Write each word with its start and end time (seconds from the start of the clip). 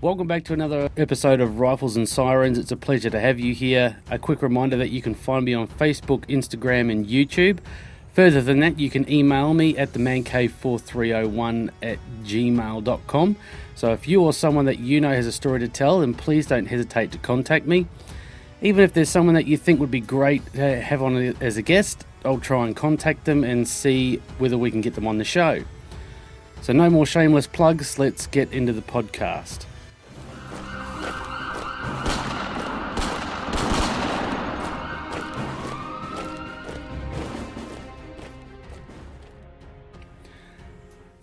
Welcome 0.00 0.28
back 0.28 0.44
to 0.44 0.52
another 0.52 0.90
episode 0.96 1.40
of 1.40 1.58
Rifles 1.58 1.96
and 1.96 2.08
Sirens. 2.08 2.56
It's 2.56 2.70
a 2.70 2.76
pleasure 2.76 3.10
to 3.10 3.18
have 3.18 3.40
you 3.40 3.52
here. 3.52 3.96
A 4.12 4.16
quick 4.16 4.42
reminder 4.42 4.76
that 4.76 4.90
you 4.90 5.02
can 5.02 5.12
find 5.12 5.44
me 5.44 5.54
on 5.54 5.66
Facebook, 5.66 6.20
Instagram, 6.26 6.88
and 6.92 7.04
YouTube. 7.04 7.58
Further 8.12 8.40
than 8.40 8.60
that, 8.60 8.78
you 8.78 8.90
can 8.90 9.10
email 9.10 9.54
me 9.54 9.76
at 9.76 9.92
themancave4301 9.94 11.70
at 11.82 11.98
gmail.com. 12.22 13.36
So 13.74 13.92
if 13.92 14.06
you 14.06 14.22
or 14.22 14.32
someone 14.32 14.66
that 14.66 14.78
you 14.78 15.00
know 15.00 15.10
has 15.10 15.26
a 15.26 15.32
story 15.32 15.58
to 15.58 15.68
tell, 15.68 15.98
then 15.98 16.14
please 16.14 16.46
don't 16.46 16.66
hesitate 16.66 17.10
to 17.10 17.18
contact 17.18 17.66
me. 17.66 17.88
Even 18.62 18.84
if 18.84 18.92
there's 18.92 19.08
someone 19.08 19.34
that 19.34 19.48
you 19.48 19.56
think 19.56 19.80
would 19.80 19.90
be 19.90 19.98
great 19.98 20.46
to 20.52 20.80
have 20.80 21.02
on 21.02 21.16
as 21.40 21.56
a 21.56 21.62
guest, 21.62 22.06
I'll 22.24 22.38
try 22.38 22.68
and 22.68 22.76
contact 22.76 23.24
them 23.24 23.42
and 23.42 23.66
see 23.66 24.22
whether 24.38 24.56
we 24.56 24.70
can 24.70 24.80
get 24.80 24.94
them 24.94 25.08
on 25.08 25.18
the 25.18 25.24
show. 25.24 25.64
So, 26.60 26.72
no 26.72 26.88
more 26.88 27.04
shameless 27.04 27.48
plugs, 27.48 27.98
let's 27.98 28.28
get 28.28 28.52
into 28.52 28.72
the 28.72 28.82
podcast. 28.82 29.64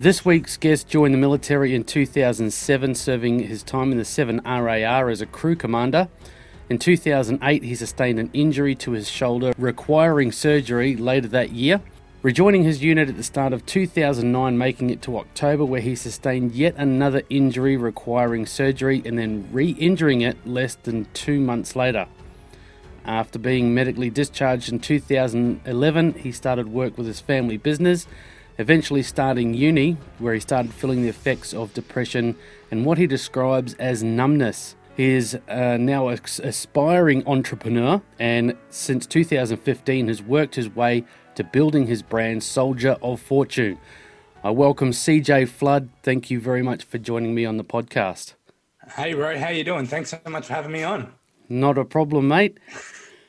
This 0.05 0.23
week's 0.23 0.55
guest 0.55 0.87
joined 0.87 1.15
the 1.15 1.17
military 1.17 1.73
in 1.73 1.83
2007, 1.83 2.93
serving 2.93 3.39
his 3.39 3.63
time 3.63 3.91
in 3.91 3.97
the 3.97 4.05
7 4.05 4.39
RAR 4.45 5.09
as 5.09 5.19
a 5.19 5.25
crew 5.25 5.55
commander. 5.55 6.09
In 6.69 6.77
2008, 6.77 7.63
he 7.63 7.73
sustained 7.73 8.19
an 8.19 8.29
injury 8.31 8.75
to 8.75 8.91
his 8.91 9.09
shoulder, 9.09 9.51
requiring 9.57 10.31
surgery 10.31 10.95
later 10.95 11.27
that 11.29 11.53
year. 11.53 11.81
Rejoining 12.21 12.61
his 12.61 12.83
unit 12.83 13.09
at 13.09 13.17
the 13.17 13.23
start 13.23 13.51
of 13.51 13.65
2009, 13.65 14.55
making 14.55 14.91
it 14.91 15.01
to 15.01 15.17
October, 15.17 15.65
where 15.65 15.81
he 15.81 15.95
sustained 15.95 16.53
yet 16.53 16.75
another 16.77 17.23
injury 17.31 17.75
requiring 17.75 18.45
surgery 18.45 19.01
and 19.03 19.17
then 19.17 19.49
re 19.51 19.71
injuring 19.71 20.21
it 20.21 20.37
less 20.45 20.75
than 20.75 21.07
two 21.15 21.39
months 21.39 21.75
later. 21.75 22.05
After 23.05 23.39
being 23.39 23.73
medically 23.73 24.11
discharged 24.11 24.71
in 24.71 24.81
2011, 24.81 26.13
he 26.13 26.31
started 26.31 26.67
work 26.67 26.95
with 26.95 27.07
his 27.07 27.21
family 27.21 27.57
business 27.57 28.05
eventually 28.57 29.03
starting 29.03 29.53
uni, 29.53 29.97
where 30.19 30.33
he 30.33 30.39
started 30.39 30.73
feeling 30.73 31.01
the 31.01 31.09
effects 31.09 31.53
of 31.53 31.73
depression 31.73 32.35
and 32.71 32.85
what 32.85 32.97
he 32.97 33.07
describes 33.07 33.73
as 33.75 34.03
numbness. 34.03 34.75
He 34.95 35.11
is 35.11 35.37
uh, 35.49 35.77
now 35.77 36.07
an 36.07 36.19
aspiring 36.43 37.27
entrepreneur 37.27 38.01
and 38.17 38.55
since 38.69 39.05
2015 39.05 40.07
has 40.07 40.21
worked 40.21 40.55
his 40.55 40.69
way 40.69 41.03
to 41.35 41.43
building 41.43 41.87
his 41.87 42.01
brand 42.01 42.43
Soldier 42.43 42.95
of 43.01 43.19
Fortune. 43.19 43.77
I 44.41 44.51
welcome 44.51 44.91
CJ 44.91 45.49
Flood. 45.49 45.89
Thank 46.01 46.29
you 46.31 46.39
very 46.39 46.61
much 46.61 46.83
for 46.83 46.97
joining 46.97 47.35
me 47.35 47.45
on 47.45 47.57
the 47.57 47.63
podcast. 47.65 48.35
Hey, 48.95 49.13
bro. 49.13 49.37
How 49.37 49.49
you 49.49 49.63
doing? 49.63 49.85
Thanks 49.85 50.11
so 50.11 50.19
much 50.29 50.47
for 50.47 50.53
having 50.53 50.71
me 50.71 50.83
on. 50.83 51.11
Not 51.49 51.77
a 51.77 51.83
problem, 51.83 52.27
mate. 52.27 52.59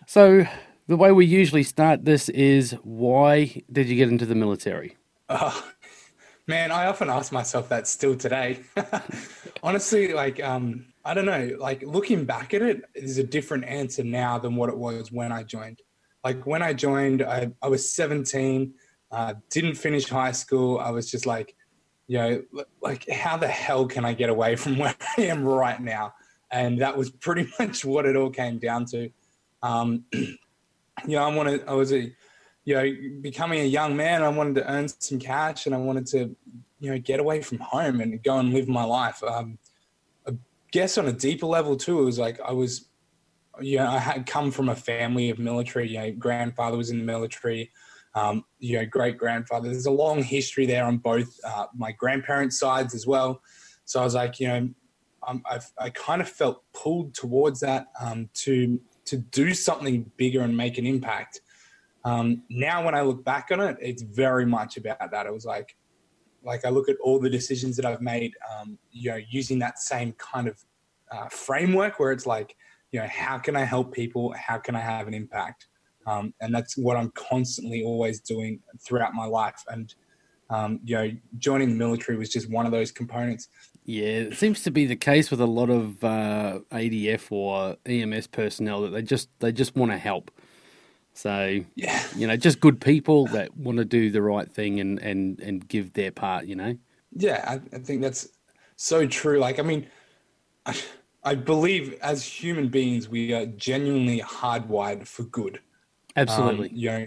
So, 0.07 0.47
the 0.87 0.97
way 0.97 1.11
we 1.11 1.27
usually 1.27 1.65
start 1.65 2.05
this 2.05 2.29
is 2.29 2.73
why 2.85 3.63
did 3.73 3.89
you 3.89 3.97
get 3.97 4.09
into 4.09 4.27
the 4.27 4.35
military? 4.37 4.97
Oh, 5.29 5.71
man, 6.47 6.71
I 6.71 6.87
often 6.87 7.11
ask 7.11 7.33
myself 7.33 7.69
that 7.69 7.87
still 7.87 8.17
today. 8.17 8.61
Honestly, 9.63 10.13
like, 10.13 10.43
um, 10.43 10.87
I 11.05 11.15
don't 11.15 11.27
know, 11.27 11.57
like 11.59 11.83
looking 11.83 12.25
back 12.25 12.55
at 12.55 12.63
it, 12.63 12.83
there's 12.95 13.19
a 13.19 13.25
different 13.25 13.65
answer 13.65 14.05
now 14.05 14.39
than 14.39 14.57
what 14.57 14.69
it 14.69 14.77
was 14.77 15.13
when 15.13 15.33
I 15.33 15.43
joined. 15.43 15.81
Like 16.25 16.47
when 16.47 16.63
I 16.63 16.73
joined, 16.73 17.23
I, 17.23 17.53
I 17.63 17.69
was 17.69 17.93
17, 17.95 18.75
uh, 19.13 19.35
didn't 19.51 19.77
finish 19.77 20.09
high 20.09 20.33
school. 20.33 20.79
I 20.79 20.91
was 20.91 21.11
just 21.11 21.27
like, 21.27 21.55
you 22.09 22.19
know, 22.19 22.43
like 22.81 23.09
how 23.09 23.37
the 23.37 23.49
hell 23.49 23.87
can 23.87 24.05
I 24.05 24.13
get 24.13 24.31
away 24.31 24.57
from 24.57 24.79
where 24.79 24.95
I 25.17 25.23
am 25.23 25.45
right 25.45 25.81
now? 25.81 26.15
And 26.51 26.81
that 26.81 26.97
was 26.97 27.11
pretty 27.11 27.49
much 27.59 27.85
what 27.85 28.07
it 28.07 28.17
all 28.17 28.31
came 28.31 28.59
down 28.59 28.87
to. 28.87 29.11
Um, 29.63 30.05
you 30.13 30.37
know, 31.07 31.23
I 31.23 31.35
wanted, 31.35 31.65
I 31.69 31.75
was 31.75 31.93
a 31.93 32.13
you 32.67 32.75
know, 32.75 33.21
becoming 33.23 33.61
a 33.61 33.65
young 33.65 33.97
man, 33.97 34.25
I 34.25 34.29
wanted 34.29 34.57
to 34.57 34.71
earn 34.71 34.89
some 34.89 35.21
cash 35.21 35.67
and 35.67 35.75
I 35.75 35.79
wanted 35.79 36.05
to, 36.09 36.37
you 36.81 36.91
know, 36.91 36.99
get 36.99 37.21
away 37.21 37.41
from 37.41 37.59
home 37.59 38.01
and 38.01 38.23
go 38.25 38.39
and 38.39 38.53
live 38.53 38.69
my 38.69 38.83
life. 38.83 39.23
Um, 39.23 39.57
I 40.27 40.33
guess 40.73 40.99
on 40.99 41.07
a 41.07 41.13
deeper 41.13 41.47
level 41.47 41.77
too, 41.77 42.01
it 42.01 42.05
was 42.05 42.19
like 42.19 42.41
I 42.41 42.53
was, 42.53 42.89
you 43.61 43.79
know, 43.79 43.87
I 43.87 43.99
had 43.99 44.27
come 44.27 44.51
from 44.51 44.69
a 44.69 44.75
family 44.75 45.31
of 45.31 45.39
military. 45.39 45.89
You 45.89 45.99
know, 45.99 46.11
grandfather 46.11 46.77
was 46.77 46.91
in 46.91 46.99
the 46.99 47.05
military. 47.05 47.71
Um, 48.17 48.45
you 48.59 48.79
know, 48.79 48.85
great 48.85 49.17
grandfather. 49.17 49.69
There's 49.69 49.87
a 49.87 49.91
long 49.93 50.23
history 50.23 50.67
there 50.67 50.87
on 50.87 50.99
both 50.99 51.39
uh, 51.45 51.67
my 51.77 51.93
grandparents' 51.93 52.59
sides 52.59 52.95
as 52.95 53.07
well. 53.07 53.43
So 53.85 54.01
I 54.01 54.05
was 54.05 54.15
like, 54.15 54.41
you 54.41 54.49
know, 54.49 54.69
I've, 55.23 55.71
i 55.79 55.91
kind 55.91 56.21
of 56.21 56.29
felt 56.29 56.63
pulled 56.73 57.15
towards 57.15 57.61
that 57.61 57.87
um, 58.01 58.29
to 58.35 58.81
to 59.07 59.19
do 59.19 59.55
something 59.55 60.11
bigger 60.17 60.43
and 60.43 60.57
make 60.57 60.79
an 60.79 60.87
impact. 60.87 61.43
Um, 62.07 62.45
now, 62.49 62.85
when 62.85 62.95
I 62.95 63.01
look 63.01 63.25
back 63.25 63.49
on 63.51 63.61
it, 63.61 63.77
it's 63.81 64.03
very 64.03 64.47
much 64.47 64.77
about 64.77 65.11
that. 65.11 65.27
It 65.27 65.33
was 65.33 65.45
like, 65.45 65.77
like 66.45 66.65
I 66.65 66.69
look 66.69 66.89
at 66.89 66.97
all 67.03 67.19
the 67.19 67.29
decisions 67.29 67.75
that 67.77 67.85
I've 67.85 68.01
made, 68.01 68.33
um, 68.49 68.79
you 68.93 69.11
know, 69.11 69.19
using 69.29 69.59
that 69.59 69.81
same 69.81 70.13
kind 70.13 70.47
of 70.47 70.63
uh, 71.11 71.29
framework 71.29 71.99
where 71.99 72.13
it's 72.13 72.25
like, 72.25 72.55
you 72.93 73.01
know, 73.01 73.09
how 73.09 73.39
can 73.39 73.57
I 73.57 73.65
help 73.65 73.93
people? 73.93 74.33
How 74.39 74.57
can 74.57 74.77
I 74.77 74.81
have 74.81 75.09
an 75.09 75.15
impact? 75.15 75.67
Um, 76.07 76.33
and 76.41 76.55
that's 76.55 76.77
what 76.77 76.97
I'm 76.97 77.11
constantly 77.17 77.83
always 77.83 78.21
doing 78.21 78.61
throughout 78.81 79.13
my 79.13 79.27
life. 79.27 79.61
And 79.67 79.93
um, 80.49 80.79
you 80.85 80.95
know, 80.95 81.11
joining 81.39 81.71
the 81.71 81.75
military 81.75 82.17
was 82.17 82.29
just 82.29 82.49
one 82.49 82.67
of 82.67 82.73
those 82.73 82.93
components. 82.93 83.49
Yeah, 83.85 84.07
it 84.07 84.37
seems 84.37 84.63
to 84.63 84.71
be 84.71 84.87
the 84.87 84.95
case 84.95 85.31
with 85.31 85.41
a 85.41 85.47
lot 85.47 85.71
of 85.71 86.05
uh, 86.05 86.61
ADF 86.71 87.33
or 87.33 87.77
EMS 87.85 88.29
personnel 88.29 88.83
that 88.83 88.91
they 88.91 89.03
just 89.03 89.29
they 89.41 89.51
just 89.51 89.75
want 89.75 89.91
to 89.93 89.99
help. 89.99 90.31
So 91.17 91.61
yeah, 91.75 92.05
you 92.15 92.27
know, 92.27 92.37
just 92.37 92.61
good 92.61 92.79
people 92.79 93.27
that 93.29 93.57
want 93.57 93.79
to 93.79 93.87
do 93.87 94.11
the 94.11 94.21
right 94.21 94.51
thing 94.51 94.81
and 94.81 94.99
and 94.99 95.41
and 95.41 95.67
give 95.67 95.95
their 95.95 96.11
part. 96.11 96.45
You 96.45 96.57
know. 96.57 96.77
Yeah, 97.13 97.43
I, 97.47 97.77
I 97.77 97.79
think 97.79 98.03
that's 98.03 98.29
so 98.77 99.07
true. 99.07 99.39
Like, 99.39 99.59
I 99.59 99.63
mean, 99.63 99.87
I, 100.67 100.79
I 101.25 101.35
believe 101.35 101.95
as 102.03 102.23
human 102.23 102.69
beings 102.69 103.09
we 103.09 103.33
are 103.33 103.47
genuinely 103.47 104.21
hardwired 104.21 105.07
for 105.07 105.23
good. 105.23 105.61
Absolutely. 106.17 106.69
Um, 106.69 106.77
you 106.77 106.91
know, 106.91 107.07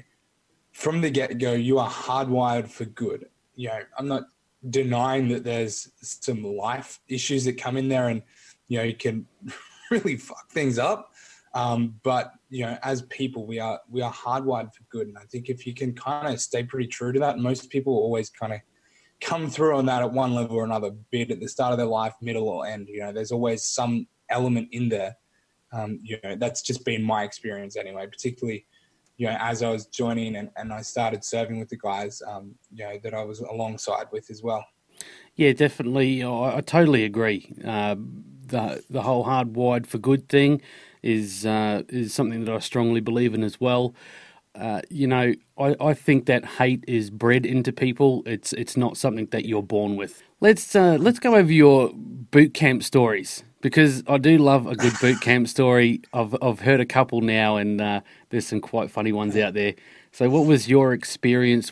from 0.72 1.02
the 1.02 1.12
get 1.12 1.38
go, 1.38 1.54
you 1.54 1.78
are 1.78 1.90
hardwired 1.90 2.68
for 2.68 2.86
good. 2.86 3.28
You 3.56 3.68
know, 3.68 3.82
I'm 4.00 4.08
not 4.08 4.24
denying 4.72 5.28
that 5.30 5.44
there's 5.44 5.92
some 6.02 6.44
life 6.44 7.00
issues 7.08 7.46
that 7.46 7.60
come 7.60 7.78
in 7.78 7.88
there 7.88 8.10
and 8.10 8.22
you 8.68 8.78
know 8.78 8.84
you 8.84 8.96
can 8.96 9.26
really 9.92 10.18
fuck 10.18 10.50
things 10.50 10.78
up 10.78 11.09
um, 11.54 11.96
but 12.04 12.34
you 12.50 12.66
know, 12.66 12.78
as 12.84 13.02
people, 13.04 13.46
we 13.46 13.60
are 13.60 13.80
we 13.90 14.02
are 14.02 14.14
hardwired 14.14 14.74
for 14.74 14.84
good, 14.90 15.08
and 15.08 15.18
I 15.18 15.24
think 15.32 15.50
if 15.50 15.66
you 15.66 15.74
can 15.74 15.94
kind 15.94 16.34
of 16.34 16.40
stay 16.40 16.64
pretty 16.64 16.88
true 16.88 17.12
to 17.12 17.20
that, 17.20 17.40
most 17.40 17.70
people 17.70 17.94
always 17.94 18.30
kind 18.30 18.54
of 18.54 18.60
come 19.22 19.50
through 19.50 19.76
on 19.76 19.86
that 19.88 20.02
at 20.02 20.12
one 20.12 20.34
level 20.34 20.58
or 20.58 20.64
another, 20.64 20.92
be 21.12 21.22
it 21.22 21.32
at 21.32 21.40
the 21.40 21.48
start 21.48 21.72
of 21.72 21.78
their 21.78 21.88
life, 21.88 22.14
middle 22.22 22.48
or 22.48 22.66
end. 22.66 22.88
You 22.88 23.02
know, 23.02 23.12
there's 23.12 23.32
always 23.32 23.66
some 23.66 24.08
element 24.30 24.70
in 24.72 24.90
there. 24.90 25.16
Um, 25.72 26.00
you 26.02 26.18
know, 26.24 26.36
that's 26.36 26.62
just 26.62 26.86
been 26.86 27.04
my 27.04 27.24
experience 27.24 27.76
anyway, 27.76 28.08
particularly, 28.08 28.66
you 29.18 29.28
know, 29.28 29.38
as 29.40 29.62
I 29.62 29.70
was 29.70 29.86
joining 29.88 30.38
and, 30.38 30.50
and 30.56 30.72
I 30.72 30.82
started 30.82 31.24
serving 31.24 31.60
with 31.60 31.70
the 31.70 31.78
guys, 31.78 32.22
um, 32.28 32.56
you 32.74 32.86
know, 32.86 32.98
that 33.04 33.14
I 33.14 33.24
was 33.24 33.40
alongside 33.40 34.08
with 34.12 34.32
as 34.32 34.42
well. 34.42 34.66
Yeah, 35.36 35.54
definitely. 35.54 36.24
I, 36.24 36.58
I 36.58 36.62
totally 36.62 37.04
agree. 37.04 37.54
Uh, 37.64 37.96
the 38.48 38.84
the 38.90 39.02
whole 39.04 39.26
hardwired 39.26 39.86
for 39.86 40.00
good 40.00 40.28
thing 40.28 40.62
is 41.04 41.46
uh, 41.46 41.84
is 41.90 42.14
something 42.14 42.46
that 42.46 42.56
I 42.56 42.60
strongly 42.60 43.02
believe 43.02 43.34
in 43.34 43.44
as 43.44 43.60
well. 43.60 43.94
Uh, 44.56 44.82
you 44.90 45.08
know, 45.08 45.34
I, 45.58 45.76
I 45.80 45.94
think 45.94 46.26
that 46.26 46.44
hate 46.44 46.84
is 46.88 47.10
bred 47.10 47.46
into 47.46 47.72
people. 47.72 48.24
It's 48.26 48.54
it's 48.54 48.76
not 48.76 48.98
something 48.98 49.28
that 49.28 49.46
you're 49.46 49.64
born 49.64 49.96
with. 49.96 50.22
Let's 50.40 50.76
uh, 50.76 50.98
let's 51.00 51.20
go 51.20 51.36
over 51.36 51.52
your 51.52 51.92
boot 51.94 52.54
camp 52.54 52.84
stories 52.84 53.44
because 53.62 54.04
I 54.08 54.18
do 54.18 54.38
love 54.38 54.68
a 54.68 54.76
good 54.76 54.94
boot 55.00 55.22
camp 55.22 55.48
story. 55.48 56.02
I've 56.14 56.36
I've 56.42 56.62
heard 56.62 56.80
a 56.80 56.86
couple 56.86 57.22
now, 57.22 57.58
and 57.58 57.80
uh, 57.80 58.02
there's 58.30 58.48
some 58.48 58.62
quite 58.62 58.92
funny 58.92 59.12
ones 59.12 59.38
out 59.38 59.54
there. 59.54 59.76
So, 60.12 60.30
what 60.30 60.46
was 60.46 60.68
your 60.68 60.94
experience? 60.94 61.72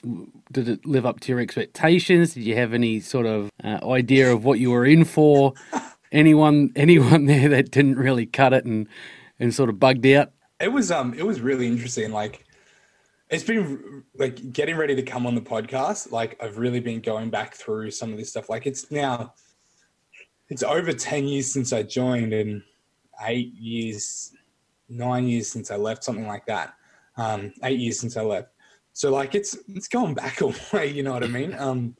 Did 0.51 0.69
it 0.69 0.85
live 0.85 1.05
up 1.05 1.19
to 1.21 1.31
your 1.31 1.41
expectations? 1.41 2.35
Did 2.35 2.43
you 2.43 2.55
have 2.55 2.73
any 2.73 2.99
sort 2.99 3.25
of 3.25 3.49
uh, 3.63 3.79
idea 3.89 4.31
of 4.31 4.45
what 4.45 4.59
you 4.59 4.71
were 4.71 4.85
in 4.85 5.03
for? 5.03 5.53
Anyone 6.11 6.71
anyone 6.75 7.25
there 7.25 7.49
that 7.49 7.71
didn't 7.71 7.97
really 7.97 8.25
cut 8.25 8.53
it 8.53 8.65
and 8.65 8.87
and 9.39 9.53
sort 9.53 9.69
of 9.69 9.79
bugged 9.79 10.05
out? 10.07 10.31
It 10.59 10.71
was 10.71 10.91
um 10.91 11.13
it 11.13 11.25
was 11.25 11.41
really 11.41 11.67
interesting. 11.67 12.11
Like 12.11 12.45
it's 13.29 13.43
been 13.43 14.03
like 14.17 14.53
getting 14.53 14.77
ready 14.77 14.95
to 14.95 15.01
come 15.01 15.27
on 15.27 15.35
the 15.35 15.41
podcast. 15.41 16.11
Like 16.11 16.41
I've 16.41 16.57
really 16.57 16.79
been 16.79 17.01
going 17.01 17.29
back 17.29 17.55
through 17.55 17.91
some 17.91 18.11
of 18.11 18.17
this 18.17 18.29
stuff. 18.29 18.49
Like 18.49 18.65
it's 18.65 18.89
now 18.89 19.33
it's 20.49 20.63
over 20.63 20.93
10 20.93 21.25
years 21.25 21.51
since 21.51 21.73
I 21.73 21.83
joined 21.83 22.33
and 22.33 22.63
eight 23.25 23.53
years, 23.55 24.33
nine 24.87 25.27
years 25.27 25.49
since 25.49 25.71
I 25.71 25.75
left, 25.75 26.03
something 26.03 26.27
like 26.27 26.45
that. 26.45 26.73
Um, 27.17 27.51
eight 27.63 27.79
years 27.79 27.99
since 27.99 28.15
I 28.15 28.21
left. 28.21 28.49
So 28.93 29.11
like 29.11 29.35
it's 29.35 29.57
it's 29.67 29.87
going 29.87 30.13
back 30.13 30.41
a 30.41 30.47
way, 30.73 30.87
you 30.87 31.03
know 31.03 31.13
what 31.13 31.23
I 31.23 31.27
mean? 31.27 31.53
Um 31.55 31.95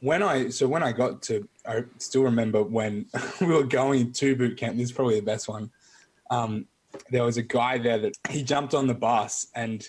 when 0.00 0.22
I 0.22 0.48
so 0.48 0.66
when 0.66 0.82
I 0.82 0.92
got 0.92 1.22
to, 1.22 1.48
I 1.66 1.84
still 1.98 2.22
remember 2.22 2.62
when 2.62 3.06
we 3.40 3.46
were 3.46 3.64
going 3.64 4.12
to 4.12 4.36
boot 4.36 4.56
camp. 4.56 4.76
This 4.76 4.86
is 4.86 4.92
probably 4.92 5.16
the 5.16 5.26
best 5.26 5.48
one. 5.48 5.70
Um, 6.30 6.66
there 7.10 7.24
was 7.24 7.36
a 7.36 7.42
guy 7.42 7.78
there 7.78 7.98
that 7.98 8.14
he 8.28 8.42
jumped 8.42 8.74
on 8.74 8.86
the 8.86 8.94
bus 8.94 9.46
and. 9.54 9.86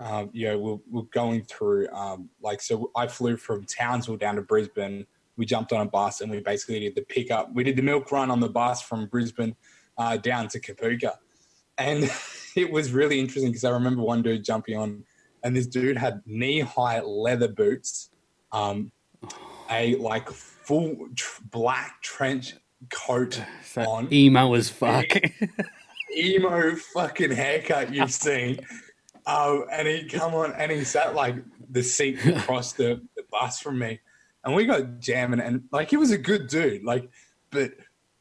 Um, 0.00 0.30
you 0.32 0.48
know, 0.48 0.58
we're, 0.58 0.78
we're 0.90 1.08
going 1.12 1.44
through, 1.44 1.88
um, 1.90 2.28
like, 2.42 2.60
so 2.60 2.90
I 2.96 3.06
flew 3.06 3.36
from 3.36 3.64
Townsville 3.64 4.16
down 4.16 4.34
to 4.34 4.42
Brisbane. 4.42 5.06
We 5.36 5.46
jumped 5.46 5.72
on 5.72 5.86
a 5.86 5.88
bus 5.88 6.20
and 6.20 6.32
we 6.32 6.40
basically 6.40 6.80
did 6.80 6.96
the 6.96 7.02
pickup. 7.02 7.54
We 7.54 7.62
did 7.62 7.76
the 7.76 7.82
milk 7.82 8.10
run 8.10 8.28
on 8.28 8.40
the 8.40 8.48
bus 8.48 8.82
from 8.82 9.06
Brisbane 9.06 9.54
uh, 9.96 10.16
down 10.16 10.48
to 10.48 10.60
Kapooka. 10.60 11.12
And 11.78 12.10
it 12.56 12.70
was 12.70 12.92
really 12.92 13.20
interesting 13.20 13.50
because 13.50 13.64
I 13.64 13.70
remember 13.70 14.02
one 14.02 14.22
dude 14.22 14.44
jumping 14.44 14.76
on, 14.76 15.04
and 15.42 15.56
this 15.56 15.66
dude 15.66 15.96
had 15.96 16.22
knee 16.26 16.60
high 16.60 17.00
leather 17.00 17.48
boots, 17.48 18.10
um, 18.52 18.90
a 19.74 19.96
like 19.96 20.30
full 20.30 21.08
tr- 21.14 21.42
black 21.50 22.00
trench 22.02 22.54
coat 22.90 23.40
So 23.64 23.82
on, 23.82 24.12
emo 24.12 24.54
as 24.54 24.70
fuck. 24.70 25.06
emo 26.16 26.74
fucking 26.76 27.32
haircut 27.32 27.92
you've 27.92 28.12
seen. 28.26 28.60
Um, 29.26 29.64
and 29.72 29.88
he 29.88 30.04
come 30.04 30.34
on 30.34 30.52
and 30.52 30.70
he 30.70 30.84
sat 30.84 31.14
like 31.14 31.36
the 31.70 31.82
seat 31.82 32.24
across 32.26 32.72
the, 32.72 33.02
the 33.16 33.24
bus 33.30 33.60
from 33.60 33.78
me. 33.78 34.00
And 34.44 34.54
we 34.54 34.66
got 34.66 35.00
jamming 35.00 35.40
and 35.40 35.64
like 35.72 35.90
he 35.90 35.96
was 35.96 36.10
a 36.10 36.18
good 36.18 36.48
dude, 36.48 36.84
like, 36.84 37.08
but 37.50 37.72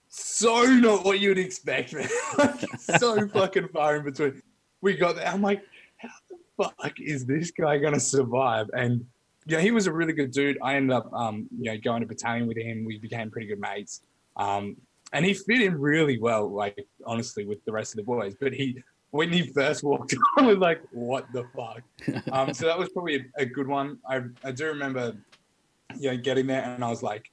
so 0.08 0.64
not 0.64 1.04
what 1.04 1.20
you'd 1.20 1.40
expect, 1.40 1.94
man. 1.94 2.08
like, 2.38 2.60
so 2.80 3.28
fucking 3.28 3.68
far 3.70 3.98
in 3.98 4.04
between. 4.04 4.42
We 4.82 4.96
got 4.96 5.16
there. 5.16 5.28
I'm 5.28 5.42
like, 5.42 5.64
how 5.98 6.10
the 6.30 6.38
fuck 6.64 7.00
is 7.00 7.26
this 7.26 7.52
guy 7.52 7.78
gonna 7.78 8.00
survive? 8.00 8.70
And 8.74 9.06
yeah, 9.46 9.60
he 9.60 9.72
was 9.72 9.88
a 9.88 9.94
really 9.94 10.14
good 10.14 10.32
dude. 10.32 10.58
I 10.62 10.76
ended 10.76 10.96
up, 10.96 11.12
um, 11.14 11.48
you 11.58 11.72
know, 11.72 11.78
going 11.78 12.02
to 12.02 12.08
battalion 12.08 12.48
with 12.48 12.58
him. 12.58 12.86
We 12.86 12.98
became 12.98 13.30
pretty 13.30 13.48
good 13.48 13.60
mates. 13.60 14.02
Um, 14.38 14.78
and 15.12 15.26
he 15.26 15.34
fit 15.34 15.62
in 15.62 15.80
really 15.80 16.20
well, 16.20 16.50
like 16.50 16.88
honestly, 17.06 17.46
with 17.46 17.64
the 17.66 17.72
rest 17.72 17.94
of 17.94 17.98
the 17.98 18.04
boys. 18.04 18.36
But 18.40 18.54
he, 18.54 18.82
when 19.12 19.32
he 19.32 19.48
first 19.54 19.84
walked 19.84 20.16
on, 20.38 20.46
was 20.48 20.58
like, 20.58 20.82
"What 20.92 21.26
the 21.34 21.46
fuck?" 21.56 21.84
Um, 22.32 22.54
so 22.54 22.66
that 22.66 22.78
was 22.78 22.90
probably 22.90 23.18
a, 23.38 23.44
a 23.44 23.46
good 23.46 23.68
one. 23.68 24.00
I 24.10 24.22
I 24.44 24.52
do 24.52 24.66
remember, 24.66 25.16
you 26.00 26.10
know, 26.10 26.18
getting 26.18 26.48
there, 26.48 26.64
and 26.64 26.84
I 26.84 26.90
was 26.90 27.04
like, 27.04 27.32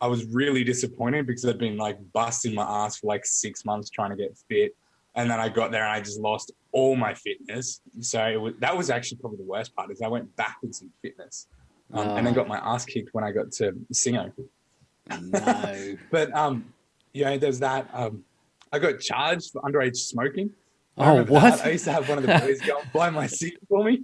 I 0.00 0.08
was 0.08 0.26
really 0.26 0.64
disappointed 0.64 1.26
because 1.26 1.44
I'd 1.44 1.58
been 1.58 1.76
like 1.76 1.98
busting 2.12 2.54
my 2.54 2.64
ass 2.64 2.98
for 2.98 3.06
like 3.06 3.24
six 3.24 3.64
months 3.64 3.90
trying 3.90 4.10
to 4.10 4.16
get 4.16 4.36
fit, 4.48 4.74
and 5.14 5.30
then 5.30 5.38
I 5.38 5.48
got 5.48 5.70
there 5.70 5.82
and 5.84 5.92
I 5.92 6.00
just 6.00 6.18
lost 6.18 6.52
all 6.74 6.94
my 6.96 7.14
fitness. 7.14 7.80
So 8.00 8.18
it 8.26 8.40
was, 8.40 8.54
that 8.58 8.76
was 8.76 8.90
actually 8.90 9.18
probably 9.18 9.38
the 9.38 9.44
worst 9.56 9.74
part 9.74 9.90
is 9.90 10.02
I 10.02 10.08
went 10.08 10.34
backwards 10.36 10.82
in 10.82 10.90
fitness, 11.00 11.46
um, 11.92 12.08
and 12.16 12.26
then 12.26 12.32
Oh. 12.34 12.36
got 12.40 12.48
my 12.48 12.58
ass 12.58 12.84
kicked 12.84 13.10
when 13.14 13.24
I 13.24 13.30
got 13.30 13.50
to 13.52 13.72
Singo. 13.92 14.32
no. 15.20 15.96
But 16.10 16.34
um, 16.36 16.66
you 17.12 17.24
know, 17.24 17.38
there's 17.38 17.60
that. 17.60 17.88
Um, 17.92 18.24
I 18.72 18.78
got 18.78 18.98
charged 19.00 19.52
for 19.52 19.62
underage 19.62 19.96
smoking. 19.96 20.50
I 20.98 21.10
Oh, 21.18 21.24
what? 21.24 21.58
that. 21.58 21.66
I 21.66 21.70
used 21.70 21.84
to 21.84 21.92
have 21.92 22.08
one 22.08 22.18
of 22.18 22.26
the 22.26 22.38
boys 22.40 22.60
go 22.60 22.78
and 22.80 22.92
buy 22.92 23.10
my 23.10 23.26
cig 23.26 23.54
for 23.68 23.84
me. 23.84 24.02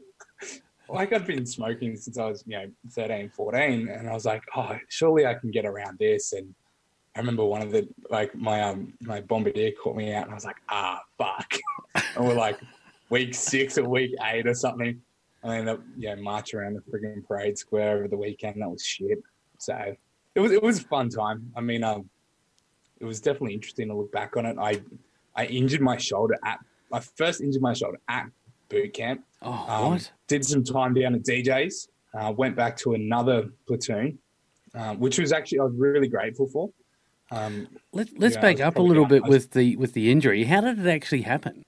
Like 0.88 1.12
I'd 1.12 1.26
been 1.26 1.46
smoking 1.46 1.96
since 1.96 2.19
I 2.19 2.26
was, 2.26 2.43
you 2.46 2.56
know, 2.58 2.67
13, 2.93 3.31
14. 3.31 3.88
And 3.88 4.08
I 4.08 4.12
was 4.12 4.25
like, 4.25 4.43
oh, 4.56 4.76
surely 4.88 5.25
I 5.26 5.34
can 5.34 5.50
get 5.52 5.64
around 5.64 5.99
this. 6.00 6.32
And 6.32 6.52
I 7.20 7.22
remember 7.22 7.44
one 7.44 7.61
of 7.61 7.70
the, 7.70 7.87
like 8.08 8.34
my, 8.34 8.62
um, 8.62 8.94
my 9.02 9.20
bombardier 9.20 9.72
caught 9.72 9.94
me 9.94 10.14
out 10.14 10.22
and 10.22 10.31
I 10.31 10.34
was 10.34 10.46
like, 10.46 10.56
ah, 10.70 11.02
fuck. 11.19 11.52
and 12.17 12.26
we're 12.26 12.32
like 12.32 12.58
week 13.11 13.34
six 13.34 13.76
or 13.76 13.87
week 13.87 14.14
eight 14.25 14.46
or 14.46 14.55
something. 14.55 14.99
I 15.44 15.58
ended 15.58 15.75
up, 15.75 15.82
you 15.99 16.08
know, 16.08 16.22
march 16.22 16.55
around 16.55 16.76
the 16.76 16.81
frigging 16.81 17.22
parade 17.26 17.58
square 17.58 17.99
over 17.99 18.08
the 18.08 18.17
weekend. 18.17 18.62
That 18.62 18.70
was 18.70 18.82
shit. 18.82 19.19
So 19.58 19.94
it 20.34 20.40
was, 20.40 20.50
it 20.50 20.62
was 20.62 20.78
a 20.78 20.84
fun 20.84 21.11
time. 21.11 21.52
I 21.55 21.61
mean, 21.61 21.84
um, 21.84 22.08
it 23.00 23.05
was 23.05 23.20
definitely 23.20 23.52
interesting 23.52 23.88
to 23.88 23.94
look 23.94 24.11
back 24.12 24.38
on 24.38 24.46
it. 24.46 24.56
I, 24.58 24.81
I 25.37 25.44
injured 25.44 25.82
my 25.82 25.99
shoulder 25.99 26.38
at, 26.43 26.61
I 26.90 27.00
first 27.00 27.43
injured 27.43 27.61
my 27.61 27.75
shoulder 27.75 28.00
at 28.08 28.28
boot 28.70 28.94
camp. 28.94 29.25
Oh, 29.43 29.67
Um, 29.69 29.90
what? 29.90 30.11
Did 30.26 30.43
some 30.43 30.64
time 30.64 30.94
down 30.94 31.14
at 31.17 31.25
DJs. 31.25 31.88
Uh, 32.19 32.32
went 32.34 32.56
back 32.56 32.78
to 32.78 32.94
another 32.94 33.50
platoon, 33.67 34.19
um, 34.75 34.99
which 34.99 35.19
was 35.19 35.32
actually 35.32 35.58
I 35.58 35.64
was 35.64 35.75
really 35.76 36.08
grateful 36.08 36.49
for. 36.49 36.70
Um, 37.31 37.69
Let, 37.93 38.09
let's 38.19 38.35
yeah, 38.35 38.41
back 38.41 38.61
up 38.61 38.77
a 38.77 38.82
little 38.82 39.06
bit 39.06 39.23
was- 39.23 39.31
with 39.31 39.50
the 39.53 39.77
with 39.77 39.93
the 39.93 40.11
injury. 40.11 40.44
How 40.44 40.61
did 40.61 40.79
it 40.79 40.88
actually 40.88 41.23
happen? 41.23 41.65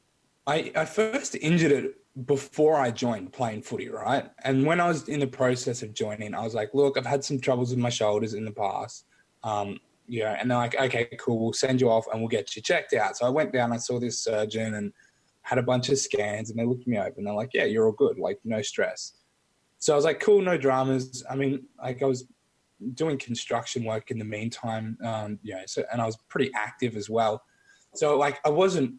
I, 0.47 0.73
I 0.75 0.85
first 0.85 1.37
injured 1.37 1.71
it 1.71 2.27
before 2.27 2.77
I 2.77 2.91
joined 2.91 3.33
playing 3.33 3.63
footy, 3.63 3.89
right? 3.89 4.29
And 4.45 4.67
when 4.67 4.81
I 4.81 4.89
was 4.89 5.09
in 5.09 5.21
the 5.21 5.27
process 5.27 5.83
of 5.83 5.95
joining, 5.95 6.35
I 6.35 6.43
was 6.43 6.55
like, 6.55 6.75
look, 6.75 6.99
I've 6.99 7.07
had 7.07 7.25
some 7.25 7.39
troubles 7.39 7.71
with 7.71 7.79
my 7.79 7.91
shoulders 7.91 8.35
in 8.35 8.45
the 8.45 8.51
past. 8.51 9.07
Um, 9.45 9.79
you 10.09 10.25
know, 10.25 10.37
and 10.39 10.51
they're 10.51 10.59
like, 10.59 10.75
okay, 10.79 11.09
cool, 11.19 11.39
we'll 11.39 11.53
send 11.53 11.81
you 11.81 11.89
off 11.89 12.07
and 12.13 12.21
we'll 12.21 12.29
get 12.29 12.55
you 12.57 12.61
checked 12.61 12.93
out. 12.93 13.17
So 13.17 13.25
I 13.25 13.31
went 13.31 13.53
down, 13.53 13.73
I 13.73 13.77
saw 13.77 14.01
this 14.01 14.23
surgeon 14.23 14.75
and 14.75 14.93
had 15.43 15.59
a 15.59 15.63
bunch 15.63 15.89
of 15.89 15.99
scans 15.99 16.51
and 16.51 16.59
they 16.59 16.65
looked 16.65 16.87
me 16.87 16.99
over 16.99 17.15
and 17.17 17.27
they're 17.27 17.35
like, 17.35 17.51
yeah, 17.55 17.65
you're 17.65 17.87
all 17.87 17.93
good, 17.93 18.19
like 18.19 18.39
no 18.45 18.63
stress. 18.63 19.13
So 19.79 19.93
I 19.93 19.97
was 19.97 20.05
like, 20.05 20.21
cool, 20.21 20.43
no 20.43 20.59
dramas. 20.59 21.25
I 21.31 21.35
mean, 21.37 21.67
like 21.83 22.03
I 22.03 22.07
was 22.07 22.27
doing 22.95 23.19
construction 23.19 23.85
work 23.85 24.11
in 24.11 24.19
the 24.19 24.25
meantime, 24.25 24.99
um, 25.05 25.39
you 25.43 25.55
know, 25.55 25.63
so, 25.67 25.85
and 25.93 26.01
I 26.01 26.07
was 26.07 26.17
pretty 26.29 26.51
active 26.55 26.97
as 26.97 27.09
well. 27.09 27.43
So 27.95 28.17
like 28.19 28.41
I 28.45 28.51
wasn't, 28.51 28.95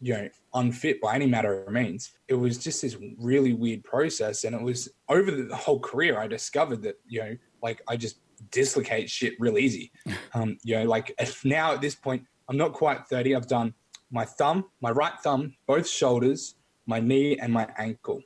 you 0.00 0.14
know, 0.14 0.28
unfit 0.54 1.00
by 1.00 1.14
any 1.14 1.26
matter 1.26 1.62
of 1.62 1.72
means. 1.72 2.12
It 2.28 2.34
was 2.34 2.58
just 2.58 2.82
this 2.82 2.96
really 3.18 3.54
weird 3.54 3.84
process. 3.84 4.44
And 4.44 4.54
it 4.54 4.62
was 4.62 4.88
over 5.08 5.30
the 5.30 5.56
whole 5.56 5.80
career, 5.80 6.18
I 6.18 6.26
discovered 6.26 6.82
that, 6.82 6.96
you 7.06 7.20
know, 7.20 7.36
like 7.62 7.80
I 7.88 7.96
just 7.96 8.18
dislocate 8.50 9.08
shit 9.08 9.34
real 9.38 9.58
easy. 9.58 9.92
Um, 10.36 10.58
you 10.64 10.76
know, 10.76 10.82
like 10.82 11.14
if 11.20 11.44
now 11.44 11.72
at 11.74 11.80
this 11.80 11.94
point, 11.94 12.24
I'm 12.48 12.56
not 12.56 12.72
quite 12.72 13.06
30. 13.06 13.36
I've 13.36 13.46
done 13.46 13.72
my 14.10 14.24
thumb, 14.24 14.64
my 14.80 14.90
right 14.90 15.12
thumb, 15.22 15.54
both 15.66 15.88
shoulders, 15.88 16.56
my 16.86 16.98
knee 16.98 17.38
and 17.38 17.52
my 17.52 17.68
ankle 17.78 18.20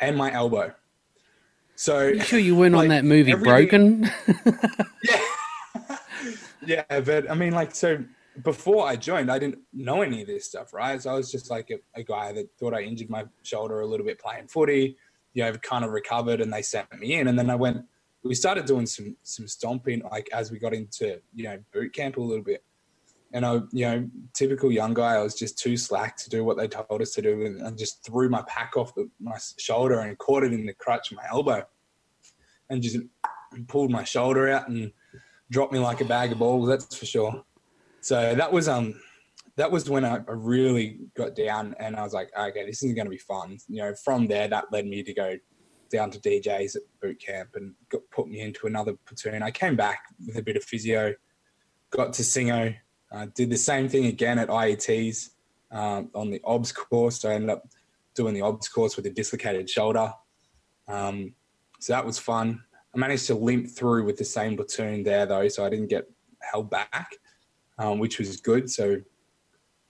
and 0.00 0.16
my 0.16 0.32
elbow. 0.32 0.72
So 1.76 2.06
You 2.08 2.20
sure 2.20 2.38
you 2.38 2.54
weren't 2.54 2.74
on 2.74 2.88
that 2.88 3.04
movie 3.04 3.34
Broken? 3.34 4.10
yeah. 5.04 5.20
yeah, 6.66 7.00
but 7.00 7.30
I 7.30 7.34
mean, 7.34 7.52
like, 7.52 7.74
so 7.74 8.04
before 8.42 8.86
I 8.86 8.96
joined, 8.96 9.30
I 9.30 9.38
didn't 9.38 9.58
know 9.72 10.02
any 10.02 10.22
of 10.22 10.26
this 10.26 10.44
stuff, 10.44 10.72
right? 10.72 11.00
So 11.00 11.10
I 11.10 11.14
was 11.14 11.30
just 11.30 11.50
like 11.50 11.70
a, 11.70 11.78
a 11.98 12.02
guy 12.02 12.32
that 12.32 12.48
thought 12.58 12.74
I 12.74 12.82
injured 12.82 13.10
my 13.10 13.24
shoulder 13.42 13.80
a 13.80 13.86
little 13.86 14.06
bit 14.06 14.18
playing 14.18 14.48
footy, 14.48 14.96
you 15.34 15.42
know, 15.44 15.52
kind 15.54 15.84
of 15.84 15.90
recovered 15.90 16.40
and 16.40 16.52
they 16.52 16.62
sent 16.62 16.92
me 16.98 17.14
in. 17.14 17.28
And 17.28 17.38
then 17.38 17.50
I 17.50 17.54
went, 17.54 17.84
we 18.22 18.34
started 18.34 18.64
doing 18.64 18.86
some, 18.86 19.16
some 19.22 19.46
stomping, 19.46 20.02
like, 20.10 20.28
as 20.32 20.50
we 20.50 20.58
got 20.58 20.74
into, 20.74 21.20
you 21.34 21.44
know, 21.44 21.58
boot 21.72 21.92
camp 21.92 22.16
a 22.16 22.20
little 22.20 22.44
bit. 22.44 22.64
And 23.34 23.44
I, 23.44 23.54
you 23.72 23.84
know, 23.84 24.08
typical 24.32 24.70
young 24.70 24.94
guy, 24.94 25.16
I 25.16 25.22
was 25.22 25.34
just 25.34 25.58
too 25.58 25.76
slack 25.76 26.16
to 26.18 26.30
do 26.30 26.44
what 26.44 26.56
they 26.56 26.68
told 26.68 27.02
us 27.02 27.10
to 27.14 27.22
do 27.22 27.44
and, 27.44 27.60
and 27.60 27.76
just 27.76 28.06
threw 28.06 28.28
my 28.28 28.42
pack 28.46 28.76
off 28.76 28.94
the, 28.94 29.10
my 29.20 29.36
shoulder 29.58 29.98
and 29.98 30.16
caught 30.18 30.44
it 30.44 30.52
in 30.52 30.64
the 30.64 30.72
crutch 30.72 31.10
of 31.10 31.16
my 31.16 31.24
elbow 31.28 31.66
and 32.70 32.80
just 32.80 32.98
pulled 33.66 33.90
my 33.90 34.04
shoulder 34.04 34.48
out 34.48 34.68
and 34.68 34.92
dropped 35.50 35.72
me 35.72 35.80
like 35.80 36.00
a 36.00 36.04
bag 36.04 36.30
of 36.32 36.38
balls. 36.38 36.68
That's 36.68 36.96
for 36.96 37.06
sure. 37.06 37.44
So 38.00 38.34
that 38.36 38.52
was 38.52 38.68
um 38.68 39.00
that 39.56 39.70
was 39.70 39.90
when 39.90 40.04
I 40.04 40.16
I 40.16 40.32
really 40.32 41.00
got 41.16 41.34
down 41.34 41.74
and 41.80 41.96
I 41.96 42.02
was 42.02 42.12
like, 42.12 42.30
okay, 42.38 42.64
this 42.64 42.82
isn't 42.84 42.94
going 42.94 43.06
to 43.06 43.10
be 43.10 43.18
fun. 43.18 43.58
You 43.68 43.82
know, 43.82 43.94
from 43.94 44.28
there 44.28 44.46
that 44.46 44.72
led 44.72 44.86
me 44.86 45.02
to 45.02 45.12
go 45.12 45.36
down 45.90 46.10
to 46.10 46.20
DJs 46.20 46.76
at 46.76 46.82
boot 47.00 47.20
camp 47.20 47.50
and 47.54 47.74
got 47.88 48.02
put 48.10 48.28
me 48.28 48.40
into 48.40 48.66
another 48.66 48.94
platoon. 49.06 49.42
I 49.42 49.50
came 49.50 49.76
back 49.76 50.02
with 50.26 50.36
a 50.36 50.42
bit 50.42 50.56
of 50.56 50.64
physio, 50.64 51.14
got 51.90 52.12
to 52.14 52.22
Singo, 52.22 52.74
uh, 53.14 53.26
did 53.34 53.48
the 53.50 53.56
same 53.56 53.88
thing 53.88 54.06
again 54.06 54.38
at 54.38 54.48
IETs 54.48 55.30
um, 55.70 56.10
on 56.14 56.30
the 56.30 56.40
OBS 56.44 56.72
course. 56.72 57.20
So 57.20 57.30
I 57.30 57.34
ended 57.34 57.50
up 57.50 57.68
doing 58.14 58.34
the 58.34 58.42
OBS 58.42 58.68
course 58.68 58.96
with 58.96 59.06
a 59.06 59.10
dislocated 59.10 59.70
shoulder. 59.70 60.12
Um, 60.88 61.34
so 61.78 61.92
that 61.92 62.04
was 62.04 62.18
fun. 62.18 62.62
I 62.94 62.98
managed 62.98 63.26
to 63.26 63.34
limp 63.34 63.68
through 63.68 64.04
with 64.04 64.16
the 64.16 64.24
same 64.24 64.56
platoon 64.56 65.02
there 65.02 65.26
though, 65.26 65.48
so 65.48 65.64
I 65.64 65.70
didn't 65.70 65.88
get 65.88 66.10
held 66.40 66.70
back, 66.70 67.16
um, 67.78 67.98
which 67.98 68.18
was 68.18 68.40
good. 68.40 68.70
So 68.70 68.96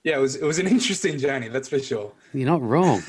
yeah, 0.03 0.17
it 0.17 0.21
was 0.21 0.37
it 0.37 0.45
was 0.45 0.59
an 0.59 0.67
interesting 0.77 1.19
journey, 1.19 1.49
that's 1.49 1.69
for 1.69 1.79
sure. 1.79 2.13
You're 2.33 2.49
not 2.49 2.63
wrong. 2.63 3.03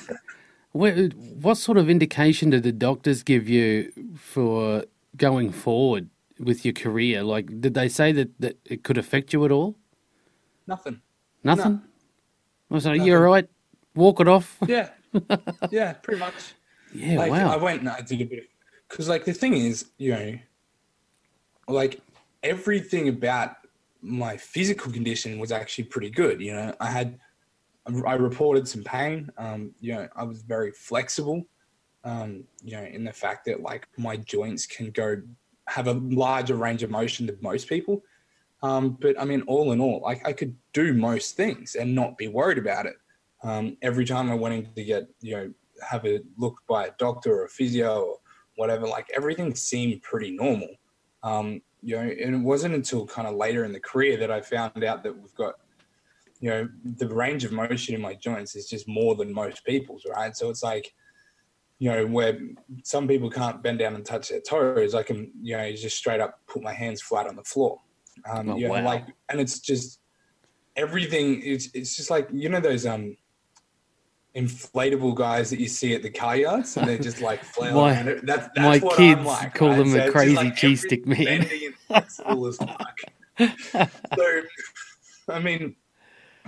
What, 0.71 1.13
what 1.13 1.55
sort 1.55 1.77
of 1.77 1.89
indication 1.89 2.49
did 2.49 2.63
the 2.63 2.73
doctors 2.73 3.23
give 3.23 3.47
you 3.47 3.93
for 4.17 4.83
going 5.15 5.53
forward 5.53 6.09
with 6.37 6.65
your 6.65 6.73
career? 6.73 7.23
Like, 7.23 7.61
did 7.61 7.75
they 7.75 7.87
say 7.87 8.11
that, 8.11 8.29
that 8.41 8.57
it 8.65 8.83
could 8.83 8.97
affect 8.97 9.31
you 9.31 9.45
at 9.45 9.51
all? 9.53 9.77
Nothing. 10.67 11.01
Nothing? 11.43 11.81
I 12.69 12.73
was 12.73 12.85
like, 12.85 12.97
Nothing. 12.97 13.07
you're 13.07 13.21
right. 13.21 13.47
Walk 13.95 14.19
it 14.19 14.27
off. 14.27 14.57
Yeah, 14.67 14.89
yeah, 15.71 15.93
pretty 15.93 16.19
much. 16.19 16.53
Yeah, 16.93 17.17
like 17.17 17.31
wow. 17.31 17.53
I 17.53 17.57
went 17.57 17.81
and 17.81 17.89
I 17.89 18.01
did 18.01 18.21
a 18.21 18.25
bit 18.25 18.49
because 18.89 19.07
like 19.07 19.25
the 19.25 19.33
thing 19.33 19.53
is, 19.53 19.85
you 19.97 20.11
know, 20.11 20.37
like 21.67 22.01
everything 22.43 23.09
about 23.09 23.57
my 24.01 24.37
physical 24.37 24.91
condition 24.91 25.39
was 25.39 25.51
actually 25.51 25.85
pretty 25.85 26.09
good. 26.09 26.41
You 26.41 26.53
know, 26.53 26.75
I 26.79 26.89
had 26.89 27.19
I 28.05 28.13
reported 28.13 28.67
some 28.67 28.83
pain. 28.83 29.29
Um, 29.37 29.73
you 29.79 29.93
know, 29.93 30.07
I 30.15 30.23
was 30.23 30.41
very 30.41 30.71
flexible. 30.71 31.43
Um, 32.03 32.43
you 32.63 32.77
know, 32.77 32.83
in 32.83 33.03
the 33.03 33.13
fact 33.13 33.45
that 33.45 33.61
like 33.61 33.87
my 33.97 34.17
joints 34.17 34.65
can 34.65 34.91
go 34.91 35.21
have 35.67 35.87
a 35.87 35.93
larger 35.93 36.55
range 36.55 36.83
of 36.83 36.91
motion 36.91 37.25
than 37.25 37.37
most 37.41 37.67
people. 37.67 38.03
Um, 38.63 38.97
but 38.99 39.19
I 39.19 39.25
mean, 39.25 39.41
all 39.43 39.71
in 39.71 39.81
all, 39.81 40.01
like 40.01 40.25
I 40.27 40.33
could 40.33 40.55
do 40.73 40.93
most 40.93 41.35
things 41.35 41.75
and 41.75 41.93
not 41.93 42.17
be 42.17 42.27
worried 42.27 42.57
about 42.57 42.85
it. 42.85 42.95
Um, 43.43 43.77
every 43.81 44.05
time 44.05 44.31
I 44.31 44.35
went 44.35 44.55
in 44.55 44.73
to 44.73 44.83
get, 44.83 45.07
you 45.21 45.35
know, 45.35 45.53
have 45.87 46.05
a 46.05 46.21
look 46.37 46.61
by 46.67 46.87
a 46.87 46.91
doctor 46.97 47.33
or 47.33 47.45
a 47.45 47.49
physio 47.49 48.01
or 48.01 48.17
whatever, 48.55 48.87
like 48.87 49.07
everything 49.15 49.53
seemed 49.53 50.01
pretty 50.01 50.31
normal. 50.31 50.69
Um, 51.21 51.61
you 51.81 51.95
know, 51.95 52.01
and 52.01 52.35
it 52.35 52.41
wasn't 52.41 52.73
until 52.73 53.05
kind 53.05 53.27
of 53.27 53.35
later 53.35 53.63
in 53.63 53.71
the 53.71 53.79
career 53.79 54.17
that 54.17 54.31
I 54.31 54.41
found 54.41 54.83
out 54.83 55.03
that 55.03 55.15
we've 55.15 55.35
got, 55.35 55.55
you 56.39 56.49
know, 56.49 56.67
the 56.97 57.07
range 57.07 57.43
of 57.43 57.51
motion 57.51 57.93
in 57.93 58.01
my 58.01 58.15
joints 58.15 58.55
is 58.55 58.67
just 58.67 58.87
more 58.87 59.15
than 59.15 59.31
most 59.31 59.63
people's, 59.65 60.05
right? 60.05 60.35
So 60.35 60.49
it's 60.49 60.63
like, 60.63 60.93
you 61.77 61.91
know, 61.91 62.07
where 62.07 62.39
some 62.83 63.07
people 63.07 63.29
can't 63.29 63.61
bend 63.61 63.79
down 63.79 63.95
and 63.95 64.05
touch 64.05 64.29
their 64.29 64.41
toes, 64.41 64.95
I 64.95 65.03
can, 65.03 65.31
you 65.41 65.57
know, 65.57 65.71
just 65.73 65.97
straight 65.97 66.19
up 66.19 66.39
put 66.47 66.63
my 66.63 66.73
hands 66.73 67.01
flat 67.01 67.27
on 67.27 67.35
the 67.35 67.43
floor. 67.43 67.79
Um, 68.27 68.49
Oh, 68.49 68.57
you 68.57 68.67
know, 68.67 68.73
wow. 68.73 68.83
like, 68.83 69.05
and 69.29 69.39
it's 69.39 69.59
just 69.59 69.99
everything. 70.75 71.41
It's 71.43 71.69
it's 71.73 71.95
just 71.95 72.09
like 72.09 72.27
you 72.31 72.49
know 72.49 72.59
those 72.59 72.85
um 72.85 73.17
inflatable 74.35 75.15
guys 75.15 75.49
that 75.49 75.59
you 75.59 75.67
see 75.67 75.95
at 75.95 76.01
the 76.01 76.09
car 76.09 76.35
yards, 76.35 76.75
and 76.77 76.87
they're 76.87 76.97
just 76.97 77.21
like 77.21 77.43
flailing. 77.43 78.05
My-. 78.05 78.19
That's, 78.23 78.49
that's 78.55 78.57
my 78.57 78.79
what 78.79 78.97
kids 78.97 79.25
like, 79.25 79.53
call 79.53 79.69
right? 79.69 79.77
them 79.77 79.91
the 79.91 80.03
it's 80.05 80.11
crazy 80.11 80.35
like 80.35 80.55
cheese 80.55 80.81
stick 80.81 81.05
man. 81.05 81.23
bending 81.23 81.65
and 81.65 81.75
flexible 81.87 82.47
as 82.47 82.57
fuck. 82.57 82.99
so, 84.15 84.41
I 85.29 85.39
mean, 85.39 85.75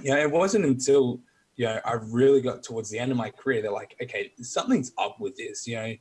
yeah, 0.02 0.18
it 0.18 0.32
wasn't 0.32 0.66
until 0.66 1.22
you 1.56 1.66
know 1.66 1.80
I 1.86 1.94
really 1.94 2.42
got 2.42 2.64
towards 2.64 2.90
the 2.90 3.00
end 3.00 3.12
of 3.12 3.18
my 3.18 3.30
career. 3.30 3.62
They're 3.62 3.72
like, 3.72 3.96
okay, 4.02 4.34
something's 4.42 4.92
up 4.98 5.20
with 5.20 5.36
this. 5.38 5.68
You 5.68 5.76
know, 5.78 5.94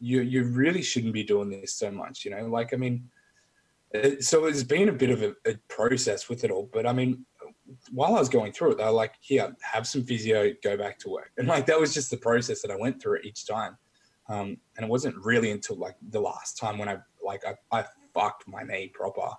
you 0.00 0.20
you 0.20 0.44
really 0.44 0.82
shouldn't 0.82 1.14
be 1.14 1.24
doing 1.24 1.50
this 1.50 1.74
so 1.74 1.90
much. 1.90 2.24
You 2.24 2.32
know, 2.32 2.46
like 2.46 2.74
I 2.74 2.76
mean, 2.76 3.08
so 4.20 4.46
it's 4.46 4.62
been 4.62 4.88
a 4.88 4.92
bit 4.92 5.10
of 5.10 5.22
a, 5.22 5.34
a 5.46 5.54
process 5.68 6.28
with 6.28 6.44
it 6.44 6.50
all. 6.50 6.68
But 6.72 6.86
I 6.86 6.92
mean, 6.92 7.24
while 7.92 8.14
I 8.14 8.18
was 8.18 8.28
going 8.28 8.52
through 8.52 8.72
it, 8.72 8.78
they 8.78 8.84
were 8.84 8.90
like, 8.90 9.14
here, 9.20 9.54
have 9.62 9.86
some 9.86 10.04
physio, 10.04 10.52
go 10.62 10.76
back 10.76 10.98
to 11.00 11.08
work, 11.08 11.32
and 11.38 11.46
like 11.46 11.66
that 11.66 11.78
was 11.78 11.94
just 11.94 12.10
the 12.10 12.16
process 12.16 12.62
that 12.62 12.70
I 12.70 12.76
went 12.76 13.00
through 13.00 13.18
each 13.22 13.46
time. 13.46 13.76
Um, 14.28 14.56
and 14.76 14.86
it 14.86 14.88
wasn't 14.88 15.16
really 15.16 15.50
until 15.50 15.76
like 15.76 15.96
the 16.10 16.20
last 16.20 16.56
time 16.56 16.78
when 16.78 16.88
I 16.88 16.96
like 17.22 17.42
I, 17.46 17.54
I 17.76 17.84
fucked 18.12 18.48
my 18.48 18.62
knee 18.62 18.88
proper. 18.88 19.30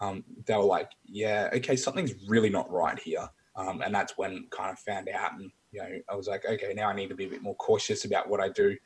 Um, 0.00 0.24
they 0.46 0.56
were 0.56 0.62
like, 0.62 0.90
yeah, 1.04 1.50
okay, 1.52 1.76
something's 1.76 2.14
really 2.26 2.48
not 2.48 2.70
right 2.70 2.98
here. 2.98 3.28
Um, 3.54 3.82
and 3.82 3.94
that's 3.94 4.16
when 4.16 4.46
kind 4.50 4.70
of 4.70 4.78
found 4.78 5.08
out, 5.08 5.34
and 5.34 5.50
you 5.72 5.82
know, 5.82 6.00
I 6.08 6.14
was 6.14 6.26
like, 6.26 6.46
okay, 6.46 6.72
now 6.74 6.88
I 6.88 6.94
need 6.94 7.08
to 7.10 7.14
be 7.14 7.26
a 7.26 7.28
bit 7.28 7.42
more 7.42 7.56
cautious 7.56 8.04
about 8.04 8.28
what 8.28 8.40
I 8.40 8.48
do. 8.48 8.76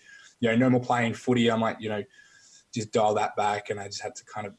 You 0.41 0.51
know, 0.51 0.57
no 0.57 0.71
more 0.71 0.81
playing 0.81 1.15
footy. 1.15 1.51
I 1.51 1.57
might, 1.57 1.81
you 1.81 1.89
know, 1.89 2.03
just 2.75 2.93
dial 2.93 3.15
that 3.15 3.37
back, 3.37 3.71
and 3.71 3.79
I 3.79 3.87
just 3.87 4.03
had 4.03 4.15
to 4.17 4.25
kind 4.25 4.47
of 4.47 4.55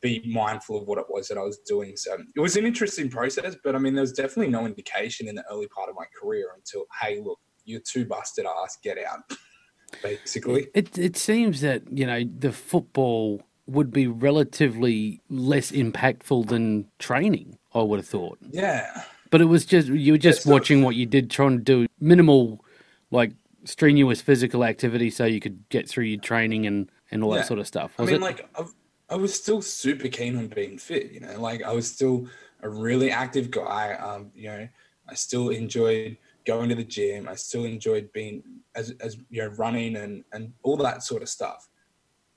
be 0.00 0.22
mindful 0.26 0.80
of 0.80 0.86
what 0.88 0.98
it 0.98 1.04
was 1.08 1.28
that 1.28 1.38
I 1.38 1.42
was 1.42 1.58
doing. 1.66 1.96
So 1.96 2.16
it 2.34 2.40
was 2.40 2.56
an 2.56 2.66
interesting 2.66 3.08
process, 3.08 3.56
but 3.62 3.74
I 3.74 3.78
mean, 3.78 3.94
there 3.94 4.02
was 4.02 4.12
definitely 4.12 4.48
no 4.48 4.66
indication 4.66 5.28
in 5.28 5.34
the 5.34 5.44
early 5.50 5.68
part 5.68 5.88
of 5.88 5.94
my 5.96 6.04
career 6.20 6.48
until, 6.56 6.84
hey, 7.00 7.20
look, 7.20 7.38
you're 7.64 7.80
too 7.80 8.04
busted 8.04 8.44
ass, 8.46 8.78
get 8.82 8.98
out, 8.98 9.20
basically. 10.02 10.68
It 10.74 10.96
it 10.98 11.16
seems 11.16 11.60
that 11.60 11.82
you 11.90 12.06
know 12.06 12.22
the 12.24 12.52
football 12.52 13.42
would 13.66 13.90
be 13.92 14.06
relatively 14.06 15.20
less 15.28 15.70
impactful 15.70 16.48
than 16.48 16.88
training. 16.98 17.58
I 17.74 17.82
would 17.82 17.98
have 17.98 18.08
thought, 18.08 18.38
Yeah. 18.50 19.02
but 19.30 19.40
it 19.42 19.44
was 19.44 19.64
just 19.66 19.88
you 19.88 20.12
were 20.12 20.18
just 20.18 20.46
not- 20.46 20.52
watching 20.54 20.82
what 20.82 20.96
you 20.96 21.04
did, 21.06 21.30
trying 21.30 21.58
to 21.58 21.62
do 21.62 21.86
minimal, 22.00 22.64
like 23.10 23.32
strenuous 23.64 24.22
physical 24.22 24.64
activity, 24.64 25.10
so 25.10 25.26
you 25.26 25.38
could 25.40 25.68
get 25.68 25.86
through 25.88 26.04
your 26.04 26.20
training 26.20 26.66
and 26.66 26.90
and 27.10 27.22
all 27.22 27.32
Yeah. 27.34 27.38
that 27.42 27.46
sort 27.46 27.60
of 27.60 27.66
stuff. 27.66 27.92
I 27.98 28.04
mean, 28.04 28.14
it? 28.16 28.20
like, 28.20 28.48
I, 28.54 28.64
I 29.10 29.16
was 29.16 29.34
still 29.34 29.62
super 29.62 30.08
keen 30.08 30.36
on 30.36 30.48
being 30.48 30.78
fit, 30.78 31.12
you 31.12 31.20
know, 31.20 31.40
like 31.40 31.62
I 31.62 31.72
was 31.72 31.90
still 31.90 32.28
a 32.62 32.68
really 32.68 33.10
active 33.10 33.50
guy. 33.50 33.94
Um, 33.94 34.30
you 34.34 34.48
know, 34.48 34.68
I 35.08 35.14
still 35.14 35.48
enjoyed 35.48 36.18
going 36.46 36.68
to 36.68 36.74
the 36.74 36.84
gym. 36.84 37.28
I 37.28 37.34
still 37.34 37.64
enjoyed 37.64 38.12
being 38.12 38.42
as, 38.74 38.90
as 39.00 39.16
you 39.30 39.42
know, 39.42 39.48
running 39.48 39.96
and, 39.96 40.24
and 40.32 40.52
all 40.62 40.76
that 40.78 41.02
sort 41.02 41.22
of 41.22 41.28
stuff. 41.28 41.68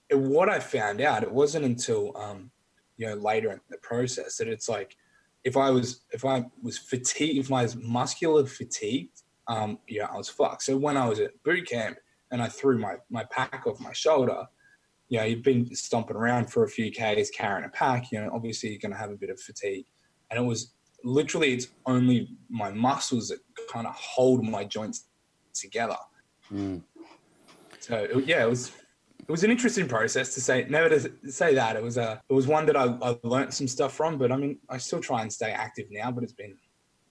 And 0.10 0.30
what 0.30 0.50
I 0.50 0.60
found 0.60 1.02
out, 1.02 1.24
it 1.24 1.32
wasn't 1.32 1.66
until, 1.66 2.16
um, 2.18 2.52
you 2.98 3.08
know, 3.08 3.16
later 3.16 3.52
in 3.52 3.60
the 3.70 3.78
process 3.78 4.38
that 4.38 4.48
it's 4.48 4.70
like, 4.70 4.96
if 5.44 5.58
I 5.58 5.72
was, 5.72 6.02
if 6.12 6.24
I 6.24 6.46
was 6.62 6.78
fatigued, 6.78 7.40
if 7.40 7.52
I 7.52 7.64
was 7.64 7.76
muscular 7.76 8.46
fatigued, 8.46 9.24
um, 9.48 9.80
yeah, 9.88 10.06
I 10.06 10.18
was 10.18 10.30
fucked. 10.30 10.64
So 10.64 10.78
when 10.78 10.98
I 10.98 11.08
was 11.08 11.20
at 11.20 11.42
boot 11.44 11.68
camp 11.68 11.98
and 12.30 12.42
I 12.42 12.48
threw 12.48 12.78
my, 12.78 12.96
my 13.10 13.24
pack 13.26 13.64
off 13.66 13.80
my 13.80 13.92
shoulder, 13.92 14.46
you 15.12 15.18
know, 15.18 15.26
you've 15.26 15.44
been 15.44 15.76
stomping 15.76 16.16
around 16.16 16.50
for 16.50 16.64
a 16.64 16.70
few 16.70 16.90
Ks 16.90 17.30
carrying 17.32 17.66
a 17.66 17.70
pack, 17.70 18.14
you 18.14 18.22
know, 18.22 18.32
obviously 18.34 18.70
you're 18.70 18.80
going 18.80 18.94
to 18.94 18.98
have 18.98 19.12
a 19.12 19.18
bit 19.18 19.30
of 19.30 19.38
fatigue. 19.42 19.86
And 20.30 20.40
it 20.40 20.44
was 20.44 20.74
literally, 21.04 21.52
it's 21.54 21.68
only 21.86 22.30
my 22.50 22.72
muscles 22.72 23.28
that 23.28 23.40
kind 23.70 23.86
of 23.86 23.94
hold 23.94 24.42
my 24.46 24.64
joints 24.64 25.10
together. 25.54 25.98
Mm. 26.50 26.82
So 27.82 28.08
it- 28.10 28.26
yeah, 28.26 28.46
it 28.46 28.50
was, 28.50 28.72
it 29.20 29.30
was 29.30 29.44
an 29.44 29.52
interesting 29.52 29.86
process 29.86 30.34
to 30.36 30.40
say, 30.40 30.66
never 30.70 30.88
to 30.88 31.12
say 31.30 31.54
that. 31.56 31.76
It 31.76 31.84
was 31.84 31.98
a, 31.98 32.22
it 32.30 32.34
was 32.34 32.48
one 32.48 32.66
that 32.68 32.78
I, 32.78 32.98
I 33.02 33.18
learned 33.24 33.54
some 33.54 33.68
stuff 33.68 33.94
from, 33.94 34.18
but 34.18 34.32
I 34.32 34.38
mean, 34.38 34.60
I 34.70 34.78
still 34.78 35.02
try 35.02 35.24
and 35.24 35.34
stay 35.34 35.52
active 35.52 35.88
now, 35.92 36.10
but 36.10 36.24
it's 36.24 36.32
been, 36.32 36.56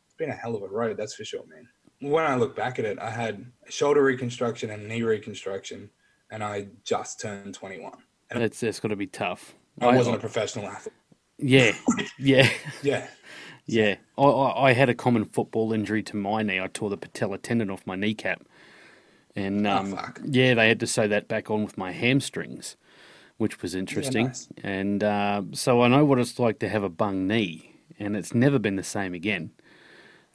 it's 0.06 0.14
been 0.16 0.30
a 0.30 0.34
hell 0.34 0.56
of 0.56 0.62
a 0.62 0.68
road. 0.68 0.96
That's 0.96 1.14
for 1.14 1.26
sure, 1.26 1.44
man. 1.46 1.68
When 2.10 2.24
I 2.24 2.34
look 2.36 2.56
back 2.56 2.78
at 2.78 2.86
it, 2.86 2.98
I 2.98 3.10
had 3.10 3.44
shoulder 3.68 4.02
reconstruction 4.02 4.70
and 4.70 4.88
knee 4.88 5.02
reconstruction 5.02 5.90
and 6.30 6.42
I 6.44 6.68
just 6.84 7.20
turned 7.20 7.54
21. 7.54 7.92
And 8.30 8.40
That's 8.42 8.60
that's 8.60 8.80
got 8.80 8.88
to 8.88 8.96
be 8.96 9.06
tough. 9.06 9.54
I 9.80 9.96
wasn't 9.96 10.16
a 10.16 10.20
professional 10.20 10.66
athlete. 10.68 10.94
Yeah, 11.38 11.72
yeah. 12.18 12.48
Yeah. 12.82 13.06
Yeah, 13.66 13.96
I, 14.18 14.22
I, 14.24 14.68
I 14.70 14.72
had 14.72 14.88
a 14.88 14.94
common 14.94 15.24
football 15.24 15.72
injury 15.72 16.02
to 16.04 16.16
my 16.16 16.42
knee. 16.42 16.60
I 16.60 16.66
tore 16.66 16.90
the 16.90 16.96
patella 16.96 17.38
tendon 17.38 17.70
off 17.70 17.86
my 17.86 17.94
kneecap, 17.94 18.42
and 19.36 19.64
Oh, 19.66 19.76
um, 19.76 19.92
fuck. 19.92 20.20
yeah, 20.24 20.54
they 20.54 20.66
had 20.68 20.80
to 20.80 20.88
sew 20.88 21.06
that 21.06 21.28
back 21.28 21.50
on 21.50 21.62
with 21.62 21.78
my 21.78 21.92
hamstrings, 21.92 22.76
which 23.36 23.62
was 23.62 23.76
interesting. 23.76 24.26
nice. 24.26 24.48
And 24.64 25.04
uh, 25.04 25.42
so 25.52 25.82
I 25.82 25.88
know 25.88 26.04
what 26.04 26.18
it's 26.18 26.38
like 26.40 26.58
to 26.60 26.68
have 26.68 26.82
a 26.82 26.88
bung 26.88 27.28
knee, 27.28 27.76
and 27.98 28.16
it's 28.16 28.34
never 28.34 28.58
been 28.58 28.74
the 28.76 28.82
same 28.82 29.14
again. 29.14 29.52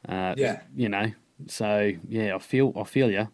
Uh, 0.07 0.33
Yeah. 0.37 0.61
you 0.73 0.87
know. 0.87 1.11
So 1.47 1.91
yeah, 2.07 2.35
I 2.35 2.39
feel 2.39 2.71
I 2.79 2.83
feel 2.85 3.11
you. 3.11 3.27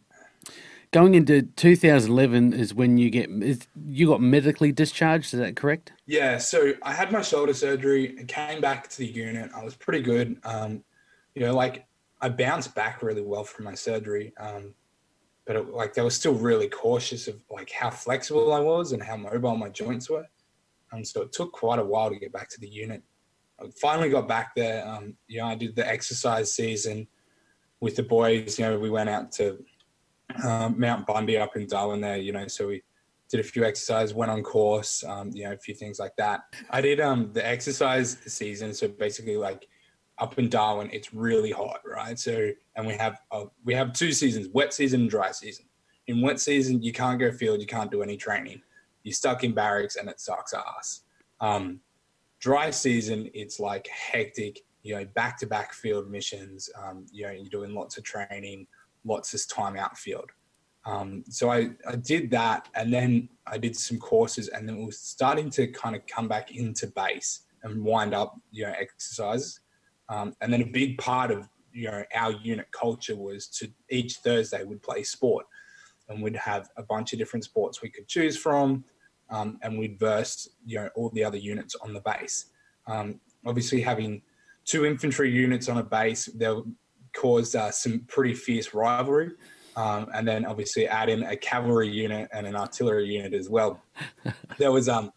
Going 0.91 1.15
into 1.15 1.43
2011 1.43 2.51
is 2.53 2.73
when 2.73 2.97
you 2.97 3.09
get 3.09 3.29
is, 3.29 3.65
you 3.87 4.07
got 4.07 4.21
medically 4.21 4.73
discharged. 4.73 5.33
Is 5.33 5.39
that 5.39 5.55
correct? 5.55 5.93
Yeah. 6.05 6.37
So 6.37 6.73
I 6.83 6.93
had 6.93 7.13
my 7.13 7.21
shoulder 7.21 7.53
surgery 7.53 8.17
and 8.17 8.27
came 8.27 8.59
back 8.59 8.89
to 8.89 8.97
the 8.97 9.07
unit. 9.07 9.51
I 9.55 9.63
was 9.63 9.73
pretty 9.73 10.01
good. 10.01 10.37
Um, 10.43 10.83
you 11.33 11.43
know, 11.43 11.55
like 11.55 11.85
I 12.19 12.27
bounced 12.27 12.75
back 12.75 13.01
really 13.01 13.21
well 13.21 13.45
from 13.45 13.65
my 13.65 13.73
surgery. 13.73 14.33
Um, 14.37 14.73
but 15.45 15.55
it, 15.55 15.73
like 15.73 15.93
they 15.93 16.01
were 16.01 16.09
still 16.09 16.33
really 16.33 16.67
cautious 16.67 17.27
of 17.27 17.41
like 17.49 17.71
how 17.71 17.89
flexible 17.89 18.53
I 18.53 18.59
was 18.59 18.91
and 18.91 19.01
how 19.01 19.15
mobile 19.15 19.55
my 19.55 19.69
joints 19.69 20.09
were. 20.09 20.25
Um, 20.91 21.05
so 21.05 21.21
it 21.21 21.31
took 21.31 21.51
quite 21.51 21.79
a 21.79 21.85
while 21.85 22.09
to 22.09 22.19
get 22.19 22.33
back 22.33 22.49
to 22.49 22.59
the 22.59 22.67
unit. 22.67 23.01
I 23.59 23.65
finally 23.79 24.09
got 24.09 24.27
back 24.27 24.55
there. 24.55 24.85
Um, 24.87 25.15
you 25.27 25.39
know, 25.39 25.47
I 25.47 25.55
did 25.55 25.75
the 25.75 25.87
exercise 25.87 26.51
season 26.51 27.07
with 27.79 27.95
the 27.95 28.03
boys. 28.03 28.59
You 28.59 28.65
know, 28.65 28.79
we 28.79 28.89
went 28.89 29.09
out 29.09 29.31
to 29.33 29.63
um, 30.43 30.79
Mount 30.79 31.07
Bundey 31.07 31.39
up 31.39 31.55
in 31.55 31.67
Darwin 31.67 32.01
there. 32.01 32.17
You 32.17 32.31
know, 32.31 32.47
so 32.47 32.67
we 32.67 32.83
did 33.29 33.39
a 33.39 33.43
few 33.43 33.63
exercises, 33.63 34.13
went 34.13 34.29
on 34.29 34.43
course, 34.43 35.03
um, 35.05 35.31
you 35.33 35.43
know, 35.45 35.53
a 35.53 35.57
few 35.57 35.73
things 35.73 35.99
like 35.99 36.15
that. 36.17 36.41
I 36.69 36.81
did 36.81 36.99
um, 36.99 37.31
the 37.33 37.45
exercise 37.45 38.17
season. 38.25 38.73
So 38.73 38.89
basically, 38.89 39.37
like 39.37 39.67
up 40.17 40.37
in 40.37 40.49
Darwin, 40.49 40.89
it's 40.91 41.13
really 41.13 41.51
hot, 41.51 41.79
right? 41.85 42.17
So, 42.19 42.51
and 42.75 42.85
we 42.85 42.93
have 42.93 43.21
uh, 43.31 43.45
we 43.63 43.73
have 43.73 43.93
two 43.93 44.11
seasons: 44.11 44.49
wet 44.53 44.73
season 44.73 45.01
and 45.01 45.09
dry 45.09 45.31
season. 45.31 45.65
In 46.07 46.21
wet 46.21 46.39
season, 46.39 46.81
you 46.81 46.91
can't 46.91 47.19
go 47.19 47.31
field, 47.31 47.61
you 47.61 47.67
can't 47.67 47.91
do 47.91 48.03
any 48.03 48.17
training. 48.17 48.61
You're 49.03 49.13
stuck 49.13 49.43
in 49.43 49.53
barracks, 49.53 49.95
and 49.95 50.09
it 50.09 50.19
sucks 50.19 50.53
ass. 50.53 51.01
Um, 51.39 51.79
dry 52.39 52.69
season, 52.69 53.29
it's 53.33 53.59
like 53.59 53.87
hectic. 53.87 54.59
You 54.83 54.95
know, 54.95 55.05
back 55.05 55.37
to 55.39 55.47
back 55.47 55.73
field 55.73 56.09
missions. 56.09 56.69
Um, 56.75 57.05
you 57.11 57.25
know, 57.25 57.31
you're 57.31 57.49
doing 57.49 57.73
lots 57.73 57.97
of 57.97 58.03
training, 58.03 58.67
lots 59.05 59.33
time 59.47 59.75
out 59.75 59.97
field. 59.97 60.29
Um, 60.85 61.23
so 61.29 61.51
I, 61.51 61.71
I 61.87 61.95
did 61.95 62.31
that 62.31 62.69
and 62.73 62.91
then 62.91 63.29
I 63.45 63.57
did 63.57 63.75
some 63.75 63.99
courses 63.99 64.47
and 64.47 64.67
then 64.67 64.77
it 64.79 64.85
was 64.85 64.99
starting 64.99 65.49
to 65.51 65.67
kind 65.67 65.95
of 65.95 66.05
come 66.07 66.27
back 66.27 66.55
into 66.55 66.87
base 66.87 67.41
and 67.63 67.83
wind 67.83 68.13
up, 68.13 68.39
you 68.51 68.65
know, 68.65 68.73
exercises. 68.77 69.59
Um, 70.09 70.35
and 70.41 70.51
then 70.51 70.61
a 70.61 70.65
big 70.65 70.97
part 70.97 71.29
of, 71.31 71.47
you 71.71 71.87
know, 71.87 72.03
our 72.15 72.31
unit 72.31 72.67
culture 72.71 73.15
was 73.15 73.47
to 73.47 73.71
each 73.89 74.17
Thursday 74.17 74.63
we'd 74.63 74.81
play 74.81 75.03
sport 75.03 75.45
and 76.09 76.21
we'd 76.21 76.35
have 76.35 76.69
a 76.77 76.83
bunch 76.83 77.13
of 77.13 77.19
different 77.19 77.45
sports 77.45 77.81
we 77.81 77.89
could 77.89 78.07
choose 78.07 78.35
from. 78.35 78.83
Um, 79.29 79.59
and 79.61 79.79
we'd 79.79 79.97
verse, 79.97 80.49
you 80.65 80.77
know, 80.77 80.89
all 80.95 81.09
the 81.11 81.23
other 81.23 81.37
units 81.37 81.75
on 81.75 81.93
the 81.93 82.01
base. 82.01 82.47
Um, 82.87 83.21
obviously 83.45 83.81
having 83.81 84.21
two 84.65 84.85
infantry 84.85 85.31
units 85.31 85.69
on 85.69 85.77
a 85.77 85.83
base, 85.83 86.25
there 86.25 86.55
caused 87.13 87.55
uh, 87.55 87.71
some 87.71 88.01
pretty 88.07 88.33
fierce 88.33 88.73
rivalry. 88.73 89.31
Um, 89.77 90.07
and 90.13 90.27
then 90.27 90.45
obviously 90.45 90.85
add 90.85 91.07
in 91.07 91.23
a 91.23 91.35
cavalry 91.37 91.89
unit 91.89 92.29
and 92.33 92.45
an 92.45 92.57
artillery 92.57 93.05
unit 93.05 93.33
as 93.33 93.49
well. 93.49 93.81
there 94.57 94.71
was 94.71 94.89
um 94.89 95.13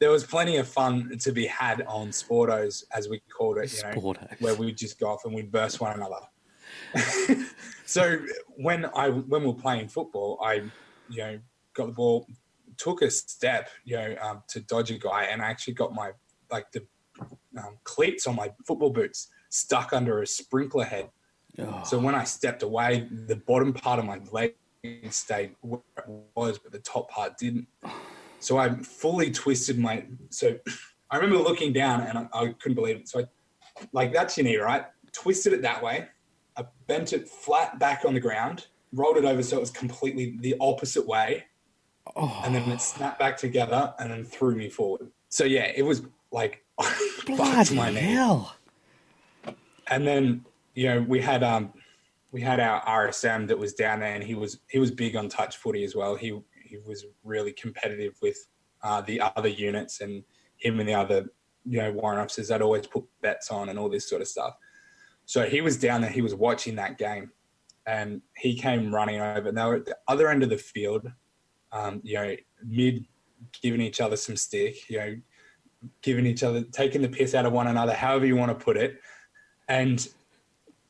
there 0.00 0.10
was 0.10 0.24
plenty 0.24 0.56
of 0.56 0.66
fun 0.66 1.18
to 1.18 1.30
be 1.30 1.46
had 1.46 1.82
on 1.82 2.08
sportos, 2.08 2.84
as 2.94 3.08
we 3.08 3.20
called 3.28 3.58
it. 3.58 3.72
You 3.74 3.82
know, 3.82 4.00
Sportos. 4.00 4.40
where 4.40 4.54
we'd 4.54 4.78
just 4.78 4.98
go 4.98 5.08
off 5.08 5.26
and 5.26 5.34
we'd 5.34 5.52
burst 5.52 5.80
one 5.80 5.92
another. 5.94 7.44
so 7.84 8.18
when 8.56 8.86
I 8.96 9.10
when 9.10 9.42
we 9.42 9.48
were 9.48 9.54
playing 9.54 9.88
football, 9.88 10.38
I 10.42 10.62
you 11.08 11.18
know 11.18 11.38
got 11.74 11.86
the 11.86 11.92
ball, 11.92 12.26
took 12.78 13.02
a 13.02 13.10
step, 13.10 13.68
you 13.84 13.96
know, 13.96 14.16
um, 14.22 14.42
to 14.48 14.60
dodge 14.60 14.90
a 14.90 14.98
guy, 14.98 15.24
and 15.24 15.42
I 15.42 15.50
actually 15.50 15.74
got 15.74 15.94
my 15.94 16.12
like 16.50 16.72
the 16.72 16.86
um, 17.58 17.76
cleats 17.84 18.26
on 18.26 18.36
my 18.36 18.50
football 18.66 18.90
boots 18.90 19.28
stuck 19.50 19.92
under 19.92 20.22
a 20.22 20.26
sprinkler 20.26 20.84
head. 20.84 21.10
Oh, 21.62 21.82
So 21.84 21.98
when 21.98 22.14
I 22.14 22.24
stepped 22.24 22.62
away, 22.62 23.08
the 23.10 23.36
bottom 23.36 23.72
part 23.72 23.98
of 23.98 24.04
my 24.04 24.20
leg 24.30 24.54
stayed 25.10 25.54
where 25.60 25.80
it 25.98 26.04
was, 26.34 26.58
but 26.58 26.72
the 26.72 26.78
top 26.78 27.10
part 27.10 27.36
didn't. 27.38 27.66
So 28.38 28.58
I 28.58 28.74
fully 28.76 29.30
twisted 29.30 29.78
my. 29.78 30.04
So 30.30 30.58
I 31.10 31.16
remember 31.16 31.38
looking 31.42 31.72
down 31.72 32.00
and 32.02 32.18
I, 32.18 32.28
I 32.32 32.52
couldn't 32.54 32.76
believe 32.76 32.96
it. 32.96 33.08
So 33.08 33.20
I, 33.20 33.24
like 33.92 34.12
that's 34.12 34.36
your 34.36 34.44
knee, 34.44 34.56
right? 34.56 34.84
Twisted 35.12 35.52
it 35.52 35.62
that 35.62 35.82
way. 35.82 36.08
I 36.56 36.64
bent 36.86 37.12
it 37.12 37.28
flat 37.28 37.78
back 37.78 38.04
on 38.04 38.14
the 38.14 38.20
ground, 38.20 38.66
rolled 38.92 39.16
it 39.16 39.24
over 39.24 39.42
so 39.42 39.56
it 39.56 39.60
was 39.60 39.70
completely 39.70 40.36
the 40.40 40.56
opposite 40.60 41.06
way, 41.06 41.44
oh, 42.16 42.42
and 42.44 42.54
then 42.54 42.68
it 42.70 42.80
snapped 42.80 43.18
back 43.18 43.36
together 43.36 43.94
and 43.98 44.10
then 44.10 44.24
threw 44.24 44.54
me 44.54 44.68
forward. 44.68 45.10
So 45.28 45.44
yeah, 45.44 45.70
it 45.74 45.82
was 45.82 46.02
like 46.32 46.64
bloody 47.26 47.74
my 47.74 47.90
knee 47.90 48.00
hell! 48.00 48.56
and 49.88 50.06
then 50.06 50.44
you 50.74 50.86
know 50.88 51.00
we 51.02 51.20
had 51.20 51.42
um 51.42 51.72
we 52.32 52.40
had 52.40 52.60
our 52.60 52.82
RSM 52.84 53.48
that 53.48 53.58
was 53.58 53.74
down 53.74 54.00
there, 54.00 54.14
and 54.14 54.22
he 54.22 54.34
was 54.34 54.60
he 54.68 54.78
was 54.78 54.90
big 54.90 55.16
on 55.16 55.28
touch 55.28 55.56
footy 55.56 55.84
as 55.84 55.94
well. 55.94 56.14
He 56.14 56.38
he 56.64 56.78
was 56.86 57.06
really 57.24 57.52
competitive 57.52 58.14
with 58.22 58.38
uh, 58.82 59.00
the 59.02 59.20
other 59.36 59.48
units, 59.48 60.00
and 60.00 60.22
him 60.56 60.78
and 60.80 60.88
the 60.88 60.94
other 60.94 61.26
you 61.64 61.78
know 61.78 61.92
warrant 61.92 62.20
officers. 62.20 62.48
They'd 62.48 62.62
always 62.62 62.86
put 62.86 63.04
bets 63.22 63.50
on 63.50 63.68
and 63.68 63.78
all 63.78 63.88
this 63.88 64.08
sort 64.08 64.22
of 64.22 64.28
stuff. 64.28 64.54
So 65.26 65.44
he 65.48 65.60
was 65.60 65.76
down 65.78 66.00
there. 66.00 66.10
He 66.10 66.22
was 66.22 66.34
watching 66.34 66.76
that 66.76 66.98
game, 66.98 67.30
and 67.86 68.22
he 68.36 68.56
came 68.56 68.94
running 68.94 69.20
over. 69.20 69.48
And 69.48 69.58
they 69.58 69.64
were 69.64 69.76
at 69.76 69.86
the 69.86 69.96
other 70.06 70.28
end 70.28 70.42
of 70.42 70.50
the 70.50 70.58
field, 70.58 71.10
um, 71.72 72.00
you 72.04 72.14
know, 72.14 72.36
mid 72.64 73.06
giving 73.62 73.80
each 73.80 74.00
other 74.00 74.16
some 74.16 74.36
stick, 74.36 74.88
you 74.88 74.98
know, 74.98 75.16
giving 76.02 76.26
each 76.26 76.42
other 76.42 76.62
taking 76.62 77.02
the 77.02 77.08
piss 77.08 77.34
out 77.34 77.46
of 77.46 77.52
one 77.52 77.66
another, 77.66 77.94
however 77.94 78.26
you 78.26 78.36
want 78.36 78.56
to 78.56 78.64
put 78.64 78.76
it 78.76 79.00
and 79.70 80.08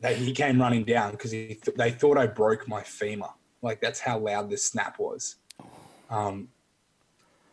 he 0.08 0.32
came 0.32 0.60
running 0.60 0.84
down 0.84 1.12
because 1.12 1.30
th- 1.30 1.60
they 1.76 1.90
thought 1.90 2.16
I 2.16 2.26
broke 2.26 2.66
my 2.66 2.82
femur. 2.82 3.28
Like 3.62 3.80
that's 3.80 4.00
how 4.00 4.18
loud 4.18 4.50
this 4.50 4.64
snap 4.64 4.98
was. 4.98 5.36
Um, 6.08 6.48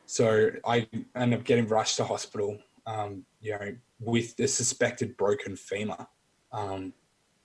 so 0.06 0.52
I 0.66 0.88
ended 1.16 1.40
up 1.40 1.46
getting 1.46 1.68
rushed 1.68 1.98
to 1.98 2.06
hospital. 2.06 2.58
Um, 2.86 3.26
you 3.42 3.52
know, 3.52 3.76
with 4.00 4.38
the 4.38 4.48
suspected 4.48 5.18
broken 5.18 5.58
femur, 5.58 6.08
um, 6.54 6.94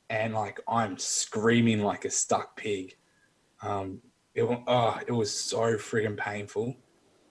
and 0.09 0.35
like 0.35 0.61
I'm 0.68 0.97
screaming 0.99 1.82
like 1.82 2.04
a 2.04 2.11
stuck 2.11 2.56
pig. 2.56 2.97
Um, 3.62 4.00
it, 4.35 4.44
oh, 4.44 5.00
it 5.06 5.12
was 5.12 5.37
so 5.37 5.75
friggin' 5.76 6.16
painful. 6.16 6.76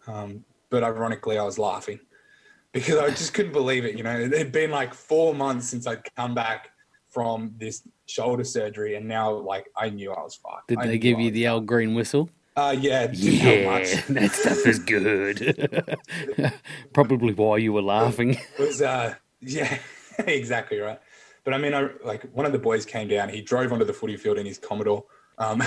Um, 0.08 0.44
but 0.70 0.84
ironically, 0.84 1.38
I 1.38 1.44
was 1.44 1.58
laughing 1.58 2.00
because 2.74 2.98
I 2.98 3.10
just 3.10 3.34
couldn't 3.34 3.54
believe 3.54 3.86
it. 3.86 3.96
You 3.96 4.04
know, 4.04 4.20
it 4.20 4.38
had 4.38 4.52
been 4.52 4.72
like 4.72 4.94
four 4.94 5.34
months 5.34 5.70
since 5.70 5.88
I'd 5.88 6.04
come 6.16 6.36
back 6.36 6.71
from 7.12 7.54
this 7.58 7.84
shoulder 8.08 8.44
surgery, 8.44 8.96
and 8.96 9.08
now 9.08 9.32
like 9.32 9.68
I 9.78 9.90
knew 9.90 10.12
I 10.12 10.24
was 10.24 10.36
fucked. 10.36 10.70
Did 10.70 10.80
I 10.80 10.88
they 10.88 10.98
give 10.98 11.20
you 11.20 11.30
the 11.30 11.48
old 11.48 11.68
green 11.68 11.94
whistle? 11.94 12.30
Uh, 12.56 12.76
yeah, 12.78 13.10
Yeah, 13.14 13.70
much. 13.70 14.06
that 14.10 14.32
stuff 14.32 14.66
is 14.66 14.80
good. 14.80 16.54
Probably 16.94 17.34
why 17.34 17.58
you 17.58 17.74
were 17.74 17.82
laughing. 17.82 18.32
It 18.32 18.60
was 18.60 18.82
uh, 18.82 19.16
yeah, 19.42 19.78
exactly 20.20 20.80
right. 20.80 21.00
But 21.44 21.54
I 21.54 21.58
mean, 21.58 21.74
I 21.74 21.90
like 22.04 22.24
one 22.34 22.46
of 22.46 22.52
the 22.52 22.60
boys 22.60 22.86
came 22.86 23.08
down. 23.08 23.30
He 23.30 23.42
drove 23.42 23.72
onto 23.72 23.86
the 23.86 23.94
footy 23.94 24.18
field 24.18 24.38
in 24.38 24.46
his 24.46 24.58
Commodore, 24.58 25.06
um, 25.38 25.64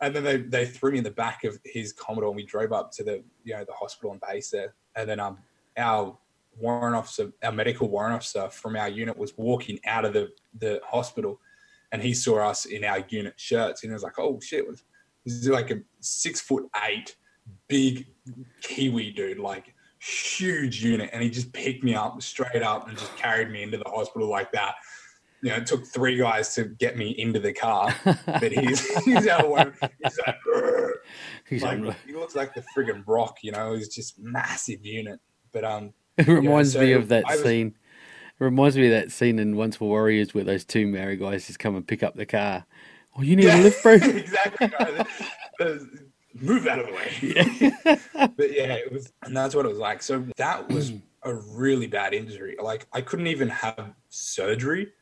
and 0.00 0.14
then 0.14 0.24
they, 0.24 0.36
they 0.38 0.66
threw 0.66 0.92
me 0.92 0.98
in 0.98 1.04
the 1.04 1.10
back 1.10 1.44
of 1.44 1.58
his 1.64 1.92
Commodore, 1.92 2.30
and 2.30 2.36
we 2.36 2.44
drove 2.44 2.72
up 2.72 2.92
to 2.92 3.04
the 3.04 3.22
you 3.44 3.54
know 3.54 3.64
the 3.64 3.72
hospital 3.72 4.12
and 4.12 4.20
base 4.20 4.50
there. 4.50 4.74
And 4.94 5.08
then 5.08 5.20
um, 5.20 5.38
our 5.76 6.16
warrant 6.58 6.96
officer, 6.96 7.32
our 7.42 7.52
medical 7.52 7.88
warrant 7.88 8.14
officer 8.14 8.48
from 8.50 8.76
our 8.76 8.88
unit, 8.88 9.16
was 9.16 9.36
walking 9.36 9.78
out 9.86 10.04
of 10.04 10.12
the 10.12 10.30
the 10.58 10.80
hospital, 10.84 11.40
and 11.92 12.02
he 12.02 12.14
saw 12.14 12.48
us 12.48 12.64
in 12.66 12.84
our 12.84 13.04
unit 13.08 13.34
shirts, 13.36 13.82
and 13.82 13.90
he 13.90 13.94
was 13.94 14.02
like, 14.02 14.18
"Oh 14.18 14.40
shit!" 14.40 14.66
This 15.24 15.34
is 15.34 15.48
like 15.48 15.70
a 15.70 15.80
six 16.00 16.40
foot 16.40 16.68
eight, 16.88 17.16
big 17.68 18.06
Kiwi 18.62 19.10
dude, 19.12 19.38
like 19.38 19.74
huge 20.00 20.82
unit, 20.82 21.10
and 21.12 21.22
he 21.22 21.30
just 21.30 21.52
picked 21.52 21.84
me 21.84 21.94
up 21.94 22.20
straight 22.22 22.62
up 22.62 22.88
and 22.88 22.96
just 22.96 23.16
carried 23.16 23.50
me 23.50 23.62
into 23.62 23.78
the 23.78 23.88
hospital 23.88 24.28
like 24.28 24.52
that. 24.52 24.74
You 25.42 25.50
know, 25.50 25.56
it 25.56 25.66
took 25.66 25.86
three 25.86 26.16
guys 26.16 26.54
to 26.56 26.64
get 26.64 26.96
me 26.96 27.10
into 27.10 27.38
the 27.38 27.52
car, 27.52 27.94
but 28.04 28.52
he's 28.52 28.86
he's 29.04 29.28
out 29.28 29.44
of 29.44 29.50
one. 29.50 29.74
He's 30.02 30.18
like, 30.26 30.36
He's 31.48 31.62
like 31.62 31.80
he 32.06 32.12
looks 32.12 32.36
like 32.36 32.54
the 32.54 32.64
friggin' 32.76 33.02
rock, 33.06 33.38
you 33.42 33.52
know. 33.52 33.74
He's 33.74 33.88
just 33.88 34.18
massive 34.18 34.84
unit, 34.84 35.20
but 35.52 35.64
um, 35.64 35.94
It 36.26 36.26
reminds 36.28 36.72
so 36.72 36.80
me 36.80 36.92
of 36.92 37.08
that 37.08 37.24
was- 37.26 37.42
scene. 37.42 37.74
It 38.40 38.44
reminds 38.44 38.76
me 38.76 38.86
of 38.86 38.92
that 38.92 39.10
scene 39.10 39.38
in 39.40 39.56
Once 39.56 39.80
Were 39.80 39.88
Warriors 39.88 40.32
where 40.32 40.44
those 40.44 40.64
two 40.64 40.86
Maori 40.86 41.16
guys 41.16 41.46
just 41.48 41.58
come 41.58 41.74
and 41.74 41.84
pick 41.86 42.02
up 42.04 42.14
the 42.14 42.24
car. 42.26 42.64
Oh, 43.16 43.22
you 43.22 43.34
need 43.34 43.46
a 43.46 43.56
lift, 43.62 43.82
bro? 43.82 43.92
exactly. 43.94 44.68
Move 46.34 46.68
out 46.68 46.78
of 46.78 46.86
the 46.86 46.92
way. 46.92 48.28
but 48.36 48.52
yeah, 48.52 48.74
it 48.74 48.92
was, 48.92 49.12
and 49.24 49.36
that's 49.36 49.56
what 49.56 49.64
it 49.64 49.68
was 49.68 49.78
like. 49.78 50.02
So 50.02 50.24
that 50.36 50.68
was 50.68 50.92
a 51.24 51.34
really 51.34 51.88
bad 51.88 52.14
injury. 52.14 52.54
Like 52.62 52.86
I 52.92 53.00
couldn't 53.00 53.26
even 53.26 53.48
have 53.48 53.92
surgery 54.08 54.92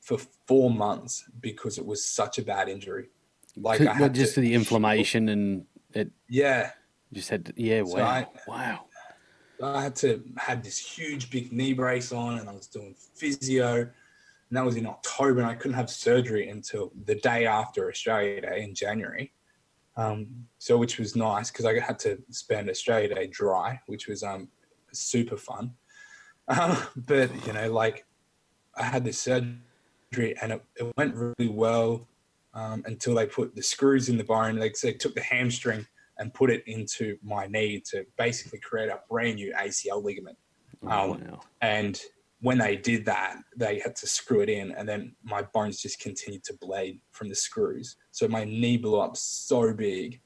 for 0.00 0.18
four 0.46 0.70
months 0.70 1.24
because 1.40 1.78
it 1.78 1.86
was 1.86 2.04
such 2.04 2.38
a 2.38 2.42
bad 2.42 2.68
injury. 2.68 3.08
Like 3.56 3.80
I 3.80 3.92
had 3.94 4.14
just 4.14 4.34
to, 4.34 4.40
the 4.40 4.54
inflammation 4.54 5.28
and 5.30 5.64
it 5.94 6.10
yeah, 6.28 6.70
just 7.12 7.28
had. 7.28 7.46
To, 7.46 7.52
yeah, 7.56 7.82
So 7.84 7.96
wow, 7.96 8.04
I- 8.06 8.26
wow. 8.46 8.84
I 9.62 9.82
had 9.82 9.96
to 9.96 10.22
had 10.36 10.62
this 10.62 10.78
huge 10.78 11.30
big 11.30 11.52
knee 11.52 11.72
brace 11.72 12.12
on, 12.12 12.38
and 12.38 12.48
I 12.48 12.52
was 12.52 12.66
doing 12.66 12.94
physio, 13.14 13.82
and 13.82 13.90
that 14.50 14.64
was 14.64 14.76
in 14.76 14.86
October, 14.86 15.40
and 15.40 15.48
I 15.48 15.54
couldn't 15.54 15.76
have 15.76 15.90
surgery 15.90 16.48
until 16.48 16.92
the 17.04 17.14
day 17.16 17.46
after 17.46 17.88
Australia 17.88 18.40
Day 18.40 18.62
in 18.62 18.74
January. 18.74 19.32
Um, 19.96 20.46
so 20.58 20.76
which 20.76 20.98
was 20.98 21.14
nice 21.14 21.50
because 21.50 21.66
I 21.66 21.78
had 21.78 21.98
to 22.00 22.20
spend 22.30 22.68
Australia 22.68 23.14
Day 23.14 23.26
dry, 23.28 23.80
which 23.86 24.08
was 24.08 24.22
um, 24.22 24.48
super 24.92 25.36
fun. 25.36 25.74
Um, 26.48 26.76
but 26.96 27.46
you 27.46 27.52
know, 27.52 27.72
like 27.72 28.04
I 28.76 28.84
had 28.84 29.04
this 29.04 29.20
surgery, 29.20 30.36
and 30.42 30.52
it, 30.52 30.64
it 30.76 30.92
went 30.96 31.14
really 31.14 31.50
well 31.50 32.08
um, 32.54 32.82
until 32.86 33.14
they 33.14 33.26
put 33.26 33.54
the 33.54 33.62
screws 33.62 34.08
in 34.08 34.16
the 34.16 34.24
bone. 34.24 34.60
So 34.74 34.88
they 34.88 34.94
took 34.94 35.14
the 35.14 35.22
hamstring 35.22 35.86
and 36.18 36.32
put 36.32 36.50
it 36.50 36.62
into 36.66 37.16
my 37.22 37.46
knee 37.46 37.82
to 37.90 38.04
basically 38.16 38.60
create 38.60 38.88
a 38.88 39.00
brand 39.08 39.36
new 39.36 39.52
ACL 39.54 40.02
ligament. 40.02 40.38
Oh, 40.84 41.14
Um, 41.14 41.20
wow. 41.24 41.40
And 41.60 42.00
when 42.40 42.58
they 42.58 42.76
did 42.76 43.06
that, 43.06 43.36
they 43.56 43.78
had 43.78 43.96
to 43.96 44.06
screw 44.06 44.40
it 44.40 44.48
in, 44.50 44.72
and 44.72 44.86
then 44.88 45.16
my 45.22 45.42
bones 45.54 45.80
just 45.80 45.98
continued 45.98 46.44
to 46.44 46.54
bleed 46.60 47.00
from 47.12 47.28
the 47.28 47.34
screws. 47.34 47.96
So 48.10 48.28
my 48.28 48.44
knee 48.44 48.76
blew 48.76 49.00
up 49.00 49.16
so 49.16 49.72
big 49.72 50.20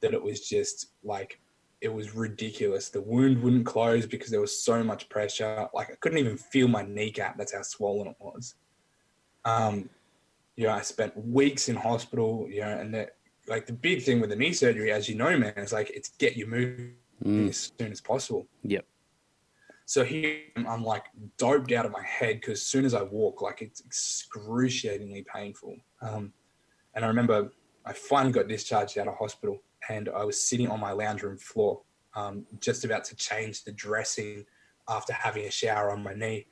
that 0.00 0.12
it 0.12 0.22
was 0.22 0.46
just 0.46 0.88
like 1.02 1.40
it 1.80 1.92
was 1.92 2.14
ridiculous. 2.14 2.90
The 2.90 3.00
wound 3.00 3.42
wouldn't 3.42 3.66
close 3.66 4.06
because 4.06 4.30
there 4.30 4.40
was 4.40 4.62
so 4.62 4.84
much 4.84 5.08
pressure. 5.08 5.66
Like 5.74 5.90
I 5.90 5.94
couldn't 6.00 6.18
even 6.18 6.36
feel 6.36 6.68
my 6.68 6.82
kneecap. 6.82 7.36
That's 7.38 7.54
how 7.54 7.62
swollen 7.62 8.08
it 8.08 8.16
was. 8.20 8.54
Um, 9.44 9.88
you 10.56 10.66
know, 10.66 10.74
I 10.74 10.82
spent 10.82 11.16
weeks 11.16 11.68
in 11.68 11.76
hospital. 11.76 12.46
You 12.48 12.60
know, 12.60 12.68
and 12.78 12.94
that 12.94 13.16
like 13.48 13.66
the 13.66 13.72
big 13.72 14.02
thing 14.02 14.20
with 14.20 14.30
the 14.30 14.36
knee 14.36 14.52
surgery, 14.52 14.92
as 14.92 15.08
you 15.08 15.14
know, 15.14 15.36
man, 15.36 15.54
is 15.56 15.72
like 15.72 15.90
it's 15.90 16.10
get 16.10 16.36
you 16.36 16.46
moving 16.46 16.94
Mm, 17.24 17.48
as 17.48 17.72
soon 17.78 17.92
as 17.92 18.00
possible. 18.00 18.46
Yep. 18.62 18.84
So 19.86 20.04
here 20.04 20.40
I'm 20.56 20.84
like 20.84 21.04
doped 21.38 21.72
out 21.72 21.86
of 21.86 21.92
my 21.92 22.02
head 22.02 22.40
because 22.40 22.60
as 22.60 22.66
soon 22.66 22.84
as 22.84 22.94
I 22.94 23.02
walk, 23.02 23.42
like 23.42 23.62
it's 23.62 23.84
excruciatingly 23.84 25.24
painful. 25.32 25.76
Um, 26.00 26.32
and 26.94 27.04
I 27.04 27.08
remember 27.08 27.50
I 27.84 27.92
finally 27.92 28.32
got 28.32 28.48
discharged 28.48 28.96
out 28.98 29.08
of 29.08 29.16
hospital 29.16 29.58
and 29.88 30.08
I 30.08 30.24
was 30.24 30.42
sitting 30.42 30.68
on 30.68 30.80
my 30.80 30.92
lounge 30.92 31.22
room 31.22 31.38
floor, 31.38 31.82
um, 32.14 32.46
just 32.60 32.84
about 32.84 33.04
to 33.04 33.16
change 33.16 33.64
the 33.64 33.72
dressing 33.72 34.44
after 34.88 35.12
having 35.12 35.44
a 35.46 35.50
shower 35.50 35.90
on 35.90 36.02
my 36.02 36.14
knee. 36.14 36.46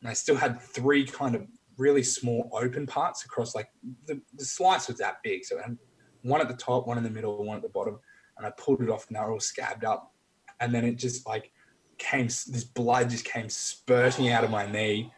And 0.00 0.10
I 0.10 0.12
still 0.12 0.36
had 0.36 0.60
three 0.60 1.04
kind 1.04 1.34
of 1.34 1.46
really 1.76 2.02
small 2.02 2.48
open 2.52 2.86
parts 2.86 3.24
across 3.24 3.54
like 3.54 3.68
the, 4.06 4.20
the 4.34 4.44
slice 4.44 4.88
was 4.88 4.98
that 4.98 5.22
big. 5.22 5.44
So 5.44 5.58
I 5.58 5.62
had 5.62 5.78
one 6.26 6.40
at 6.40 6.48
the 6.48 6.54
top, 6.54 6.86
one 6.86 6.98
in 6.98 7.04
the 7.04 7.10
middle, 7.10 7.44
one 7.44 7.56
at 7.56 7.62
the 7.62 7.68
bottom. 7.68 7.98
And 8.36 8.46
I 8.46 8.50
pulled 8.50 8.82
it 8.82 8.90
off 8.90 9.06
and 9.08 9.16
they 9.16 9.20
were 9.20 9.32
all 9.32 9.40
scabbed 9.40 9.84
up. 9.84 10.12
And 10.60 10.74
then 10.74 10.84
it 10.84 10.96
just 10.96 11.26
like 11.26 11.52
came, 11.98 12.26
this 12.26 12.64
blood 12.64 13.10
just 13.10 13.24
came 13.24 13.48
spurting 13.48 14.30
out 14.30 14.44
of 14.44 14.50
my 14.50 14.70
knee. 14.70 15.12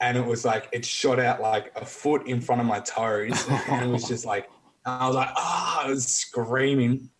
And 0.00 0.16
it 0.16 0.24
was 0.24 0.44
like, 0.44 0.68
it 0.72 0.84
shot 0.84 1.20
out 1.20 1.40
like 1.40 1.72
a 1.76 1.84
foot 1.84 2.26
in 2.26 2.40
front 2.40 2.60
of 2.60 2.66
my 2.66 2.80
toes. 2.80 3.46
and 3.68 3.84
it 3.84 3.88
was 3.88 4.08
just 4.08 4.24
like, 4.24 4.48
I 4.86 5.06
was 5.06 5.16
like, 5.16 5.28
ah, 5.36 5.84
I 5.84 5.90
was 5.90 6.06
screaming. 6.06 7.10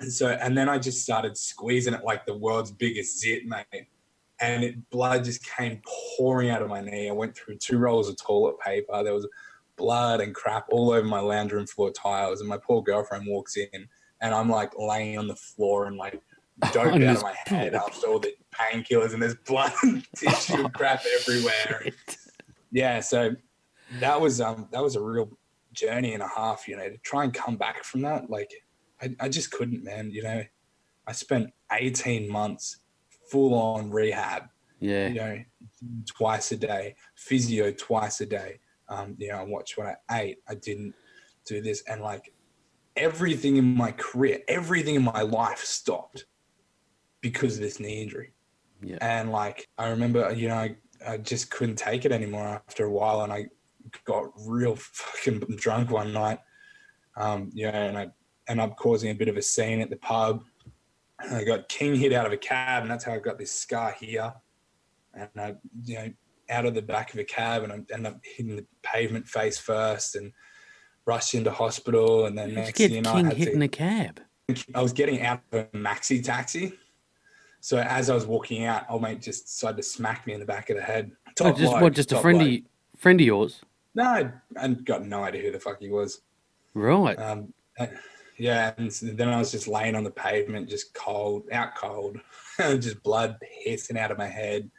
And 0.00 0.12
so, 0.12 0.28
and 0.28 0.56
then 0.56 0.68
I 0.68 0.78
just 0.78 1.02
started 1.02 1.36
squeezing 1.36 1.94
it 1.94 2.04
like 2.04 2.26
the 2.26 2.36
world's 2.36 2.72
biggest 2.72 3.20
zit, 3.20 3.46
mate. 3.46 3.86
And 4.40 4.64
it, 4.64 4.90
blood 4.90 5.24
just 5.24 5.44
came 5.44 5.80
pouring 6.16 6.50
out 6.50 6.62
of 6.62 6.68
my 6.68 6.80
knee. 6.80 7.08
I 7.08 7.12
went 7.12 7.36
through 7.36 7.58
two 7.58 7.78
rolls 7.78 8.08
of 8.08 8.16
toilet 8.16 8.58
paper. 8.60 9.02
There 9.02 9.14
was 9.14 9.26
blood 9.78 10.20
and 10.20 10.34
crap 10.34 10.66
all 10.70 10.90
over 10.90 11.06
my 11.06 11.20
lounge 11.20 11.52
room 11.52 11.66
floor 11.66 11.90
tiles. 11.90 12.40
And 12.40 12.48
my 12.48 12.58
poor 12.58 12.82
girlfriend 12.82 13.26
walks 13.26 13.56
in, 13.56 13.88
and 14.20 14.34
I'm 14.34 14.50
like 14.50 14.72
laying 14.76 15.18
on 15.18 15.26
the 15.26 15.36
floor 15.36 15.86
and 15.86 15.96
like 15.96 16.20
dope 16.72 16.94
out 16.94 17.02
of 17.02 17.22
my 17.22 17.34
head 17.46 17.74
after 17.74 18.08
all 18.08 18.18
the 18.18 18.34
painkillers, 18.52 19.14
and 19.14 19.22
there's 19.22 19.36
blood 19.36 19.72
and 19.82 20.06
tissue 20.16 20.68
crap 20.70 21.02
everywhere. 21.20 21.86
Yeah, 22.72 23.00
so 23.00 23.34
that 24.00 24.20
was 24.20 24.40
um 24.40 24.68
that 24.72 24.82
was 24.82 24.96
a 24.96 25.00
real 25.00 25.30
journey 25.72 26.14
and 26.14 26.22
a 26.22 26.28
half, 26.28 26.66
you 26.66 26.76
know, 26.76 26.88
to 26.88 26.98
try 26.98 27.24
and 27.24 27.32
come 27.32 27.56
back 27.56 27.84
from 27.84 28.02
that. 28.02 28.28
Like 28.28 28.50
I, 29.00 29.14
I 29.20 29.28
just 29.28 29.50
couldn't, 29.50 29.84
man. 29.84 30.10
You 30.10 30.22
know, 30.22 30.42
I 31.06 31.12
spent 31.12 31.52
18 31.72 32.30
months 32.30 32.78
full 33.30 33.54
on 33.54 33.90
rehab. 33.90 34.44
Yeah. 34.80 35.08
You 35.08 35.14
know, 35.14 35.38
twice 36.06 36.52
a 36.52 36.56
day, 36.56 36.94
physio 37.16 37.72
twice 37.72 38.20
a 38.20 38.26
day. 38.26 38.60
Um, 38.88 39.16
you 39.18 39.28
know, 39.28 39.36
I 39.36 39.42
watched 39.44 39.76
what 39.76 40.00
I 40.08 40.20
ate. 40.20 40.38
I 40.48 40.54
didn't 40.54 40.94
do 41.46 41.60
this. 41.60 41.82
And 41.86 42.00
like 42.00 42.32
everything 42.96 43.56
in 43.56 43.76
my 43.76 43.92
career, 43.92 44.40
everything 44.48 44.94
in 44.94 45.04
my 45.04 45.22
life 45.22 45.60
stopped 45.60 46.24
because 47.20 47.56
of 47.56 47.62
this 47.62 47.80
knee 47.80 48.02
injury. 48.02 48.32
Yeah. 48.82 48.98
And 49.00 49.30
like, 49.30 49.68
I 49.76 49.88
remember, 49.88 50.32
you 50.32 50.48
know, 50.48 50.56
I, 50.56 50.76
I 51.06 51.18
just 51.18 51.50
couldn't 51.50 51.76
take 51.76 52.04
it 52.04 52.12
anymore 52.12 52.46
after 52.46 52.84
a 52.84 52.90
while. 52.90 53.22
And 53.22 53.32
I 53.32 53.48
got 54.04 54.26
real 54.46 54.76
fucking 54.76 55.40
drunk 55.56 55.90
one 55.90 56.12
night. 56.12 56.38
Um, 57.16 57.50
you 57.52 57.66
know, 57.66 57.72
and 57.72 57.98
I 57.98 58.08
ended 58.46 58.64
up 58.64 58.76
causing 58.76 59.10
a 59.10 59.14
bit 59.14 59.28
of 59.28 59.36
a 59.36 59.42
scene 59.42 59.80
at 59.80 59.90
the 59.90 59.96
pub. 59.96 60.44
And 61.20 61.36
I 61.36 61.44
got 61.44 61.68
king 61.68 61.96
hit 61.96 62.12
out 62.12 62.26
of 62.26 62.32
a 62.32 62.36
cab, 62.36 62.82
and 62.82 62.90
that's 62.90 63.04
how 63.04 63.12
I 63.12 63.18
got 63.18 63.38
this 63.38 63.50
scar 63.50 63.90
here. 63.98 64.32
And 65.14 65.28
I, 65.36 65.56
you 65.84 65.94
know, 65.96 66.12
out 66.50 66.66
of 66.66 66.74
the 66.74 66.82
back 66.82 67.12
of 67.12 67.20
a 67.20 67.24
cab, 67.24 67.62
and 67.62 67.72
I 67.72 67.76
ended 67.92 68.06
up 68.06 68.20
hitting 68.22 68.56
the 68.56 68.66
pavement 68.82 69.28
face 69.28 69.58
first, 69.58 70.16
and 70.16 70.32
rushed 71.06 71.34
into 71.34 71.50
hospital. 71.50 72.26
And 72.26 72.36
then 72.36 72.50
How'd 72.50 72.64
next 72.64 72.80
you 72.80 72.88
thing 72.88 72.96
you 72.96 73.02
know, 73.02 73.12
I 73.14 73.22
had 73.24 73.32
hit 73.32 73.54
to 73.54 73.62
a 73.62 73.68
cab? 73.68 74.20
I 74.74 74.82
was 74.82 74.92
getting 74.92 75.22
out 75.22 75.40
of 75.52 75.60
a 75.60 75.64
maxi 75.76 76.22
taxi. 76.22 76.74
So 77.60 77.78
as 77.78 78.08
I 78.08 78.14
was 78.14 78.26
walking 78.26 78.64
out, 78.64 78.84
old 78.88 79.02
mate 79.02 79.20
just 79.20 79.46
decided 79.46 79.78
to 79.78 79.82
smack 79.82 80.26
me 80.26 80.34
in 80.34 80.40
the 80.40 80.46
back 80.46 80.70
of 80.70 80.76
the 80.76 80.82
head. 80.82 81.10
Oh, 81.40 81.50
just 81.50 81.72
bloke, 81.72 81.82
what? 81.82 81.92
Just 81.92 82.12
a 82.12 82.14
top 82.14 82.22
friend 82.22 82.40
of 82.40 82.60
friend 82.96 83.20
of 83.20 83.26
yours, 83.26 83.60
No, 83.94 84.30
I, 84.56 84.68
got 84.68 85.06
no 85.06 85.22
idea 85.24 85.42
who 85.42 85.52
the 85.52 85.60
fuck 85.60 85.80
he 85.80 85.88
was. 85.88 86.20
right? 86.74 87.18
Um, 87.18 87.52
yeah, 88.38 88.72
and 88.76 88.90
then 88.90 89.28
I 89.28 89.38
was 89.38 89.50
just 89.50 89.66
laying 89.68 89.96
on 89.96 90.04
the 90.04 90.10
pavement, 90.10 90.68
just 90.68 90.94
cold, 90.94 91.44
out 91.52 91.74
cold, 91.74 92.18
just 92.58 93.02
blood 93.02 93.36
hissing 93.42 93.98
out 93.98 94.10
of 94.10 94.18
my 94.18 94.28
head. 94.28 94.70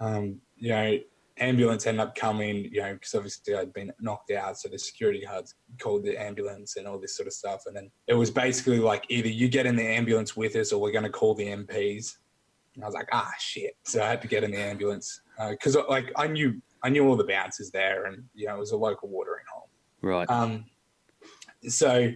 Um, 0.00 0.40
you 0.56 0.70
know, 0.70 0.98
ambulance 1.38 1.86
ended 1.86 2.00
up 2.00 2.14
coming, 2.14 2.68
you 2.70 2.80
know, 2.80 2.94
because 2.94 3.14
obviously 3.14 3.54
I'd 3.54 3.72
been 3.72 3.92
knocked 4.00 4.30
out, 4.30 4.58
so 4.58 4.68
the 4.68 4.78
security 4.78 5.22
guards 5.24 5.54
called 5.80 6.04
the 6.04 6.20
ambulance 6.20 6.76
and 6.76 6.86
all 6.86 6.98
this 6.98 7.16
sort 7.16 7.26
of 7.26 7.32
stuff. 7.32 7.62
And 7.66 7.76
then 7.76 7.90
it 8.06 8.14
was 8.14 8.30
basically 8.30 8.78
like 8.78 9.04
either 9.08 9.28
you 9.28 9.48
get 9.48 9.66
in 9.66 9.76
the 9.76 9.86
ambulance 9.86 10.36
with 10.36 10.56
us, 10.56 10.72
or 10.72 10.80
we're 10.80 10.92
going 10.92 11.04
to 11.04 11.10
call 11.10 11.34
the 11.34 11.46
MPs. 11.46 12.16
And 12.74 12.84
I 12.84 12.86
was 12.86 12.94
like, 12.94 13.08
ah, 13.12 13.32
shit. 13.38 13.76
So 13.84 14.02
I 14.02 14.08
had 14.08 14.22
to 14.22 14.28
get 14.28 14.42
in 14.44 14.50
the 14.50 14.58
ambulance 14.58 15.20
because, 15.50 15.76
like, 15.88 16.10
I 16.16 16.26
knew 16.26 16.60
I 16.82 16.88
knew 16.88 17.08
all 17.08 17.16
the 17.16 17.24
bouncers 17.24 17.70
there, 17.70 18.06
and 18.06 18.24
you 18.34 18.46
know, 18.46 18.56
it 18.56 18.60
was 18.60 18.72
a 18.72 18.76
local 18.76 19.08
watering 19.08 19.44
hole. 19.52 19.68
right. 20.02 20.28
Um, 20.28 20.66
so 21.68 22.10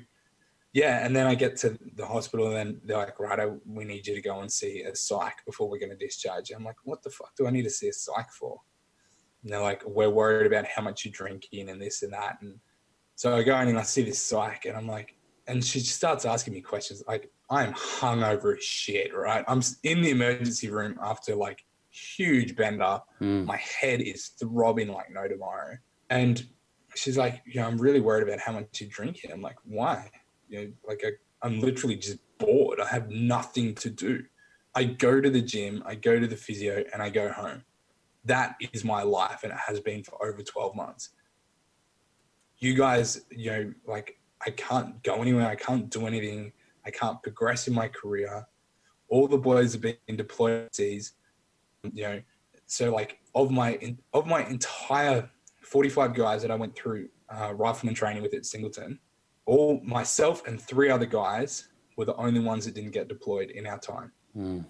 yeah, 0.73 1.05
and 1.05 1.17
then 1.17 1.27
I 1.27 1.35
get 1.35 1.57
to 1.59 1.79
the 1.97 2.07
hospital, 2.07 2.47
and 2.49 2.57
then 2.57 2.81
they're 2.85 2.99
like, 2.99 3.19
"Right, 3.19 3.51
we 3.67 3.85
need 3.85 4.07
you 4.07 4.15
to 4.15 4.21
go 4.21 4.41
and 4.41 4.53
see 4.53 4.83
a 4.83 4.95
psych 4.95 5.45
before 5.47 5.69
we're 5.69 5.79
going 5.79 5.91
to 5.91 5.97
discharge." 5.97 6.51
you." 6.51 6.57
I'm 6.57 6.65
like, 6.65 6.77
"What 6.85 7.03
the 7.03 7.11
fuck 7.11 7.35
do 7.37 7.47
I 7.47 7.51
need 7.51 7.63
to 7.63 7.71
see 7.71 7.89
a 7.89 7.93
psych 7.93 8.31
for?" 8.31 8.61
And 9.43 9.53
they're 9.53 9.61
like, 9.61 9.83
"We're 9.87 10.11
worried 10.11 10.47
about 10.47 10.67
how 10.67 10.83
much 10.83 11.05
you're 11.05 11.13
drinking 11.13 11.71
and 11.71 11.81
this 11.81 12.03
and 12.03 12.13
that." 12.13 12.39
And 12.43 12.61
so 13.15 13.37
I 13.37 13.43
go 13.43 13.59
in 13.61 13.69
and 13.69 13.79
I 13.79 13.83
see 13.83 14.03
this 14.03 14.23
psych, 14.23 14.67
and 14.67 14.77
I'm 14.77 14.87
like, 14.87 15.17
and 15.47 15.65
she 15.65 15.81
starts 15.81 16.27
asking 16.27 16.55
me 16.55 16.61
questions 16.61 17.03
like, 17.09 17.31
"I'm 17.51 17.73
hungover 17.73 18.57
as 18.59 18.65
shit, 18.65 19.15
right? 19.15 19.45
I'm 19.49 19.63
in 19.85 20.03
the 20.03 20.11
emergency 20.11 20.69
room 20.71 20.99
after 21.03 21.35
like 21.35 21.65
huge 21.91 22.57
bender." 22.57 23.01
Mm. 23.21 23.47
my 23.47 23.57
head 23.57 24.01
is 24.03 24.29
throbbing 24.39 24.89
like 24.89 25.11
no 25.11 25.27
tomorrow. 25.27 25.79
And 26.11 26.47
she's 26.95 27.17
like, 27.17 27.43
you 27.47 27.61
know, 27.61 27.67
I'm 27.67 27.79
really 27.79 28.01
worried 28.01 28.27
about 28.27 28.41
how 28.41 28.53
much 28.53 28.81
you're 28.81 28.91
drinking. 28.91 29.33
I'm 29.33 29.43
like, 29.43 29.57
why? 29.65 30.11
You 30.49 30.61
know, 30.61 30.73
like 30.87 31.03
I, 31.05 31.11
I'm 31.47 31.61
literally 31.61 31.97
just 31.97 32.19
bored. 32.39 32.81
I 32.81 32.89
have 32.89 33.11
nothing 33.11 33.75
to 33.77 33.91
do. 33.91 34.25
I 34.75 34.85
go 34.85 35.21
to 35.21 35.31
the 35.31 35.43
gym, 35.43 35.83
I 35.87 35.95
go 35.95 36.19
to 36.19 36.27
the 36.27 36.37
physio, 36.37 36.85
and 36.93 37.03
I 37.03 37.11
go 37.11 37.31
home. 37.31 37.65
That 38.25 38.57
is 38.73 38.85
my 38.85 39.03
life, 39.03 39.41
and 39.43 39.53
it 39.53 39.59
has 39.67 39.81
been 39.81 40.05
for 40.05 40.25
over 40.25 40.43
12 40.43 40.77
months. 40.77 41.11
You 42.59 42.75
guys, 42.75 43.23
you 43.31 43.51
know, 43.51 43.73
like 43.87 44.19
I 44.45 44.51
can't 44.51 45.03
go 45.03 45.21
anywhere. 45.21 45.47
I 45.47 45.57
can't 45.57 45.89
do 45.91 46.07
anything. 46.07 46.53
I 46.85 46.91
can't 46.91 47.23
progress 47.23 47.69
in 47.69 47.75
my 47.75 47.89
career. 47.89 48.47
All 49.09 49.27
the 49.27 49.39
boys 49.39 49.73
have 49.73 49.83
been 49.83 49.97
deployed 50.17 50.63
overseas. 50.65 51.13
You 51.93 52.03
know, 52.03 52.23
so 52.67 52.93
like 52.93 53.19
of 53.35 53.51
my 53.51 53.97
of 54.13 54.27
my 54.27 54.45
entire 54.45 55.31
45 55.63 56.15
guys 56.15 56.43
that 56.43 56.51
I 56.51 56.55
went 56.55 56.75
through 56.77 57.09
uh, 57.29 57.53
rifleman 57.55 57.95
training 57.95 58.23
with 58.23 58.35
at 58.35 58.47
Singleton, 58.47 58.99
all 59.49 59.81
myself 59.83 60.47
and 60.47 60.61
three 60.61 60.91
other 60.91 61.07
guys 61.07 61.69
were 61.97 62.05
the 62.05 62.15
only 62.17 62.39
ones 62.39 62.67
that 62.67 62.75
didn't 62.75 62.91
get 62.91 63.09
deployed 63.09 63.51
in 63.51 63.67
our 63.67 63.79
time. 63.79 64.13
Mm. 64.37 64.67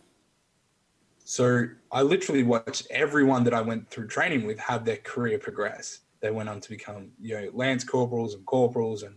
So 1.24 1.66
I 1.90 2.02
literally 2.02 2.44
watched 2.44 2.86
everyone 2.90 3.42
that 3.44 3.52
I 3.52 3.60
went 3.60 3.90
through 3.90 4.06
training 4.06 4.46
with 4.46 4.58
have 4.60 4.84
their 4.84 4.98
career 4.98 5.38
progress. 5.38 6.00
They 6.20 6.30
went 6.30 6.48
on 6.48 6.60
to 6.60 6.68
become, 6.70 7.10
you 7.20 7.34
know, 7.34 7.50
lance 7.52 7.82
corporals 7.82 8.34
and 8.34 8.46
corporals, 8.46 9.02
and 9.02 9.16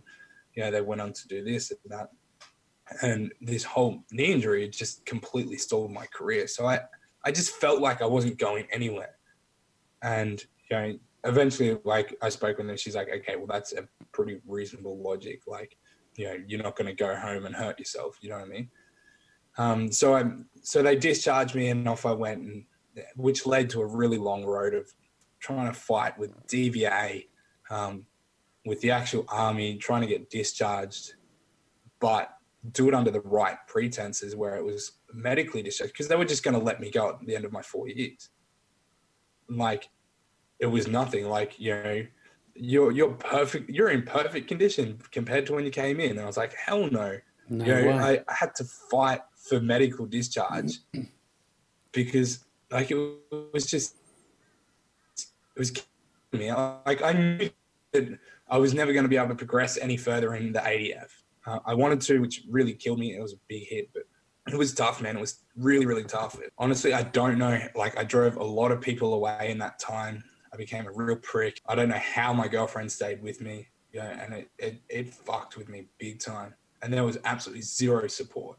you 0.54 0.64
know, 0.64 0.70
they 0.72 0.80
went 0.80 1.00
on 1.00 1.12
to 1.12 1.28
do 1.28 1.44
this 1.44 1.70
and 1.70 1.78
that. 1.86 2.10
And 3.00 3.32
this 3.40 3.62
whole 3.64 4.02
knee 4.10 4.32
injury 4.32 4.68
just 4.68 5.06
completely 5.06 5.56
stalled 5.56 5.92
my 5.92 6.06
career. 6.06 6.48
So 6.48 6.66
I, 6.66 6.80
I 7.24 7.30
just 7.30 7.50
felt 7.52 7.80
like 7.80 8.02
I 8.02 8.06
wasn't 8.06 8.36
going 8.36 8.66
anywhere. 8.72 9.14
And 10.02 10.44
you 10.70 10.76
know, 10.76 10.98
eventually, 11.24 11.78
like 11.84 12.16
I 12.22 12.28
spoke 12.28 12.58
with 12.58 12.68
her, 12.68 12.76
she's 12.76 12.96
like, 12.96 13.08
"Okay, 13.08 13.36
well, 13.36 13.46
that's 13.46 13.72
a 13.72 13.88
pretty 14.12 14.40
reasonable 14.46 14.98
logic. 15.02 15.42
Like, 15.46 15.76
you 16.16 16.26
know, 16.26 16.36
you're 16.46 16.62
not 16.62 16.76
going 16.76 16.88
to 16.88 16.94
go 16.94 17.14
home 17.16 17.46
and 17.46 17.54
hurt 17.54 17.78
yourself. 17.78 18.18
You 18.20 18.30
know 18.30 18.36
what 18.36 18.46
I 18.46 18.48
mean?" 18.48 18.70
Um, 19.58 19.92
so 19.92 20.14
I, 20.14 20.24
so 20.62 20.82
they 20.82 20.96
discharged 20.96 21.54
me, 21.54 21.68
and 21.68 21.88
off 21.88 22.06
I 22.06 22.12
went, 22.12 22.42
and 22.42 22.64
which 23.16 23.46
led 23.46 23.70
to 23.70 23.80
a 23.80 23.86
really 23.86 24.18
long 24.18 24.44
road 24.44 24.74
of 24.74 24.92
trying 25.40 25.66
to 25.66 25.78
fight 25.78 26.18
with 26.18 26.34
DVA, 26.46 27.26
um, 27.70 28.06
with 28.64 28.80
the 28.80 28.90
actual 28.90 29.24
army, 29.28 29.76
trying 29.76 30.02
to 30.02 30.06
get 30.06 30.30
discharged, 30.30 31.14
but 32.00 32.30
do 32.72 32.88
it 32.88 32.94
under 32.94 33.10
the 33.10 33.20
right 33.22 33.56
pretenses, 33.66 34.36
where 34.36 34.56
it 34.56 34.64
was 34.64 34.92
medically 35.12 35.62
discharged, 35.62 35.92
because 35.92 36.08
they 36.08 36.16
were 36.16 36.24
just 36.24 36.44
going 36.44 36.58
to 36.58 36.64
let 36.64 36.80
me 36.80 36.90
go 36.90 37.08
at 37.08 37.26
the 37.26 37.34
end 37.34 37.44
of 37.44 37.52
my 37.52 37.62
four 37.62 37.88
years. 37.88 38.30
Like, 39.48 39.88
it 40.62 40.70
was 40.70 40.86
nothing. 40.86 41.28
Like, 41.28 41.58
you 41.58 41.74
know, 41.74 42.06
you're 42.54 42.92
you're 42.92 43.14
perfect. 43.14 43.68
You're 43.68 43.90
in 43.90 44.02
perfect 44.02 44.46
condition 44.46 44.98
compared 45.10 45.44
to 45.46 45.54
when 45.54 45.64
you 45.64 45.70
came 45.70 45.98
in. 45.98 46.12
And 46.12 46.20
I 46.20 46.26
was 46.26 46.36
like, 46.36 46.54
hell 46.54 46.88
no. 46.88 47.18
No 47.48 47.64
you 47.64 47.86
know. 47.86 47.98
I, 47.98 48.22
I 48.28 48.32
had 48.32 48.54
to 48.56 48.64
fight 48.64 49.20
for 49.36 49.60
medical 49.60 50.06
discharge 50.06 50.78
because 51.92 52.44
like 52.70 52.92
it 52.92 52.96
was 53.52 53.66
just 53.66 53.96
it 55.16 55.58
was 55.58 55.72
killing 55.72 56.46
me. 56.46 56.52
Like 56.52 57.02
I 57.02 57.12
knew 57.12 57.50
that 57.92 58.18
I 58.48 58.56
was 58.58 58.72
never 58.72 58.92
going 58.92 59.04
to 59.04 59.08
be 59.08 59.16
able 59.16 59.30
to 59.30 59.34
progress 59.34 59.76
any 59.76 59.96
further 59.96 60.34
in 60.36 60.52
the 60.52 60.60
ADF. 60.60 61.08
Uh, 61.44 61.58
I 61.66 61.74
wanted 61.74 62.00
to, 62.02 62.20
which 62.20 62.42
really 62.48 62.72
killed 62.72 63.00
me. 63.00 63.16
It 63.16 63.20
was 63.20 63.32
a 63.32 63.40
big 63.48 63.66
hit, 63.66 63.90
but 63.92 64.04
it 64.46 64.56
was 64.56 64.72
tough, 64.72 65.02
man. 65.02 65.16
It 65.16 65.20
was 65.20 65.40
really, 65.56 65.86
really 65.86 66.04
tough. 66.04 66.38
Honestly, 66.56 66.94
I 66.94 67.02
don't 67.02 67.38
know. 67.38 67.58
Like 67.74 67.98
I 67.98 68.04
drove 68.04 68.36
a 68.36 68.44
lot 68.44 68.70
of 68.70 68.80
people 68.80 69.14
away 69.14 69.48
in 69.50 69.58
that 69.58 69.80
time. 69.80 70.22
I 70.52 70.56
became 70.56 70.86
a 70.86 70.92
real 70.92 71.16
prick. 71.16 71.60
I 71.66 71.74
don't 71.74 71.88
know 71.88 71.94
how 71.98 72.32
my 72.32 72.48
girlfriend 72.48 72.92
stayed 72.92 73.22
with 73.22 73.40
me. 73.40 73.68
Yeah, 73.92 74.08
and 74.22 74.34
it, 74.34 74.50
it, 74.58 74.80
it 74.88 75.14
fucked 75.14 75.56
with 75.56 75.68
me 75.68 75.86
big 75.98 76.18
time. 76.18 76.54
And 76.82 76.92
there 76.92 77.04
was 77.04 77.18
absolutely 77.24 77.62
zero 77.62 78.06
support. 78.08 78.58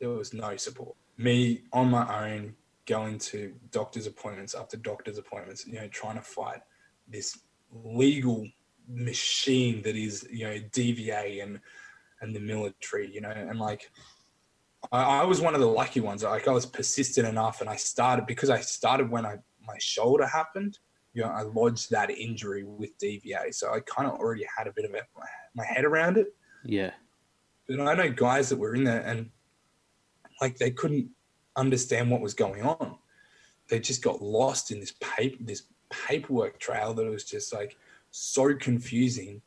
There 0.00 0.10
was 0.10 0.32
no 0.32 0.56
support. 0.56 0.96
Me 1.18 1.62
on 1.72 1.90
my 1.90 2.30
own, 2.30 2.54
going 2.86 3.18
to 3.18 3.54
doctor's 3.70 4.06
appointments 4.06 4.54
after 4.54 4.76
doctor's 4.76 5.18
appointments, 5.18 5.66
you 5.66 5.74
know, 5.74 5.86
trying 5.88 6.16
to 6.16 6.22
fight 6.22 6.60
this 7.06 7.38
legal 7.72 8.46
machine 8.88 9.82
that 9.82 9.94
is, 9.94 10.26
you 10.30 10.44
know, 10.44 10.56
DVA 10.72 11.42
and 11.42 11.60
and 12.20 12.34
the 12.34 12.40
military, 12.40 13.12
you 13.12 13.20
know, 13.20 13.30
and 13.30 13.58
like 13.58 13.90
I, 14.90 15.20
I 15.20 15.24
was 15.24 15.40
one 15.40 15.54
of 15.54 15.60
the 15.60 15.66
lucky 15.66 16.00
ones. 16.00 16.22
Like 16.22 16.48
I 16.48 16.52
was 16.52 16.66
persistent 16.66 17.28
enough, 17.28 17.60
and 17.60 17.68
I 17.70 17.76
started 17.76 18.26
because 18.26 18.50
I 18.50 18.60
started 18.60 19.10
when 19.10 19.26
I 19.26 19.36
my 19.66 19.76
shoulder 19.78 20.26
happened. 20.26 20.78
You 21.14 21.22
know, 21.22 21.28
I 21.28 21.42
lodged 21.42 21.90
that 21.90 22.10
injury 22.10 22.64
with 22.64 22.96
DVA, 22.98 23.52
so 23.52 23.72
I 23.72 23.80
kind 23.80 24.08
of 24.08 24.18
already 24.18 24.46
had 24.56 24.66
a 24.66 24.72
bit 24.72 24.84
of 24.86 24.92
a, 24.92 25.02
my, 25.18 25.26
my 25.54 25.64
head 25.64 25.84
around 25.84 26.16
it. 26.16 26.34
yeah. 26.64 26.92
But 27.68 27.80
I 27.80 27.94
know 27.94 28.10
guys 28.10 28.48
that 28.48 28.58
were 28.58 28.74
in 28.74 28.84
there 28.84 29.02
and 29.02 29.30
like 30.40 30.56
they 30.58 30.70
couldn't 30.70 31.08
understand 31.56 32.10
what 32.10 32.20
was 32.20 32.34
going 32.34 32.62
on. 32.62 32.96
They 33.68 33.78
just 33.78 34.02
got 34.02 34.20
lost 34.20 34.70
in 34.70 34.80
this 34.80 34.94
paper 35.00 35.36
this 35.40 35.62
paperwork 35.90 36.58
trail 36.58 36.94
that 36.94 37.06
was 37.06 37.24
just 37.24 37.52
like 37.52 37.76
so 38.10 38.54
confusing 38.54 39.42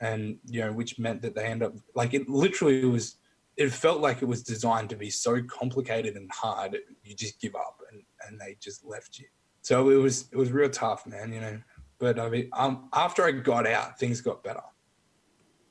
and 0.00 0.36
you 0.44 0.60
know 0.60 0.72
which 0.72 0.98
meant 0.98 1.22
that 1.22 1.34
they 1.34 1.46
end 1.46 1.62
up 1.62 1.72
like 1.94 2.14
it 2.14 2.28
literally 2.28 2.84
was 2.84 3.16
it 3.56 3.70
felt 3.70 4.00
like 4.00 4.20
it 4.20 4.26
was 4.26 4.42
designed 4.42 4.90
to 4.90 4.96
be 4.96 5.08
so 5.08 5.40
complicated 5.44 6.16
and 6.16 6.30
hard 6.32 6.76
you 7.04 7.14
just 7.14 7.40
give 7.40 7.54
up 7.54 7.78
and 7.90 8.02
and 8.26 8.40
they 8.40 8.56
just 8.60 8.84
left 8.84 9.18
you 9.18 9.26
so 9.64 9.88
it 9.90 9.96
was 9.96 10.28
it 10.30 10.36
was 10.36 10.52
real 10.52 10.68
tough 10.68 11.06
man 11.06 11.32
you 11.32 11.40
know 11.40 11.58
but 11.98 12.18
i 12.20 12.28
mean 12.28 12.48
um 12.52 12.88
after 12.92 13.24
i 13.24 13.32
got 13.32 13.66
out 13.66 13.98
things 13.98 14.20
got 14.20 14.44
better 14.44 14.62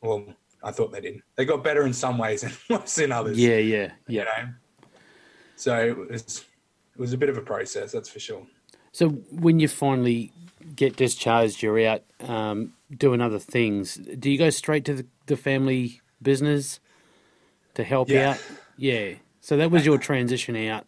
well 0.01 0.25
i 0.63 0.71
thought 0.71 0.91
they 0.91 0.99
did 0.99 1.21
they 1.35 1.45
got 1.45 1.63
better 1.63 1.85
in 1.85 1.93
some 1.93 2.17
ways 2.17 2.43
and 2.45 2.57
worse 2.69 2.97
in 2.97 3.11
others 3.11 3.37
Yeah, 3.37 3.57
yeah, 3.57 3.91
you 4.07 4.17
yeah. 4.19 4.23
know 4.25 4.49
so 5.55 5.77
it 5.77 5.97
was 6.11 6.43
it 6.95 6.99
was 6.99 7.13
a 7.13 7.17
bit 7.17 7.29
of 7.29 7.37
a 7.37 7.41
process 7.41 7.91
that's 7.93 8.09
for 8.09 8.19
sure 8.19 8.45
So 8.91 9.09
when 9.31 9.59
you 9.59 9.67
finally 9.67 10.31
get 10.75 10.95
discharged, 10.95 11.61
you're 11.63 11.85
out 11.87 12.03
um, 12.21 12.73
doing 12.95 13.21
other 13.21 13.39
things. 13.39 13.95
Do 13.95 14.29
you 14.31 14.37
go 14.37 14.49
straight 14.51 14.85
to 14.85 14.93
the, 14.93 15.05
the 15.25 15.35
family 15.35 16.01
business 16.21 16.79
to 17.73 17.83
help 17.83 18.09
Yeah. 18.09 18.31
out? 18.31 18.39
Yeah. 18.77 19.15
So 19.41 19.57
that 19.57 19.71
was 19.71 19.85
your 19.85 19.97
transition 19.97 20.55
out. 20.55 20.85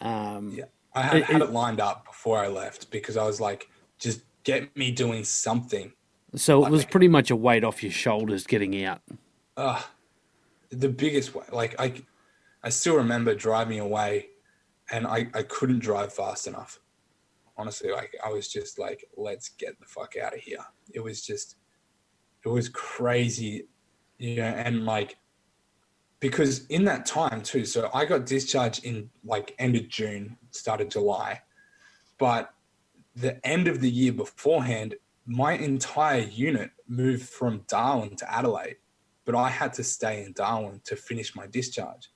Um, 0.00 0.54
Yeah, 0.56 0.66
I 0.94 1.02
had, 1.02 1.16
It- 1.18 1.24
had 1.24 1.42
it- 1.42 1.44
it 1.44 1.50
lined 1.50 1.80
up 1.80 2.04
before 2.06 2.38
I 2.38 2.48
left 2.48 2.90
because 2.90 3.16
I 3.16 3.24
was 3.24 3.40
like, 3.40 3.68
just 3.98 4.20
get 4.44 4.76
me 4.76 4.90
doing 4.90 5.24
something. 5.24 5.92
So 6.34 6.64
it 6.64 6.70
was 6.70 6.84
pretty 6.84 7.08
much 7.08 7.30
a 7.30 7.36
weight 7.36 7.62
off 7.64 7.82
your 7.82 7.92
shoulders 7.92 8.46
getting 8.46 8.82
out. 8.84 9.02
Uh, 9.56 9.82
the 10.70 10.88
biggest 10.88 11.34
way, 11.34 11.44
like 11.52 11.78
I, 11.78 11.92
I 12.62 12.70
still 12.70 12.96
remember 12.96 13.34
driving 13.34 13.80
away, 13.80 14.28
and 14.90 15.06
I, 15.06 15.28
I 15.34 15.42
couldn't 15.42 15.80
drive 15.80 16.12
fast 16.12 16.46
enough. 16.46 16.78
Honestly, 17.58 17.90
like 17.90 18.14
I 18.24 18.30
was 18.30 18.48
just 18.48 18.78
like, 18.78 19.04
let's 19.16 19.50
get 19.50 19.78
the 19.78 19.86
fuck 19.86 20.16
out 20.16 20.32
of 20.34 20.40
here. 20.40 20.64
It 20.92 21.00
was 21.00 21.20
just, 21.24 21.56
it 22.44 22.48
was 22.48 22.68
crazy, 22.70 23.66
you 24.18 24.36
know, 24.36 24.44
and 24.44 24.84
like, 24.86 25.16
because 26.22 26.66
in 26.68 26.84
that 26.84 27.04
time 27.04 27.42
too, 27.42 27.64
so 27.64 27.90
I 27.92 28.04
got 28.04 28.26
discharged 28.26 28.84
in 28.84 29.10
like 29.24 29.56
end 29.58 29.74
of 29.74 29.88
June, 29.88 30.36
started 30.52 30.88
July, 30.88 31.42
but 32.16 32.54
the 33.16 33.44
end 33.44 33.66
of 33.66 33.80
the 33.80 33.90
year 33.90 34.12
beforehand, 34.12 34.94
my 35.26 35.54
entire 35.54 36.20
unit 36.20 36.70
moved 36.86 37.28
from 37.28 37.64
Darwin 37.66 38.14
to 38.16 38.32
Adelaide, 38.32 38.76
but 39.24 39.34
I 39.34 39.50
had 39.50 39.72
to 39.74 39.82
stay 39.84 40.22
in 40.22 40.32
Darwin 40.32 40.80
to 40.84 40.94
finish 40.94 41.34
my 41.34 41.48
discharge. 41.48 42.08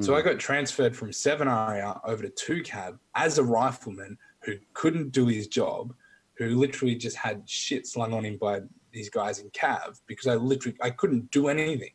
So 0.00 0.14
I 0.14 0.22
hmm. 0.22 0.28
got 0.28 0.38
transferred 0.38 0.96
from 0.96 1.10
7RAR 1.10 2.00
over 2.04 2.22
to 2.22 2.30
2 2.30 2.62
Cav 2.62 2.98
as 3.14 3.36
a 3.36 3.44
rifleman 3.44 4.16
who 4.40 4.54
couldn't 4.72 5.12
do 5.12 5.26
his 5.26 5.46
job, 5.46 5.92
who 6.38 6.56
literally 6.58 6.94
just 6.94 7.18
had 7.18 7.46
shit 7.46 7.86
slung 7.86 8.14
on 8.14 8.24
him 8.24 8.38
by 8.38 8.62
these 8.92 9.10
guys 9.10 9.40
in 9.40 9.50
cav 9.50 10.00
because 10.06 10.26
I 10.26 10.36
literally 10.36 10.76
I 10.80 10.88
couldn't 10.88 11.30
do 11.30 11.48
anything. 11.48 11.92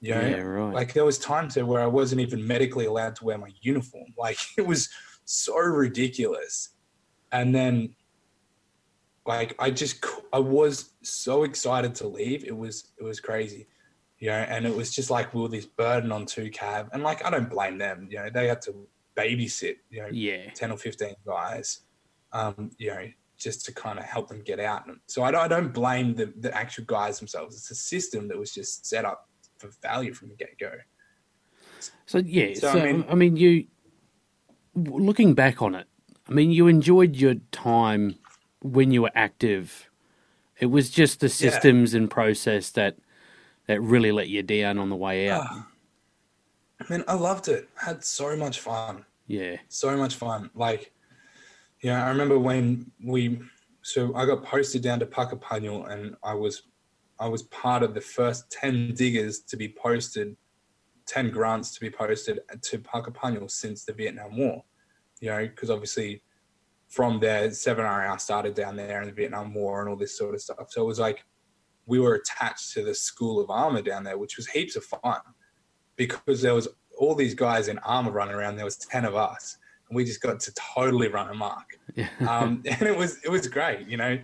You 0.00 0.14
know? 0.14 0.20
Yeah, 0.20 0.40
right. 0.40 0.74
Like 0.74 0.92
there 0.92 1.04
was 1.04 1.18
times 1.18 1.54
there 1.54 1.66
where 1.66 1.82
I 1.82 1.86
wasn't 1.86 2.20
even 2.20 2.46
medically 2.46 2.86
allowed 2.86 3.16
to 3.16 3.24
wear 3.24 3.38
my 3.38 3.50
uniform. 3.60 4.06
Like 4.18 4.38
it 4.56 4.66
was 4.66 4.88
so 5.24 5.56
ridiculous. 5.56 6.70
And 7.32 7.54
then 7.54 7.94
like 9.26 9.54
I 9.58 9.70
just 9.70 10.04
I 10.32 10.38
was 10.38 10.92
so 11.02 11.42
excited 11.44 11.94
to 11.96 12.08
leave. 12.08 12.44
It 12.44 12.56
was 12.56 12.92
it 12.98 13.04
was 13.04 13.20
crazy. 13.20 13.66
You 14.18 14.28
know, 14.28 14.34
and 14.48 14.64
it 14.64 14.74
was 14.74 14.94
just 14.94 15.10
like 15.10 15.34
we 15.34 15.42
were 15.42 15.48
this 15.48 15.66
burden 15.66 16.10
on 16.10 16.24
two 16.24 16.50
Cav. 16.50 16.88
And 16.92 17.02
like 17.02 17.24
I 17.24 17.30
don't 17.30 17.50
blame 17.50 17.76
them, 17.76 18.08
you 18.10 18.16
know, 18.16 18.30
they 18.32 18.46
had 18.46 18.62
to 18.62 18.86
babysit, 19.16 19.76
you 19.90 20.02
know, 20.02 20.08
Yeah. 20.12 20.50
10 20.54 20.70
or 20.70 20.76
15 20.76 21.14
guys, 21.26 21.80
um, 22.32 22.70
you 22.78 22.90
know, 22.90 23.08
just 23.36 23.64
to 23.66 23.72
kind 23.72 23.98
of 23.98 24.04
help 24.04 24.28
them 24.28 24.42
get 24.42 24.60
out. 24.60 24.86
And 24.86 24.98
so 25.06 25.22
I 25.22 25.30
don't, 25.30 25.40
I 25.40 25.48
don't 25.48 25.72
blame 25.72 26.14
the, 26.14 26.32
the 26.38 26.54
actual 26.54 26.84
guys 26.84 27.18
themselves. 27.18 27.56
It's 27.56 27.70
a 27.70 27.74
system 27.74 28.28
that 28.28 28.38
was 28.38 28.52
just 28.52 28.86
set 28.86 29.04
up 29.04 29.28
for 29.58 29.68
value 29.82 30.12
from 30.14 30.28
the 30.28 30.34
get 30.34 30.58
go. 30.58 30.72
So 32.06 32.18
yeah, 32.18 32.54
so, 32.54 32.72
So, 32.72 32.78
I, 32.78 32.82
I 32.88 32.92
mean, 33.14 33.18
mean- 33.18 33.36
you 33.36 33.66
looking 34.74 35.34
back 35.34 35.62
on 35.62 35.74
it, 35.74 35.86
I 36.28 36.32
mean, 36.32 36.50
you 36.50 36.66
enjoyed 36.68 37.16
your 37.16 37.34
time 37.52 38.16
when 38.62 38.90
you 38.90 39.02
were 39.02 39.12
active. 39.14 39.90
It 40.58 40.66
was 40.66 40.90
just 40.90 41.20
the 41.20 41.26
Yeah. 41.26 41.30
systems 41.50 41.94
and 41.94 42.10
process 42.10 42.70
that 42.72 42.96
that 43.66 43.80
really 43.82 44.12
let 44.12 44.28
you 44.28 44.42
down 44.44 44.78
on 44.78 44.90
the 44.90 44.96
way 44.96 45.28
out. 45.28 45.44
Ah. 45.50 45.68
I 46.80 46.84
mean, 46.92 47.04
I 47.08 47.14
loved 47.14 47.48
it. 47.48 47.68
I 47.82 47.86
had 47.86 48.04
so 48.04 48.36
much 48.36 48.60
fun. 48.60 49.04
yeah, 49.26 49.56
so 49.68 49.96
much 49.96 50.14
fun. 50.14 50.50
Like, 50.54 50.92
you 51.80 51.90
know, 51.90 51.96
I 51.96 52.08
remember 52.10 52.38
when 52.38 52.92
we, 53.02 53.40
so 53.82 54.14
I 54.14 54.24
got 54.24 54.44
posted 54.44 54.82
down 54.82 55.00
to 55.00 55.06
Puckapunyal 55.06 55.86
and 55.86 56.14
I 56.22 56.34
was, 56.34 56.62
I 57.18 57.28
was 57.28 57.44
part 57.44 57.82
of 57.82 57.94
the 57.94 58.00
first 58.00 58.50
10 58.50 58.94
diggers 58.94 59.40
to 59.40 59.56
be 59.56 59.68
posted, 59.68 60.36
10 61.06 61.30
grants 61.30 61.72
to 61.74 61.80
be 61.80 61.90
posted 61.90 62.40
to 62.62 62.78
Puckapunyal 62.78 63.50
since 63.50 63.84
the 63.84 63.92
Vietnam 63.92 64.36
War, 64.36 64.64
you 65.20 65.30
know, 65.30 65.46
because 65.46 65.70
obviously 65.70 66.22
from 66.88 67.18
there, 67.20 67.48
7RAR 67.48 68.20
started 68.20 68.54
down 68.54 68.76
there 68.76 69.00
in 69.02 69.08
the 69.08 69.14
Vietnam 69.14 69.54
War 69.54 69.80
and 69.80 69.88
all 69.88 69.96
this 69.96 70.16
sort 70.16 70.34
of 70.34 70.40
stuff. 70.40 70.70
So 70.70 70.82
it 70.82 70.86
was 70.86 70.98
like, 70.98 71.24
we 71.86 72.00
were 72.00 72.14
attached 72.14 72.72
to 72.72 72.84
the 72.84 72.94
School 72.94 73.40
of 73.40 73.48
Armor 73.48 73.82
down 73.82 74.04
there, 74.04 74.18
which 74.18 74.36
was 74.36 74.46
heaps 74.48 74.76
of 74.76 74.84
fun 74.84 75.20
because 75.96 76.42
there 76.42 76.54
was 76.54 76.68
all 76.98 77.14
these 77.14 77.34
guys 77.34 77.68
in 77.68 77.78
armor 77.78 78.10
running 78.10 78.34
around. 78.34 78.56
There 78.56 78.64
was 78.64 78.76
10 78.76 79.04
of 79.04 79.14
us 79.14 79.56
and 79.88 79.96
we 79.96 80.04
just 80.04 80.20
got 80.20 80.40
to 80.40 80.54
totally 80.54 81.08
run 81.08 81.30
amok. 81.30 81.78
yeah, 81.94 82.08
Um, 82.28 82.62
and 82.66 82.82
it 82.82 82.96
was, 82.96 83.18
it 83.24 83.30
was 83.30 83.46
great, 83.46 83.86
you 83.88 83.96
know? 83.96 84.18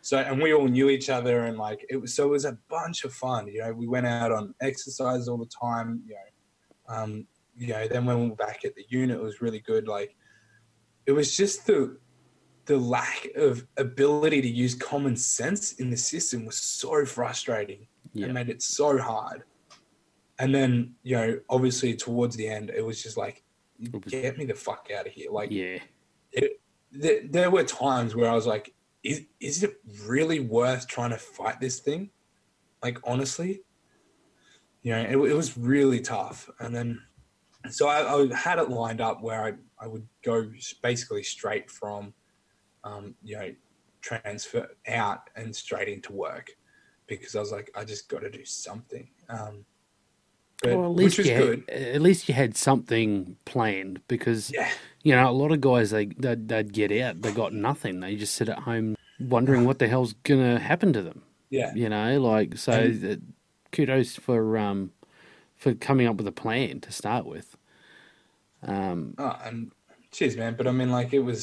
So, 0.00 0.18
and 0.18 0.40
we 0.40 0.54
all 0.54 0.66
knew 0.68 0.88
each 0.88 1.10
other 1.10 1.44
and 1.44 1.58
like, 1.58 1.84
it 1.90 1.96
was, 1.96 2.14
so 2.14 2.24
it 2.24 2.30
was 2.30 2.44
a 2.44 2.56
bunch 2.68 3.04
of 3.04 3.12
fun, 3.12 3.46
you 3.48 3.60
know, 3.60 3.72
we 3.72 3.86
went 3.86 4.06
out 4.06 4.32
on 4.32 4.54
exercise 4.60 5.28
all 5.28 5.36
the 5.36 5.50
time, 5.60 6.02
you 6.06 6.14
know, 6.14 6.94
um, 6.94 7.26
you 7.56 7.68
know, 7.68 7.86
then 7.88 8.04
when 8.06 8.20
we 8.22 8.28
were 8.30 8.36
back 8.36 8.64
at 8.64 8.74
the 8.74 8.84
unit, 8.88 9.18
it 9.18 9.22
was 9.22 9.42
really 9.42 9.60
good. 9.60 9.88
Like 9.88 10.16
it 11.06 11.12
was 11.12 11.36
just 11.36 11.66
the, 11.66 11.98
the 12.66 12.78
lack 12.78 13.28
of 13.36 13.66
ability 13.76 14.40
to 14.42 14.48
use 14.48 14.74
common 14.74 15.16
sense 15.16 15.72
in 15.72 15.90
the 15.90 15.96
system 15.96 16.46
was 16.46 16.56
so 16.56 17.04
frustrating. 17.04 17.86
yeah, 18.14 18.26
It 18.26 18.32
made 18.32 18.48
it 18.48 18.62
so 18.62 18.98
hard. 18.98 19.42
And 20.38 20.54
then, 20.54 20.94
you 21.02 21.16
know, 21.16 21.40
obviously 21.50 21.94
towards 21.94 22.36
the 22.36 22.46
end, 22.48 22.70
it 22.70 22.84
was 22.84 23.02
just 23.02 23.16
like, 23.16 23.42
get 24.06 24.38
me 24.38 24.44
the 24.44 24.54
fuck 24.54 24.88
out 24.96 25.06
of 25.06 25.12
here. 25.12 25.30
Like, 25.30 25.50
yeah, 25.50 25.78
it, 26.32 26.60
there, 26.92 27.20
there 27.28 27.50
were 27.50 27.64
times 27.64 28.14
where 28.14 28.30
I 28.30 28.34
was 28.34 28.46
like, 28.46 28.72
is, 29.02 29.22
is 29.40 29.62
it 29.62 29.76
really 30.06 30.40
worth 30.40 30.86
trying 30.88 31.10
to 31.10 31.18
fight 31.18 31.60
this 31.60 31.80
thing? 31.80 32.10
Like, 32.82 32.98
honestly, 33.04 33.62
you 34.82 34.92
know, 34.92 35.00
it, 35.00 35.30
it 35.30 35.34
was 35.34 35.56
really 35.58 36.00
tough. 36.00 36.48
And 36.60 36.74
then, 36.74 37.00
so 37.70 37.88
I, 37.88 38.14
I 38.14 38.34
had 38.34 38.58
it 38.58 38.70
lined 38.70 39.00
up 39.00 39.22
where 39.22 39.42
I, 39.44 39.52
I 39.84 39.86
would 39.86 40.06
go 40.24 40.50
basically 40.82 41.22
straight 41.22 41.70
from, 41.70 42.14
um, 42.84 43.14
you 43.22 43.36
know, 43.36 43.52
transfer 44.00 44.68
out 44.86 45.28
and 45.36 45.54
straight 45.54 45.88
into 45.88 46.12
work 46.12 46.50
because 47.06 47.34
I 47.34 47.40
was 47.40 47.52
like, 47.52 47.70
I 47.74 47.84
just 47.84 48.08
got 48.08 48.20
to 48.20 48.30
do 48.30 48.44
something. 48.44 49.08
Um, 49.28 49.64
but, 50.62 50.76
Well, 50.76 50.84
at 50.86 50.90
which 50.92 51.04
least 51.04 51.18
was 51.18 51.28
you 51.28 51.36
good. 51.36 51.64
had, 51.68 51.78
at 51.94 52.02
least 52.02 52.28
you 52.28 52.34
had 52.34 52.56
something 52.56 53.36
planned 53.44 54.00
because 54.08 54.50
Yeah. 54.52 54.70
You 55.08 55.14
know 55.16 55.28
a 55.28 55.36
lot 55.42 55.50
of 55.56 55.60
guys 55.70 55.86
they 55.96 56.06
they'd, 56.24 56.48
they'd 56.50 56.72
get 56.80 56.90
out 57.04 57.14
they 57.22 57.32
got 57.32 57.52
nothing 57.68 57.94
they 58.00 58.14
just 58.24 58.34
sit 58.34 58.48
at 58.54 58.60
home 58.68 58.88
wondering 59.36 59.64
what 59.68 59.78
the 59.78 59.88
hell's 59.92 60.12
gonna 60.28 60.58
happen 60.70 60.92
to 60.92 61.02
them 61.08 61.22
Yeah. 61.58 61.70
you 61.82 61.88
know 61.94 62.08
like 62.32 62.50
so 62.58 62.72
And- 62.72 63.04
uh, 63.12 63.16
kudos 63.72 64.10
for 64.16 64.40
um 64.66 64.80
for 65.62 65.70
coming 65.74 66.06
up 66.10 66.16
with 66.16 66.26
a 66.34 66.36
plan 66.44 66.80
to 66.86 66.90
start 66.92 67.24
with 67.34 67.48
um 68.72 69.14
Oh, 69.18 69.36
and 69.46 69.56
cheers, 70.10 70.36
man. 70.36 70.54
But 70.58 70.66
I 70.66 70.72
mean, 70.72 70.90
like, 70.90 71.12
it 71.12 71.20
was, 71.30 71.40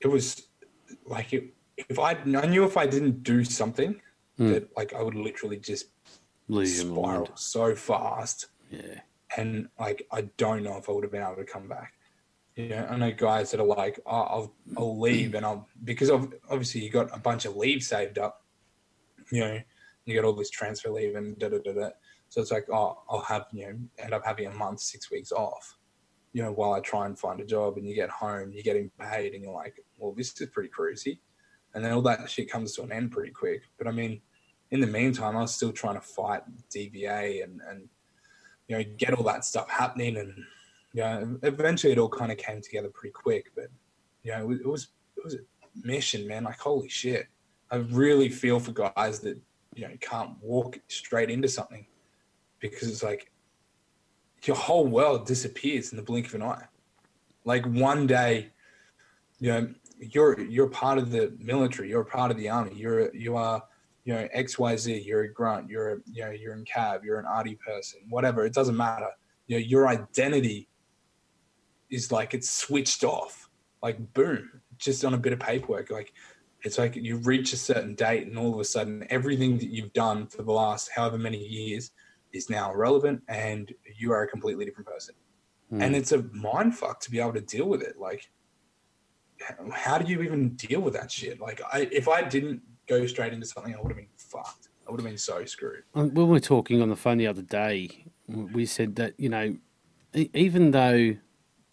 it 0.00 0.06
was 0.08 0.46
like 1.06 1.32
it, 1.32 1.44
if 1.76 1.98
I, 1.98 2.12
I 2.44 2.46
knew 2.46 2.64
if 2.64 2.76
I 2.76 2.86
didn't 2.86 3.22
do 3.22 3.44
something 3.44 4.00
Hmm. 4.38 4.48
that 4.52 4.76
like 4.76 4.92
I 4.98 5.00
would 5.00 5.14
literally 5.14 5.58
just 5.58 5.86
lose 6.48 6.80
spiral 6.80 7.28
so 7.36 7.74
fast, 7.76 8.46
yeah 8.70 9.00
and 9.36 9.68
like 9.78 10.06
I 10.12 10.22
don't 10.36 10.62
know 10.62 10.76
if 10.76 10.88
I 10.88 10.92
would 10.92 11.04
have 11.04 11.12
been 11.12 11.22
able 11.22 11.36
to 11.36 11.44
come 11.44 11.68
back. 11.68 11.94
You 12.56 12.68
know, 12.68 12.86
I 12.88 12.96
know 12.96 13.10
guys 13.10 13.50
that 13.50 13.60
are 13.60 13.66
like, 13.66 13.98
oh, 14.06 14.22
I'll 14.22 14.54
I'll 14.78 15.00
leave, 15.00 15.34
and 15.34 15.44
I'll 15.44 15.68
because 15.82 16.10
obviously 16.10 16.82
you 16.82 16.90
got 16.90 17.14
a 17.14 17.18
bunch 17.18 17.44
of 17.46 17.56
leave 17.56 17.82
saved 17.82 18.18
up. 18.18 18.44
You 19.32 19.40
know, 19.40 19.60
you 20.04 20.14
got 20.14 20.24
all 20.26 20.34
this 20.34 20.50
transfer 20.50 20.90
leave 20.90 21.16
and 21.16 21.38
da 21.38 21.48
da 21.48 21.58
da 21.64 21.72
da. 21.72 21.88
So 22.28 22.40
it's 22.40 22.50
like, 22.50 22.66
oh, 22.70 23.02
I'll 23.08 23.20
have 23.22 23.46
you 23.52 23.66
know 23.66 23.78
end 23.98 24.14
up 24.14 24.24
having 24.24 24.46
a 24.46 24.52
month, 24.54 24.80
six 24.80 25.10
weeks 25.10 25.32
off. 25.32 25.76
You 26.32 26.42
know, 26.42 26.52
while 26.52 26.72
I 26.72 26.80
try 26.80 27.06
and 27.06 27.18
find 27.18 27.40
a 27.40 27.44
job, 27.44 27.76
and 27.76 27.86
you 27.86 27.94
get 27.94 28.10
home, 28.10 28.52
you're 28.52 28.62
getting 28.62 28.90
paid, 29.00 29.34
and 29.34 29.42
you're 29.44 29.52
like, 29.54 29.80
well, 29.98 30.12
this 30.16 30.40
is 30.40 30.48
pretty 30.50 30.68
crazy. 30.68 31.20
and 31.74 31.84
then 31.84 31.92
all 31.92 32.02
that 32.02 32.28
shit 32.30 32.50
comes 32.50 32.74
to 32.74 32.82
an 32.82 32.92
end 32.92 33.10
pretty 33.10 33.32
quick. 33.32 33.62
But 33.78 33.88
I 33.88 33.90
mean, 33.92 34.20
in 34.70 34.80
the 34.80 34.86
meantime, 34.86 35.36
I 35.36 35.40
was 35.40 35.54
still 35.54 35.72
trying 35.72 35.94
to 35.96 36.00
fight 36.00 36.42
DVA 36.74 37.42
and 37.44 37.60
and 37.68 37.88
you 38.68 38.76
know 38.76 38.84
get 38.96 39.14
all 39.14 39.24
that 39.24 39.44
stuff 39.44 39.68
happening, 39.68 40.16
and 40.16 40.34
you 40.92 41.02
know 41.02 41.38
eventually 41.42 41.92
it 41.92 41.98
all 41.98 42.08
kind 42.08 42.32
of 42.32 42.38
came 42.38 42.60
together 42.60 42.88
pretty 42.88 43.12
quick. 43.12 43.50
But 43.54 43.68
you 44.22 44.32
know 44.32 44.50
it 44.50 44.66
was 44.66 44.88
it 45.16 45.24
was 45.24 45.34
a 45.34 45.38
mission, 45.82 46.26
man. 46.26 46.44
Like 46.44 46.58
holy 46.58 46.88
shit, 46.88 47.26
I 47.70 47.76
really 47.76 48.28
feel 48.28 48.60
for 48.60 48.72
guys 48.72 49.20
that 49.20 49.38
you 49.74 49.88
know 49.88 49.94
can't 50.00 50.30
walk 50.40 50.78
straight 50.88 51.30
into 51.30 51.48
something 51.48 51.86
because 52.60 52.88
it's 52.88 53.02
like 53.02 53.30
your 54.44 54.56
whole 54.56 54.86
world 54.86 55.26
disappears 55.26 55.92
in 55.92 55.96
the 55.96 56.02
blink 56.02 56.26
of 56.26 56.34
an 56.34 56.42
eye. 56.42 56.64
Like 57.44 57.66
one 57.66 58.06
day, 58.06 58.50
you 59.38 59.50
know, 59.50 59.74
you're 59.98 60.40
you're 60.40 60.68
part 60.68 60.98
of 60.98 61.10
the 61.10 61.34
military, 61.38 61.88
you're 61.90 62.02
a 62.02 62.06
part 62.06 62.30
of 62.30 62.36
the 62.36 62.48
army, 62.48 62.74
you're 62.74 63.14
you 63.14 63.36
are 63.36 63.62
you 64.04 64.14
know 64.14 64.28
XYZ, 64.36 65.04
you're 65.04 65.22
a 65.22 65.32
grunt, 65.32 65.70
you're 65.70 65.94
a, 65.94 65.96
you 66.10 66.24
know 66.24 66.30
you're 66.30 66.54
in 66.54 66.64
Cav, 66.64 67.02
you're 67.04 67.18
an 67.18 67.26
arty 67.26 67.56
person, 67.56 68.00
whatever. 68.08 68.44
It 68.44 68.52
doesn't 68.52 68.76
matter. 68.76 69.08
You 69.46 69.56
know, 69.56 69.64
your 69.64 69.88
identity 69.88 70.68
is 71.90 72.12
like 72.12 72.34
it's 72.34 72.50
switched 72.50 73.02
off, 73.04 73.48
like 73.82 74.12
boom, 74.12 74.60
just 74.78 75.04
on 75.04 75.14
a 75.14 75.18
bit 75.18 75.32
of 75.32 75.40
paperwork. 75.40 75.90
Like 75.90 76.12
it's 76.64 76.78
like 76.78 76.96
you 76.96 77.16
reach 77.16 77.52
a 77.52 77.56
certain 77.56 77.94
date, 77.94 78.26
and 78.26 78.38
all 78.38 78.52
of 78.52 78.60
a 78.60 78.64
sudden, 78.64 79.06
everything 79.10 79.58
that 79.58 79.70
you've 79.70 79.92
done 79.94 80.26
for 80.26 80.42
the 80.42 80.52
last 80.52 80.90
however 80.94 81.18
many 81.18 81.38
years 81.38 81.90
is 82.32 82.50
now 82.50 82.72
irrelevant, 82.72 83.22
and 83.28 83.72
you 83.96 84.12
are 84.12 84.22
a 84.22 84.28
completely 84.28 84.64
different 84.64 84.88
person. 84.88 85.14
Mm. 85.72 85.82
And 85.82 85.96
it's 85.96 86.12
a 86.12 86.22
mind 86.32 86.76
fuck 86.76 87.00
to 87.00 87.10
be 87.10 87.20
able 87.20 87.34
to 87.34 87.40
deal 87.40 87.66
with 87.66 87.82
it. 87.82 87.98
Like, 87.98 88.30
how 89.72 89.98
do 89.98 90.10
you 90.10 90.22
even 90.22 90.50
deal 90.56 90.80
with 90.80 90.94
that 90.94 91.10
shit? 91.10 91.40
Like, 91.40 91.62
I, 91.72 91.88
if 91.92 92.08
I 92.08 92.22
didn't 92.22 92.62
go 92.86 93.06
straight 93.06 93.32
into 93.32 93.46
something, 93.46 93.74
I 93.74 93.80
would 93.80 93.90
have 93.90 93.96
been 93.96 94.08
fucked. 94.16 94.68
I 94.86 94.90
would 94.90 95.00
have 95.00 95.08
been 95.08 95.18
so 95.18 95.44
screwed. 95.44 95.84
When 95.92 96.12
we 96.14 96.24
were 96.24 96.40
talking 96.40 96.82
on 96.82 96.88
the 96.88 96.96
phone 96.96 97.18
the 97.18 97.26
other 97.26 97.42
day, 97.42 98.06
we 98.28 98.66
said 98.66 98.96
that, 98.96 99.14
you 99.18 99.28
know, 99.28 99.56
even 100.14 100.72
though 100.72 101.16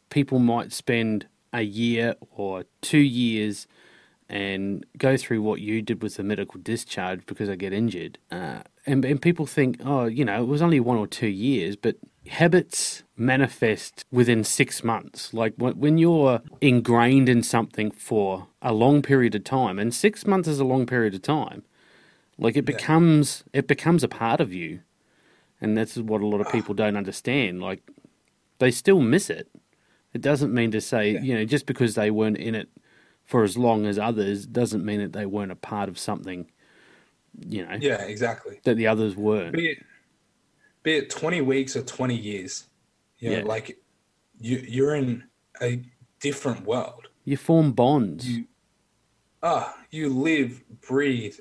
people 0.10 0.40
might 0.40 0.72
spend 0.72 1.28
a 1.54 1.62
year 1.62 2.16
or 2.32 2.64
two 2.82 3.00
years 3.00 3.68
and 4.30 4.86
go 4.98 5.18
through 5.18 5.42
what 5.42 5.60
you 5.60 5.82
did 5.82 6.02
with 6.02 6.16
the 6.16 6.24
medical 6.24 6.60
discharge 6.62 7.26
because 7.26 7.50
I 7.50 7.56
get 7.56 7.74
injured, 7.74 8.18
uh, 8.32 8.62
and, 8.86 9.04
and 9.04 9.22
people 9.22 9.46
think, 9.46 9.82
oh, 9.84 10.06
you 10.06 10.24
know, 10.24 10.42
it 10.42 10.48
was 10.48 10.62
only 10.62 10.80
one 10.80 10.98
or 10.98 11.06
two 11.06 11.28
years, 11.28 11.76
but 11.76 11.98
habits 12.28 13.04
manifest 13.18 14.06
within 14.12 14.44
six 14.44 14.84
months. 14.84 15.34
Like 15.34 15.54
when 15.58 15.98
you're 15.98 16.42
ingrained 16.60 17.30
in 17.30 17.44
something 17.44 17.92
for 17.92 18.48
a 18.62 18.74
long 18.74 19.02
period 19.02 19.36
of 19.36 19.44
time, 19.44 19.80
and 19.80 19.94
six 19.94 20.26
months 20.26 20.48
is 20.48 20.60
a 20.60 20.66
long 20.66 20.86
period 20.86 21.14
of 21.14 21.22
time, 21.22 21.64
like 22.38 22.56
it 22.56 22.66
becomes 22.66 23.44
it 23.54 23.68
becomes 23.68 24.04
a 24.04 24.08
part 24.08 24.42
of 24.42 24.54
you, 24.54 24.82
and 25.60 25.78
that's 25.78 25.98
what 25.98 26.22
a 26.22 26.28
lot 26.28 26.42
of 26.42 26.48
ah. 26.48 26.52
people 26.52 26.74
don't 26.74 26.98
understand. 26.98 27.62
Like 27.62 27.82
they 28.60 28.72
still 28.72 29.02
miss 29.02 29.30
it. 29.30 29.50
It 30.14 30.22
doesn't 30.22 30.54
mean 30.54 30.72
to 30.72 30.82
say 30.82 31.12
yeah. 31.12 31.22
you 31.22 31.34
know 31.36 31.46
just 31.46 31.66
because 31.66 31.96
they 31.96 32.12
weren't 32.12 32.38
in 32.38 32.56
it 32.56 32.70
for 33.24 33.44
as 33.44 33.58
long 33.58 33.86
as 33.86 33.98
others 33.98 34.46
doesn't 34.46 34.84
mean 34.84 35.00
that 35.00 35.14
they 35.14 35.26
weren't 35.26 35.52
a 35.52 35.56
part 35.56 35.90
of 35.90 35.98
something 35.98 36.48
you 37.48 37.66
know. 37.66 37.78
Yeah, 37.80 38.02
exactly. 38.02 38.60
That 38.64 38.76
the 38.76 38.88
others 38.88 39.16
weren't. 39.16 39.54
Be 39.54 39.72
it, 39.72 39.78
be 40.84 40.96
it 40.96 41.10
20 41.10 41.42
weeks 41.42 41.76
or 41.76 41.84
20 41.84 42.16
years, 42.16 42.68
you 43.20 43.30
know, 43.30 43.38
yeah. 43.38 43.44
like 43.44 43.78
you, 44.40 44.64
you're 44.68 44.96
in 44.96 45.24
a 45.62 45.82
different 46.20 46.66
world. 46.66 47.08
You 47.24 47.38
form 47.38 47.72
bonds. 47.74 48.28
You, 48.28 48.46
ah, 49.44 49.76
you 49.92 50.10
live, 50.10 50.64
breathe. 50.82 51.36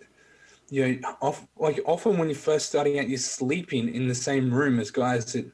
You 0.69 1.01
know, 1.01 1.17
off, 1.21 1.47
like 1.57 1.81
often 1.85 2.19
when 2.19 2.29
you're 2.29 2.37
first 2.37 2.69
starting 2.69 2.99
out, 2.99 3.09
you're 3.09 3.19
sleeping 3.19 3.93
in 3.93 4.07
the 4.07 4.15
same 4.15 4.53
room 4.53 4.79
as 4.79 4.91
guys 4.91 5.33
that, 5.33 5.51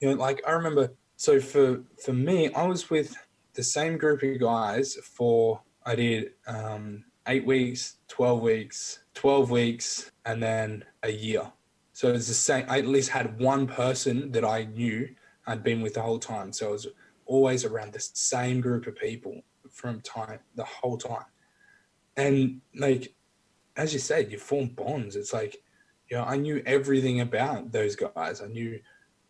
you 0.00 0.10
know, 0.10 0.14
like 0.14 0.40
I 0.46 0.52
remember. 0.52 0.92
So 1.16 1.40
for 1.40 1.82
for 2.04 2.12
me, 2.12 2.52
I 2.52 2.64
was 2.64 2.88
with 2.88 3.16
the 3.54 3.64
same 3.64 3.98
group 3.98 4.22
of 4.22 4.38
guys 4.38 4.94
for 5.02 5.60
I 5.84 5.96
did 5.96 6.32
um, 6.46 7.04
eight 7.26 7.44
weeks, 7.44 7.96
twelve 8.06 8.40
weeks, 8.40 9.00
12 9.14 9.50
weeks, 9.50 10.12
and 10.26 10.40
then 10.40 10.84
a 11.02 11.10
year. 11.10 11.50
So 11.98 12.12
it's 12.12 12.28
the 12.28 12.34
same. 12.34 12.64
I 12.68 12.78
at 12.78 12.86
least 12.86 13.10
had 13.10 13.40
one 13.40 13.66
person 13.66 14.30
that 14.30 14.44
I 14.44 14.66
knew 14.66 15.08
I'd 15.48 15.64
been 15.64 15.80
with 15.80 15.94
the 15.94 16.00
whole 16.00 16.20
time. 16.20 16.52
So 16.52 16.68
it 16.68 16.72
was 16.72 16.86
always 17.26 17.64
around 17.64 17.92
the 17.92 17.98
same 17.98 18.60
group 18.60 18.86
of 18.86 18.94
people 18.94 19.42
from 19.68 20.00
time 20.02 20.38
the 20.54 20.62
whole 20.62 20.96
time. 20.96 21.24
And 22.16 22.60
like, 22.76 23.12
as 23.76 23.92
you 23.92 23.98
said, 23.98 24.30
you 24.30 24.38
form 24.38 24.68
bonds. 24.68 25.16
It's 25.16 25.32
like, 25.32 25.56
you 26.08 26.16
know, 26.16 26.22
I 26.22 26.36
knew 26.36 26.62
everything 26.66 27.20
about 27.20 27.72
those 27.72 27.96
guys. 27.96 28.42
I 28.42 28.46
knew 28.46 28.78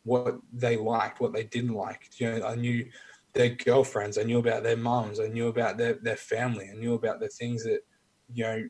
what 0.05 0.37
they 0.53 0.77
liked, 0.77 1.23
what 1.23 1.33
they 1.33 1.45
didn't 1.45 1.73
like. 1.73 2.11
You 2.19 2.33
know, 2.33 2.47
I 2.49 2.55
knew 2.55 2.87
their 3.33 3.49
girlfriends. 3.49 4.19
I 4.19 4.25
knew 4.25 4.41
about 4.41 4.63
their 4.63 4.77
moms. 4.77 5.21
I 5.21 5.29
knew 5.29 5.49
about 5.49 5.79
their, 5.79 5.95
their 5.95 6.17
family. 6.17 6.69
I 6.71 6.77
knew 6.77 6.93
about 6.93 7.19
the 7.19 7.29
things 7.29 7.65
that, 7.65 7.81
you 8.31 8.45
know, 8.45 8.69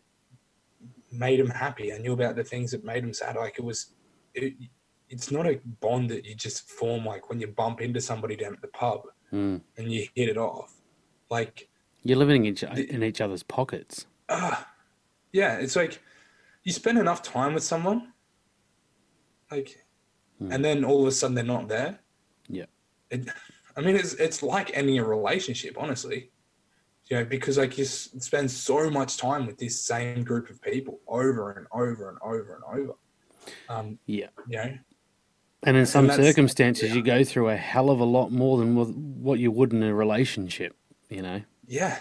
made 1.10 1.40
him 1.40 1.50
happy. 1.50 1.92
I 1.92 1.98
knew 1.98 2.12
about 2.12 2.36
the 2.36 2.44
things 2.44 2.70
that 2.72 2.84
made 2.84 3.04
him 3.04 3.12
sad. 3.12 3.36
Like 3.36 3.58
it 3.58 3.64
was, 3.64 3.94
it, 4.34 4.54
it's 5.08 5.30
not 5.30 5.46
a 5.46 5.60
bond 5.80 6.10
that 6.10 6.24
you 6.24 6.34
just 6.34 6.70
form 6.70 7.04
like 7.04 7.28
when 7.28 7.40
you 7.40 7.48
bump 7.48 7.80
into 7.80 8.00
somebody 8.00 8.36
down 8.36 8.52
at 8.52 8.60
the 8.60 8.68
pub 8.68 9.02
mm. 9.32 9.60
and 9.76 9.92
you 9.92 10.06
hit 10.14 10.28
it 10.28 10.36
off. 10.36 10.74
Like 11.30 11.68
you're 12.02 12.18
living 12.18 12.44
in 12.44 12.52
each, 12.52 12.62
in 12.62 13.02
each 13.02 13.20
other's 13.20 13.42
pockets. 13.42 14.06
Uh, 14.28 14.56
yeah, 15.32 15.58
it's 15.58 15.76
like 15.76 16.00
you 16.64 16.72
spend 16.72 16.98
enough 16.98 17.22
time 17.22 17.54
with 17.54 17.62
someone, 17.62 18.12
like, 19.50 19.84
mm. 20.40 20.52
and 20.52 20.64
then 20.64 20.84
all 20.84 21.02
of 21.02 21.08
a 21.08 21.12
sudden 21.12 21.34
they're 21.34 21.44
not 21.44 21.68
there. 21.68 21.98
Yeah. 22.48 22.66
It, 23.10 23.28
I 23.76 23.80
mean, 23.80 23.96
it's 23.96 24.14
it's 24.14 24.42
like 24.42 24.76
ending 24.76 24.98
a 24.98 25.04
relationship, 25.04 25.76
honestly 25.78 26.30
you 27.08 27.16
know, 27.16 27.24
because 27.24 27.56
like 27.58 27.78
you 27.78 27.84
spend 27.84 28.50
so 28.50 28.90
much 28.90 29.16
time 29.16 29.46
with 29.46 29.58
this 29.58 29.80
same 29.80 30.22
group 30.22 30.50
of 30.50 30.60
people 30.60 31.00
over 31.08 31.52
and 31.52 31.66
over 31.72 32.10
and 32.10 32.18
over 32.22 32.54
and 32.54 32.80
over. 32.80 32.94
Um, 33.68 33.98
yeah. 34.06 34.28
You 34.46 34.56
know, 34.56 34.78
and 35.64 35.76
in 35.76 35.86
some 35.86 36.08
and 36.08 36.22
circumstances, 36.22 36.90
yeah. 36.90 36.96
you 36.96 37.02
go 37.02 37.24
through 37.24 37.48
a 37.48 37.56
hell 37.56 37.90
of 37.90 38.00
a 38.00 38.04
lot 38.04 38.30
more 38.30 38.58
than 38.58 38.76
what 39.22 39.38
you 39.38 39.50
would 39.50 39.72
in 39.72 39.82
a 39.82 39.94
relationship. 39.94 40.76
You 41.08 41.22
know. 41.22 41.42
Yeah. 41.66 41.98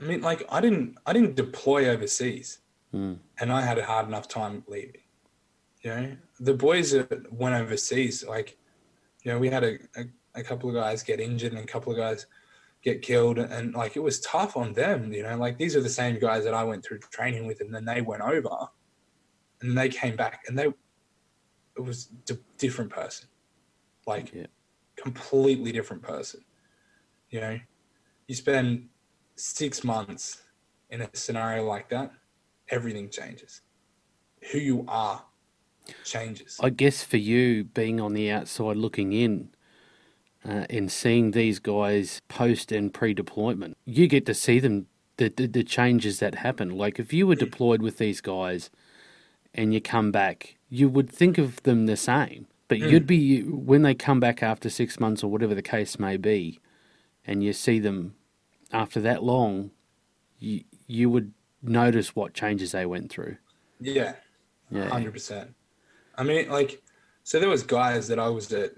I 0.00 0.04
mean, 0.04 0.20
like 0.20 0.44
I 0.50 0.60
didn't, 0.60 0.98
I 1.06 1.12
didn't 1.12 1.36
deploy 1.36 1.88
overseas, 1.88 2.58
mm. 2.92 3.16
and 3.38 3.52
I 3.52 3.62
had 3.62 3.78
a 3.78 3.84
hard 3.84 4.08
enough 4.08 4.26
time 4.26 4.64
leaving. 4.66 5.00
You 5.82 5.90
know, 5.90 6.16
the 6.40 6.54
boys 6.54 6.90
that 6.90 7.32
went 7.32 7.54
overseas, 7.54 8.24
like, 8.26 8.56
you 9.22 9.32
know, 9.32 9.38
we 9.38 9.48
had 9.48 9.64
a, 9.64 9.78
a, 9.96 10.04
a 10.34 10.42
couple 10.42 10.68
of 10.68 10.74
guys 10.74 11.02
get 11.02 11.20
injured 11.20 11.52
and 11.52 11.62
a 11.62 11.66
couple 11.66 11.92
of 11.92 11.98
guys 11.98 12.26
get 12.82 13.02
killed 13.02 13.38
and 13.38 13.74
like 13.74 13.96
it 13.96 14.02
was 14.02 14.20
tough 14.20 14.56
on 14.56 14.72
them 14.72 15.12
you 15.12 15.22
know? 15.22 15.36
Like 15.36 15.58
these 15.58 15.76
are 15.76 15.80
the 15.80 15.88
same 15.88 16.18
guys 16.18 16.44
that 16.44 16.54
i 16.54 16.64
went 16.64 16.84
through 16.84 16.98
training 16.98 17.46
with 17.46 17.60
and 17.60 17.74
then 17.74 17.84
they 17.84 18.00
went 18.00 18.22
over 18.22 18.68
and 19.60 19.76
they 19.78 19.88
came 19.88 20.16
back 20.16 20.42
and 20.46 20.58
they 20.58 20.66
it 21.74 21.80
was 21.80 22.08
a 22.30 22.34
different 22.58 22.90
person. 22.90 23.28
Like 24.06 24.32
yeah. 24.34 24.46
completely 24.96 25.72
different 25.72 26.02
person 26.02 26.44
you 27.30 27.40
know? 27.40 27.58
You 28.28 28.34
spend 28.34 28.88
six 29.36 29.82
months 29.82 30.42
in 30.90 31.02
a 31.02 31.08
scenario 31.14 31.64
like 31.64 31.88
that 31.88 32.12
everything 32.68 33.10
changes. 33.10 33.60
Who 34.50 34.58
you 34.58 34.84
are 34.88 35.24
changes. 36.04 36.58
I 36.60 36.70
guess 36.70 37.02
for 37.04 37.16
you 37.16 37.64
being 37.64 38.00
on 38.00 38.14
the 38.14 38.30
outside 38.30 38.76
looking 38.76 39.12
in 39.12 39.50
uh, 40.48 40.66
and 40.68 40.90
seeing 40.90 41.30
these 41.30 41.58
guys 41.58 42.20
post 42.28 42.72
and 42.72 42.92
pre 42.92 43.14
deployment, 43.14 43.76
you 43.84 44.06
get 44.06 44.26
to 44.26 44.34
see 44.34 44.58
them, 44.58 44.86
the, 45.16 45.28
the, 45.28 45.46
the, 45.46 45.64
changes 45.64 46.18
that 46.18 46.36
happen. 46.36 46.70
Like 46.70 46.98
if 46.98 47.12
you 47.12 47.26
were 47.26 47.34
deployed 47.34 47.82
with 47.82 47.98
these 47.98 48.20
guys 48.20 48.70
and 49.54 49.72
you 49.72 49.80
come 49.80 50.10
back, 50.10 50.56
you 50.68 50.88
would 50.88 51.10
think 51.10 51.38
of 51.38 51.62
them 51.62 51.86
the 51.86 51.96
same. 51.96 52.46
But 52.68 52.78
mm. 52.78 52.90
you'd 52.90 53.06
be, 53.06 53.42
when 53.42 53.82
they 53.82 53.94
come 53.94 54.18
back 54.18 54.42
after 54.42 54.70
six 54.70 54.98
months 54.98 55.22
or 55.22 55.30
whatever 55.30 55.54
the 55.54 55.62
case 55.62 55.98
may 55.98 56.16
be, 56.16 56.58
and 57.24 57.44
you 57.44 57.52
see 57.52 57.78
them 57.78 58.14
after 58.72 59.00
that 59.00 59.22
long, 59.22 59.70
you, 60.38 60.64
you 60.86 61.08
would 61.10 61.32
notice 61.62 62.16
what 62.16 62.34
changes 62.34 62.72
they 62.72 62.86
went 62.86 63.10
through. 63.10 63.36
Yeah, 63.80 64.14
yeah, 64.70 64.88
hundred 64.88 65.12
percent. 65.12 65.54
I 66.16 66.24
mean, 66.24 66.48
like, 66.48 66.82
so 67.24 67.38
there 67.38 67.48
was 67.48 67.62
guys 67.62 68.08
that 68.08 68.18
I 68.18 68.28
was 68.28 68.52
at 68.52 68.72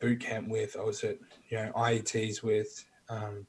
boot 0.00 0.20
camp 0.20 0.48
with. 0.48 0.76
I 0.78 0.82
was 0.82 1.02
at 1.04 1.18
you 1.48 1.58
know 1.58 1.72
IETs 1.76 2.42
with. 2.42 2.84
Um, 3.08 3.46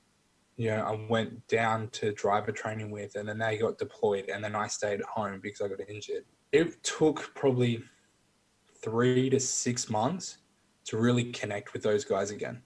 you 0.57 0.69
know, 0.69 0.77
I 0.77 1.07
went 1.09 1.45
down 1.47 1.89
to 1.89 2.13
driver 2.13 2.51
training 2.51 2.89
with, 2.89 3.15
and 3.15 3.27
then 3.27 3.37
they 3.37 3.57
got 3.57 3.77
deployed, 3.77 4.29
and 4.29 4.43
then 4.43 4.55
I 4.55 4.67
stayed 4.67 5.01
at 5.01 5.05
home 5.05 5.39
because 5.41 5.61
I 5.61 5.67
got 5.67 5.89
injured. 5.89 6.23
It 6.51 6.81
took 6.83 7.33
probably 7.35 7.83
three 8.81 9.29
to 9.31 9.39
six 9.39 9.89
months 9.89 10.37
to 10.85 10.97
really 10.97 11.31
connect 11.31 11.73
with 11.73 11.83
those 11.83 12.05
guys 12.05 12.31
again, 12.31 12.61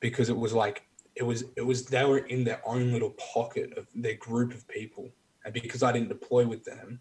because 0.00 0.30
it 0.30 0.36
was 0.36 0.52
like 0.52 0.86
it 1.14 1.22
was 1.22 1.44
it 1.56 1.62
was 1.62 1.86
they 1.86 2.04
were 2.04 2.18
in 2.18 2.42
their 2.42 2.60
own 2.66 2.92
little 2.92 3.14
pocket 3.32 3.76
of 3.78 3.86
their 3.94 4.16
group 4.16 4.52
of 4.52 4.66
people, 4.66 5.10
and 5.44 5.54
because 5.54 5.84
I 5.84 5.92
didn't 5.92 6.08
deploy 6.08 6.44
with 6.44 6.64
them, 6.64 7.00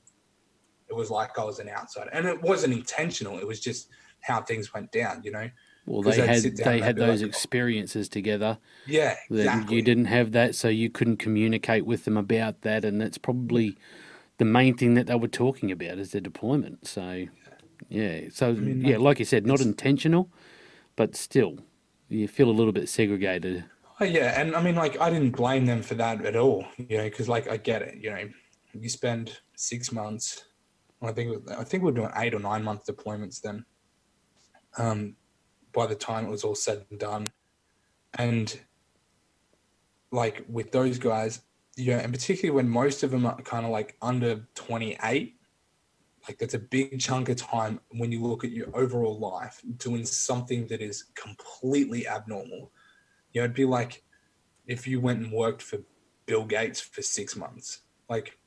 it 0.87 0.95
was 0.95 1.09
like 1.09 1.39
I 1.39 1.43
was 1.43 1.57
an 1.57 1.69
outsider, 1.69 2.11
and 2.13 2.27
it 2.27 2.39
wasn't 2.43 2.73
intentional. 2.73 3.39
It 3.39 3.47
was 3.47 3.59
just 3.59 3.89
how 4.23 4.41
things 4.41 4.73
went 4.73 4.91
down, 4.91 5.21
you 5.23 5.31
know. 5.31 5.49
Well, 5.85 6.01
they 6.01 6.25
had 6.25 6.41
they 6.43 6.79
had 6.79 6.95
those 6.95 7.21
like, 7.21 7.25
oh. 7.25 7.29
experiences 7.29 8.07
together. 8.07 8.57
Yeah, 8.87 9.17
exactly. 9.29 9.75
You 9.75 9.81
didn't 9.81 10.05
have 10.05 10.31
that, 10.31 10.55
so 10.55 10.69
you 10.69 10.89
couldn't 10.89 11.17
communicate 11.17 11.85
with 11.85 12.05
them 12.05 12.15
about 12.15 12.61
that, 12.61 12.85
and 12.85 13.01
that's 13.01 13.17
probably 13.17 13.77
the 14.37 14.45
main 14.45 14.77
thing 14.77 14.93
that 14.93 15.07
they 15.07 15.15
were 15.15 15.27
talking 15.27 15.71
about 15.71 15.97
is 15.99 16.11
their 16.11 16.21
deployment. 16.21 16.87
So, 16.87 17.25
yeah, 17.89 18.21
so 18.31 18.49
I 18.49 18.53
mean, 18.53 18.81
yeah, 18.81 18.97
like 18.97 19.19
you 19.19 19.25
said, 19.25 19.45
not 19.45 19.59
intentional, 19.59 20.29
but 20.95 21.17
still, 21.17 21.59
you 22.07 22.29
feel 22.29 22.49
a 22.49 22.51
little 22.51 22.73
bit 22.73 22.87
segregated. 22.87 23.65
Oh, 23.99 24.05
yeah, 24.05 24.39
and 24.39 24.55
I 24.55 24.61
mean, 24.61 24.75
like, 24.75 24.99
I 24.99 25.09
didn't 25.09 25.31
blame 25.31 25.65
them 25.65 25.81
for 25.81 25.95
that 25.95 26.25
at 26.25 26.37
all, 26.37 26.65
you 26.77 26.97
know, 26.97 27.03
because 27.03 27.27
like 27.27 27.49
I 27.49 27.57
get 27.57 27.81
it, 27.81 27.97
you 28.01 28.09
know, 28.09 28.29
you 28.73 28.87
spend 28.87 29.37
six 29.55 29.91
months. 29.91 30.45
I 31.01 31.11
think 31.11 31.49
I 31.51 31.65
think 31.65 31.83
we 31.83 31.91
we're 31.91 31.97
doing 31.97 32.11
eight 32.15 32.33
or 32.33 32.39
nine 32.39 32.63
month 32.63 32.85
deployments 32.85 33.41
then. 33.41 33.65
Um, 34.77 35.15
by 35.73 35.87
the 35.87 35.95
time 35.95 36.25
it 36.25 36.29
was 36.29 36.43
all 36.43 36.55
said 36.55 36.85
and 36.89 36.99
done, 36.99 37.31
and 38.17 38.59
like 40.11 40.45
with 40.47 40.71
those 40.71 40.97
guys, 40.97 41.41
yeah, 41.75 41.99
and 41.99 42.13
particularly 42.13 42.55
when 42.55 42.69
most 42.69 43.03
of 43.03 43.11
them 43.11 43.25
are 43.25 43.41
kind 43.41 43.65
of 43.65 43.71
like 43.71 43.97
under 44.01 44.47
twenty 44.55 44.97
eight, 45.03 45.37
like 46.27 46.37
that's 46.37 46.53
a 46.53 46.59
big 46.59 46.99
chunk 46.99 47.29
of 47.29 47.37
time 47.37 47.79
when 47.89 48.11
you 48.11 48.21
look 48.21 48.43
at 48.43 48.51
your 48.51 48.67
overall 48.75 49.19
life 49.19 49.61
doing 49.77 50.05
something 50.05 50.67
that 50.67 50.81
is 50.81 51.05
completely 51.15 52.07
abnormal. 52.07 52.71
You 53.31 53.41
know, 53.41 53.45
it'd 53.45 53.55
be 53.55 53.65
like 53.65 54.03
if 54.67 54.87
you 54.87 55.01
went 55.01 55.19
and 55.19 55.31
worked 55.31 55.61
for 55.61 55.79
Bill 56.25 56.45
Gates 56.45 56.79
for 56.79 57.01
six 57.01 57.35
months. 57.35 57.79
Like 58.09 58.37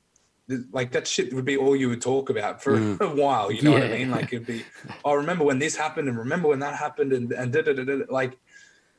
like 0.71 0.93
that 0.93 1.07
shit 1.07 1.33
would 1.35 1.45
be 1.45 1.57
all 1.57 1.75
you 1.75 1.89
would 1.89 2.01
talk 2.01 2.31
about 2.31 2.63
for 2.63 2.79
mm. 2.79 3.01
a 3.13 3.15
while. 3.15 3.51
You 3.51 3.63
know 3.63 3.77
yeah. 3.77 3.81
what 3.81 3.93
I 3.93 3.99
mean? 3.99 4.11
Like 4.11 4.33
it'd 4.33 4.47
be, 4.47 4.65
oh, 5.05 5.15
remember 5.15 5.45
when 5.45 5.59
this 5.59 5.77
happened, 5.77 6.09
and 6.09 6.19
remember 6.19 6.49
when 6.49 6.61
that 6.61 6.75
happened, 6.75 7.13
and 7.13 7.33
and 7.33 7.53
da, 7.53 7.63
da, 7.63 7.73
da, 7.73 7.85
da, 7.85 8.05
like, 8.09 8.39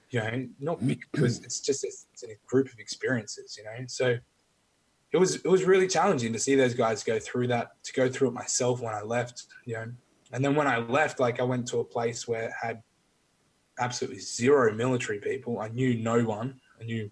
you 0.10 0.20
know, 0.20 0.48
not 0.60 0.86
because 0.86 1.44
it's 1.44 1.60
just 1.60 1.84
a, 1.84 1.88
it's 1.88 2.24
a 2.24 2.36
group 2.46 2.68
of 2.68 2.80
experiences, 2.80 3.58
you 3.58 3.64
know. 3.64 3.86
So 3.88 4.18
it 5.12 5.18
was 5.18 5.36
it 5.36 5.48
was 5.48 5.64
really 5.64 5.88
challenging 5.88 6.34
to 6.34 6.40
see 6.40 6.56
those 6.56 6.74
guys 6.74 7.04
go 7.04 7.20
through 7.20 7.48
that, 7.48 7.72
to 7.84 7.94
go 7.94 8.10
through 8.10 8.30
it 8.30 8.34
myself 8.34 8.82
when 8.82 8.94
I 8.94 9.02
left, 9.02 9.46
you 9.66 9.76
know. 9.76 9.92
And 10.34 10.44
then 10.44 10.56
when 10.56 10.68
I 10.68 10.78
left, 10.78 11.20
like 11.22 11.40
I 11.40 11.44
went 11.44 11.68
to 11.70 11.80
a 11.80 11.86
place 11.86 12.28
where 12.28 12.44
it 12.44 12.52
had 12.62 12.84
absolutely 13.80 14.20
zero 14.20 14.74
military 14.74 15.20
people. 15.20 15.60
I 15.60 15.70
knew 15.70 15.96
no 15.96 16.24
one. 16.24 16.60
I 16.82 16.84
knew 16.84 17.10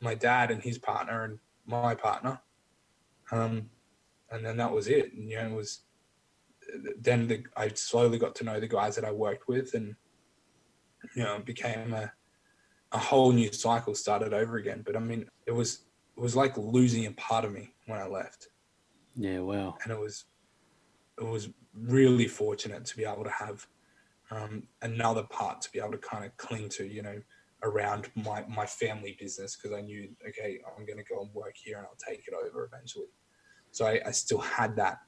my 0.00 0.14
dad 0.14 0.52
and 0.52 0.62
his 0.62 0.78
partner 0.78 1.24
and 1.24 1.38
my 1.66 1.94
partner 1.94 2.40
um, 3.32 3.68
and 4.30 4.44
then 4.44 4.56
that 4.58 4.72
was 4.72 4.88
it. 4.88 5.12
And, 5.14 5.28
you 5.28 5.36
know, 5.36 5.46
it 5.46 5.56
was 5.56 5.80
then 7.00 7.26
the, 7.26 7.44
I 7.56 7.68
slowly 7.68 8.18
got 8.18 8.34
to 8.36 8.44
know 8.44 8.60
the 8.60 8.68
guys 8.68 8.94
that 8.96 9.04
I 9.04 9.10
worked 9.10 9.48
with, 9.48 9.74
and 9.74 9.96
you 11.16 11.24
know, 11.24 11.40
became 11.44 11.92
a 11.92 12.12
a 12.92 12.98
whole 12.98 13.32
new 13.32 13.50
cycle 13.52 13.94
started 13.94 14.32
over 14.32 14.56
again. 14.56 14.82
But 14.84 14.96
I 14.96 15.00
mean, 15.00 15.26
it 15.46 15.52
was 15.52 15.86
it 16.16 16.20
was 16.20 16.36
like 16.36 16.56
losing 16.56 17.06
a 17.06 17.12
part 17.12 17.44
of 17.44 17.52
me 17.52 17.74
when 17.86 17.98
I 17.98 18.06
left. 18.06 18.48
Yeah, 19.16 19.40
wow. 19.40 19.76
And 19.82 19.92
it 19.92 19.98
was 19.98 20.26
it 21.18 21.24
was 21.24 21.48
really 21.74 22.28
fortunate 22.28 22.84
to 22.84 22.96
be 22.96 23.04
able 23.04 23.24
to 23.24 23.30
have 23.30 23.66
um, 24.30 24.64
another 24.82 25.24
part 25.24 25.60
to 25.62 25.72
be 25.72 25.78
able 25.78 25.92
to 25.92 25.98
kind 25.98 26.24
of 26.24 26.36
cling 26.36 26.68
to, 26.70 26.86
you 26.86 27.02
know, 27.02 27.20
around 27.62 28.10
my 28.14 28.44
my 28.48 28.66
family 28.66 29.16
business 29.18 29.56
because 29.56 29.76
I 29.76 29.82
knew, 29.82 30.08
okay, 30.28 30.60
I'm 30.76 30.86
going 30.86 30.98
to 30.98 31.04
go 31.04 31.20
and 31.22 31.32
work 31.34 31.54
here 31.56 31.78
and 31.78 31.86
I'll 31.86 31.96
take 32.08 32.26
it 32.26 32.34
over 32.34 32.64
eventually. 32.64 33.06
So 33.72 33.86
I, 33.86 34.00
I 34.06 34.10
still 34.10 34.38
had 34.38 34.76
that, 34.76 35.00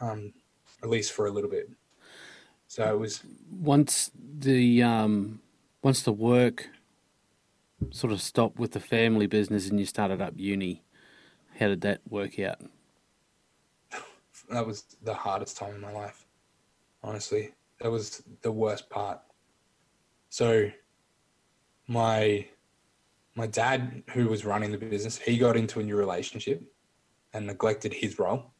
um, 0.00 0.32
at 0.82 0.88
least 0.88 1.12
for 1.12 1.26
a 1.26 1.30
little 1.30 1.50
bit. 1.50 1.70
So 2.66 2.92
it 2.92 2.98
was 2.98 3.20
once 3.50 4.10
the 4.38 4.82
um, 4.82 5.40
once 5.82 6.02
the 6.02 6.12
work 6.12 6.70
sort 7.90 8.12
of 8.12 8.20
stopped 8.20 8.58
with 8.58 8.72
the 8.72 8.80
family 8.80 9.26
business 9.26 9.68
and 9.68 9.78
you 9.78 9.86
started 9.86 10.20
up 10.20 10.32
uni. 10.36 10.82
How 11.58 11.68
did 11.68 11.82
that 11.82 12.00
work 12.08 12.40
out? 12.40 12.58
That 14.50 14.66
was 14.66 14.82
the 15.02 15.14
hardest 15.14 15.56
time 15.56 15.74
in 15.74 15.80
my 15.80 15.92
life. 15.92 16.26
Honestly, 17.02 17.52
that 17.80 17.90
was 17.90 18.22
the 18.42 18.50
worst 18.50 18.88
part. 18.90 19.20
So 20.30 20.70
my 21.86 22.46
my 23.34 23.46
dad 23.46 24.02
who 24.10 24.26
was 24.26 24.44
running 24.44 24.72
the 24.72 24.78
business, 24.78 25.18
he 25.18 25.36
got 25.36 25.56
into 25.56 25.80
a 25.80 25.82
new 25.82 25.96
relationship 25.96 26.62
and 27.34 27.46
neglected 27.46 27.92
his 27.92 28.18
role. 28.18 28.52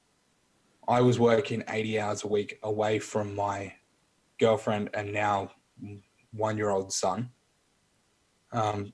I 0.87 1.01
was 1.01 1.19
working 1.19 1.65
80 1.69 2.01
hours 2.01 2.25
a 2.25 2.29
week 2.29 2.59
away 2.63 2.99
from 2.99 3.35
my 3.35 3.73
girlfriend 4.39 4.91
and 4.93 5.13
now 5.13 5.53
one 6.33 6.59
year 6.59 6.71
old 6.71 6.93
son. 6.93 7.31
Um, 8.53 8.93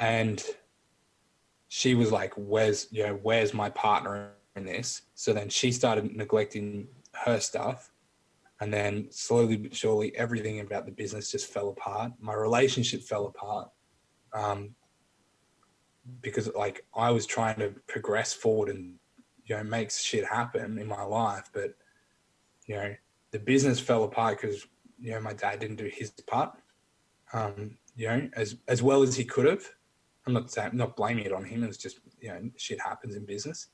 and 0.00 0.44
she 1.68 1.94
was 1.94 2.12
like, 2.12 2.34
Where's, 2.36 2.88
you 2.90 3.06
know, 3.06 3.18
where's 3.22 3.54
my 3.54 3.70
partner 3.70 4.32
in 4.56 4.64
this? 4.64 5.02
So 5.14 5.32
then 5.32 5.48
she 5.48 5.72
started 5.72 6.14
neglecting 6.14 6.88
her 7.12 7.40
stuff. 7.40 7.92
And 8.60 8.74
then 8.74 9.06
slowly 9.10 9.56
but 9.56 9.74
surely, 9.74 10.14
everything 10.16 10.60
about 10.60 10.84
the 10.84 10.90
business 10.90 11.30
just 11.30 11.46
fell 11.46 11.68
apart. 11.68 12.12
My 12.20 12.34
relationship 12.34 13.02
fell 13.02 13.26
apart. 13.26 13.70
Um, 14.32 14.74
because 16.20 16.50
like 16.54 16.84
I 16.94 17.10
was 17.10 17.26
trying 17.26 17.56
to 17.58 17.74
progress 17.86 18.32
forward 18.32 18.68
and 18.68 18.94
you 19.44 19.56
know 19.56 19.64
make 19.64 19.90
shit 19.90 20.24
happen 20.24 20.78
in 20.78 20.86
my 20.86 21.02
life, 21.02 21.50
but 21.52 21.74
you 22.66 22.76
know 22.76 22.94
the 23.30 23.38
business 23.38 23.80
fell 23.80 24.04
apart 24.04 24.40
because 24.40 24.66
you 24.98 25.12
know 25.12 25.20
my 25.20 25.32
dad 25.32 25.60
didn't 25.60 25.76
do 25.76 25.90
his 25.92 26.10
part, 26.26 26.52
um, 27.32 27.78
you 27.96 28.08
know 28.08 28.28
as 28.34 28.56
as 28.68 28.82
well 28.82 29.02
as 29.02 29.16
he 29.16 29.24
could 29.24 29.46
have. 29.46 29.64
I'm 30.26 30.34
not 30.34 30.50
saying 30.50 30.70
not 30.74 30.96
blaming 30.96 31.24
it 31.24 31.32
on 31.32 31.44
him. 31.44 31.64
It's 31.64 31.78
just 31.78 32.00
you 32.20 32.28
know 32.28 32.50
shit 32.56 32.80
happens 32.80 33.16
in 33.16 33.24
business, 33.24 33.68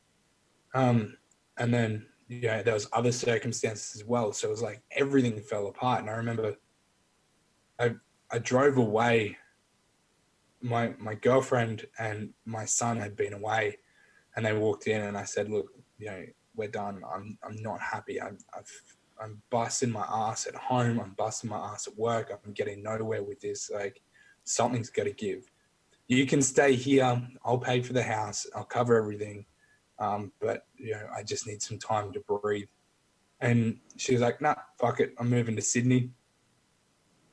um, 0.74 1.16
and 1.58 1.72
then 1.72 2.06
you 2.28 2.42
know 2.42 2.62
there 2.62 2.74
was 2.74 2.88
other 2.92 3.12
circumstances 3.12 3.96
as 3.96 4.04
well. 4.04 4.32
So 4.32 4.48
it 4.48 4.50
was 4.50 4.62
like 4.62 4.82
everything 4.92 5.40
fell 5.40 5.66
apart, 5.66 6.00
and 6.00 6.10
I 6.10 6.14
remember 6.14 6.56
I 7.78 7.94
I 8.30 8.38
drove 8.38 8.76
away 8.76 9.36
my 10.64 10.94
my 10.98 11.14
girlfriend 11.14 11.86
and 11.98 12.30
my 12.46 12.64
son 12.64 12.96
had 12.96 13.14
been 13.14 13.34
away, 13.34 13.76
and 14.34 14.44
they 14.44 14.54
walked 14.54 14.86
in, 14.86 15.02
and 15.02 15.16
I 15.16 15.24
said, 15.24 15.50
"Look, 15.50 15.66
you 15.98 16.06
know, 16.06 16.24
we're 16.56 16.68
done. 16.68 17.02
I'm 17.14 17.38
I'm 17.44 17.62
not 17.62 17.80
happy. 17.80 18.20
I'm 18.20 18.38
I've, 18.56 18.82
I'm 19.22 19.42
busting 19.50 19.90
my 19.90 20.06
ass 20.08 20.46
at 20.46 20.54
home. 20.54 20.98
I'm 20.98 21.14
busting 21.18 21.50
my 21.50 21.58
ass 21.58 21.86
at 21.86 21.96
work. 21.96 22.32
I'm 22.32 22.52
getting 22.52 22.82
nowhere 22.82 23.22
with 23.22 23.40
this. 23.40 23.70
Like, 23.72 24.00
something's 24.44 24.90
got 24.90 25.04
to 25.04 25.12
give. 25.12 25.48
You 26.08 26.26
can 26.26 26.42
stay 26.42 26.74
here. 26.74 27.22
I'll 27.44 27.58
pay 27.58 27.80
for 27.82 27.92
the 27.92 28.02
house. 28.02 28.46
I'll 28.56 28.64
cover 28.64 28.96
everything. 28.96 29.44
Um, 29.98 30.32
but 30.40 30.66
you 30.76 30.92
know, 30.92 31.06
I 31.14 31.22
just 31.22 31.46
need 31.46 31.62
some 31.62 31.78
time 31.78 32.10
to 32.14 32.20
breathe." 32.20 32.68
And 33.40 33.80
she 33.98 34.14
was 34.14 34.22
like, 34.22 34.40
"Nah, 34.40 34.54
fuck 34.80 35.00
it. 35.00 35.14
I'm 35.18 35.28
moving 35.28 35.56
to 35.56 35.62
Sydney." 35.62 36.08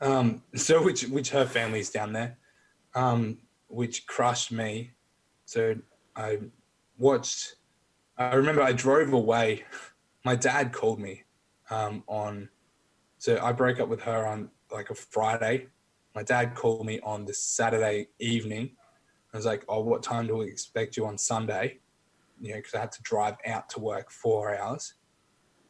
Um, 0.01 0.43
so 0.55 0.83
which 0.83 1.03
which 1.03 1.29
her 1.29 1.45
family's 1.45 1.89
down 1.89 2.11
there 2.11 2.37
um, 2.95 3.37
which 3.67 4.05
crushed 4.07 4.51
me. 4.51 4.91
So 5.45 5.75
I 6.15 6.39
watched. 6.97 7.55
I 8.17 8.35
remember 8.35 8.61
I 8.61 8.73
drove 8.73 9.13
away. 9.13 9.65
My 10.25 10.35
dad 10.35 10.71
called 10.71 10.99
me 10.99 11.23
um, 11.69 12.03
on. 12.07 12.49
So 13.17 13.39
I 13.41 13.51
broke 13.51 13.79
up 13.79 13.89
with 13.89 14.01
her 14.01 14.27
on 14.27 14.49
like 14.71 14.89
a 14.89 14.95
Friday. 14.95 15.67
My 16.13 16.23
dad 16.23 16.55
called 16.55 16.85
me 16.85 16.99
on 17.01 17.25
the 17.25 17.33
Saturday 17.33 18.07
evening. 18.19 18.71
I 19.33 19.37
was 19.37 19.45
like, 19.45 19.63
"Oh, 19.67 19.81
what 19.81 20.03
time 20.03 20.27
do 20.27 20.37
we 20.37 20.47
expect 20.47 20.97
you 20.97 21.05
on 21.05 21.17
Sunday?" 21.17 21.79
You 22.39 22.51
know, 22.51 22.57
because 22.57 22.73
I 22.73 22.79
had 22.81 22.91
to 22.93 23.01
drive 23.03 23.35
out 23.45 23.69
to 23.69 23.79
work 23.79 24.11
four 24.11 24.55
hours. 24.55 24.95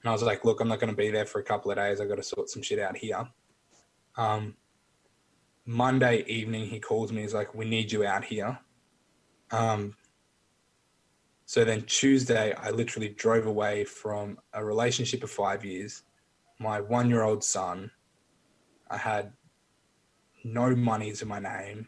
And 0.02 0.10
I 0.10 0.14
was 0.14 0.24
like, 0.24 0.44
"Look, 0.44 0.60
I'm 0.60 0.68
not 0.68 0.80
going 0.80 0.90
to 0.90 0.96
be 0.96 1.12
there 1.12 1.26
for 1.26 1.40
a 1.40 1.44
couple 1.44 1.72
of 1.72 1.78
days. 1.78 2.02
I 2.02 2.06
got 2.06 2.16
to 2.16 2.24
sort 2.24 2.50
some 2.50 2.62
shit 2.62 2.80
out 2.80 2.98
here." 2.98 3.28
Um, 4.18 4.56
Monday 5.66 6.24
evening, 6.28 6.66
he 6.66 6.80
calls 6.80 7.12
me. 7.12 7.22
He's 7.22 7.34
like, 7.34 7.54
"We 7.54 7.66
need 7.66 7.92
you 7.92 8.06
out 8.06 8.24
here." 8.26 8.60
Um, 9.52 9.96
so 11.46 11.66
then 11.66 11.82
Tuesday, 11.82 12.54
I 12.54 12.70
literally 12.70 13.10
drove 13.10 13.46
away 13.46 13.84
from 13.84 14.40
a 14.54 14.64
relationship 14.64 15.24
of 15.24 15.30
five 15.30 15.66
years, 15.66 16.04
my 16.60 16.80
one-year-old 16.80 17.44
son. 17.44 17.92
I 18.90 18.98
had 18.98 19.34
no 20.44 20.76
money 20.76 21.12
to 21.12 21.26
my 21.26 21.40
name. 21.40 21.88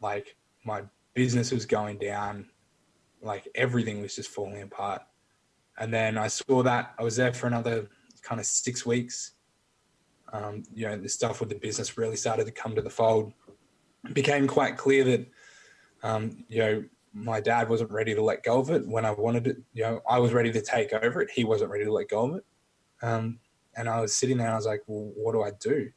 Like 0.00 0.36
my 0.64 0.82
business 1.14 1.52
was 1.52 1.66
going 1.66 1.98
down. 1.98 2.48
Like 3.20 3.48
everything 3.54 4.00
was 4.00 4.16
just 4.16 4.30
falling 4.30 4.62
apart. 4.62 5.02
And 5.78 5.92
then 5.92 6.16
I 6.16 6.28
saw 6.28 6.62
that 6.62 6.94
I 6.98 7.02
was 7.02 7.16
there 7.16 7.32
for 7.32 7.46
another 7.46 7.88
kind 8.22 8.40
of 8.40 8.46
six 8.46 8.86
weeks 8.86 9.32
um, 10.36 10.62
you 10.74 10.86
know, 10.86 10.96
the 10.96 11.08
stuff 11.08 11.40
with 11.40 11.48
the 11.48 11.54
business 11.54 11.96
really 11.96 12.16
started 12.16 12.44
to 12.44 12.52
come 12.52 12.74
to 12.74 12.82
the 12.82 12.90
fold. 12.90 13.32
It 14.04 14.14
became 14.14 14.46
quite 14.46 14.76
clear 14.76 15.02
that, 15.04 15.26
um, 16.02 16.44
you 16.48 16.58
know, 16.58 16.84
my 17.12 17.40
dad 17.40 17.68
wasn't 17.68 17.90
ready 17.90 18.14
to 18.14 18.22
let 18.22 18.42
go 18.42 18.58
of 18.58 18.70
it 18.70 18.86
when 18.86 19.06
I 19.06 19.10
wanted 19.12 19.46
it. 19.46 19.56
You 19.72 19.84
know, 19.84 20.00
I 20.08 20.18
was 20.18 20.32
ready 20.32 20.52
to 20.52 20.60
take 20.60 20.92
over 20.92 21.22
it. 21.22 21.30
He 21.30 21.44
wasn't 21.44 21.70
ready 21.70 21.84
to 21.84 21.92
let 21.92 22.08
go 22.08 22.26
of 22.26 22.36
it. 22.36 22.44
Um, 23.02 23.38
and 23.76 23.88
I 23.88 24.00
was 24.00 24.14
sitting 24.14 24.36
there 24.36 24.46
and 24.46 24.54
I 24.54 24.58
was 24.58 24.66
like, 24.66 24.82
well, 24.86 25.12
what 25.16 25.32
do 25.32 25.42
I 25.42 25.52
do? 25.58 25.90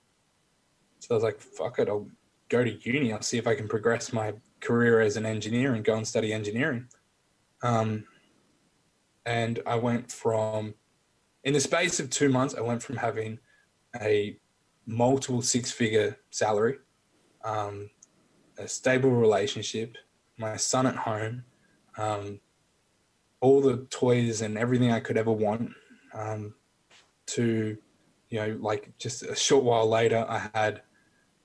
So 1.00 1.08
I 1.12 1.14
was 1.16 1.24
like, 1.24 1.40
fuck 1.40 1.80
it, 1.80 1.90
I'll 1.90 2.08
go 2.50 2.64
to 2.64 2.72
uni. 2.72 3.14
I'll 3.14 3.22
see 3.22 3.38
if 3.38 3.48
I 3.48 3.56
can 3.56 3.68
progress 3.68 4.14
my 4.14 4.34
career 4.60 5.02
as 5.02 5.18
an 5.18 5.26
engineer 5.26 5.74
and 5.76 5.84
go 5.84 5.96
and 5.96 6.08
study 6.08 6.34
engineering. 6.34 6.88
Um, 7.62 8.06
and 9.26 9.60
I 9.66 9.76
went 9.76 10.12
from, 10.12 10.74
in 11.44 11.54
the 11.54 11.60
space 11.60 12.00
of 12.00 12.10
two 12.10 12.30
months, 12.30 12.56
I 12.56 12.62
went 12.62 12.84
from 12.84 12.98
having 12.98 13.40
a 14.02 14.38
multiple 14.86 15.42
six 15.42 15.72
figure 15.72 16.18
salary, 16.32 16.78
um, 17.44 17.90
a 18.58 18.68
stable 18.68 19.12
relationship, 19.12 19.98
my 20.38 20.58
son 20.58 20.88
at 20.88 20.96
home, 20.96 21.44
um, 21.98 22.40
all 23.42 23.62
the 23.62 23.86
toys 23.90 24.42
and 24.42 24.58
everything 24.58 24.92
I 24.92 25.00
could 25.00 25.18
ever 25.18 25.32
want, 25.32 25.72
um, 26.14 26.54
to, 27.28 27.78
you 28.30 28.40
know, 28.40 28.58
like 28.60 28.92
just 28.98 29.24
a 29.24 29.36
short 29.36 29.64
while 29.64 29.88
later, 29.88 30.26
I 30.28 30.50
had 30.54 30.82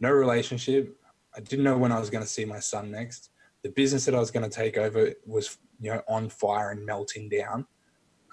no 0.01 0.11
relationship. 0.11 0.97
I 1.37 1.41
didn't 1.41 1.65
know 1.65 1.79
when 1.79 1.93
I 1.93 1.99
was 1.99 2.11
going 2.11 2.25
to 2.25 2.31
see 2.31 2.45
my 2.45 2.61
son 2.61 2.91
next. 2.91 3.31
The 3.63 3.71
business 3.71 4.05
that 4.05 4.15
I 4.15 4.21
was 4.21 4.31
going 4.31 4.49
to 4.49 4.55
take 4.55 4.77
over 4.77 5.13
was, 5.27 5.59
you 5.81 5.93
know, 5.93 6.03
on 6.09 6.29
fire 6.29 6.71
and 6.71 6.85
melting 6.85 7.29
down. 7.29 7.67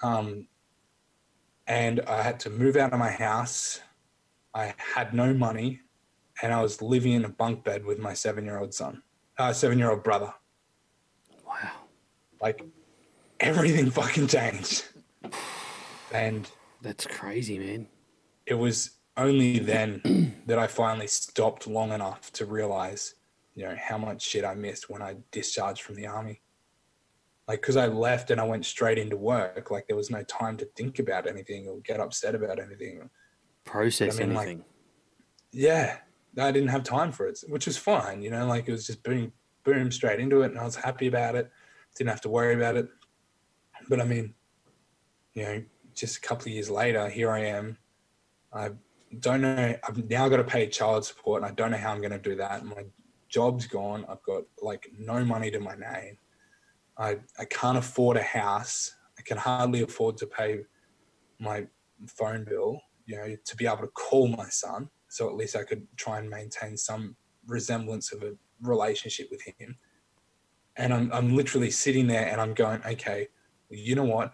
Um, 0.02 0.48
and 1.66 2.00
I 2.00 2.22
had 2.22 2.40
to 2.40 2.50
move 2.50 2.76
out 2.76 2.92
of 2.92 2.98
my 2.98 3.10
house. 3.10 3.80
I 4.54 4.74
had 4.94 5.14
no 5.14 5.32
money, 5.32 5.80
and 6.42 6.52
I 6.52 6.62
was 6.62 6.82
living 6.82 7.12
in 7.12 7.24
a 7.24 7.28
bunk 7.28 7.64
bed 7.64 7.84
with 7.84 7.98
my 7.98 8.14
seven-year-old 8.14 8.74
son, 8.74 9.02
uh, 9.38 9.52
seven-year-old 9.52 10.02
brother. 10.04 10.32
Wow. 11.46 11.70
Like 12.40 12.64
everything 13.40 13.90
fucking 13.90 14.26
changed, 14.28 14.84
and 16.12 16.48
That's 16.82 17.06
crazy, 17.06 17.58
man. 17.58 17.86
it 18.46 18.54
was 18.54 18.90
only 19.16 19.58
then 19.58 20.34
that 20.46 20.58
I 20.58 20.66
finally 20.66 21.06
stopped 21.06 21.66
long 21.66 21.92
enough 21.92 22.32
to 22.32 22.46
realize, 22.46 23.14
you 23.54 23.64
know, 23.64 23.76
how 23.78 23.98
much 23.98 24.22
shit 24.22 24.44
I 24.44 24.54
missed 24.54 24.88
when 24.90 25.02
I 25.02 25.16
discharged 25.30 25.82
from 25.82 25.96
the 25.96 26.06
army. 26.06 26.40
Like, 27.46 27.60
because 27.60 27.76
I 27.76 27.86
left 27.88 28.30
and 28.30 28.40
I 28.40 28.44
went 28.44 28.64
straight 28.64 28.98
into 28.98 29.16
work, 29.16 29.70
like 29.70 29.86
there 29.86 29.96
was 29.96 30.10
no 30.10 30.22
time 30.22 30.56
to 30.58 30.64
think 30.76 30.98
about 30.98 31.26
anything 31.26 31.68
or 31.68 31.80
get 31.80 32.00
upset 32.00 32.34
about 32.34 32.58
anything. 32.58 33.08
Process 33.64 34.16
I 34.16 34.24
mean, 34.24 34.34
like- 34.34 34.46
anything. 34.48 34.64
Yeah, 35.54 35.98
I 36.38 36.50
didn't 36.50 36.68
have 36.68 36.82
time 36.82 37.12
for 37.12 37.26
it, 37.26 37.42
which 37.48 37.66
was 37.66 37.76
fine. 37.76 38.22
You 38.22 38.30
know, 38.30 38.46
like 38.46 38.68
it 38.68 38.72
was 38.72 38.86
just 38.86 39.02
boom, 39.02 39.32
boom, 39.64 39.90
straight 39.92 40.18
into 40.18 40.42
it, 40.42 40.50
and 40.50 40.58
I 40.58 40.64
was 40.64 40.76
happy 40.76 41.06
about 41.06 41.34
it. 41.34 41.50
Didn't 41.96 42.10
have 42.10 42.22
to 42.22 42.30
worry 42.30 42.54
about 42.54 42.76
it. 42.76 42.88
But 43.88 44.00
I 44.00 44.04
mean, 44.04 44.34
you 45.34 45.42
know, 45.42 45.62
just 45.94 46.16
a 46.16 46.20
couple 46.20 46.44
of 46.48 46.52
years 46.54 46.70
later, 46.70 47.08
here 47.08 47.30
I 47.30 47.40
am. 47.40 47.76
I 48.52 48.70
don't 49.20 49.42
know. 49.42 49.76
I've 49.86 50.08
now 50.08 50.28
got 50.28 50.38
to 50.38 50.44
pay 50.44 50.66
child 50.68 51.04
support, 51.04 51.42
and 51.42 51.50
I 51.50 51.54
don't 51.54 51.70
know 51.70 51.76
how 51.76 51.92
I'm 51.92 52.00
going 52.00 52.12
to 52.12 52.18
do 52.18 52.36
that. 52.36 52.64
My 52.64 52.84
job's 53.28 53.66
gone. 53.66 54.06
I've 54.08 54.22
got 54.22 54.44
like 54.62 54.88
no 54.98 55.24
money 55.24 55.50
to 55.50 55.60
my 55.60 55.74
name. 55.74 56.16
I 56.98 57.18
I 57.38 57.44
can't 57.44 57.78
afford 57.78 58.16
a 58.16 58.22
house. 58.22 58.94
I 59.18 59.22
can 59.22 59.36
hardly 59.36 59.82
afford 59.82 60.16
to 60.18 60.26
pay 60.26 60.60
my 61.38 61.66
phone 62.06 62.44
bill. 62.44 62.80
You 63.06 63.16
know, 63.16 63.36
to 63.44 63.56
be 63.56 63.66
able 63.66 63.78
to 63.78 63.88
call 63.88 64.28
my 64.28 64.48
son 64.48 64.88
so 65.12 65.28
at 65.28 65.36
least 65.36 65.56
I 65.56 65.62
could 65.62 65.86
try 65.98 66.20
and 66.20 66.30
maintain 66.30 66.74
some 66.74 67.16
resemblance 67.46 68.14
of 68.14 68.22
a 68.22 68.32
relationship 68.62 69.28
with 69.30 69.42
him. 69.42 69.76
And 70.76 70.94
I'm, 70.94 71.12
I'm 71.12 71.36
literally 71.36 71.70
sitting 71.70 72.06
there 72.06 72.28
and 72.28 72.40
I'm 72.40 72.54
going, 72.54 72.80
okay, 72.86 73.28
you 73.68 73.94
know 73.94 74.04
what? 74.04 74.32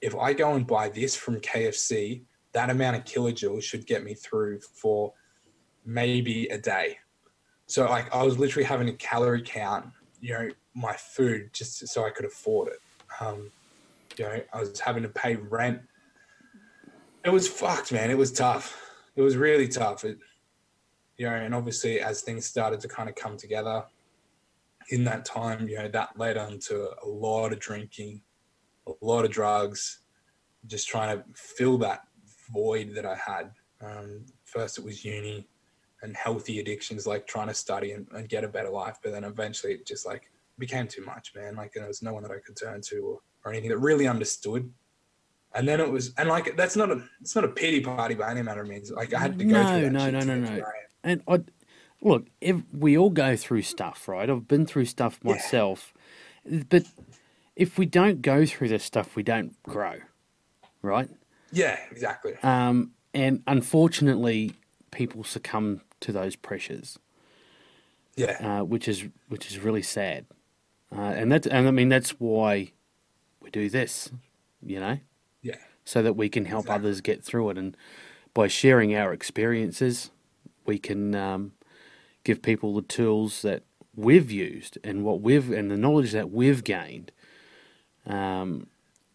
If 0.00 0.16
I 0.16 0.32
go 0.32 0.54
and 0.54 0.66
buy 0.66 0.88
this 0.88 1.14
from 1.14 1.40
KFC, 1.40 2.22
that 2.54 2.70
amount 2.70 2.96
of 2.96 3.04
kilojoules 3.04 3.62
should 3.62 3.86
get 3.86 4.02
me 4.02 4.14
through 4.14 4.58
for 4.62 5.12
maybe 5.84 6.48
a 6.48 6.58
day. 6.58 6.98
So 7.66 7.84
like 7.88 8.12
I 8.12 8.24
was 8.24 8.36
literally 8.36 8.66
having 8.66 8.88
a 8.88 8.94
calorie 8.94 9.42
count, 9.42 9.86
you 10.20 10.32
know, 10.32 10.48
my 10.74 10.94
food 10.94 11.50
just 11.52 11.86
so 11.86 12.04
I 12.04 12.10
could 12.10 12.24
afford 12.24 12.72
it. 12.72 12.80
Um, 13.20 13.52
you 14.18 14.24
know, 14.24 14.40
I 14.52 14.58
was 14.58 14.80
having 14.80 15.04
to 15.04 15.08
pay 15.08 15.36
rent. 15.36 15.82
It 17.26 17.32
was 17.32 17.46
fucked, 17.46 17.92
man. 17.92 18.10
It 18.10 18.16
was 18.16 18.32
tough 18.32 18.82
it 19.16 19.22
was 19.22 19.36
really 19.36 19.66
tough. 19.66 20.04
It, 20.04 20.18
you 21.16 21.26
know, 21.26 21.34
and 21.34 21.54
obviously 21.54 22.00
as 22.00 22.20
things 22.20 22.44
started 22.44 22.78
to 22.80 22.88
kind 22.88 23.08
of 23.08 23.14
come 23.14 23.36
together 23.36 23.84
in 24.90 25.02
that 25.04 25.24
time, 25.24 25.68
you 25.68 25.76
know, 25.76 25.88
that 25.88 26.10
led 26.16 26.36
on 26.36 26.58
to 26.60 26.90
a 27.02 27.08
lot 27.08 27.52
of 27.52 27.58
drinking, 27.58 28.20
a 28.86 28.92
lot 29.00 29.24
of 29.24 29.30
drugs, 29.30 30.00
just 30.66 30.86
trying 30.86 31.16
to 31.16 31.24
fill 31.34 31.78
that 31.78 32.02
void 32.52 32.94
that 32.94 33.06
I 33.06 33.16
had. 33.16 33.50
Um, 33.80 34.26
first, 34.44 34.78
it 34.78 34.84
was 34.84 35.04
uni 35.04 35.48
and 36.02 36.14
healthy 36.14 36.60
addictions, 36.60 37.06
like 37.06 37.26
trying 37.26 37.48
to 37.48 37.54
study 37.54 37.92
and, 37.92 38.06
and 38.12 38.28
get 38.28 38.44
a 38.44 38.48
better 38.48 38.70
life. 38.70 38.98
But 39.02 39.12
then 39.12 39.24
eventually, 39.24 39.72
it 39.72 39.86
just 39.86 40.06
like 40.06 40.30
became 40.58 40.86
too 40.86 41.04
much, 41.04 41.32
man. 41.34 41.56
Like 41.56 41.72
there 41.72 41.86
was 41.86 42.02
no 42.02 42.12
one 42.12 42.22
that 42.22 42.32
I 42.32 42.38
could 42.46 42.56
turn 42.56 42.82
to 42.82 42.96
or, 42.98 43.20
or 43.44 43.52
anything 43.52 43.70
that 43.70 43.78
really 43.78 44.06
understood 44.06 44.70
and 45.56 45.66
then 45.66 45.80
it 45.80 45.90
was 45.90 46.12
and 46.18 46.28
like 46.28 46.56
that's 46.56 46.76
not 46.76 46.90
a 46.90 47.02
it's 47.20 47.34
not 47.34 47.44
a 47.44 47.48
pity 47.48 47.80
party 47.80 48.14
by 48.14 48.30
any 48.30 48.42
manner 48.42 48.62
of 48.62 48.68
means 48.68 48.90
like 48.90 49.12
i 49.14 49.18
had 49.18 49.38
to 49.38 49.44
go 49.44 49.64
No, 49.64 49.72
through 49.72 49.82
that 49.82 49.92
no, 49.92 50.10
no, 50.10 50.20
no, 50.24 50.36
no. 50.36 50.46
to 50.46 50.60
where 50.60 50.66
I 50.66 50.78
am. 50.78 50.86
And 51.04 51.22
I 51.28 52.06
look, 52.06 52.26
if 52.40 52.56
we 52.72 52.96
all 52.98 53.10
go 53.10 53.36
through 53.36 53.62
stuff, 53.62 54.06
right? 54.08 54.28
I've 54.28 54.46
been 54.48 54.66
through 54.66 54.84
stuff 54.86 55.18
Yeah. 55.22 55.32
myself, 55.32 55.94
but 56.68 56.84
if 57.56 57.78
we 57.78 57.86
don't 57.86 58.22
go 58.22 58.44
through 58.44 58.68
this 58.68 58.84
stuff, 58.84 59.16
we 59.16 59.22
don't 59.22 59.60
grow, 59.62 59.96
right? 60.82 61.08
yeah 61.52 61.78
exactly 61.90 62.34
Um, 62.42 62.92
and 63.14 63.42
unfortunately, 63.46 64.52
people 64.90 65.24
succumb 65.24 65.80
to 66.00 66.12
those 66.12 66.36
pressures, 66.36 66.98
yeah 68.16 68.60
uh, 68.60 68.64
which 68.64 68.88
is 68.88 69.04
which 69.28 69.50
is 69.50 69.58
really 69.58 69.82
sad. 69.82 70.26
Uh, 70.94 71.00
and 71.00 71.32
that's 71.32 71.46
and 71.46 71.66
I 71.66 71.70
mean 71.70 71.88
that's 71.88 72.10
why 72.20 72.72
we 73.40 73.50
do 73.50 73.68
this, 73.70 74.10
you 74.62 74.80
know, 74.80 74.98
yeah 75.42 75.56
so 75.84 76.02
that 76.02 76.16
we 76.16 76.28
can 76.28 76.46
help 76.46 76.66
Exactly. 76.66 76.74
others 76.74 77.00
get 77.00 77.24
through 77.24 77.50
it. 77.50 77.58
And 77.58 77.76
by 78.34 78.48
sharing 78.48 78.94
our 78.94 79.12
experiences, 79.12 80.10
we 80.66 80.78
can 80.78 81.14
um, 81.14 81.52
give 82.24 82.42
people 82.42 82.74
the 82.74 82.82
tools 82.82 83.42
that 83.42 83.62
we've 83.94 84.30
used 84.30 84.78
and 84.84 85.04
what 85.04 85.20
we've 85.20 85.50
and 85.50 85.70
the 85.70 85.76
knowledge 85.76 86.12
that 86.12 86.30
we've 86.30 86.64
gained 86.64 87.12
um, 88.06 88.66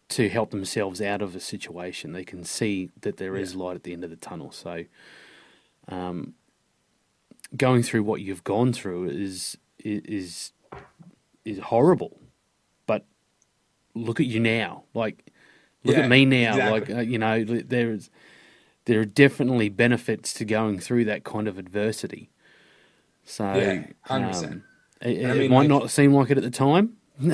to 0.09 0.29
help 0.29 0.51
themselves 0.51 1.01
out 1.01 1.21
of 1.21 1.35
a 1.35 1.39
situation. 1.39 2.13
They 2.13 2.23
can 2.25 2.43
see 2.43 2.89
that 3.01 3.17
there 3.17 3.35
is 3.37 3.55
light 3.55 3.75
at 3.75 3.83
the 3.83 3.93
end 3.93 4.03
of 4.03 4.09
the 4.09 4.15
tunnel. 4.15 4.51
So, 4.51 4.85
um, 5.87 6.35
going 7.57 7.83
through 7.83 8.03
what 8.03 8.21
you've 8.21 8.43
gone 8.43 8.73
through 8.73 9.09
is 9.09 9.57
is 9.79 10.53
is 11.45 11.59
horrible, 11.59 12.19
but 12.87 13.05
look 13.95 14.19
at 14.19 14.25
you 14.27 14.39
now. 14.39 14.83
Like, 14.93 15.30
look 15.83 15.95
Yeah, 15.97 16.03
at 16.03 16.09
me 16.09 16.25
now. 16.25 16.51
exactly. 16.51 16.79
Like, 16.79 16.89
uh, 16.89 17.01
you 17.09 17.17
know, 17.17 17.43
there's 17.43 18.09
there 18.85 18.99
are 18.99 19.05
definitely 19.05 19.69
benefits 19.69 20.33
to 20.33 20.45
going 20.45 20.79
through 20.79 21.05
that 21.05 21.23
kind 21.23 21.47
of 21.47 21.57
adversity. 21.59 22.29
So, 23.23 23.43
Yeah, 23.53 23.85
100%. 24.07 24.43
um, 24.51 24.63
it, 25.01 25.25
I 25.25 25.31
it 25.31 25.37
mean, 25.37 25.51
might 25.51 25.59
like- 25.59 25.69
not 25.69 25.91
seem 25.91 26.13
like 26.13 26.31
it 26.31 26.37
at 26.37 26.43
the 26.43 26.49
time. 26.49 26.97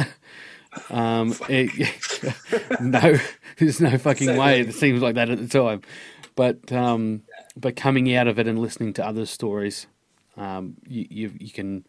um, 0.89 1.33
it, 1.49 1.71
no, 2.81 3.17
there's 3.57 3.79
no 3.81 3.97
fucking 3.97 4.27
Same 4.27 4.37
way 4.37 4.59
it 4.61 4.73
seems 4.73 5.01
like 5.01 5.15
that 5.15 5.29
at 5.29 5.37
the 5.39 5.47
time. 5.47 5.81
But 6.35 6.71
um, 6.71 7.23
but 7.55 7.75
coming 7.75 8.13
out 8.13 8.27
of 8.27 8.37
it 8.37 8.47
and 8.47 8.59
listening 8.59 8.93
to 8.93 9.05
other 9.05 9.25
stories, 9.25 9.87
um, 10.35 10.75
you, 10.87 11.07
you 11.09 11.33
you 11.39 11.49
can 11.51 11.85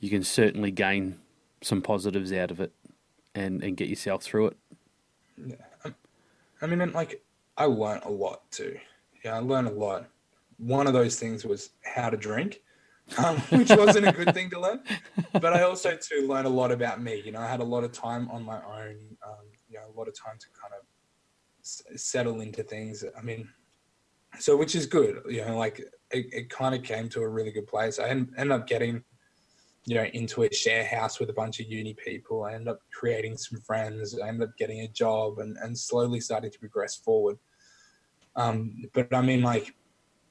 you 0.00 0.08
can 0.08 0.22
certainly 0.22 0.70
gain 0.70 1.18
some 1.60 1.82
positives 1.82 2.32
out 2.32 2.50
of 2.50 2.60
it 2.60 2.72
and 3.34 3.62
and 3.62 3.76
get 3.76 3.88
yourself 3.88 4.22
through 4.22 4.46
it. 4.46 4.56
I 6.62 6.66
mean 6.66 6.80
and 6.80 6.94
like 6.94 7.22
i 7.56 7.64
learned 7.64 8.02
a 8.04 8.10
lot 8.10 8.50
too. 8.50 8.78
Yeah 9.24 9.36
i 9.36 9.38
learned 9.38 9.68
a 9.68 9.72
lot. 9.72 10.08
One 10.58 10.86
of 10.86 10.92
those 10.92 11.18
things 11.18 11.44
was 11.44 11.70
how 11.84 12.08
to 12.10 12.16
drink 12.16 12.60
um, 13.18 13.36
which 13.50 13.68
wasn't 13.70 14.06
a 14.06 14.12
good 14.12 14.32
thing 14.32 14.48
to 14.50 14.60
learn. 14.60 14.80
But 15.32 15.52
i 15.54 15.62
also 15.62 15.96
too 15.96 16.26
learned 16.28 16.46
a 16.46 16.50
lot 16.50 16.70
about 16.72 17.02
me. 17.02 17.20
You 17.24 17.32
know 17.32 17.40
i 17.40 17.48
had 17.48 17.60
a 17.60 17.64
lot 17.74 17.84
of 17.84 17.92
time 17.92 18.30
on 18.30 18.42
my 18.44 18.60
own 18.64 18.96
um, 19.26 19.44
you 19.68 19.76
know 19.78 19.86
a 19.92 19.94
lot 19.98 20.08
of 20.08 20.14
time 20.14 20.36
to 20.38 20.46
kind 20.60 20.72
of 20.78 20.86
s- 21.62 21.82
settle 21.96 22.40
into 22.40 22.62
things. 22.62 23.04
I 23.18 23.22
mean 23.22 23.48
so 24.38 24.56
which 24.56 24.74
is 24.74 24.86
good. 24.86 25.22
You 25.28 25.44
know 25.44 25.56
like 25.58 25.80
it, 26.10 26.26
it 26.32 26.50
kind 26.50 26.74
of 26.74 26.82
came 26.82 27.08
to 27.10 27.20
a 27.22 27.28
really 27.28 27.50
good 27.52 27.66
place. 27.66 27.98
I 27.98 28.08
en- 28.08 28.32
ended 28.38 28.52
up 28.58 28.66
getting 28.66 29.02
you 29.84 29.94
know 29.94 30.04
into 30.04 30.42
a 30.44 30.52
share 30.52 30.84
house 30.84 31.18
with 31.18 31.30
a 31.30 31.32
bunch 31.32 31.60
of 31.60 31.66
uni 31.66 31.94
people 31.94 32.44
i 32.44 32.52
ended 32.52 32.68
up 32.68 32.80
creating 32.92 33.36
some 33.36 33.60
friends 33.60 34.18
i 34.18 34.28
ended 34.28 34.48
up 34.48 34.56
getting 34.56 34.80
a 34.80 34.88
job 34.88 35.38
and, 35.38 35.56
and 35.58 35.76
slowly 35.76 36.20
starting 36.20 36.50
to 36.50 36.58
progress 36.58 36.96
forward 36.96 37.38
um, 38.36 38.84
but 38.94 39.12
i 39.12 39.20
mean 39.20 39.42
like 39.42 39.74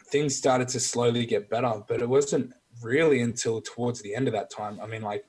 things 0.05 0.35
started 0.35 0.67
to 0.67 0.79
slowly 0.79 1.25
get 1.25 1.49
better 1.49 1.83
but 1.87 2.01
it 2.01 2.09
wasn't 2.09 2.51
really 2.81 3.21
until 3.21 3.61
towards 3.61 4.01
the 4.01 4.15
end 4.15 4.27
of 4.27 4.33
that 4.33 4.49
time 4.49 4.79
i 4.81 4.87
mean 4.87 5.01
like 5.01 5.25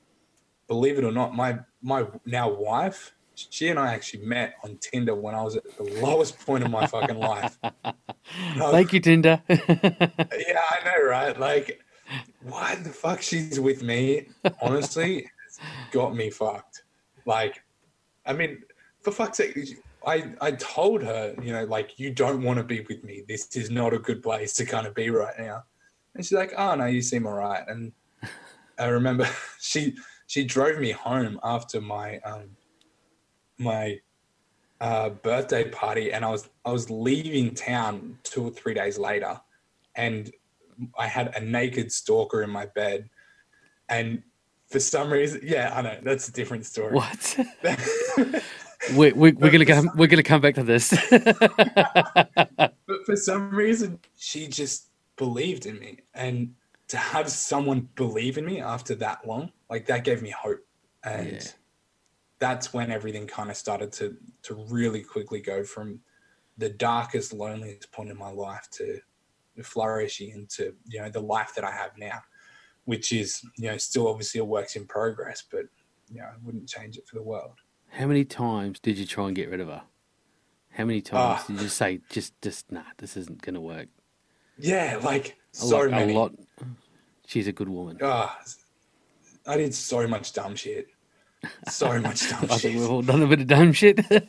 believe 0.72 0.98
it 0.98 1.04
or 1.04 1.12
not, 1.12 1.34
my 1.34 1.58
my 1.82 2.06
now 2.24 2.48
wife, 2.48 3.12
she 3.34 3.68
and 3.68 3.78
I 3.78 3.92
actually 3.92 4.24
met 4.24 4.54
on 4.64 4.78
Tinder 4.78 5.14
when 5.14 5.34
I 5.34 5.42
was 5.42 5.56
at 5.56 5.64
the 5.76 5.84
lowest 6.00 6.38
point 6.40 6.64
of 6.64 6.70
my 6.70 6.86
fucking 6.86 7.18
life. 7.18 7.58
Thank 8.56 8.92
you, 8.94 9.00
Tinder. 9.00 9.42
yeah, 9.48 9.58
I 9.58 10.78
know, 10.84 11.06
right? 11.06 11.38
Like, 11.38 11.80
why 12.44 12.76
the 12.76 12.90
fuck 12.90 13.22
she's 13.22 13.58
with 13.60 13.82
me? 13.82 14.28
Honestly, 14.60 15.30
got 15.90 16.14
me 16.14 16.30
fucked. 16.30 16.84
Like, 17.24 17.62
I 18.26 18.32
mean, 18.32 18.62
for 19.02 19.12
fuck's 19.12 19.38
sake, 19.38 19.78
I 20.06 20.32
I 20.40 20.52
told 20.52 21.02
her, 21.02 21.34
you 21.42 21.52
know, 21.52 21.64
like 21.64 21.98
you 21.98 22.10
don't 22.10 22.42
want 22.42 22.58
to 22.58 22.64
be 22.64 22.80
with 22.88 23.04
me. 23.04 23.22
This 23.26 23.56
is 23.56 23.70
not 23.70 23.94
a 23.94 23.98
good 23.98 24.22
place 24.22 24.54
to 24.54 24.64
kind 24.64 24.86
of 24.86 24.94
be 24.94 25.10
right 25.10 25.38
now. 25.38 25.64
And 26.14 26.24
she's 26.24 26.36
like, 26.36 26.52
oh 26.56 26.74
no, 26.74 26.86
you 26.86 27.02
seem 27.02 27.26
alright. 27.26 27.64
And 27.68 27.92
I 28.78 28.86
remember 28.86 29.28
she 29.60 29.96
she 30.26 30.44
drove 30.44 30.78
me 30.78 30.92
home 30.92 31.38
after 31.42 31.80
my 31.80 32.18
um 32.20 32.56
my 33.58 34.00
uh, 34.80 35.10
birthday 35.10 35.68
party, 35.70 36.12
and 36.12 36.24
I 36.24 36.30
was 36.30 36.48
I 36.64 36.72
was 36.72 36.90
leaving 36.90 37.54
town 37.54 38.18
two 38.24 38.46
or 38.46 38.50
three 38.50 38.74
days 38.74 38.98
later, 38.98 39.40
and 39.94 40.32
I 40.98 41.06
had 41.06 41.34
a 41.36 41.40
naked 41.40 41.92
stalker 41.92 42.42
in 42.42 42.50
my 42.50 42.66
bed, 42.66 43.08
and 43.88 44.22
for 44.68 44.80
some 44.80 45.12
reason, 45.12 45.40
yeah, 45.42 45.72
I 45.74 45.82
know 45.82 45.98
that's 46.02 46.28
a 46.28 46.32
different 46.32 46.66
story. 46.66 46.94
What? 46.94 47.38
we, 48.94 49.12
we, 49.12 49.32
we're 49.32 49.50
gonna 49.50 49.66
come. 49.66 49.90
We're 49.94 50.08
gonna 50.08 50.22
come 50.22 50.40
back 50.40 50.54
to 50.56 50.62
this. 50.62 50.90
but 51.10 53.06
for 53.06 53.16
some 53.16 53.50
reason, 53.50 54.00
she 54.16 54.48
just 54.48 54.88
believed 55.16 55.66
in 55.66 55.78
me, 55.78 56.00
and 56.14 56.54
to 56.88 56.96
have 56.96 57.30
someone 57.30 57.88
believe 57.94 58.38
in 58.38 58.44
me 58.44 58.60
after 58.60 58.94
that 58.96 59.26
long, 59.26 59.52
like 59.70 59.86
that 59.86 60.04
gave 60.04 60.22
me 60.22 60.30
hope, 60.30 60.64
and 61.04 61.32
yeah. 61.32 61.40
that's 62.38 62.72
when 62.72 62.90
everything 62.90 63.26
kind 63.26 63.50
of 63.50 63.56
started 63.56 63.92
to 63.92 64.16
to 64.42 64.54
really 64.68 65.02
quickly 65.02 65.40
go 65.40 65.64
from 65.64 66.00
the 66.58 66.68
darkest, 66.68 67.32
loneliest 67.32 67.90
point 67.92 68.10
in 68.10 68.18
my 68.18 68.30
life 68.30 68.68
to 68.70 69.00
flourishing 69.62 70.30
into 70.30 70.74
you 70.88 71.00
know 71.00 71.08
the 71.08 71.20
life 71.20 71.52
that 71.54 71.64
I 71.64 71.70
have 71.70 71.90
now, 71.98 72.20
which 72.84 73.12
is 73.12 73.42
you 73.58 73.70
know 73.70 73.76
still 73.76 74.08
obviously 74.08 74.40
a 74.40 74.44
works 74.44 74.76
in 74.76 74.86
progress, 74.86 75.44
but 75.50 75.64
you 76.08 76.20
know 76.20 76.26
I 76.26 76.34
wouldn't 76.42 76.68
change 76.68 76.96
it 76.96 77.06
for 77.06 77.16
the 77.16 77.22
world. 77.22 77.58
How 77.90 78.06
many 78.06 78.24
times 78.24 78.80
did 78.80 78.96
you 78.96 79.04
try 79.04 79.26
and 79.26 79.36
get 79.36 79.50
rid 79.50 79.60
of 79.60 79.68
her? 79.68 79.82
How 80.70 80.84
many 80.84 81.02
times 81.02 81.42
uh, 81.42 81.52
did 81.52 81.62
you 81.62 81.68
say 81.68 82.00
just 82.08 82.40
just 82.40 82.72
nah, 82.72 82.82
this 82.96 83.16
isn't 83.16 83.42
going 83.42 83.54
to 83.54 83.60
work? 83.60 83.88
Yeah, 84.58 84.98
like 85.02 85.36
a 85.52 85.56
so 85.56 85.80
lot, 85.80 85.90
many. 85.90 86.14
A 86.14 86.18
lot. 86.18 86.32
She's 87.26 87.46
a 87.46 87.52
good 87.52 87.68
woman. 87.68 87.98
Oh, 88.00 88.34
I 89.46 89.56
did 89.56 89.74
so 89.74 90.06
much 90.06 90.32
dumb 90.32 90.54
shit. 90.54 90.88
So 91.68 92.00
much 92.00 92.28
dumb 92.28 92.46
I 92.50 92.56
shit. 92.56 92.60
think 92.60 92.80
we've 92.80 92.90
all 92.90 93.02
done 93.02 93.22
a 93.22 93.26
bit 93.26 93.40
of 93.40 93.46
dumb 93.46 93.72
shit. 93.72 93.96
but 94.08 94.28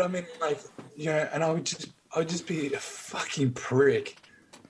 I 0.00 0.08
mean, 0.08 0.26
like, 0.40 0.60
you 0.96 1.06
know, 1.06 1.28
and 1.32 1.42
I 1.42 1.50
would 1.50 1.66
just, 1.66 1.88
I 2.14 2.20
would 2.20 2.28
just 2.28 2.46
be 2.46 2.72
a 2.72 2.78
fucking 2.78 3.52
prick, 3.52 4.16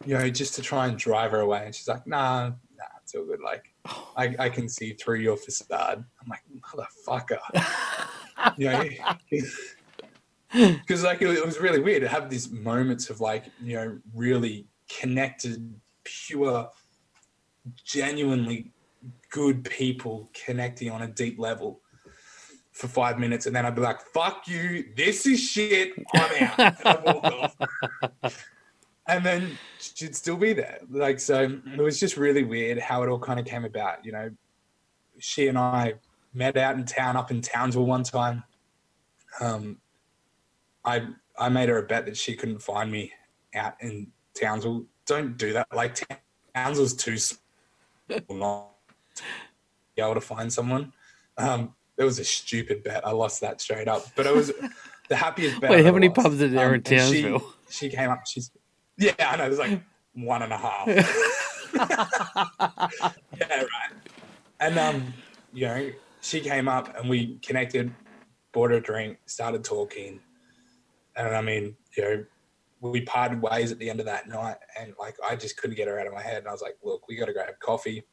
you 0.07 0.17
know, 0.17 0.31
just 0.31 0.55
to 0.55 0.63
try 0.63 0.87
and 0.87 0.99
drive 0.99 1.31
her 1.33 1.41
away. 1.41 1.63
And 1.67 1.75
she's 1.75 1.89
like, 1.89 2.07
nah, 2.07 2.49
nah, 2.49 2.85
it's 3.03 3.15
all 3.15 3.25
good. 3.25 3.41
Like, 3.45 3.65
I, 4.17 4.35
I 4.39 4.49
can 4.49 4.69
see 4.69 4.95
through 4.95 5.19
your 5.19 5.37
facade. 5.37 6.05
I'm 6.23 6.29
like, 6.29 6.41
motherfucker. 6.61 7.39
you 8.57 8.71
know, 8.71 8.85
because 10.81 11.03
like 11.03 11.21
it, 11.21 11.29
it 11.29 11.45
was 11.45 11.59
really 11.61 11.81
weird 11.81 12.03
to 12.03 12.09
have 12.09 12.31
these 12.31 12.51
moments 12.51 13.11
of 13.11 13.21
like, 13.21 13.45
you 13.63 13.77
know, 13.77 13.99
really 14.15 14.67
connected, 14.89 15.75
pure, 16.05 16.71
genuinely 17.85 18.73
good 19.31 19.65
people 19.65 20.31
connecting 20.33 20.91
on 20.91 21.03
a 21.03 21.09
deep 21.09 21.39
level 21.39 21.81
for 22.75 22.89
five 22.89 23.19
minutes, 23.19 23.47
and 23.47 23.55
then 23.55 23.65
I'd 23.65 23.75
be 23.75 23.81
like, 23.81 24.01
"Fuck 24.01 24.47
you! 24.47 24.85
This 24.97 25.27
is 25.27 25.41
shit. 25.41 25.93
I'm 26.15 26.43
out." 26.43 26.59
and, 26.59 26.77
I 26.85 27.13
walk 27.13 27.25
off. 27.25 28.45
and 29.09 29.25
then 29.25 29.57
she'd 29.79 30.15
still 30.15 30.37
be 30.37 30.53
there. 30.53 30.81
Like 30.91 31.21
so, 31.21 31.61
it 31.73 31.81
was 31.81 31.99
just 31.99 32.17
really 32.17 32.43
weird 32.43 32.79
how 32.79 33.03
it 33.03 33.09
all 33.09 33.19
kind 33.19 33.39
of 33.39 33.47
came 33.47 33.65
about. 33.65 34.05
You 34.05 34.13
know, 34.13 34.31
she 35.19 35.47
and 35.47 35.57
I 35.57 35.95
met 36.35 36.57
out 36.57 36.77
in 36.77 36.85
town, 36.85 37.17
up 37.17 37.31
in 37.31 37.41
Townsville 37.41 37.87
one 37.87 38.03
time. 38.03 38.43
Um, 39.41 39.79
I 40.85 41.07
I 41.39 41.49
made 41.49 41.69
her 41.69 41.79
a 41.79 41.87
bet 41.87 42.07
that 42.07 42.17
she 42.17 42.35
couldn't 42.35 42.61
find 42.61 42.91
me 42.91 43.13
out 43.55 43.75
in 43.81 44.09
Townsville. 44.35 44.85
Don't 45.07 45.37
do 45.37 45.53
that. 45.53 45.69
Like 45.73 46.05
Townsville's 46.55 46.95
too 46.95 47.19
small 47.19 47.41
not 48.31 48.71
be 49.95 50.03
able 50.03 50.15
to 50.15 50.21
find 50.21 50.53
someone. 50.53 50.93
Um, 51.39 51.75
it 51.97 52.05
was 52.05 52.19
a 52.19 52.25
stupid 52.25 52.83
bet. 52.83 53.07
I 53.07 53.13
lost 53.13 53.41
that 53.41 53.61
straight 53.61 53.89
up. 53.89 54.07
But 54.17 54.27
it 54.27 54.35
was 54.35 54.53
the 55.09 55.17
happiest 55.17 55.61
bet. 55.61 55.71
Wait, 55.71 55.85
how 55.85 55.93
many 55.93 56.09
pubs 56.09 56.43
are 56.43 56.49
there 56.49 56.69
um, 56.69 56.75
in 56.75 56.83
Townsville? 56.83 57.55
She, 57.69 57.89
she, 57.89 57.97
came 57.97 58.11
up. 58.11 58.27
She's 58.27 58.51
yeah, 58.97 59.13
I 59.19 59.37
know. 59.37 59.45
There's 59.45 59.59
like 59.59 59.81
one 60.15 60.43
and 60.43 60.53
a 60.53 60.59
half. 60.59 60.87
yeah, 63.41 63.57
right. 63.57 63.93
And 64.61 64.79
um, 64.79 65.15
you 65.53 65.67
know, 65.67 65.91
she 66.21 66.41
came 66.41 66.69
up 66.69 66.97
and 66.97 67.09
we 67.09 67.39
connected, 67.39 67.93
bought 68.53 68.71
her 68.71 68.77
a 68.77 68.81
drink, 68.81 69.19
started 69.27 69.65
talking, 69.65 70.21
and 71.17 71.35
I 71.35 71.41
mean, 71.41 71.77
you 71.97 72.03
know, 72.03 72.25
we 72.81 73.01
parted 73.01 73.43
ways 73.43 73.73
at 73.73 73.79
the 73.79 73.91
end 73.91 74.01
of 74.01 74.07
that 74.07 74.29
night, 74.29 74.57
and 74.79 74.95
like 74.99 75.17
I 75.29 75.37
just 75.37 75.57
couldn't 75.57 75.77
get 75.77 75.89
her 75.89 75.99
out 75.99 76.07
of 76.07 76.13
my 76.13 76.23
head. 76.23 76.39
And 76.39 76.49
I 76.49 76.53
was 76.53 76.63
like, 76.63 76.77
"Look, 76.83 77.09
we 77.09 77.17
got 77.17 77.27
to 77.27 77.33
go 77.33 77.41
have 77.41 77.59
coffee." 77.59 78.05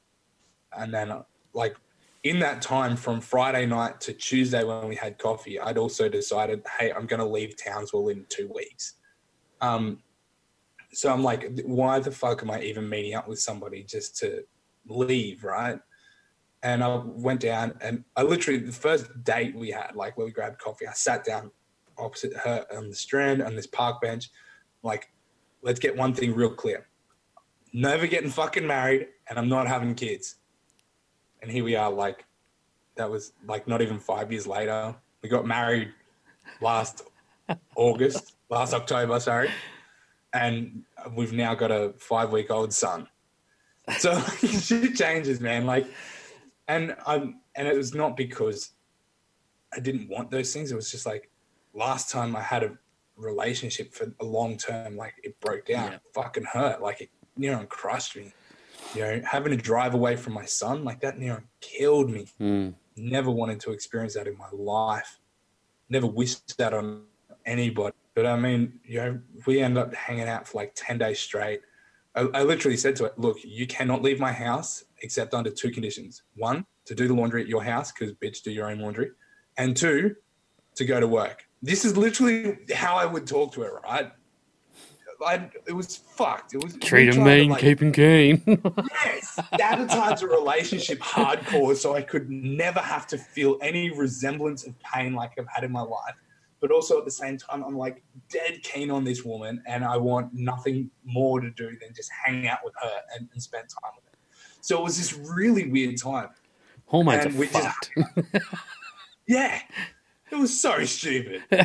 And 0.75 0.93
then, 0.93 1.13
like 1.53 1.75
in 2.23 2.39
that 2.39 2.61
time 2.61 2.95
from 2.95 3.19
Friday 3.19 3.65
night 3.65 3.99
to 4.01 4.13
Tuesday 4.13 4.63
when 4.63 4.87
we 4.87 4.95
had 4.95 5.17
coffee, 5.17 5.59
I'd 5.59 5.77
also 5.77 6.07
decided, 6.07 6.63
"Hey, 6.79 6.91
I'm 6.91 7.05
going 7.05 7.19
to 7.19 7.25
leave 7.25 7.55
Townsville 7.57 8.09
in 8.09 8.25
two 8.29 8.51
weeks." 8.53 8.93
Um, 9.61 10.03
so 10.93 11.11
I'm 11.11 11.23
like, 11.23 11.59
why 11.63 11.99
the 11.99 12.11
fuck 12.11 12.43
am 12.43 12.51
I 12.51 12.61
even 12.61 12.89
meeting 12.89 13.15
up 13.15 13.27
with 13.27 13.39
somebody 13.39 13.83
just 13.83 14.17
to 14.17 14.43
leave, 14.87 15.43
right? 15.43 15.79
And 16.63 16.83
I 16.83 16.95
went 17.03 17.39
down, 17.39 17.77
and 17.81 18.03
I 18.15 18.23
literally 18.23 18.59
the 18.59 18.71
first 18.71 19.23
date 19.23 19.55
we 19.55 19.71
had, 19.71 19.95
like 19.95 20.17
where 20.17 20.25
we 20.25 20.31
grabbed 20.31 20.59
coffee, 20.59 20.87
I 20.87 20.93
sat 20.93 21.23
down 21.23 21.51
opposite 21.97 22.35
her 22.35 22.65
on 22.75 22.89
the 22.89 22.95
strand 22.95 23.41
on 23.41 23.55
this 23.55 23.67
park 23.67 24.01
bench 24.01 24.29
like, 24.83 25.09
let's 25.61 25.79
get 25.79 25.95
one 25.95 26.13
thing 26.13 26.33
real 26.33 26.53
clear. 26.53 26.87
Never 27.73 28.07
getting 28.07 28.29
fucking 28.29 28.65
married, 28.65 29.07
and 29.29 29.39
I'm 29.39 29.49
not 29.49 29.67
having 29.67 29.95
kids. 29.95 30.35
And 31.41 31.51
here 31.51 31.63
we 31.63 31.75
are, 31.75 31.91
like, 31.91 32.25
that 32.95 33.09
was 33.09 33.33
like 33.47 33.67
not 33.67 33.81
even 33.81 33.99
five 33.99 34.31
years 34.31 34.45
later. 34.45 34.95
We 35.21 35.29
got 35.29 35.45
married 35.45 35.93
last 36.61 37.03
August, 37.75 38.35
last 38.49 38.73
October, 38.73 39.19
sorry. 39.19 39.49
And 40.33 40.83
we've 41.15 41.33
now 41.33 41.55
got 41.55 41.71
a 41.71 41.93
five 41.97 42.31
week 42.31 42.51
old 42.51 42.73
son. 42.73 43.07
So 43.97 44.19
shit 44.47 44.95
changes, 44.95 45.39
man. 45.39 45.65
Like, 45.65 45.87
and 46.67 46.95
I'm, 47.05 47.39
and 47.55 47.67
it 47.67 47.75
was 47.75 47.93
not 47.93 48.15
because 48.15 48.71
I 49.73 49.79
didn't 49.79 50.09
want 50.09 50.31
those 50.31 50.53
things. 50.53 50.71
It 50.71 50.75
was 50.75 50.91
just 50.91 51.05
like 51.05 51.29
last 51.73 52.09
time 52.09 52.35
I 52.35 52.41
had 52.41 52.63
a 52.63 52.77
relationship 53.17 53.93
for 53.93 54.13
a 54.19 54.25
long 54.25 54.57
term, 54.57 54.95
like 54.97 55.15
it 55.23 55.39
broke 55.39 55.65
down, 55.65 55.93
yeah. 55.93 55.97
fucking 56.13 56.45
hurt, 56.45 56.81
like 56.81 57.01
it 57.01 57.09
you 57.37 57.51
know 57.51 57.65
crushed 57.65 58.15
me. 58.15 58.33
You 58.95 59.01
know, 59.01 59.21
having 59.25 59.51
to 59.51 59.57
drive 59.57 59.93
away 59.93 60.15
from 60.15 60.33
my 60.33 60.45
son 60.45 60.83
like 60.83 60.99
that, 61.01 61.19
you 61.19 61.27
know, 61.27 61.39
killed 61.59 62.09
me. 62.09 62.27
Mm. 62.39 62.73
Never 62.97 63.31
wanted 63.31 63.59
to 63.61 63.71
experience 63.71 64.15
that 64.15 64.27
in 64.27 64.37
my 64.37 64.49
life. 64.51 65.19
Never 65.89 66.07
wished 66.07 66.57
that 66.57 66.73
on 66.73 67.03
anybody. 67.45 67.95
But 68.13 68.25
I 68.25 68.37
mean, 68.37 68.79
you 68.83 68.97
know, 68.97 69.19
we 69.45 69.61
ended 69.61 69.83
up 69.83 69.93
hanging 69.93 70.27
out 70.27 70.47
for 70.47 70.57
like 70.57 70.73
ten 70.75 70.97
days 70.97 71.19
straight. 71.19 71.61
I, 72.15 72.27
I 72.33 72.43
literally 72.43 72.77
said 72.77 72.95
to 72.97 73.05
it, 73.05 73.17
"Look, 73.17 73.37
you 73.43 73.67
cannot 73.67 74.01
leave 74.01 74.19
my 74.19 74.33
house 74.33 74.83
except 75.01 75.33
under 75.33 75.49
two 75.49 75.71
conditions: 75.71 76.23
one, 76.35 76.65
to 76.85 76.95
do 76.95 77.07
the 77.07 77.13
laundry 77.13 77.41
at 77.41 77.47
your 77.47 77.63
house 77.63 77.91
because 77.91 78.13
bitch, 78.15 78.43
do 78.43 78.51
your 78.51 78.69
own 78.69 78.79
laundry, 78.79 79.11
and 79.57 79.75
two, 79.75 80.15
to 80.75 80.85
go 80.85 80.99
to 80.99 81.07
work." 81.07 81.45
This 81.61 81.85
is 81.85 81.95
literally 81.95 82.57
how 82.73 82.95
I 82.95 83.05
would 83.05 83.27
talk 83.27 83.53
to 83.53 83.61
her, 83.61 83.79
right? 83.83 84.11
I, 85.25 85.49
it 85.67 85.73
was 85.73 85.97
fucked. 85.97 86.53
It 86.53 86.63
was 86.63 86.77
treat 86.77 87.09
him 87.09 87.23
mean, 87.23 87.49
like, 87.49 87.61
keep 87.61 87.81
him 87.81 87.91
keen. 87.91 88.41
yes, 89.05 89.39
sabotage 89.57 90.21
a 90.21 90.27
relationship 90.27 90.99
hardcore, 90.99 91.75
so 91.75 91.95
I 91.95 92.01
could 92.01 92.29
never 92.29 92.79
have 92.79 93.07
to 93.07 93.17
feel 93.17 93.57
any 93.61 93.91
resemblance 93.91 94.65
of 94.65 94.73
pain 94.79 95.13
like 95.13 95.33
I've 95.37 95.47
had 95.47 95.63
in 95.63 95.71
my 95.71 95.81
life. 95.81 96.15
But 96.59 96.71
also 96.71 96.99
at 96.99 97.05
the 97.05 97.11
same 97.11 97.37
time, 97.37 97.63
I'm 97.63 97.77
like 97.77 98.03
dead 98.29 98.61
keen 98.63 98.91
on 98.91 99.03
this 99.03 99.23
woman, 99.23 99.61
and 99.67 99.83
I 99.83 99.97
want 99.97 100.33
nothing 100.33 100.89
more 101.03 101.39
to 101.39 101.49
do 101.51 101.69
than 101.81 101.93
just 101.95 102.09
hang 102.25 102.47
out 102.47 102.59
with 102.63 102.73
her 102.81 103.01
and, 103.15 103.27
and 103.33 103.41
spend 103.41 103.67
time 103.69 103.91
with 103.95 104.05
her. 104.05 104.19
So 104.61 104.77
it 104.77 104.83
was 104.83 104.97
this 104.97 105.13
really 105.13 105.69
weird 105.69 105.97
time. 105.97 106.29
Hormones 106.85 107.25
and 107.25 107.39
are 107.39 107.45
fucked. 107.45 107.91
Just, 107.95 108.45
yeah, 109.27 109.59
it 110.31 110.35
was 110.35 110.59
so 110.59 110.83
stupid. 110.85 111.43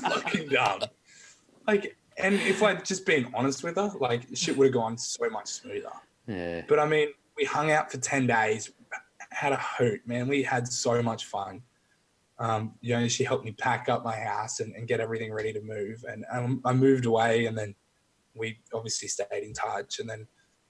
fucking 0.00 0.48
dumb. 0.48 0.80
Like, 1.66 1.96
and 2.18 2.34
if 2.34 2.62
I'd 2.62 2.84
just 2.84 3.04
been 3.04 3.30
honest 3.34 3.62
with 3.62 3.76
her, 3.76 3.90
like, 4.00 4.22
shit 4.34 4.56
would 4.56 4.66
have 4.66 4.74
gone 4.74 4.96
so 4.96 5.28
much 5.28 5.48
smoother. 5.48 5.90
Yeah. 6.26 6.62
But 6.66 6.78
I 6.78 6.86
mean, 6.86 7.08
we 7.36 7.44
hung 7.44 7.70
out 7.70 7.90
for 7.90 7.98
10 7.98 8.26
days, 8.26 8.70
had 9.30 9.52
a 9.52 9.60
hoot, 9.78 10.06
man. 10.06 10.28
We 10.28 10.42
had 10.42 10.66
so 10.66 11.02
much 11.02 11.26
fun. 11.26 11.62
Um, 12.38 12.74
you 12.80 12.94
know, 12.94 13.08
she 13.08 13.24
helped 13.24 13.44
me 13.44 13.52
pack 13.52 13.88
up 13.88 14.04
my 14.04 14.16
house 14.16 14.60
and, 14.60 14.74
and 14.74 14.86
get 14.86 15.00
everything 15.00 15.32
ready 15.32 15.52
to 15.52 15.60
move. 15.60 16.04
And 16.08 16.24
um, 16.30 16.60
I 16.64 16.72
moved 16.72 17.06
away, 17.06 17.46
and 17.46 17.56
then 17.56 17.74
we 18.34 18.58
obviously 18.72 19.08
stayed 19.08 19.42
in 19.42 19.52
touch. 19.52 19.98
And 19.98 20.08
then, 20.08 20.26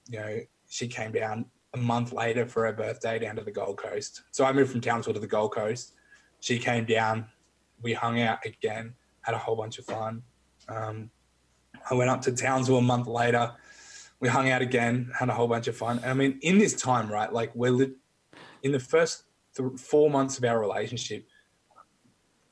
you 0.08 0.18
know, 0.18 0.40
she 0.68 0.88
came 0.88 1.12
down 1.12 1.46
a 1.74 1.78
month 1.78 2.12
later 2.12 2.46
for 2.46 2.64
her 2.66 2.72
birthday 2.72 3.18
down 3.18 3.36
to 3.36 3.42
the 3.42 3.50
Gold 3.50 3.78
Coast. 3.78 4.22
So 4.30 4.44
I 4.44 4.52
moved 4.52 4.72
from 4.72 4.80
Townsville 4.80 5.14
to 5.14 5.20
the 5.20 5.26
Gold 5.26 5.52
Coast. 5.52 5.94
She 6.40 6.58
came 6.58 6.84
down. 6.84 7.26
We 7.82 7.92
hung 7.92 8.20
out 8.20 8.38
again, 8.44 8.94
had 9.22 9.34
a 9.34 9.38
whole 9.38 9.56
bunch 9.56 9.78
of 9.78 9.84
fun. 9.84 10.22
Um, 10.68 11.10
I 11.90 11.94
went 11.94 12.10
up 12.10 12.22
to 12.22 12.32
Townsville 12.32 12.78
a 12.78 12.82
month 12.82 13.06
later. 13.06 13.52
We 14.20 14.28
hung 14.28 14.48
out 14.50 14.62
again, 14.62 15.10
had 15.18 15.28
a 15.28 15.34
whole 15.34 15.46
bunch 15.48 15.68
of 15.68 15.76
fun. 15.76 15.98
And 15.98 16.06
I 16.10 16.14
mean, 16.14 16.38
in 16.42 16.58
this 16.58 16.74
time, 16.74 17.10
right? 17.10 17.32
Like 17.32 17.54
we're 17.54 17.70
li- 17.70 17.94
in 18.62 18.72
the 18.72 18.80
first 18.80 19.24
th- 19.56 19.78
four 19.78 20.08
months 20.10 20.38
of 20.38 20.44
our 20.44 20.58
relationship, 20.58 21.26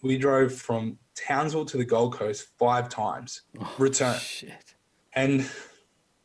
we 0.03 0.19
drove 0.19 0.53
from 0.53 0.99
Townsville 1.15 1.65
to 1.67 1.77
the 1.79 1.85
Gold 1.85 2.15
Coast 2.15 2.49
five 2.59 2.89
times, 2.91 3.43
Oh, 3.59 3.75
return, 3.79 4.19
Shit. 4.19 4.75
and 5.15 5.49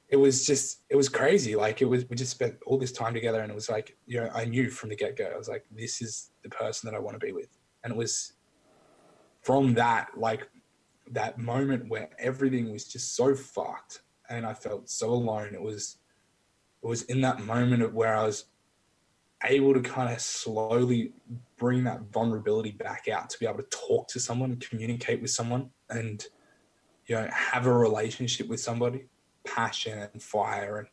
it 0.10 0.18
was 0.18 0.46
just 0.46 0.82
it 0.90 0.96
was 0.98 1.08
crazy. 1.08 1.56
Like 1.56 1.82
it 1.82 1.86
was, 1.86 2.08
we 2.10 2.16
just 2.18 2.32
spent 2.32 2.56
all 2.66 2.78
this 2.78 2.92
time 2.92 3.14
together, 3.14 3.40
and 3.42 3.50
it 3.52 3.56
was 3.56 3.70
like 3.70 3.96
you 4.06 4.20
know, 4.20 4.30
I 4.36 4.44
knew 4.46 4.70
from 4.70 4.90
the 4.90 4.96
get 4.98 5.16
go, 5.16 5.32
I 5.34 5.38
was 5.38 5.48
like, 5.48 5.66
this 5.72 6.02
is 6.02 6.32
the 6.44 6.50
person 6.50 6.90
that 6.90 6.98
I 6.98 7.00
want 7.00 7.18
to 7.20 7.26
be 7.26 7.32
with, 7.32 7.48
and 7.84 7.94
it 7.94 7.98
was 7.98 8.34
from 9.44 9.74
that 9.76 10.10
like 10.18 10.50
that 11.12 11.38
moment 11.38 11.90
where 11.90 12.10
everything 12.20 12.72
was 12.72 12.86
just 12.86 13.16
so 13.16 13.36
fucked, 13.36 14.02
and 14.30 14.46
I 14.46 14.54
felt 14.54 14.90
so 14.90 15.10
alone. 15.10 15.54
It 15.54 15.62
was 15.62 15.98
it 16.84 16.88
was 16.88 17.04
in 17.04 17.22
that 17.22 17.42
moment 17.42 17.84
of 17.84 17.94
where 17.94 18.16
I 18.16 18.26
was 18.26 18.46
able 19.46 19.74
to 19.74 19.82
kind 19.82 20.14
of 20.14 20.20
slowly 20.20 21.14
bring 21.58 21.84
that 21.86 22.02
vulnerability 22.12 22.72
back 22.72 23.08
out 23.08 23.30
to 23.30 23.40
be 23.40 23.46
able 23.46 23.58
to 23.58 23.70
talk 23.70 24.08
to 24.10 24.20
someone, 24.20 24.56
communicate 24.58 25.22
with 25.22 25.32
someone, 25.32 25.70
and 25.90 26.26
you 27.08 27.16
know 27.16 27.28
have 27.32 27.66
a 27.66 27.74
relationship 27.74 28.48
with 28.48 28.60
somebody. 28.60 29.06
Passion 29.46 30.08
and 30.14 30.22
fire 30.22 30.80
and, 30.80 30.88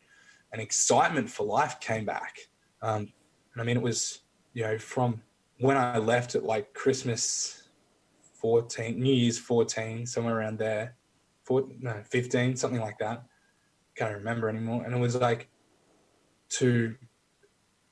and 0.51 0.61
excitement 0.61 1.29
for 1.29 1.45
life 1.45 1.79
came 1.79 2.05
back. 2.05 2.37
Um, 2.81 3.11
and 3.53 3.61
I 3.61 3.63
mean, 3.63 3.77
it 3.77 3.83
was 3.83 4.21
you 4.53 4.63
know 4.63 4.77
from 4.77 5.21
when 5.59 5.77
I 5.77 5.97
left 5.97 6.35
at 6.35 6.43
like 6.43 6.73
Christmas 6.73 7.56
14, 8.41 8.99
New 8.99 9.13
Year's 9.13 9.37
14, 9.37 10.05
somewhere 10.05 10.37
around 10.37 10.59
there, 10.59 10.95
four, 11.43 11.67
no 11.79 12.01
15, 12.03 12.55
something 12.55 12.81
like 12.81 12.97
that. 12.99 13.23
Can't 13.95 14.15
remember 14.15 14.49
anymore. 14.49 14.83
And 14.85 14.93
it 14.93 14.99
was 14.99 15.15
like 15.15 15.49
to 16.49 16.95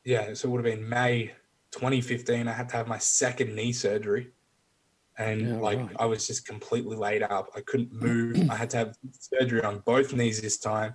yeah, 0.06 0.36
so 0.36 0.48
it 0.48 0.52
would 0.52 0.66
have 0.66 0.78
been 0.78 0.88
May 0.88 1.34
2015. 1.72 2.48
I 2.48 2.54
had 2.54 2.70
to 2.70 2.78
have 2.78 2.88
my 2.88 3.00
second 3.00 3.56
knee 3.56 3.74
surgery. 3.74 4.32
And 5.18 5.42
Yeah, 5.42 5.58
like 5.58 5.80
right. 5.80 5.96
I 5.98 6.06
was 6.06 6.28
just 6.28 6.48
completely 6.48 6.96
laid 6.96 7.24
up. 7.24 7.50
I 7.56 7.62
couldn't 7.62 7.92
move. 7.92 8.50
I 8.50 8.56
had 8.56 8.70
to 8.72 8.78
have 8.78 8.98
surgery 9.12 9.64
on 9.64 9.80
both 9.80 10.14
knees 10.14 10.42
this 10.42 10.58
time. 10.58 10.94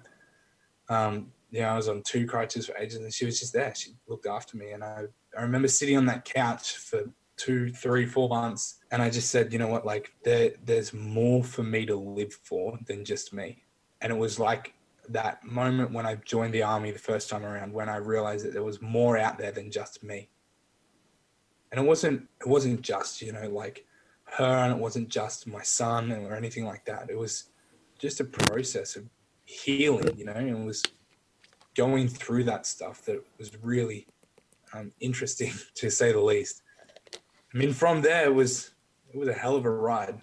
Um, 0.89 1.33
yeah, 1.51 1.73
I 1.73 1.77
was 1.77 1.89
on 1.89 2.03
two 2.03 2.27
crutches 2.27 2.67
for 2.67 2.77
ages 2.77 2.99
and 2.99 3.13
she 3.13 3.27
was 3.27 3.41
just 3.41 3.53
there. 3.53 3.75
She 3.75 3.91
looked 4.07 4.27
after 4.27 4.57
me. 4.57 4.71
And 4.71 4.85
I, 4.85 5.05
I 5.37 5.43
remember 5.43 5.69
sitting 5.69 5.97
on 5.97 6.07
that 6.07 6.25
couch 6.25 6.77
for 6.77 7.05
two, 7.41 7.71
three, 7.71 8.05
four 8.05 8.29
months. 8.29 8.81
And 8.91 9.01
I 9.01 9.09
just 9.09 9.31
said, 9.31 9.51
you 9.51 9.59
know 9.59 9.69
what, 9.69 9.87
like 9.87 10.13
there, 10.25 10.53
there's 10.63 10.93
more 10.93 11.43
for 11.43 11.63
me 11.63 11.87
to 11.87 11.97
live 11.97 12.35
for 12.35 12.79
than 12.87 13.03
just 13.03 13.33
me. 13.33 13.63
And 14.03 14.13
it 14.13 14.17
was 14.17 14.39
like 14.39 14.75
that 15.09 15.43
moment 15.43 15.93
when 15.93 16.05
I 16.05 16.17
joined 16.17 16.53
the 16.53 16.63
army 16.63 16.91
the 16.91 16.99
first 16.99 17.31
time 17.31 17.45
around 17.45 17.73
when 17.73 17.89
I 17.89 17.97
realized 17.97 18.45
that 18.45 18.53
there 18.53 18.63
was 18.63 18.83
more 18.83 19.17
out 19.17 19.39
there 19.39 19.53
than 19.53 19.71
just 19.71 20.05
me. 20.05 20.29
And 21.73 21.81
it 21.81 21.87
wasn't 21.87 22.29
it 22.41 22.47
wasn't 22.47 22.83
just, 22.83 23.23
you 23.23 23.33
know, 23.33 23.49
like 23.49 23.87
her 24.37 24.45
and 24.45 24.73
it 24.75 24.79
wasn't 24.79 25.09
just 25.09 25.47
my 25.47 25.63
son 25.63 26.13
or 26.13 26.35
anything 26.35 26.67
like 26.67 26.85
that. 26.85 27.09
It 27.09 27.19
was 27.19 27.45
just 27.99 28.21
a 28.21 28.25
process 28.25 28.97
of 28.97 29.05
healing, 29.45 30.17
you 30.19 30.27
know, 30.27 30.33
and 30.33 30.49
it 30.49 30.65
was 30.67 30.83
going 31.75 32.09
through 32.09 32.45
that 32.45 32.67
stuff 32.67 33.03
that 33.07 33.23
was 33.39 33.51
really 33.63 34.07
um, 34.75 34.93
interesting 35.01 35.53
to 35.77 35.91
say 35.91 36.13
the 36.13 36.21
least. 36.21 36.63
I 37.53 37.59
mean, 37.59 37.73
from 37.73 38.03
there 38.03 38.27
it 38.27 38.35
was 38.35 38.71
it 39.13 39.19
was 39.19 39.29
a 39.29 39.33
hell 39.33 39.57
of 39.57 39.65
a 39.65 39.71
ride. 39.71 40.21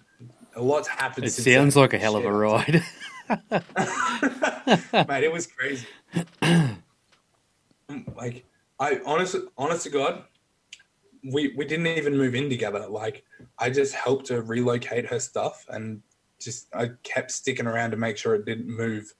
A 0.56 0.62
lot's 0.62 0.88
happened. 0.88 1.26
It 1.26 1.30
sounds 1.30 1.76
like 1.76 1.92
a 1.92 1.98
hell 1.98 2.16
of 2.16 2.24
a 2.24 2.32
ride. 2.32 2.82
mate. 5.08 5.24
It 5.24 5.32
was 5.32 5.46
crazy. 5.46 5.86
like 8.16 8.44
I 8.80 9.00
honestly, 9.04 9.42
honest 9.56 9.84
to 9.84 9.90
God, 9.90 10.24
we 11.24 11.52
we 11.56 11.64
didn't 11.64 11.86
even 11.86 12.16
move 12.16 12.34
in 12.34 12.48
together. 12.48 12.86
Like 12.88 13.24
I 13.58 13.70
just 13.70 13.94
helped 13.94 14.28
her 14.28 14.42
relocate 14.42 15.06
her 15.06 15.20
stuff, 15.20 15.66
and 15.68 16.02
just 16.40 16.68
I 16.74 16.90
kept 17.02 17.30
sticking 17.30 17.66
around 17.66 17.90
to 17.90 17.96
make 17.96 18.16
sure 18.16 18.34
it 18.34 18.44
didn't 18.46 18.68
move. 18.68 19.12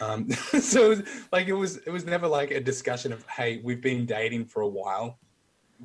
Um, 0.00 0.30
so 0.60 0.86
it 0.86 0.88
was, 0.88 1.02
like 1.32 1.48
it 1.48 1.52
was 1.52 1.76
it 1.78 1.90
was 1.90 2.04
never 2.04 2.26
like 2.26 2.50
a 2.50 2.60
discussion 2.60 3.12
of 3.12 3.24
hey 3.26 3.60
we've 3.62 3.82
been 3.82 4.06
dating 4.06 4.46
for 4.46 4.62
a 4.62 4.68
while, 4.68 5.18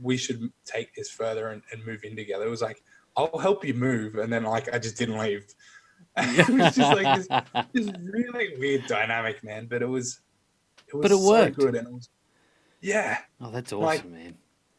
we 0.02 0.18
should 0.18 0.50
take 0.66 0.94
this 0.96 1.10
further 1.10 1.50
and, 1.50 1.62
and 1.72 1.86
move 1.86 2.04
in 2.04 2.16
together. 2.16 2.46
It 2.46 2.50
was 2.50 2.62
like 2.62 2.82
I'll 3.18 3.38
help 3.38 3.64
you 3.66 3.74
move, 3.74 4.16
and 4.16 4.32
then 4.32 4.44
like 4.44 4.74
I 4.74 4.80
just 4.80 4.98
didn't 4.98 5.18
leave. 5.18 5.46
it 6.18 6.50
was 6.50 6.76
just 6.76 6.80
like 7.02 7.18
this 7.18 7.28
this 7.74 7.92
really 8.04 8.58
weird 8.58 8.86
dynamic, 8.88 9.44
man. 9.44 9.68
But 9.70 9.82
it 9.82 9.88
was, 9.88 10.22
it 10.88 10.94
was 10.96 11.04
But 11.04 11.12
it 11.12 11.18
so 11.18 11.30
worked. 11.30 11.58
good, 11.58 11.76
and 11.76 11.88
it 11.88 11.94
was, 11.94 12.10
yeah. 12.82 13.20
oh, 13.42 13.52
that's 13.52 13.72
Like- 13.72 14.00
awesome, 14.00 14.14
man. 14.14 14.36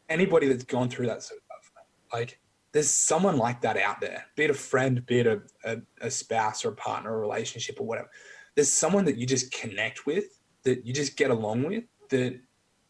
Anybody 0.09 0.47
that's 0.47 0.63
gone 0.63 0.89
through 0.89 1.07
that 1.07 1.21
sort 1.23 1.39
of 1.41 1.65
stuff, 1.65 1.83
like 2.13 2.39
there's 2.71 2.89
someone 2.89 3.37
like 3.37 3.59
that 3.61 3.75
out 3.77 3.99
there, 3.99 4.23
be 4.35 4.43
it 4.45 4.49
a 4.49 4.53
friend, 4.53 5.05
be 5.05 5.19
it 5.19 5.27
a, 5.27 5.41
a, 5.65 5.77
a 6.01 6.09
spouse 6.11 6.63
or 6.63 6.69
a 6.69 6.75
partner 6.75 7.11
or 7.11 7.17
a 7.17 7.19
relationship 7.19 7.79
or 7.81 7.85
whatever. 7.87 8.09
There's 8.55 8.71
someone 8.71 9.03
that 9.05 9.17
you 9.17 9.25
just 9.25 9.51
connect 9.51 10.05
with, 10.05 10.39
that 10.63 10.85
you 10.85 10.93
just 10.93 11.17
get 11.17 11.29
along 11.31 11.63
with, 11.63 11.83
that 12.09 12.39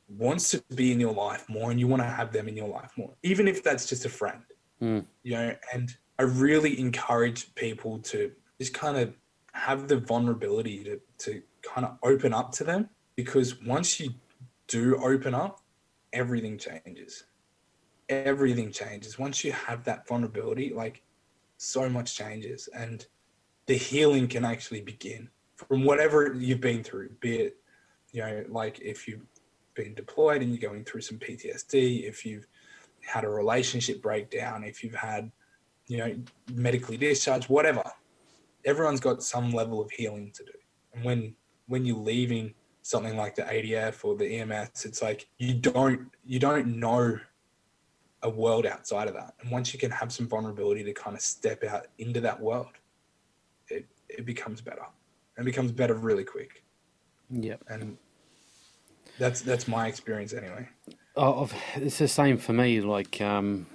wants 0.08 0.52
to 0.52 0.64
be 0.76 0.92
in 0.92 1.00
your 1.00 1.14
life 1.14 1.48
more, 1.50 1.72
and 1.72 1.80
you 1.80 1.88
want 1.88 2.02
to 2.02 2.08
have 2.08 2.32
them 2.32 2.48
in 2.48 2.56
your 2.56 2.70
life 2.70 2.92
more, 2.98 3.14
even 3.24 3.48
if 3.48 3.64
that's 3.64 3.86
just 3.86 4.06
a 4.06 4.10
friend 4.10 4.42
Mm. 4.82 5.06
you 5.24 5.34
know, 5.34 5.56
and 5.74 5.96
I 6.20 6.24
really 6.24 6.80
encourage 6.80 7.54
people 7.56 8.00
to 8.00 8.32
just 8.60 8.74
kind 8.74 8.98
of 8.98 9.14
have 9.54 9.88
the 9.88 9.98
vulnerability 9.98 10.84
to, 10.84 11.00
to 11.20 11.42
kind 11.64 11.86
of 11.86 11.98
open 12.04 12.34
up 12.34 12.52
to 12.54 12.64
them 12.64 12.90
because 13.16 13.62
once 13.64 14.00
you 14.00 14.12
do 14.68 14.98
open 15.04 15.34
up, 15.34 15.62
everything 16.14 16.58
changes. 16.58 17.26
Everything 18.10 18.72
changes. 18.72 19.18
Once 19.18 19.44
you 19.44 19.52
have 19.52 19.84
that 19.86 20.08
vulnerability, 20.08 20.74
like 20.74 21.02
so 21.58 21.90
much 21.90 22.16
changes 22.16 22.70
and 22.76 23.08
the 23.66 23.76
healing 23.76 24.28
can 24.28 24.46
actually 24.46 24.82
begin 24.82 25.28
from 25.56 25.84
whatever 25.84 26.34
you've 26.34 26.62
been 26.62 26.84
through, 26.84 27.10
be 27.20 27.38
it, 27.38 27.58
you 28.12 28.22
know, 28.22 28.44
like 28.48 28.80
if 28.80 29.08
you've 29.08 29.26
been 29.78 29.94
deployed 29.94 30.42
and 30.42 30.52
you're 30.52 30.70
going 30.70 30.84
through 30.84 31.02
some 31.02 31.18
PTSD, 31.18 32.08
if 32.08 32.26
you've 32.26 32.48
had 33.02 33.24
a 33.24 33.30
relationship 33.30 34.02
breakdown, 34.02 34.64
if 34.64 34.84
you've 34.84 34.96
had, 34.96 35.32
you 35.88 35.98
know, 35.98 36.16
medically 36.54 36.98
discharged, 36.98 37.50
whatever. 37.50 37.84
Everyone's 38.66 39.00
got 39.00 39.24
some 39.24 39.52
level 39.52 39.80
of 39.80 39.90
healing 39.92 40.32
to 40.34 40.44
do. 40.44 40.52
And 40.94 41.06
when 41.06 41.36
when 41.68 41.86
you're 41.86 41.98
leaving 41.98 42.54
something 42.82 43.16
like 43.16 43.36
the 43.36 43.44
ADF 43.44 44.04
or 44.04 44.16
the 44.16 44.40
EMS, 44.40 44.86
it's 44.86 45.02
like 45.02 45.28
you 45.38 45.54
don't 45.54 46.12
you 46.26 46.40
don't 46.40 46.68
know 46.80 47.20
a 48.24 48.30
world 48.30 48.66
outside 48.66 49.08
of 49.08 49.14
that. 49.14 49.36
And 49.42 49.52
once 49.52 49.74
you 49.74 49.80
can 49.80 49.92
have 49.92 50.12
some 50.12 50.28
vulnerability 50.28 50.84
to 50.84 50.94
kind 50.94 51.16
of 51.16 51.22
step 51.22 51.64
out 51.64 51.88
into 52.00 52.20
that 52.22 52.40
world, 52.40 52.72
it, 53.70 53.86
it 54.10 54.26
becomes 54.26 54.60
better. 54.60 54.86
And 55.38 55.46
becomes 55.46 55.72
better 55.72 55.94
really 55.94 56.24
quick. 56.24 56.64
Yep. 57.30 57.64
And 57.70 57.98
that's 59.18 59.42
that's 59.42 59.68
my 59.68 59.88
experience 59.88 60.34
anyway. 60.34 60.68
Oh, 61.16 61.50
it's 61.76 61.98
the 61.98 62.08
same 62.08 62.38
for 62.38 62.54
me. 62.54 62.82
Like 62.82 63.20
um, 63.22 63.66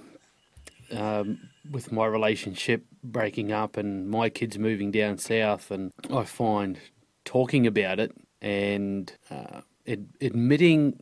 um, 0.91 1.49
with 1.69 1.91
my 1.91 2.05
relationship 2.05 2.85
breaking 3.03 3.51
up 3.51 3.77
and 3.77 4.09
my 4.09 4.29
kids 4.29 4.57
moving 4.57 4.91
down 4.91 5.17
south, 5.17 5.71
and 5.71 5.91
I 6.09 6.23
find 6.23 6.79
talking 7.25 7.67
about 7.67 7.99
it 7.99 8.11
and 8.41 9.11
uh, 9.29 9.61
ad- 9.87 10.07
admitting. 10.21 10.99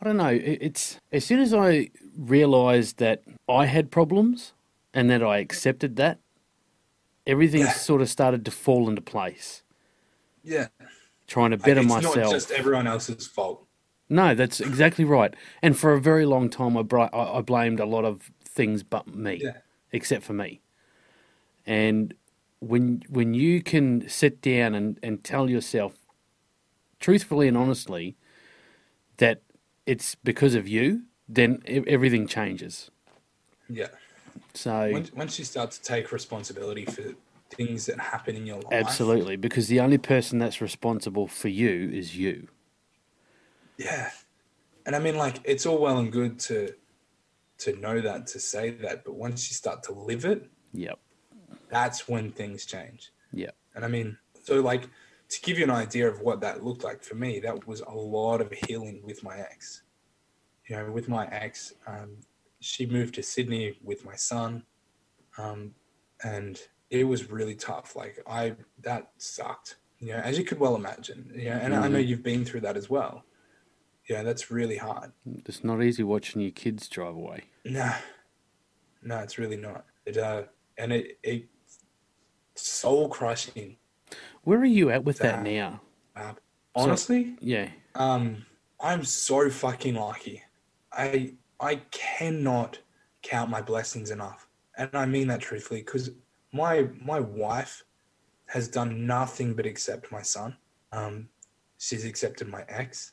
I 0.00 0.04
don't 0.04 0.16
know. 0.16 0.28
it- 0.28 0.58
It's 0.60 1.00
as 1.12 1.24
soon 1.24 1.40
as 1.40 1.52
I 1.52 1.88
realised 2.16 2.98
that 2.98 3.22
I 3.48 3.66
had 3.66 3.90
problems 3.90 4.52
and 4.94 5.10
that 5.10 5.22
I 5.22 5.38
accepted 5.38 5.96
that, 5.96 6.18
everything 7.26 7.62
Yeah. 7.62 7.72
sort 7.72 8.00
of 8.02 8.08
started 8.08 8.44
to 8.44 8.50
fall 8.50 8.88
into 8.88 9.00
place. 9.02 9.62
Yeah. 10.44 10.68
Trying 11.26 11.50
to 11.50 11.56
Like, 11.56 11.64
better 11.64 11.80
it's 11.80 11.88
myself. 11.88 12.16
not 12.16 12.30
just 12.30 12.50
everyone 12.52 12.86
else's 12.86 13.26
fault. 13.26 13.66
No, 14.08 14.34
that's 14.34 14.60
exactly 14.60 15.04
right. 15.04 15.34
And 15.62 15.78
for 15.78 15.92
a 15.92 16.00
very 16.00 16.24
long 16.24 16.48
time, 16.48 16.76
I, 16.76 16.82
bri- 16.82 17.10
I 17.12 17.38
I 17.38 17.40
blamed 17.42 17.80
a 17.80 17.84
lot 17.84 18.04
of 18.04 18.30
things 18.42 18.82
but 18.82 19.06
me, 19.14 19.40
Yeah. 19.42 19.58
except 19.92 20.24
for 20.24 20.32
me. 20.32 20.60
And 21.66 22.14
when 22.60 23.02
when 23.08 23.34
you 23.34 23.62
can 23.62 24.08
sit 24.08 24.40
down 24.40 24.74
and, 24.74 24.98
and 25.02 25.22
tell 25.22 25.48
yourself 25.50 25.94
truthfully 26.98 27.46
and 27.48 27.56
honestly 27.56 28.16
that 29.18 29.42
it's 29.86 30.14
because 30.16 30.54
of 30.54 30.66
you, 30.66 31.02
then 31.28 31.62
everything 31.66 32.26
changes. 32.26 32.90
Yeah. 33.68 33.88
So 34.54 34.90
Once, 34.92 35.12
once 35.12 35.38
you 35.38 35.44
start 35.44 35.70
to 35.72 35.82
take 35.82 36.12
responsibility 36.12 36.84
for 36.84 37.02
things 37.50 37.86
that 37.86 37.98
happen 38.00 38.36
in 38.36 38.46
your 38.46 38.60
life, 38.60 38.72
absolutely, 38.72 39.36
because 39.36 39.68
the 39.68 39.80
only 39.80 39.98
person 39.98 40.38
that's 40.38 40.60
responsible 40.60 41.26
for 41.26 41.48
you 41.48 41.90
is 41.92 42.16
you. 42.16 42.48
Yeah. 43.78 44.10
And 44.86 44.94
I 44.96 44.98
mean, 44.98 45.16
like, 45.16 45.40
it's 45.44 45.66
all 45.66 45.78
well 45.78 45.98
and 45.98 46.12
good 46.12 46.38
to 46.40 46.74
to 47.58 47.74
know 47.80 48.00
that, 48.00 48.26
to 48.28 48.38
say 48.38 48.70
that, 48.70 49.04
but 49.04 49.14
once 49.16 49.50
you 49.50 49.54
start 49.54 49.82
to 49.82 49.92
live 49.92 50.24
it, 50.24 50.48
Yep. 50.74 50.96
that's 51.68 52.06
when 52.08 52.30
things 52.30 52.64
change. 52.64 53.10
Yeah. 53.32 53.50
And 53.74 53.84
I 53.84 53.88
mean, 53.88 54.16
so 54.44 54.60
like 54.60 54.88
to 55.28 55.40
give 55.42 55.58
you 55.58 55.64
an 55.64 55.70
idea 55.70 56.08
of 56.08 56.20
what 56.20 56.40
that 56.40 56.64
looked 56.64 56.84
like 56.84 57.02
for 57.02 57.16
me, 57.16 57.40
that 57.40 57.66
was 57.66 57.80
a 57.80 57.90
lot 57.90 58.40
of 58.40 58.52
healing 58.52 59.02
with 59.04 59.22
my 59.24 59.38
ex. 59.40 59.82
You 60.68 60.76
know, 60.76 60.92
with 60.92 61.08
my 61.08 61.26
ex, 61.26 61.74
um, 61.86 62.18
she 62.60 62.86
moved 62.86 63.14
to 63.14 63.22
Sydney 63.22 63.78
with 63.82 64.04
my 64.04 64.14
son, 64.14 64.64
um, 65.36 65.74
and 66.22 66.60
it 66.90 67.04
was 67.04 67.30
really 67.30 67.54
tough. 67.54 67.96
Like 67.96 68.22
I, 68.26 68.54
that 68.82 69.10
sucked. 69.18 69.76
You 69.98 70.12
know, 70.12 70.18
as 70.18 70.38
you 70.38 70.44
could 70.44 70.60
well 70.60 70.76
imagine. 70.76 71.32
You 71.34 71.46
know, 71.50 71.56
and 71.56 71.74
I 71.74 71.88
know 71.88 71.98
you've 71.98 72.22
been 72.22 72.44
through 72.44 72.60
that 72.60 72.76
as 72.76 72.88
well. 72.88 73.24
Yeah, 74.08 74.22
that's 74.22 74.50
really 74.50 74.76
hard. 74.76 75.12
It's 75.46 75.62
not 75.62 75.82
easy 75.82 76.02
watching 76.02 76.40
your 76.40 76.50
kids 76.50 76.88
drive 76.88 77.14
away. 77.14 77.44
No, 77.64 77.92
no, 79.02 79.18
it's 79.18 79.38
really 79.38 79.56
not. 79.56 79.84
It 80.06 80.16
uh, 80.16 80.44
and 80.78 80.92
it 80.92 81.18
it 81.22 81.44
soul 82.54 83.08
crushing. 83.08 83.76
Where 84.44 84.58
are 84.58 84.64
you 84.64 84.90
at 84.90 85.04
with 85.04 85.18
that 85.18 85.44
That- 85.44 85.50
now? 85.50 85.80
Uh, 86.16 86.32
honestly, 86.74 87.36
Yeah. 87.40 87.70
um, 87.94 88.46
I'm 88.80 89.04
so 89.04 89.50
fucking 89.50 89.94
lucky. 89.94 90.42
I 90.92 91.34
I 91.60 91.76
cannot 91.90 92.78
count 93.22 93.50
my 93.50 93.60
blessings 93.60 94.10
enough, 94.10 94.48
and 94.76 94.88
I 94.94 95.04
mean 95.04 95.28
that 95.28 95.40
truthfully 95.40 95.80
because 95.82 96.10
my 96.52 96.88
my 97.04 97.20
wife 97.20 97.84
has 98.46 98.68
done 98.68 99.06
nothing 99.06 99.54
but 99.54 99.66
accept 99.66 100.10
my 100.10 100.22
son. 100.22 100.56
Um, 100.92 101.28
she's 101.76 102.06
accepted 102.06 102.48
my 102.48 102.64
ex. 102.68 103.12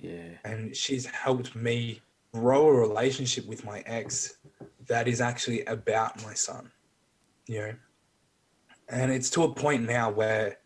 Yeah. 0.00 0.30
and 0.44 0.74
she's 0.76 1.06
helped 1.06 1.54
me 1.54 2.00
grow 2.32 2.66
a 2.68 2.72
relationship 2.72 3.46
with 3.46 3.64
my 3.64 3.80
ex 3.86 4.38
that 4.86 5.06
is 5.08 5.20
actually 5.20 5.64
about 5.66 6.22
my 6.24 6.34
son 6.34 6.70
you 7.46 7.58
know 7.60 7.74
and 8.88 9.10
it's 9.12 9.30
to 9.30 9.44
a 9.44 9.54
point 9.54 9.84
now 9.86 10.10
where 10.10 10.58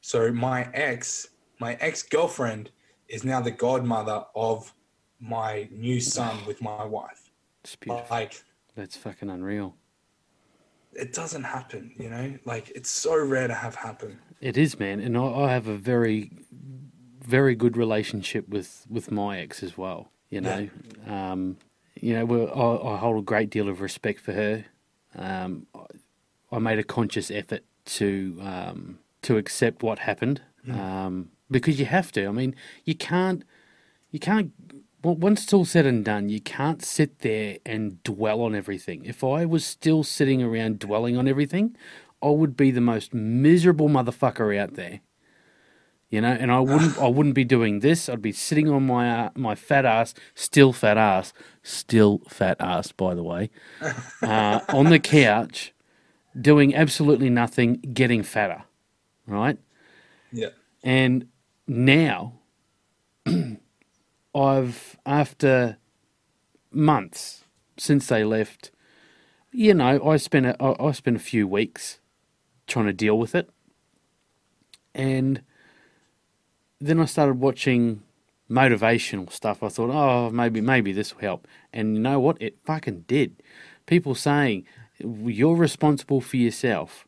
so 0.00 0.32
my 0.32 0.68
ex 0.74 1.28
my 1.60 1.74
ex-girlfriend 1.80 2.70
is 3.08 3.24
now 3.24 3.40
the 3.40 3.50
godmother 3.50 4.24
of 4.34 4.72
my 5.20 5.68
new 5.70 6.00
son 6.00 6.36
with 6.46 6.60
my 6.62 6.84
wife 6.84 7.30
It's 7.62 7.76
beautiful. 7.76 8.06
like 8.10 8.42
That's 8.74 8.96
fucking 8.96 9.30
unreal. 9.30 9.76
it 10.94 11.12
doesn't 11.12 11.44
happen 11.44 11.92
you 11.98 12.08
know 12.10 12.38
like 12.46 12.70
it's 12.74 12.90
so 12.90 13.16
rare 13.24 13.48
to 13.48 13.54
have 13.54 13.74
happen 13.74 14.18
It 14.40 14.56
is, 14.56 14.78
man, 14.78 15.00
and 15.00 15.16
I, 15.16 15.24
I 15.24 15.52
have 15.52 15.66
a 15.68 15.76
very, 15.76 16.30
very 17.26 17.54
good 17.54 17.76
relationship 17.76 18.48
with 18.48 18.86
with 18.88 19.10
my 19.10 19.38
ex 19.38 19.62
as 19.62 19.76
well. 19.76 20.10
You 20.30 20.40
know, 20.40 20.68
um, 21.06 21.56
you 22.00 22.14
know, 22.14 22.24
I, 22.48 22.94
I 22.94 22.96
hold 22.98 23.18
a 23.18 23.22
great 23.22 23.50
deal 23.50 23.68
of 23.68 23.80
respect 23.80 24.20
for 24.20 24.32
her. 24.32 24.64
Um, 25.14 25.66
I, 25.74 25.84
I 26.56 26.58
made 26.58 26.78
a 26.78 26.84
conscious 26.84 27.30
effort 27.30 27.62
to 27.96 28.38
um, 28.42 28.98
to 29.22 29.36
accept 29.36 29.82
what 29.82 29.98
happened 30.00 30.40
um, 30.70 31.30
because 31.50 31.78
you 31.78 31.86
have 31.86 32.10
to. 32.12 32.26
I 32.26 32.32
mean, 32.32 32.54
you 32.84 32.94
can't, 32.94 33.44
you 34.10 34.18
can't. 34.18 34.52
on- 35.04 35.20
Once 35.20 35.44
it's 35.44 35.52
all 35.52 35.64
said 35.64 35.86
and 35.86 36.04
done, 36.04 36.28
you 36.28 36.40
can't 36.40 36.84
sit 36.84 37.20
there 37.20 37.58
and 37.64 38.02
dwell 38.02 38.40
on 38.42 38.54
everything. 38.56 39.04
If 39.04 39.22
I 39.22 39.44
was 39.46 39.64
still 39.64 40.02
sitting 40.02 40.42
around 40.42 40.80
dwelling 40.80 41.16
on 41.16 41.28
everything, 41.28 41.76
I 42.20 42.30
would 42.30 42.56
be 42.56 42.72
the 42.72 42.80
most 42.80 43.14
miserable 43.14 43.88
motherfucker 43.88 44.58
out 44.58 44.74
there. 44.74 45.00
You 46.08 46.20
know, 46.20 46.28
and 46.28 46.52
I 46.52 46.60
wouldn't 46.60 46.98
I 46.98 47.08
wouldn't 47.08 47.34
be 47.34 47.44
doing 47.44 47.80
this. 47.80 48.08
I'd 48.08 48.22
be 48.22 48.30
sitting 48.30 48.70
on 48.70 48.86
my 48.86 49.10
uh, 49.10 49.30
my 49.34 49.56
fat 49.56 49.84
ass, 49.84 50.14
still 50.36 50.72
fat 50.72 50.96
ass, 50.96 51.32
still 51.64 52.22
fat 52.28 52.56
ass 52.60 52.92
by 52.92 53.14
the 53.14 53.24
way, 53.24 53.50
uh, 54.22 54.60
on 54.68 54.86
the 54.90 55.00
couch, 55.00 55.74
doing 56.40 56.74
absolutely 56.76 57.28
nothing, 57.28 57.74
getting 57.92 58.22
fatter, 58.22 58.62
right? 59.26 59.58
yeah 60.32 60.50
And 60.84 61.28
now, 61.66 62.34
I've, 64.34 64.96
after 65.04 65.78
months 66.70 67.44
since 67.78 68.06
they 68.06 68.22
left, 68.22 68.70
you 69.50 69.74
know, 69.74 70.06
I 70.06 70.18
spent 70.18 70.46
a, 70.46 70.62
I 70.62 70.88
I 70.88 70.92
spent 70.92 71.16
a 71.16 71.20
few 71.20 71.48
weeks 71.48 71.98
trying 72.66 72.86
to 72.86 72.92
deal 72.92 73.18
with 73.18 73.34
it. 73.34 73.50
And 74.94 75.42
then 76.80 77.00
I 77.00 77.04
started 77.04 77.40
watching 77.40 78.02
motivational 78.50 79.30
stuff. 79.32 79.62
I 79.62 79.68
thought, 79.68 79.90
oh, 79.90 80.30
maybe, 80.30 80.60
maybe 80.60 80.92
this 80.92 81.14
will 81.14 81.22
help. 81.22 81.48
And 81.72 81.96
you 81.96 82.02
know 82.02 82.20
what? 82.20 82.40
It 82.40 82.58
fucking 82.64 83.04
did. 83.06 83.42
People 83.86 84.14
saying, 84.14 84.64
you're 84.98 85.56
responsible 85.56 86.20
for 86.20 86.36
yourself. 86.36 87.06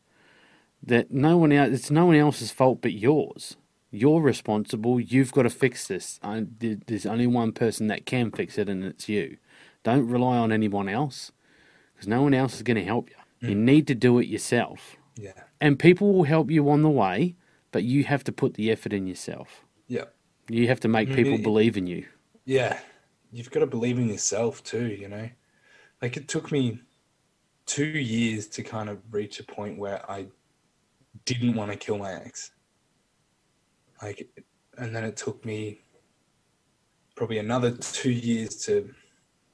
That 0.81 1.11
no 1.11 1.37
one 1.37 1.51
else 1.51 1.73
it's 1.73 1.91
no 1.91 2.05
one 2.05 2.15
else's 2.15 2.51
fault 2.51 2.81
but 2.81 2.93
yours. 2.93 3.57
You're 3.91 4.21
responsible. 4.21 4.99
You've 4.99 5.33
got 5.33 5.43
to 5.43 5.49
fix 5.49 5.87
this. 5.87 6.19
I, 6.23 6.45
there's 6.59 7.05
only 7.05 7.27
one 7.27 7.51
person 7.51 7.87
that 7.87 8.05
can 8.05 8.31
fix 8.31 8.57
it 8.57 8.69
and 8.69 8.83
it's 8.85 9.09
you. 9.09 9.37
Don't 9.83 10.07
rely 10.07 10.37
on 10.37 10.53
anyone 10.53 10.87
else 10.87 11.33
because 11.93 12.07
no 12.07 12.21
one 12.21 12.33
else 12.33 12.55
is 12.55 12.61
going 12.61 12.77
to 12.77 12.83
help 12.83 13.09
you 13.09 13.15
you 13.41 13.55
need 13.55 13.87
to 13.87 13.95
do 13.95 14.19
it 14.19 14.27
yourself. 14.27 14.97
Yeah. 15.15 15.33
And 15.61 15.77
people 15.77 16.13
will 16.13 16.23
help 16.23 16.51
you 16.51 16.69
on 16.69 16.81
the 16.81 16.89
way 16.89 17.35
but 17.71 17.83
you 17.83 18.03
have 18.03 18.23
to 18.23 18.31
put 18.31 18.53
the 18.55 18.71
effort 18.71 18.93
in 18.93 19.07
yourself 19.07 19.63
yeah 19.87 20.05
you 20.49 20.67
have 20.67 20.79
to 20.79 20.87
make 20.87 21.13
people 21.13 21.33
it- 21.33 21.43
believe 21.43 21.77
in 21.77 21.85
you 21.87 22.05
Yeah, 22.45 22.79
you've 23.31 23.51
got 23.51 23.59
to 23.59 23.67
believe 23.67 23.99
in 23.99 24.07
yourself 24.09 24.63
too, 24.63 24.87
you 24.87 25.07
know. 25.07 25.29
Like 26.01 26.17
it 26.17 26.27
took 26.27 26.51
me 26.51 26.81
two 27.67 27.85
years 27.85 28.47
to 28.47 28.63
kind 28.63 28.89
of 28.89 28.97
reach 29.11 29.39
a 29.39 29.43
point 29.43 29.77
where 29.77 30.01
I 30.09 30.25
didn't 31.25 31.53
want 31.53 31.71
to 31.71 31.77
kill 31.77 31.99
my 31.99 32.13
ex. 32.13 32.51
Like, 34.01 34.27
and 34.79 34.95
then 34.95 35.03
it 35.03 35.15
took 35.15 35.45
me 35.45 35.81
probably 37.15 37.37
another 37.37 37.71
two 37.77 38.11
years 38.11 38.55
to 38.65 38.91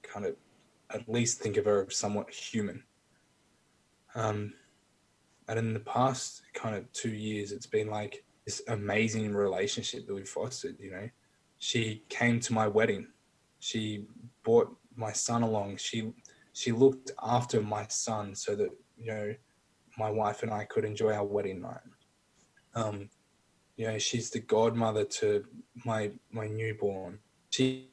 kind 0.03 0.26
of 0.26 0.36
at 0.91 1.09
least 1.09 1.41
think 1.41 1.57
of 1.57 1.66
her 1.66 1.86
as 1.86 1.97
somewhat 1.97 2.30
human. 2.30 2.82
Um, 4.13 4.53
and 5.47 5.59
in 5.59 5.73
the 5.73 5.79
past 5.81 6.41
kind 6.53 6.75
of 6.75 6.91
two 6.93 7.11
years, 7.11 7.51
it's 7.51 7.67
been 7.67 7.89
like 7.89 8.23
this 8.45 8.61
amazing 8.67 9.33
relationship 9.33 10.07
that 10.07 10.13
we've 10.13 10.27
fostered, 10.27 10.75
you 10.79 10.91
know 10.91 11.09
she 11.65 12.03
came 12.09 12.39
to 12.41 12.53
my 12.53 12.67
wedding. 12.67 13.07
She 13.59 14.05
brought 14.43 14.75
my 14.95 15.11
son 15.11 15.41
along. 15.41 15.77
She 15.77 16.11
she 16.53 16.71
looked 16.71 17.11
after 17.23 17.61
my 17.61 17.85
son 17.87 18.35
so 18.35 18.55
that 18.55 18.69
you 18.97 19.07
know 19.07 19.35
my 19.97 20.09
wife 20.09 20.43
and 20.43 20.51
I 20.51 20.65
could 20.65 20.85
enjoy 20.85 21.13
our 21.13 21.25
wedding 21.25 21.61
night. 21.61 21.81
Um, 22.75 23.09
you 23.77 23.87
know, 23.87 23.97
she's 23.97 24.29
the 24.29 24.39
godmother 24.39 25.05
to 25.05 25.43
my 25.85 26.11
my 26.31 26.47
newborn. 26.47 27.19
She, 27.49 27.89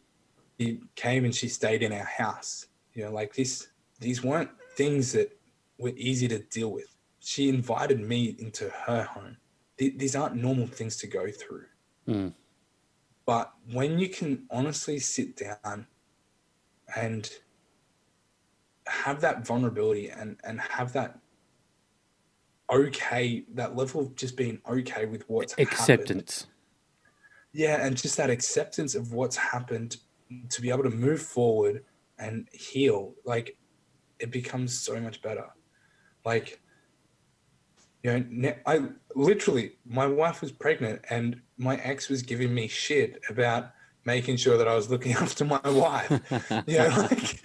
she 0.58 0.80
came 0.96 1.24
and 1.24 1.34
she 1.34 1.48
stayed 1.48 1.82
in 1.82 1.92
our 1.92 2.04
house. 2.04 2.66
You 2.94 3.04
know, 3.04 3.10
like 3.10 3.34
this. 3.34 3.68
These 4.00 4.24
weren't 4.24 4.50
things 4.76 5.12
that 5.12 5.30
were 5.78 5.92
easy 5.96 6.26
to 6.28 6.40
deal 6.40 6.72
with. 6.72 6.91
She 7.22 7.48
invited 7.48 8.00
me 8.00 8.36
into 8.38 8.68
her 8.70 9.04
home. 9.04 9.36
Th- 9.78 9.96
these 9.96 10.16
aren't 10.16 10.36
normal 10.36 10.66
things 10.66 10.96
to 10.98 11.06
go 11.06 11.30
through. 11.30 11.66
Mm. 12.08 12.34
But 13.24 13.52
when 13.70 13.98
you 13.98 14.08
can 14.08 14.44
honestly 14.50 14.98
sit 14.98 15.36
down 15.36 15.86
and 16.96 17.30
have 18.86 19.20
that 19.20 19.46
vulnerability 19.46 20.08
and, 20.10 20.38
and 20.42 20.60
have 20.60 20.92
that 20.94 21.20
okay, 22.70 23.44
that 23.54 23.76
level 23.76 24.00
of 24.00 24.16
just 24.16 24.36
being 24.36 24.60
okay 24.68 25.06
with 25.06 25.28
what's 25.28 25.52
happened. 25.52 25.68
acceptance 25.68 26.46
Yeah, 27.52 27.84
and 27.84 27.96
just 27.96 28.16
that 28.16 28.30
acceptance 28.30 28.94
of 28.94 29.12
what's 29.12 29.36
happened 29.36 29.98
to 30.48 30.62
be 30.62 30.70
able 30.70 30.84
to 30.84 30.90
move 30.90 31.20
forward 31.20 31.84
and 32.18 32.48
heal, 32.52 33.14
like 33.24 33.56
it 34.18 34.30
becomes 34.30 34.78
so 34.78 34.98
much 35.00 35.20
better. 35.22 35.46
Like, 36.24 36.61
you 38.02 38.20
know, 38.20 38.54
I 38.66 38.80
literally, 39.14 39.72
my 39.86 40.06
wife 40.06 40.40
was 40.40 40.52
pregnant 40.52 41.02
and 41.10 41.40
my 41.56 41.76
ex 41.76 42.08
was 42.08 42.22
giving 42.22 42.52
me 42.52 42.68
shit 42.68 43.20
about 43.28 43.70
making 44.04 44.36
sure 44.36 44.58
that 44.58 44.66
I 44.66 44.74
was 44.74 44.90
looking 44.90 45.12
after 45.20 45.44
my 45.44 45.60
wife. 45.64 46.10
you 46.66 46.78
know, 46.78 46.88
like 47.10 47.40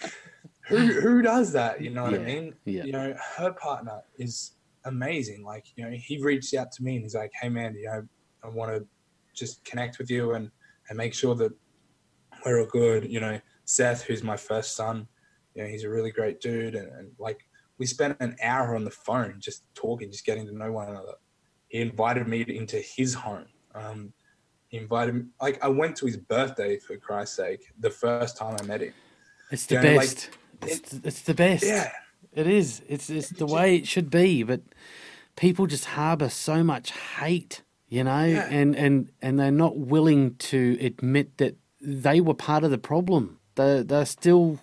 who 0.68 0.78
who 0.78 1.22
does 1.22 1.52
that? 1.54 1.82
You 1.82 1.92
know 1.92 2.04
what 2.04 2.14
I 2.14 2.20
mean? 2.20 2.54
yeah. 2.66 2.84
You 2.84 2.92
know, 2.92 3.16
her 3.38 3.54
partner 3.54 4.02
is 4.18 4.54
amazing. 4.86 5.44
Like, 5.44 5.66
you 5.76 5.86
know, 5.86 5.92
he 5.92 6.22
reached 6.22 6.54
out 6.56 6.72
to 6.74 6.84
me 6.84 6.96
and 6.96 7.04
he's 7.04 7.16
like, 7.16 7.32
"Hey, 7.40 7.50
man, 7.50 7.76
you 7.76 7.86
know, 7.86 8.08
I 8.44 8.48
want 8.50 8.72
to 8.76 8.86
just 9.34 9.64
connect 9.64 10.00
with 10.00 10.10
you 10.10 10.34
and 10.34 10.50
and 10.90 10.98
make 10.98 11.14
sure 11.14 11.36
that 11.36 11.52
we're 12.46 12.62
all 12.62 12.68
good. 12.68 13.10
You 13.12 13.20
know, 13.20 13.40
Seth, 13.66 14.04
who's 14.04 14.24
my 14.24 14.38
first 14.38 14.76
son, 14.76 15.08
you 15.54 15.64
know, 15.64 15.70
he's 15.70 15.84
a 15.84 15.90
really 15.90 16.12
great 16.12 16.40
dude. 16.40 16.76
And, 16.76 16.92
and 16.94 17.12
like, 17.20 17.40
we 17.78 17.86
spent 17.86 18.18
an 18.20 18.36
hour 18.42 18.76
on 18.76 18.84
the 18.84 18.92
phone 18.92 19.36
just 19.40 19.64
talking, 19.76 20.12
just 20.12 20.26
getting 20.26 20.46
to 20.48 20.56
know 20.56 20.72
one 20.72 20.90
another. 20.90 21.14
He 21.68 21.80
invited 21.82 22.28
me 22.28 22.42
into 22.48 22.78
his 22.78 23.14
home. 23.14 23.46
Um, 23.76 24.14
he 24.70 24.78
invited 24.78 25.16
me, 25.16 25.22
like, 25.42 25.64
I 25.64 25.68
went 25.68 25.96
to 25.98 26.06
his 26.06 26.18
birthday 26.18 26.78
for 26.80 26.98
Christ's 26.98 27.36
sake, 27.38 27.72
the 27.80 27.90
first 27.90 28.38
time 28.38 28.56
I 28.60 28.64
met 28.64 28.82
him. 28.82 28.94
It's 29.52 29.66
the 29.66 29.76
You 29.76 29.82
know, 29.82 29.96
like, 29.96 30.08
best. 30.08 30.30
it's, 30.66 30.94
it's 30.94 31.22
the 31.22 31.34
best. 31.34 31.64
Yeah. 31.66 31.92
It 32.34 32.48
is. 32.48 32.82
It's 32.88 33.10
it's 33.10 33.30
the 33.30 33.48
way 33.48 33.76
it 33.78 33.88
should 33.88 34.12
be, 34.12 34.44
but 34.44 34.62
people 35.36 35.66
just 35.66 35.86
harbor 35.86 36.30
so 36.30 36.64
much 36.64 36.92
hate, 36.92 37.64
you 37.90 38.04
know, 38.04 38.26
Yeah. 38.26 38.48
and 38.52 38.76
and 38.76 39.10
and 39.24 39.40
they're 39.40 39.50
not 39.50 39.78
willing 39.78 40.36
to 40.36 40.78
admit 40.80 41.38
that 41.38 41.56
they 41.82 42.22
were 42.22 42.36
part 42.36 42.64
of 42.64 42.70
the 42.70 42.78
problem. 42.78 43.40
They 43.56 43.82
they're 43.82 44.06
still 44.06 44.60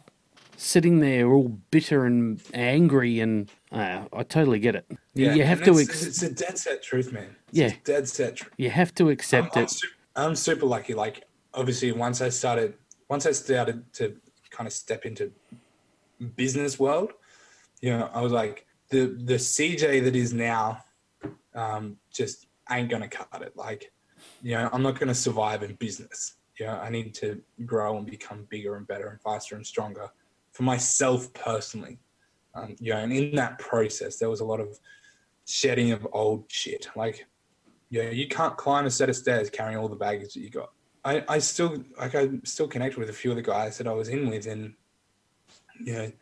sitting 0.56 1.00
there 1.00 1.26
all 1.30 1.48
bitter 1.70 2.04
and 2.06 2.40
angry, 2.52 3.20
and 3.20 3.50
uh, 3.72 4.04
I 4.12 4.22
totally 4.22 4.58
get 4.58 4.74
it. 4.76 4.86
Yeah. 5.14 5.34
you 5.34 5.44
have 5.44 5.62
to 5.64 5.72
It's, 5.78 5.88
ex- 5.90 6.06
it's 6.06 6.22
a 6.22 6.30
dead 6.32 6.58
set 6.58 6.82
truth, 6.82 7.12
man. 7.12 7.36
It's 7.48 7.58
Yeah. 7.58 7.72
dead 7.84 8.08
set 8.08 8.36
truth. 8.36 8.52
you 8.56 8.70
have 8.70 8.94
to 8.96 9.10
accept 9.10 9.56
I'm, 9.56 9.60
I'm, 9.60 9.64
it. 9.64 9.70
super, 9.70 9.94
I'm 10.16 10.36
super 10.36 10.66
lucky. 10.66 10.94
Like, 10.94 11.24
obviously, 11.54 11.92
once 11.92 12.20
I 12.20 12.28
started, 12.28 12.74
once 13.08 13.26
I 13.26 13.32
started 13.32 13.84
to 13.94 14.16
kind 14.50 14.66
of 14.66 14.72
step 14.72 15.04
into 15.04 15.32
business 16.36 16.78
world, 16.78 17.12
you 17.80 17.90
know, 17.90 18.08
I 18.14 18.20
was 18.20 18.32
like, 18.32 18.66
the 18.90 19.06
the 19.24 19.34
CJ 19.34 20.04
that 20.04 20.14
is 20.16 20.32
now, 20.32 20.82
um, 21.54 21.96
just 22.12 22.46
ain't 22.70 22.88
gonna 22.90 23.08
cut 23.08 23.42
it. 23.42 23.56
Like, 23.56 23.92
you 24.42 24.52
know, 24.52 24.68
I'm 24.72 24.82
not 24.82 24.98
gonna 24.98 25.14
survive 25.14 25.62
in 25.62 25.74
business. 25.74 26.34
You 26.58 26.66
know, 26.66 26.74
I 26.74 26.88
need 26.88 27.14
to 27.14 27.40
grow 27.66 27.96
and 27.96 28.06
become 28.06 28.46
bigger 28.48 28.76
and 28.76 28.86
better 28.86 29.08
and 29.08 29.20
faster 29.20 29.56
and 29.56 29.66
stronger 29.66 30.08
for 30.54 30.62
myself 30.62 31.32
personally. 31.34 31.98
Um, 32.54 32.76
you 32.80 32.92
know, 32.92 33.00
and 33.00 33.12
in 33.12 33.34
that 33.34 33.58
process, 33.58 34.16
there 34.16 34.30
was 34.30 34.40
a 34.40 34.44
lot 34.44 34.60
of 34.60 34.78
shedding 35.44 35.90
of 35.90 36.06
old 36.12 36.44
shit. 36.48 36.88
Like, 36.96 37.26
yeah, 37.90 38.10
you 38.10 38.28
can't 38.28 38.56
climb 38.56 38.86
a 38.86 38.90
set 38.90 39.10
of 39.10 39.16
stairs 39.16 39.50
carrying 39.50 39.76
all 39.76 39.88
the 39.88 39.96
baggage 39.96 40.34
that 40.34 40.40
you 40.40 40.50
got. 40.50 40.70
I, 41.04 41.22
I 41.28 41.38
still 41.38 41.84
like 41.98 42.14
I 42.14 42.30
still 42.44 42.68
connect 42.68 42.96
with 42.96 43.10
a 43.10 43.12
few 43.12 43.30
of 43.30 43.36
the 43.36 43.42
guys 43.42 43.76
that 43.78 43.86
I 43.86 43.92
was 43.92 44.08
in 44.08 44.30
with, 44.30 44.46
and 44.46 44.74
you 45.84 45.92
know, 45.92 46.12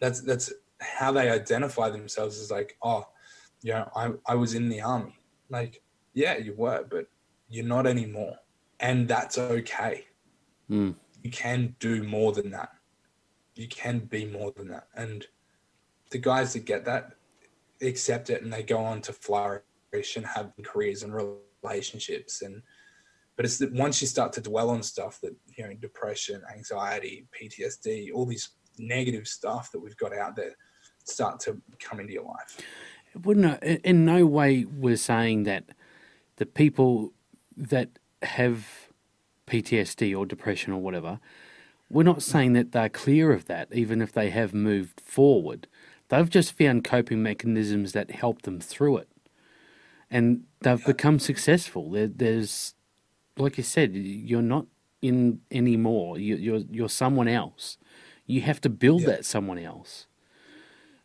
that's 0.00 0.20
that's 0.22 0.52
how 0.80 1.12
they 1.12 1.30
identify 1.30 1.90
themselves 1.90 2.40
as 2.40 2.50
like, 2.50 2.76
oh, 2.82 3.06
you 3.62 3.72
know, 3.72 3.88
I 3.94 4.12
I 4.26 4.34
was 4.34 4.54
in 4.54 4.68
the 4.68 4.80
army. 4.80 5.16
Like, 5.50 5.82
yeah, 6.14 6.38
you 6.38 6.54
were, 6.56 6.84
but 6.90 7.06
you're 7.48 7.66
not 7.66 7.86
anymore, 7.86 8.36
and 8.80 9.06
that's 9.06 9.38
okay. 9.38 10.06
Mm. 10.70 10.94
You 11.22 11.30
can 11.30 11.76
do 11.78 12.02
more 12.02 12.32
than 12.32 12.50
that. 12.50 12.70
You 13.54 13.68
can 13.68 14.00
be 14.00 14.26
more 14.26 14.52
than 14.56 14.68
that, 14.68 14.88
and 14.94 15.26
the 16.10 16.18
guys 16.18 16.52
that 16.52 16.64
get 16.64 16.84
that 16.84 17.12
accept 17.82 18.30
it 18.30 18.42
and 18.42 18.52
they 18.52 18.62
go 18.62 18.78
on 18.78 19.00
to 19.02 19.12
flourish 19.12 19.62
and 20.16 20.24
have 20.24 20.52
careers 20.62 21.02
and 21.02 21.12
relationships 21.62 22.42
and 22.42 22.62
but 23.36 23.44
it's 23.44 23.58
that 23.58 23.72
once 23.72 24.00
you 24.00 24.06
start 24.06 24.32
to 24.32 24.40
dwell 24.40 24.70
on 24.70 24.82
stuff 24.82 25.20
that 25.20 25.34
you 25.56 25.64
know 25.64 25.74
depression 25.74 26.40
anxiety 26.54 27.26
ptsd 27.34 28.10
all 28.14 28.24
these 28.24 28.50
negative 28.78 29.26
stuff 29.26 29.70
that 29.72 29.80
we've 29.80 29.96
got 29.96 30.16
out 30.16 30.36
there 30.36 30.54
start 31.04 31.40
to 31.40 31.60
come 31.78 32.00
into 32.00 32.12
your 32.12 32.24
life. 32.24 32.60
Wouldn't 33.22 33.62
in 33.62 33.76
in 33.84 34.04
no 34.04 34.26
way 34.26 34.64
we're 34.64 34.96
saying 34.96 35.44
that 35.44 35.64
the 36.36 36.46
people 36.46 37.12
that 37.56 37.98
have 38.22 38.88
PTSD 39.46 40.16
or 40.18 40.26
depression 40.26 40.72
or 40.72 40.80
whatever, 40.80 41.20
we're 41.94 42.02
not 42.02 42.22
saying 42.22 42.52
that 42.54 42.72
they're 42.72 42.88
clear 42.88 43.32
of 43.32 43.44
that, 43.46 43.68
even 43.72 44.02
if 44.02 44.12
they 44.12 44.30
have 44.30 44.52
moved 44.52 45.00
forward. 45.00 45.66
They've 46.08 46.28
just 46.28 46.58
found 46.58 46.84
coping 46.84 47.22
mechanisms 47.22 47.92
that 47.92 48.10
help 48.10 48.42
them 48.42 48.60
through 48.60 48.98
it, 48.98 49.08
and 50.10 50.44
they've 50.60 50.84
become 50.84 51.18
successful. 51.18 51.90
There, 51.90 52.08
there's, 52.08 52.74
like 53.38 53.56
you 53.56 53.62
said, 53.64 53.94
you're 53.94 54.42
not 54.42 54.66
in 55.00 55.40
anymore. 55.50 56.18
You, 56.18 56.36
you're 56.36 56.62
you're 56.70 56.88
someone 56.88 57.28
else. 57.28 57.78
You 58.26 58.40
have 58.42 58.60
to 58.62 58.68
build 58.68 59.02
Yeah. 59.02 59.08
that 59.10 59.24
someone 59.24 59.58
else. 59.58 60.06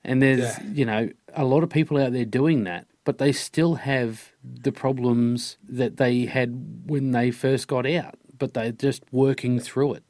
And 0.03 0.21
there's, 0.21 0.39
Yeah. 0.57 0.63
you 0.73 0.85
know, 0.85 1.09
a 1.33 1.45
lot 1.45 1.63
of 1.63 1.69
people 1.69 1.97
out 1.97 2.13
there 2.13 2.25
doing 2.25 2.63
that, 2.63 2.87
but 3.03 3.17
they 3.17 3.31
still 3.31 3.75
have 3.75 4.31
the 4.43 4.71
problems 4.71 5.57
that 5.67 5.97
they 5.97 6.25
had 6.25 6.83
when 6.87 7.11
they 7.11 7.31
first 7.31 7.67
got 7.67 7.85
out, 7.85 8.15
but 8.37 8.53
they're 8.53 8.71
just 8.71 9.03
working 9.11 9.59
through 9.59 9.93
it. 9.95 10.03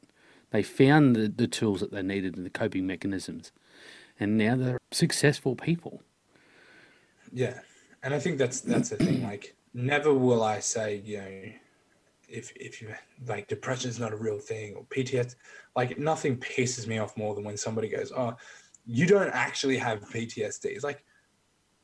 They 0.50 0.62
found 0.62 1.16
the, 1.16 1.28
the 1.28 1.46
tools 1.46 1.80
that 1.80 1.92
they 1.92 2.02
needed 2.02 2.36
and 2.36 2.44
the 2.44 2.50
coping 2.50 2.86
mechanisms, 2.86 3.52
and 4.18 4.36
now 4.36 4.56
they're 4.56 4.80
successful 4.90 5.54
people. 5.56 6.02
yeah. 7.32 7.60
And 8.02 8.14
i 8.14 8.18
think 8.18 8.38
that's 8.38 8.62
that's 8.62 8.88
the 8.88 8.96
thing 8.96 9.22
like 9.22 9.54
never 9.74 10.14
will 10.14 10.42
i 10.42 10.58
say 10.58 11.02
you 11.04 11.18
know 11.18 11.42
if 12.30 12.50
if 12.56 12.80
you 12.80 12.88
like 13.26 13.46
depression 13.46 13.90
is 13.90 14.00
not 14.00 14.10
a 14.12 14.16
real 14.16 14.38
thing 14.38 14.74
or 14.74 14.84
PTSD, 14.84 15.34
like 15.76 15.98
nothing 15.98 16.38
pisses 16.38 16.86
me 16.86 16.96
off 16.98 17.14
more 17.18 17.34
than 17.34 17.44
when 17.44 17.58
somebody 17.58 17.88
goes 17.88 18.10
oh 18.16 18.34
you 18.86 19.04
don't 19.06 19.28
actually 19.34 19.76
have 19.76 20.00
ptsd 20.08 20.64
it's 20.64 20.82
like 20.82 21.04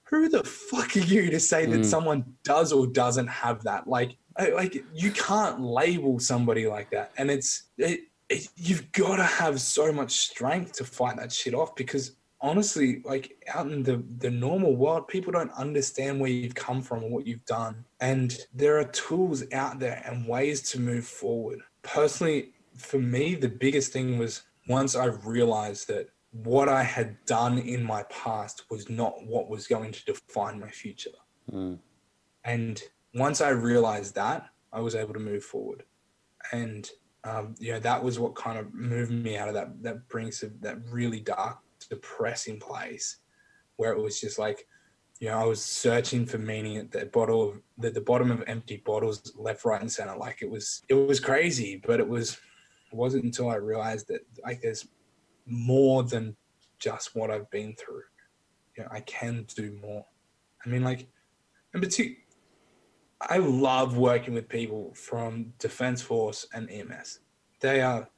who 0.04 0.28
the 0.30 0.42
fuck 0.44 0.96
are 0.96 1.00
you 1.00 1.30
to 1.30 1.38
say 1.38 1.66
that 1.66 1.80
Mm. 1.80 1.84
someone 1.84 2.24
does 2.44 2.72
or 2.72 2.86
doesn't 2.86 3.26
have 3.26 3.62
that? 3.64 3.86
Like 3.88 4.16
like 4.38 4.82
you 4.94 5.10
can't 5.10 5.60
label 5.60 6.18
somebody 6.20 6.66
like 6.68 6.90
that. 6.90 7.10
And 7.18 7.30
it's 7.30 7.64
it, 7.76 8.00
it, 8.28 8.48
you've 8.56 8.90
got 8.92 9.16
to 9.16 9.22
have 9.22 9.60
so 9.60 9.92
much 9.92 10.12
strength 10.12 10.72
to 10.74 10.84
fight 10.84 11.16
that 11.16 11.32
shit 11.32 11.54
off 11.54 11.74
because 11.76 12.16
honestly 12.40 13.00
like 13.04 13.42
out 13.54 13.66
in 13.66 13.82
the 13.82 14.04
the 14.18 14.30
normal 14.30 14.76
world 14.76 15.08
people 15.08 15.32
don't 15.32 15.50
understand 15.52 16.20
where 16.20 16.30
you've 16.30 16.54
come 16.54 16.82
from 16.82 17.02
and 17.02 17.12
what 17.12 17.26
you've 17.26 17.44
done 17.46 17.84
and 18.00 18.38
there 18.54 18.78
are 18.78 18.84
tools 18.84 19.42
out 19.52 19.78
there 19.78 20.02
and 20.04 20.28
ways 20.28 20.60
to 20.60 20.78
move 20.78 21.06
forward 21.06 21.60
personally 21.82 22.50
for 22.76 22.98
me 22.98 23.34
the 23.34 23.48
biggest 23.48 23.90
thing 23.90 24.18
was 24.18 24.42
once 24.68 24.94
i 24.94 25.06
realized 25.06 25.88
that 25.88 26.08
what 26.32 26.68
i 26.68 26.82
had 26.82 27.16
done 27.24 27.56
in 27.58 27.82
my 27.82 28.02
past 28.04 28.64
was 28.70 28.90
not 28.90 29.14
what 29.24 29.48
was 29.48 29.66
going 29.66 29.90
to 29.90 30.04
define 30.04 30.60
my 30.60 30.68
future 30.68 31.10
Mm. 31.50 31.78
and 32.44 32.82
once 33.14 33.40
I 33.40 33.48
realized 33.50 34.14
that, 34.16 34.50
I 34.72 34.80
was 34.80 34.94
able 34.94 35.14
to 35.14 35.20
move 35.20 35.42
forward. 35.42 35.84
And 36.52 36.88
um, 37.26 37.54
you 37.58 37.72
know, 37.72 37.80
that 37.80 38.02
was 38.02 38.18
what 38.18 38.34
kind 38.34 38.58
of 38.58 38.72
moved 38.72 39.10
me 39.10 39.36
out 39.36 39.48
of 39.48 39.54
that 39.54 39.82
that 39.82 40.08
brings 40.08 40.42
of 40.42 40.60
that 40.60 40.78
really 40.90 41.20
dark, 41.20 41.58
depressing 41.90 42.60
place 42.60 43.18
where 43.76 43.92
it 43.92 44.00
was 44.00 44.20
just 44.20 44.38
like, 44.38 44.66
you 45.18 45.28
know, 45.28 45.38
I 45.38 45.44
was 45.44 45.62
searching 45.62 46.24
for 46.24 46.38
meaning 46.38 46.76
at 46.76 46.90
the 46.90 47.06
bottle 47.06 47.50
of 47.50 47.62
the, 47.78 47.90
the 47.90 48.00
bottom 48.00 48.30
of 48.30 48.44
empty 48.46 48.82
bottles, 48.84 49.32
left, 49.36 49.64
right, 49.64 49.80
and 49.80 49.90
center. 49.90 50.16
Like 50.16 50.38
it 50.40 50.50
was 50.50 50.82
it 50.88 50.94
was 50.94 51.20
crazy, 51.20 51.82
but 51.84 52.00
it 52.00 52.08
was 52.08 52.34
it 52.92 52.94
wasn't 52.94 53.24
until 53.24 53.50
I 53.50 53.56
realized 53.56 54.08
that 54.08 54.20
like 54.44 54.60
there's 54.60 54.86
more 55.46 56.02
than 56.02 56.36
just 56.78 57.16
what 57.16 57.30
I've 57.30 57.50
been 57.50 57.74
through. 57.74 58.02
You 58.76 58.84
know, 58.84 58.90
I 58.92 59.00
can 59.00 59.46
do 59.56 59.76
more. 59.80 60.04
I 60.64 60.68
mean, 60.68 60.84
like, 60.84 61.06
in 61.74 61.80
particular, 61.80 62.18
I 63.20 63.38
love 63.38 63.96
working 63.96 64.34
with 64.34 64.48
people 64.48 64.92
from 64.94 65.52
Defense 65.58 66.02
Force 66.02 66.46
and 66.52 66.70
EMS. 66.70 67.20
They 67.60 67.80
are 67.80 68.08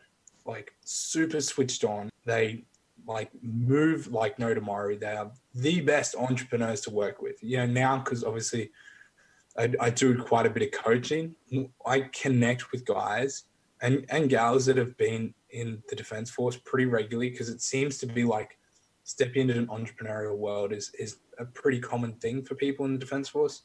like 0.44 0.72
super 0.84 1.40
switched 1.40 1.84
on. 1.84 2.10
They 2.24 2.64
like 3.06 3.30
move 3.42 4.08
like 4.12 4.38
no 4.38 4.54
tomorrow. 4.54 4.96
They 4.96 5.14
are 5.14 5.30
the 5.54 5.80
best 5.80 6.16
entrepreneurs 6.16 6.80
to 6.82 6.90
work 6.90 7.22
with. 7.22 7.42
You 7.42 7.58
know, 7.58 7.66
now 7.66 7.98
because 7.98 8.24
obviously 8.24 8.70
I, 9.56 9.72
I 9.80 9.90
do 9.90 10.20
quite 10.20 10.46
a 10.46 10.50
bit 10.50 10.62
of 10.62 10.82
coaching. 10.82 11.34
I 11.86 12.00
connect 12.12 12.72
with 12.72 12.84
guys 12.84 13.44
and, 13.80 14.04
and 14.08 14.28
gals 14.28 14.66
that 14.66 14.76
have 14.76 14.96
been 14.96 15.34
in 15.50 15.82
the 15.88 15.96
Defense 15.96 16.30
Force 16.30 16.56
pretty 16.56 16.86
regularly 16.86 17.30
because 17.30 17.48
it 17.48 17.62
seems 17.62 17.98
to 17.98 18.06
be 18.06 18.24
like 18.24 18.58
stepping 19.04 19.48
into 19.48 19.58
an 19.58 19.66
entrepreneurial 19.68 20.36
world 20.36 20.72
is, 20.72 20.90
is 20.98 21.18
a 21.38 21.44
pretty 21.44 21.80
common 21.80 22.12
thing 22.14 22.42
for 22.42 22.54
people 22.56 22.84
in 22.84 22.92
the 22.92 22.98
Defense 22.98 23.28
Force 23.28 23.62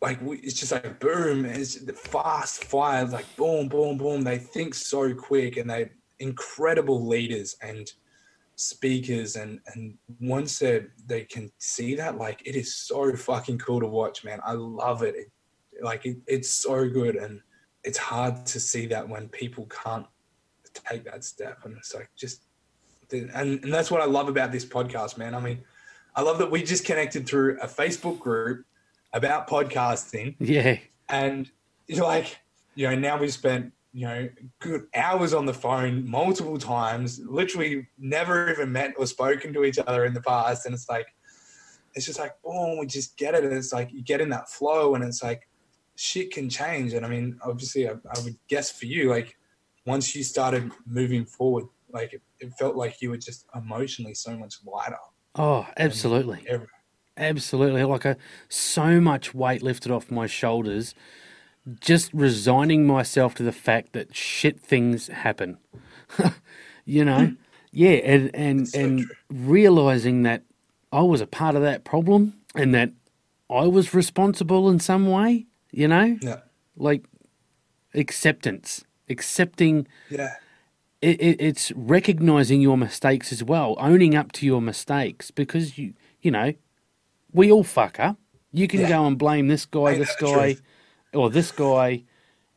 like 0.00 0.20
we, 0.22 0.38
it's 0.38 0.54
just 0.54 0.72
like 0.72 0.98
boom 0.98 1.44
it's 1.44 1.74
the 1.76 1.92
fast 1.92 2.64
fire 2.64 3.04
like 3.06 3.36
boom 3.36 3.68
boom 3.68 3.98
boom. 3.98 4.22
They 4.22 4.38
think 4.38 4.74
so 4.74 5.14
quick 5.14 5.56
and 5.56 5.68
they 5.68 5.90
incredible 6.18 7.06
leaders 7.06 7.56
and 7.62 7.90
speakers. 8.56 9.36
And 9.36 9.60
and 9.74 9.96
once 10.20 10.58
they 10.58 10.86
they 11.06 11.24
can 11.24 11.50
see 11.58 11.94
that 11.96 12.16
like 12.16 12.42
it 12.46 12.56
is 12.56 12.74
so 12.74 13.14
fucking 13.14 13.58
cool 13.58 13.80
to 13.80 13.86
watch 13.86 14.24
man. 14.24 14.40
I 14.44 14.52
love 14.52 15.02
it, 15.02 15.14
it 15.14 15.30
like 15.82 16.06
it, 16.06 16.16
it's 16.26 16.50
so 16.50 16.88
good. 16.88 17.16
And 17.16 17.40
it's 17.84 17.98
hard 17.98 18.46
to 18.46 18.60
see 18.60 18.86
that 18.86 19.08
when 19.08 19.28
people 19.28 19.66
can't 19.66 20.06
take 20.72 21.04
that 21.04 21.24
step. 21.24 21.60
And 21.64 21.76
it's 21.76 21.94
like 21.94 22.08
just 22.16 22.42
and, 23.10 23.30
and 23.34 23.72
that's 23.72 23.90
what 23.90 24.02
i 24.02 24.04
love 24.04 24.28
about 24.28 24.52
this 24.52 24.66
podcast 24.66 25.18
man. 25.18 25.34
I 25.34 25.40
mean 25.40 25.62
i 26.16 26.22
love 26.22 26.38
that 26.38 26.50
we 26.50 26.62
just 26.62 26.84
connected 26.84 27.26
through 27.26 27.58
a 27.60 27.66
facebook 27.66 28.18
group 28.18 28.64
about 29.12 29.48
podcasting 29.48 30.36
Yeah, 30.38 30.78
and 31.08 31.50
you're 31.86 32.04
like 32.04 32.38
you 32.74 32.88
know 32.88 32.94
now 32.94 33.18
we've 33.18 33.32
spent 33.32 33.72
you 33.92 34.06
know, 34.06 34.28
good 34.60 34.86
hours 34.94 35.34
on 35.34 35.46
the 35.46 35.54
phone 35.54 36.08
multiple 36.08 36.58
times, 36.58 37.20
literally 37.26 37.88
never 37.98 38.50
even 38.50 38.70
met 38.70 38.94
or 38.98 39.06
spoken 39.06 39.52
to 39.52 39.64
each 39.64 39.78
other 39.78 40.04
in 40.04 40.14
the 40.14 40.20
past. 40.20 40.66
And 40.66 40.74
it's 40.74 40.88
like, 40.88 41.06
it's 41.94 42.06
just 42.06 42.18
like, 42.18 42.40
boom, 42.42 42.78
we 42.78 42.86
just 42.86 43.16
get 43.16 43.34
it. 43.34 43.44
And 43.44 43.52
it's 43.52 43.72
like, 43.72 43.90
you 43.92 44.02
get 44.02 44.20
in 44.20 44.28
that 44.28 44.50
flow 44.50 44.94
and 44.94 45.02
it's 45.02 45.22
like, 45.22 45.48
shit 45.96 46.30
can 46.30 46.48
change. 46.48 46.92
And 46.92 47.04
I 47.04 47.08
mean, 47.08 47.38
obviously, 47.42 47.88
I, 47.88 47.92
I 47.92 48.20
would 48.22 48.36
guess 48.46 48.70
for 48.70 48.86
you, 48.86 49.10
like, 49.10 49.36
once 49.86 50.14
you 50.14 50.22
started 50.22 50.70
moving 50.86 51.24
forward, 51.24 51.64
like, 51.90 52.12
it, 52.12 52.22
it 52.40 52.52
felt 52.58 52.76
like 52.76 53.00
you 53.00 53.10
were 53.10 53.16
just 53.16 53.46
emotionally 53.54 54.14
so 54.14 54.36
much 54.36 54.56
lighter. 54.64 54.96
Oh, 55.34 55.66
absolutely. 55.78 56.44
Every, 56.46 56.68
Absolutely. 57.18 57.84
Like 57.84 58.04
a, 58.04 58.16
so 58.48 59.00
much 59.00 59.34
weight 59.34 59.62
lifted 59.62 59.92
off 59.92 60.10
my 60.10 60.26
shoulders 60.26 60.94
just 61.80 62.10
resigning 62.14 62.86
myself 62.86 63.34
to 63.34 63.42
the 63.42 63.52
fact 63.52 63.92
that 63.92 64.14
shit 64.16 64.58
things 64.60 65.08
happen. 65.08 65.58
you 66.86 67.04
know? 67.04 67.34
yeah, 67.72 67.90
and 67.90 68.34
and 68.34 68.68
so 68.68 68.78
and 68.80 69.00
true. 69.00 69.14
realizing 69.30 70.22
that 70.22 70.44
I 70.92 71.02
was 71.02 71.20
a 71.20 71.26
part 71.26 71.54
of 71.56 71.62
that 71.62 71.84
problem 71.84 72.34
and 72.54 72.74
that 72.74 72.92
I 73.50 73.66
was 73.66 73.92
responsible 73.92 74.70
in 74.70 74.80
some 74.80 75.10
way, 75.10 75.46
you 75.70 75.88
know? 75.88 76.16
yeah. 76.22 76.40
Like 76.76 77.04
acceptance, 77.94 78.84
accepting 79.10 79.86
Yeah. 80.10 80.34
it, 81.02 81.20
it, 81.20 81.40
it's 81.40 81.72
recognizing 81.72 82.60
your 82.60 82.78
mistakes 82.78 83.32
as 83.32 83.42
well, 83.42 83.74
owning 83.78 84.14
up 84.14 84.32
to 84.32 84.46
your 84.46 84.62
mistakes 84.62 85.30
because 85.30 85.76
you 85.78 85.94
you 86.20 86.30
know 86.30 86.54
we 87.38 87.52
all 87.52 87.62
fuck 87.64 88.00
up. 88.00 88.16
You 88.52 88.66
can 88.66 88.80
Yeah. 88.80 88.88
go 88.88 89.06
and 89.06 89.16
blame 89.16 89.46
this 89.48 89.64
guy, 89.64 89.90
Ain't 89.90 89.98
this 90.00 90.16
guy, 90.20 90.56
or 91.14 91.30
this 91.30 91.50
guy, 91.52 92.02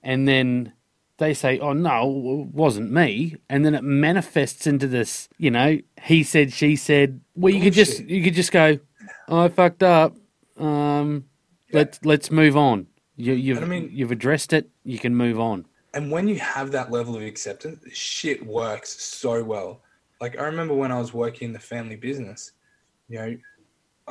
and 0.01 0.27
then 0.27 0.73
they 1.19 1.33
say, 1.35 1.59
"Oh 1.59 1.73
no, 1.73 2.47
it 2.49 2.55
wasn't 2.55 2.91
me," 2.91 3.35
and 3.49 3.63
then 3.65 3.75
it 3.75 3.83
manifests 3.83 4.65
into 4.65 4.87
this, 4.87 5.29
you 5.37 5.51
know, 5.51 5.77
he 6.03 6.23
said, 6.23 6.51
she 6.51 6.75
said. 6.75 7.21
Well, 7.35 7.53
you 7.53 7.61
could 7.61 7.73
just 7.73 7.99
you 8.15 8.23
could 8.23 8.33
just 8.33 8.51
go, 8.51 8.79
"I 9.27 9.47
fucked 9.49 9.83
up. 9.83 10.15
Um, 10.57 11.25
let's 11.71 11.99
let's 12.03 12.31
move 12.31 12.57
on." 12.57 12.87
You, 13.17 13.33
you've 13.33 13.61
I 13.61 13.65
mean- 13.65 13.89
you've 13.93 14.11
addressed 14.11 14.51
it. 14.53 14.69
You 14.83 14.97
can 14.97 15.15
move 15.15 15.39
on. 15.39 15.65
And 15.93 16.09
when 16.09 16.27
you 16.27 16.39
have 16.39 16.71
that 16.71 16.89
level 16.89 17.15
of 17.17 17.21
acceptance, 17.21 17.79
shit 17.93 18.43
works 18.45 18.89
so 19.03 19.43
well. 19.43 19.81
Like 20.21 20.39
I 20.39 20.43
remember 20.45 20.73
when 20.73 20.91
I 20.91 20.97
was 20.99 21.13
working 21.13 21.47
in 21.49 21.53
the 21.53 21.59
family 21.59 21.97
business, 21.97 22.53
you 23.09 23.19
know, 23.19 23.37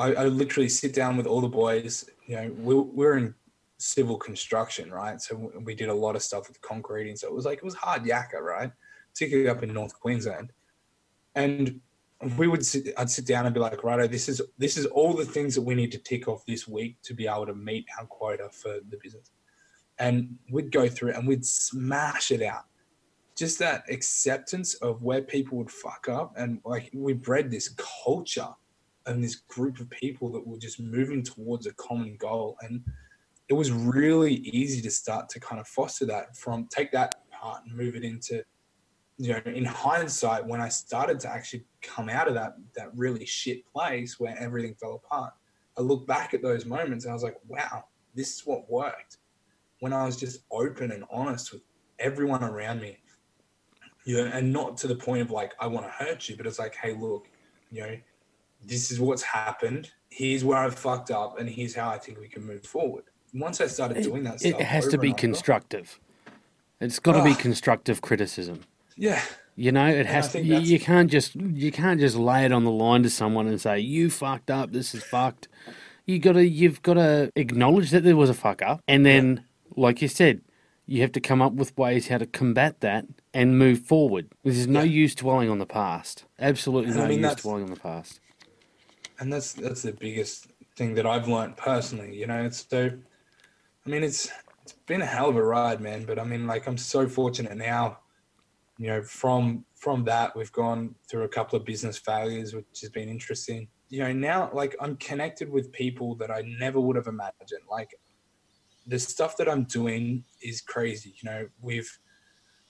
I, 0.01 0.13
I 0.13 0.25
literally 0.27 0.69
sit 0.69 0.95
down 0.95 1.17
with 1.17 1.27
all 1.27 1.41
the 1.41 1.49
boys. 1.49 2.09
You 2.27 2.37
know, 2.37 2.53
we, 2.59 2.75
we're 2.75 3.19
in 3.19 3.35
civil 3.79 4.17
construction, 4.17 4.91
right? 4.91 5.21
So 5.21 5.53
we 5.65 5.75
did 5.75 5.89
a 5.89 5.95
lot 5.95 6.17
of 6.17 6.23
stuff 6.23 6.49
with 6.49 6.61
concreting. 6.61 7.17
So 7.17 7.29
it 7.29 7.35
was 7.35 7.45
like 7.45 7.59
it 7.59 7.65
was 7.65 7.75
hard 7.75 8.05
yakka, 8.05 8.41
right? 8.41 8.73
Particularly 9.13 9.49
up 9.49 9.63
in 9.63 9.73
North 9.73 9.99
Queensland, 9.99 10.53
and 11.35 11.81
we 12.37 12.49
would 12.49 12.65
sit, 12.65 12.93
I'd 12.97 13.11
sit 13.11 13.27
down 13.27 13.47
and 13.47 13.55
be 13.55 13.61
like, 13.61 13.83
righto, 13.83 14.07
this 14.07 14.29
is 14.29 14.41
this 14.59 14.77
is 14.77 14.87
all 14.87 15.15
the 15.15 15.25
things 15.25 15.55
that 15.55 15.63
we 15.63 15.75
need 15.75 15.93
to 15.93 15.99
tick 15.99 16.29
off 16.29 16.45
this 16.47 16.69
week 16.69 16.97
to 17.03 17.15
be 17.15 17.27
able 17.27 17.47
to 17.47 17.55
meet 17.55 17.87
our 17.99 18.07
quota 18.07 18.49
for 18.51 18.79
the 18.89 18.97
business 19.03 19.31
and 20.01 20.37
we'd 20.51 20.73
go 20.73 20.89
through 20.89 21.11
it 21.11 21.17
and 21.17 21.29
we'd 21.29 21.45
smash 21.47 22.33
it 22.33 22.43
out. 22.43 22.65
Just 23.37 23.59
that 23.61 23.85
acceptance 23.89 24.75
of 24.75 25.03
where 25.03 25.23
people 25.23 25.57
would 25.59 25.71
fuck 25.71 26.09
up, 26.09 26.35
and 26.37 26.61
like 26.65 26.91
we 26.93 27.13
bred 27.13 27.51
this 27.51 27.75
culture 28.05 28.49
and 29.11 29.23
this 29.23 29.37
group 29.37 29.81
of 29.81 29.91
people 29.91 30.31
that 30.31 30.47
were 30.47 30.59
just 30.59 30.81
moving 30.81 31.23
towards 31.23 31.67
a 31.67 31.73
common 31.75 32.17
goal, 32.17 32.57
and 32.63 32.83
it 33.49 33.55
was 33.55 33.73
really 33.73 34.35
easy 34.35 34.81
to 34.81 34.91
start 34.91 35.29
to 35.31 35.41
kind 35.41 35.61
of 35.61 35.67
foster 35.67 36.07
that 36.07 36.37
from 36.37 36.69
take 36.71 36.93
that 36.93 37.17
part 37.31 37.65
and 37.67 37.77
move 37.77 37.97
it 37.97 38.05
into, 38.05 38.45
you 39.19 39.33
know, 39.33 39.41
in 39.45 39.65
hindsight, 39.65 40.47
when 40.47 40.61
I 40.61 40.69
started 40.69 41.19
to 41.21 41.29
actually 41.29 41.65
come 41.83 42.09
out 42.09 42.29
of 42.29 42.35
that 42.35 42.55
that 42.77 42.91
really 42.95 43.27
shit 43.27 43.67
place 43.67 44.21
where 44.21 44.37
everything 44.39 44.75
fell 44.75 45.03
apart, 45.05 45.33
I 45.77 45.83
look 45.83 46.07
back 46.07 46.33
at 46.33 46.43
those 46.43 46.65
moments 46.65 47.05
and 47.05 47.11
I 47.11 47.15
was 47.15 47.25
like, 47.25 47.39
wow, 47.49 47.85
this 48.15 48.35
is 48.37 48.47
what 48.47 48.71
worked 48.71 49.19
when 49.81 49.93
I 49.93 50.05
was 50.05 50.17
just 50.17 50.45
open 50.51 50.93
and 50.93 51.05
honest 51.11 51.53
with 51.53 51.63
everyone 51.99 52.45
around 52.45 52.81
me. 52.81 52.99
You 54.05 54.17
know, 54.17 54.31
and 54.33 54.53
not 54.53 54.77
to 54.79 54.87
the 54.87 54.97
point 54.97 55.23
of 55.23 55.31
like 55.31 55.53
I 55.61 55.67
want 55.67 55.87
to 55.87 55.91
hurt 55.91 56.29
you, 56.29 56.37
but 56.37 56.47
it's 56.47 56.59
like, 56.59 56.75
hey, 56.75 56.95
look, 56.95 57.29
you 57.71 57.83
know, 57.83 57.97
this 58.65 58.91
is 58.91 59.01
what's 59.01 59.23
happened. 59.23 59.91
Here's 60.11 60.45
where 60.45 60.59
I've 60.59 60.75
fucked 60.75 61.11
up, 61.11 61.39
and 61.39 61.49
here's 61.49 61.75
how 61.75 61.89
I 61.91 61.99
think 61.99 62.19
we 62.19 62.29
can 62.29 62.45
move 62.45 62.65
forward. 62.65 63.05
Once 63.33 63.61
I 63.61 63.67
started 63.69 64.03
doing 64.03 64.25
that, 64.25 64.37
It 64.45 64.55
stuff 64.55 64.61
has 64.61 64.89
to 64.89 64.99
be 64.99 65.13
constructive. 65.13 66.01
It's 66.81 66.99
got 66.99 67.13
to 67.13 67.23
be 67.23 67.35
constructive 67.35 68.01
criticism. 68.01 68.61
Yeah, 68.97 69.23
You 69.55 69.71
know, 69.73 69.87
it 69.87 70.07
has 70.07 70.33
to. 70.33 70.41
You, 70.41 70.59
you 70.59 70.81
can't 70.81 71.11
just 71.11 71.35
you 71.37 71.71
can't 71.71 72.01
just 72.01 72.17
lay 72.17 72.45
it 72.45 72.53
on 72.53 72.65
the 72.65 72.71
line 72.71 73.03
to 73.05 73.11
someone 73.11 73.47
and 73.47 73.61
say 73.61 73.79
you 73.79 74.11
fucked 74.11 74.51
up. 74.51 74.73
This 74.73 74.95
is 74.95 75.03
fucked. 75.05 75.49
You 76.07 76.19
got 76.19 76.33
to 76.33 76.47
you've 76.47 76.83
got 76.83 76.95
to 76.95 77.31
acknowledge 77.37 77.91
that 77.91 78.03
there 78.03 78.17
was 78.17 78.31
a 78.31 78.35
fuck 78.35 78.63
up, 78.63 78.83
and 78.89 79.07
then, 79.07 79.45
like 79.77 80.03
you 80.03 80.09
said, 80.09 80.41
you 80.87 81.03
have 81.03 81.13
to 81.13 81.21
come 81.21 81.41
up 81.41 81.53
with 81.53 81.77
ways 81.79 82.09
how 82.09 82.19
to 82.19 82.27
combat 82.27 82.81
that 82.81 83.07
and 83.33 83.57
move 83.59 83.81
forward. 83.81 84.29
There's 84.43 84.67
no 84.67 84.81
Yeah. 84.81 84.87
use 84.87 85.15
dwelling 85.15 85.49
on 85.49 85.59
the 85.59 85.67
past. 85.67 86.25
Absolutely 86.39 86.91
And 86.91 87.01
I 87.01 87.05
no 87.05 87.09
mean, 87.11 87.21
use 87.23 87.37
dwelling 87.37 87.63
on 87.63 87.71
the 87.71 87.79
past. 87.81 88.21
And 89.21 89.33
that's 89.33 89.53
that's 89.53 89.83
the 89.83 89.93
biggest 89.93 90.49
thing 90.77 90.95
that 90.95 91.07
I've 91.07 91.29
learned 91.29 91.57
personally. 91.57 92.17
You 92.17 92.27
know, 92.27 92.43
it's 92.43 92.67
so. 92.69 92.91
I 93.87 93.89
mean, 93.89 94.03
it's 94.03 94.31
it's 94.63 94.73
been 94.87 95.03
a 95.03 95.07
hell 95.07 95.29
of 95.29 95.37
a 95.37 95.43
ride, 95.43 95.81
man. 95.81 96.05
But 96.05 96.19
I 96.19 96.25
mean, 96.25 96.47
like, 96.47 96.67
I'm 96.67 96.79
so 96.79 97.07
fortunate 97.07 97.57
now. 97.57 97.99
You 98.79 98.89
know, 98.89 99.03
from 99.03 99.65
from 99.75 100.05
that, 100.05 100.35
we've 100.35 100.53
gone 100.53 100.95
through 101.09 101.25
a 101.25 101.29
couple 101.29 101.59
of 101.59 101.65
business 101.65 101.99
failures, 101.99 102.55
which 102.55 102.81
has 102.81 102.91
been 102.91 103.09
interesting. 103.09 103.69
You 103.91 104.01
know, 104.05 104.13
now 104.13 104.51
like 104.53 104.75
I'm 104.81 104.97
connected 104.97 105.51
with 105.51 105.71
people 105.73 106.15
that 106.17 106.31
I 106.31 106.43
never 106.59 106.81
would 106.81 106.97
have 106.97 107.07
imagined. 107.07 107.65
Like, 107.71 107.95
the 108.87 108.99
stuff 108.99 109.37
that 109.37 109.49
I'm 109.49 109.65
doing 109.65 110.25
is 110.43 110.63
crazy. 110.63 111.15
You 111.23 111.31
know, 111.31 111.49
we've 111.61 111.99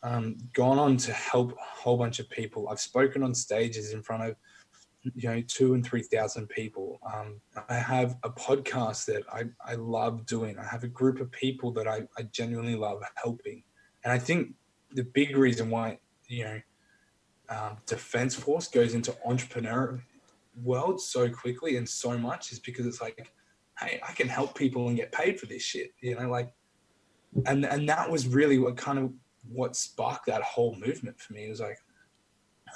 um, 0.02 0.38
gone 0.54 0.78
on 0.78 0.96
to 0.96 1.12
help 1.12 1.52
a 1.52 1.80
whole 1.80 1.96
bunch 1.96 2.18
of 2.18 2.28
people. 2.30 2.68
I've 2.68 2.80
spoken 2.80 3.22
on 3.22 3.34
stages 3.34 3.92
in 3.92 4.02
front 4.02 4.24
of 4.24 4.36
you 5.02 5.28
know 5.28 5.42
two 5.46 5.74
and 5.74 5.84
three 5.84 6.02
thousand 6.02 6.48
people. 6.48 7.00
Um, 7.12 7.40
i 7.68 7.74
have 7.74 8.16
a 8.22 8.30
podcast 8.30 9.06
that 9.06 9.22
I, 9.32 9.44
I 9.64 9.74
love 9.74 10.26
doing. 10.26 10.58
I 10.58 10.64
have 10.64 10.84
a 10.84 10.88
group 10.88 11.20
of 11.20 11.30
people 11.32 11.72
that 11.72 11.88
I, 11.88 12.02
I 12.18 12.22
genuinely 12.32 12.76
love 12.76 13.02
helping. 13.22 13.62
And 14.04 14.12
i 14.12 14.18
think 14.18 14.54
the 14.92 15.04
big 15.04 15.36
reason 15.36 15.70
why 15.70 15.98
you 16.28 16.44
know 16.44 16.60
um, 17.48 17.76
defense 17.86 18.34
force 18.34 18.68
goes 18.68 18.94
into 18.94 19.14
entrepreneur 19.26 20.02
world 20.62 21.00
so 21.00 21.28
quickly 21.28 21.76
and 21.76 21.88
so 21.88 22.16
much 22.16 22.52
is 22.52 22.58
because 22.58 22.86
it's 22.86 23.00
like 23.00 23.30
hey 23.78 24.00
i 24.06 24.12
can 24.12 24.28
help 24.28 24.56
people 24.56 24.88
and 24.88 24.96
get 24.96 25.12
paid 25.12 25.38
for 25.38 25.46
this 25.46 25.62
shit 25.62 25.92
you 26.00 26.18
know 26.18 26.28
like 26.28 26.52
and 27.46 27.64
and 27.64 27.88
that 27.88 28.10
was 28.10 28.26
really 28.26 28.58
what 28.58 28.76
kind 28.76 28.98
of 28.98 29.12
what 29.48 29.76
sparked 29.76 30.26
that 30.26 30.42
whole 30.42 30.76
movement 30.76 31.18
for 31.20 31.32
me. 31.32 31.46
It 31.46 31.50
was 31.50 31.60
like 31.60 31.78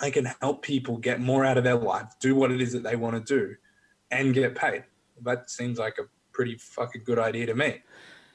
I 0.00 0.10
can 0.10 0.26
help 0.40 0.62
people 0.62 0.98
get 0.98 1.20
more 1.20 1.44
out 1.44 1.58
of 1.58 1.64
their 1.64 1.76
life, 1.76 2.06
do 2.20 2.34
what 2.34 2.50
it 2.50 2.60
is 2.60 2.72
that 2.72 2.82
they 2.82 2.96
want 2.96 3.14
to 3.14 3.34
do, 3.34 3.54
and 4.10 4.34
get 4.34 4.54
paid. 4.54 4.84
That 5.22 5.50
seems 5.50 5.78
like 5.78 5.98
a 5.98 6.04
pretty 6.32 6.56
fucking 6.56 7.02
good 7.04 7.18
idea 7.18 7.46
to 7.46 7.54
me. 7.54 7.82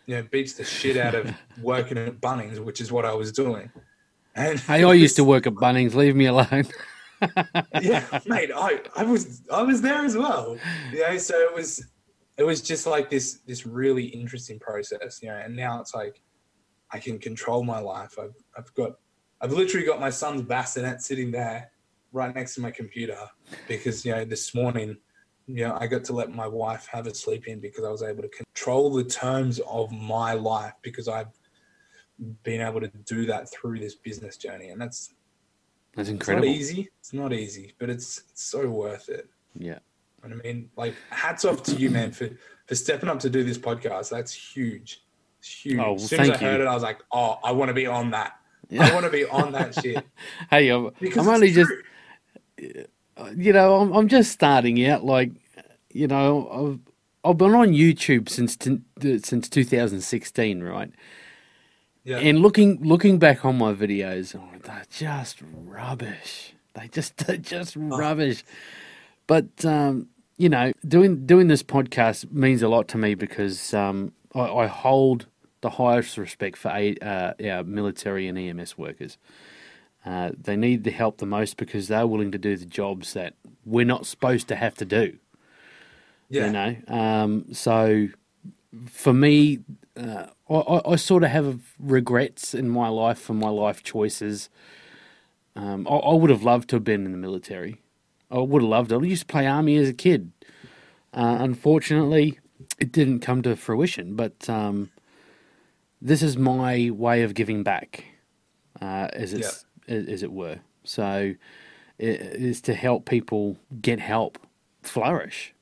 You 0.05 0.15
know, 0.15 0.19
it 0.21 0.31
beats 0.31 0.53
the 0.53 0.63
shit 0.63 0.97
out 0.97 1.15
of 1.15 1.33
working 1.61 1.97
at 1.97 2.19
Bunnings, 2.19 2.59
which 2.59 2.81
is 2.81 2.91
what 2.91 3.05
I 3.05 3.13
was 3.13 3.31
doing. 3.31 3.71
And 4.35 4.59
Hey, 4.59 4.83
I 4.83 4.93
used 4.93 5.15
to 5.17 5.23
work 5.33 5.45
at 5.45 5.53
Bunnings. 5.53 5.93
Leave 5.93 6.15
me 6.15 6.25
alone. 6.25 6.65
yeah, 7.81 8.05
mate, 8.25 8.49
I, 8.55 8.81
I 8.95 9.03
was 9.03 9.41
I 9.51 9.61
was 9.61 9.81
there 9.81 10.05
as 10.05 10.15
well. 10.15 10.57
You 10.93 11.01
know, 11.01 11.17
so 11.17 11.37
it 11.37 11.53
was 11.53 11.85
it 12.37 12.43
was 12.43 12.61
just 12.61 12.87
like 12.87 13.09
this 13.09 13.39
this 13.45 13.65
really 13.65 14.05
interesting 14.05 14.57
process, 14.59 15.19
you 15.21 15.27
know, 15.27 15.35
and 15.35 15.55
now 15.55 15.81
it's 15.81 15.93
like 15.93 16.21
I 16.91 16.99
can 16.99 17.19
control 17.19 17.63
my 17.63 17.79
life. 17.79 18.17
I've 18.17 18.35
I've 18.57 18.73
got 18.73 18.93
I've 19.41 19.51
literally 19.51 19.85
got 19.85 19.99
my 19.99 20.09
son's 20.09 20.41
bassinet 20.41 21.01
sitting 21.01 21.31
there 21.31 21.71
right 22.11 22.33
next 22.33 22.55
to 22.55 22.61
my 22.61 22.71
computer 22.71 23.17
because 23.67 24.03
you 24.05 24.11
know 24.11 24.25
this 24.25 24.53
morning 24.55 24.97
you 25.47 25.65
know 25.65 25.77
I 25.79 25.87
got 25.87 26.03
to 26.05 26.13
let 26.13 26.33
my 26.33 26.47
wife 26.47 26.87
have 26.91 27.07
a 27.07 27.13
sleep 27.13 27.47
in 27.47 27.59
because 27.59 27.83
I 27.83 27.89
was 27.89 28.03
able 28.03 28.23
to 28.23 28.29
control 28.29 28.91
the 28.91 29.03
terms 29.03 29.59
of 29.67 29.91
my 29.91 30.33
life 30.33 30.73
because 30.81 31.07
I've 31.07 31.29
been 32.43 32.61
able 32.61 32.81
to 32.81 32.87
do 33.05 33.25
that 33.27 33.49
through 33.51 33.79
this 33.79 33.95
business 33.95 34.37
journey 34.37 34.69
and 34.69 34.81
that's 34.81 35.13
That's 35.95 36.09
it's 36.09 36.13
incredible. 36.13 36.47
not 36.47 36.55
easy. 36.55 36.89
It's 36.99 37.13
not 37.13 37.33
easy, 37.33 37.73
but 37.79 37.89
it's 37.89 38.23
it's 38.29 38.43
so 38.43 38.67
worth 38.69 39.09
it. 39.09 39.27
Yeah. 39.57 39.79
And 40.23 40.33
I 40.33 40.35
mean, 40.35 40.69
like, 40.75 40.95
hats 41.11 41.45
off 41.45 41.63
to 41.63 41.75
you, 41.75 41.89
man, 41.89 42.11
for 42.11 42.29
for 42.67 42.75
stepping 42.75 43.09
up 43.09 43.19
to 43.19 43.29
do 43.29 43.43
this 43.43 43.57
podcast. 43.57 44.09
That's 44.09 44.33
huge. 44.33 45.03
It's 45.39 45.49
huge. 45.49 45.79
Oh, 45.79 45.83
well, 45.83 45.95
as 45.95 46.09
soon 46.09 46.19
as 46.19 46.29
I 46.29 46.31
thank 46.31 46.41
you. 46.41 46.47
heard 46.47 46.61
it, 46.61 46.67
I 46.67 46.73
was 46.73 46.83
like, 46.83 46.99
oh, 47.13 47.37
I 47.43 47.51
want 47.53 47.69
to 47.69 47.73
be 47.73 47.87
on 47.87 48.11
that. 48.11 48.33
I 48.77 48.93
want 48.93 49.05
to 49.05 49.11
be 49.11 49.25
on 49.25 49.51
that 49.53 49.73
shit. 49.75 50.03
Hey, 50.49 50.69
I'm, 50.69 50.91
I'm 51.17 51.27
only 51.27 51.51
just, 51.51 51.71
you 52.57 53.53
know, 53.53 53.75
I'm, 53.81 53.91
I'm 53.93 54.07
just 54.07 54.31
starting 54.31 54.85
out. 54.85 55.03
Like, 55.03 55.31
you 55.91 56.07
know, 56.07 56.79
I've 57.23 57.29
I've 57.31 57.37
been 57.37 57.53
on 57.55 57.69
YouTube 57.69 58.29
since 58.29 58.55
t- 58.55 58.79
since 59.23 59.49
2016, 59.49 60.63
right? 60.63 60.91
Yeah. 62.03 62.17
And 62.17 62.39
looking 62.39 62.81
looking 62.81 63.19
back 63.19 63.43
on 63.45 63.57
my 63.57 63.73
videos, 63.73 64.35
oh, 64.35 64.57
they're 64.63 64.83
just 64.89 65.41
rubbish. 65.43 66.53
They 66.75 66.87
just 66.87 67.17
they're 67.25 67.37
just 67.37 67.75
Oh. 67.77 67.97
rubbish. 67.97 68.43
But 69.27 69.65
um, 69.65 70.07
you 70.37 70.49
know, 70.49 70.71
doing 70.87 71.25
doing 71.25 71.47
this 71.49 71.63
podcast 71.63 72.31
means 72.31 72.61
a 72.61 72.69
lot 72.69 72.87
to 72.89 72.97
me 72.97 73.15
because 73.15 73.73
um, 73.73 74.13
I, 74.33 74.39
I 74.41 74.67
hold 74.67 75.27
the 75.61 75.71
highest 75.71 76.17
respect 76.17 76.57
for 76.57 76.69
uh, 76.69 77.33
our 77.43 77.63
military 77.63 78.27
and 78.27 78.37
EMS 78.37 78.77
workers. 78.77 79.17
Uh, 80.05 80.31
they 80.39 80.55
need 80.55 80.83
the 80.83 80.91
help 80.91 81.17
the 81.17 81.25
most 81.25 81.57
because 81.57 81.87
they're 81.87 82.07
willing 82.07 82.31
to 82.31 82.37
do 82.37 82.55
the 82.55 82.65
jobs 82.65 83.13
that 83.13 83.33
we're 83.65 83.85
not 83.85 84.05
supposed 84.05 84.47
to 84.47 84.55
have 84.55 84.75
to 84.75 84.85
do. 84.85 85.17
yeah. 86.29 86.45
You 86.45 86.51
know, 86.51 86.75
um, 86.87 87.53
so 87.53 88.07
for 88.87 89.13
me, 89.13 89.59
uh, 89.97 90.27
I, 90.49 90.81
I, 90.85 90.95
sort 90.95 91.23
of 91.23 91.31
have 91.31 91.59
regrets 91.79 92.53
in 92.53 92.69
my 92.69 92.87
life 92.87 93.19
for 93.19 93.33
my 93.33 93.49
life 93.49 93.83
choices. 93.83 94.49
Um, 95.55 95.87
I, 95.87 95.95
I 95.95 96.13
would 96.13 96.29
have 96.29 96.43
loved 96.43 96.69
to 96.69 96.77
have 96.77 96.83
been 96.83 97.05
in 97.05 97.11
the 97.11 97.17
military. 97.17 97.81
I 98.31 98.39
would 98.39 98.61
have 98.61 98.69
loved 98.69 98.91
it. 98.91 99.01
I 99.01 99.05
used 99.05 99.23
to 99.23 99.31
play 99.31 99.47
army 99.47 99.75
as 99.77 99.89
a 99.89 99.93
kid. 99.93 100.31
Uh, 101.13 101.37
unfortunately, 101.39 102.39
it 102.77 102.91
didn't 102.91 103.19
come 103.19 103.41
to 103.41 103.55
fruition. 103.55 104.15
But 104.15 104.47
um, 104.49 104.91
this 106.01 106.21
is 106.21 106.37
my 106.37 106.89
way 106.91 107.23
of 107.23 107.33
giving 107.33 107.63
back, 107.63 108.05
uh, 108.81 109.09
as 109.13 109.33
it's 109.33 109.65
as 109.87 110.23
it 110.23 110.31
were. 110.31 110.59
So 110.83 111.35
it 111.97 112.21
is 112.21 112.61
to 112.61 112.73
help 112.73 113.05
people 113.05 113.57
get 113.81 113.99
help, 113.99 114.37
flourish, 114.81 115.53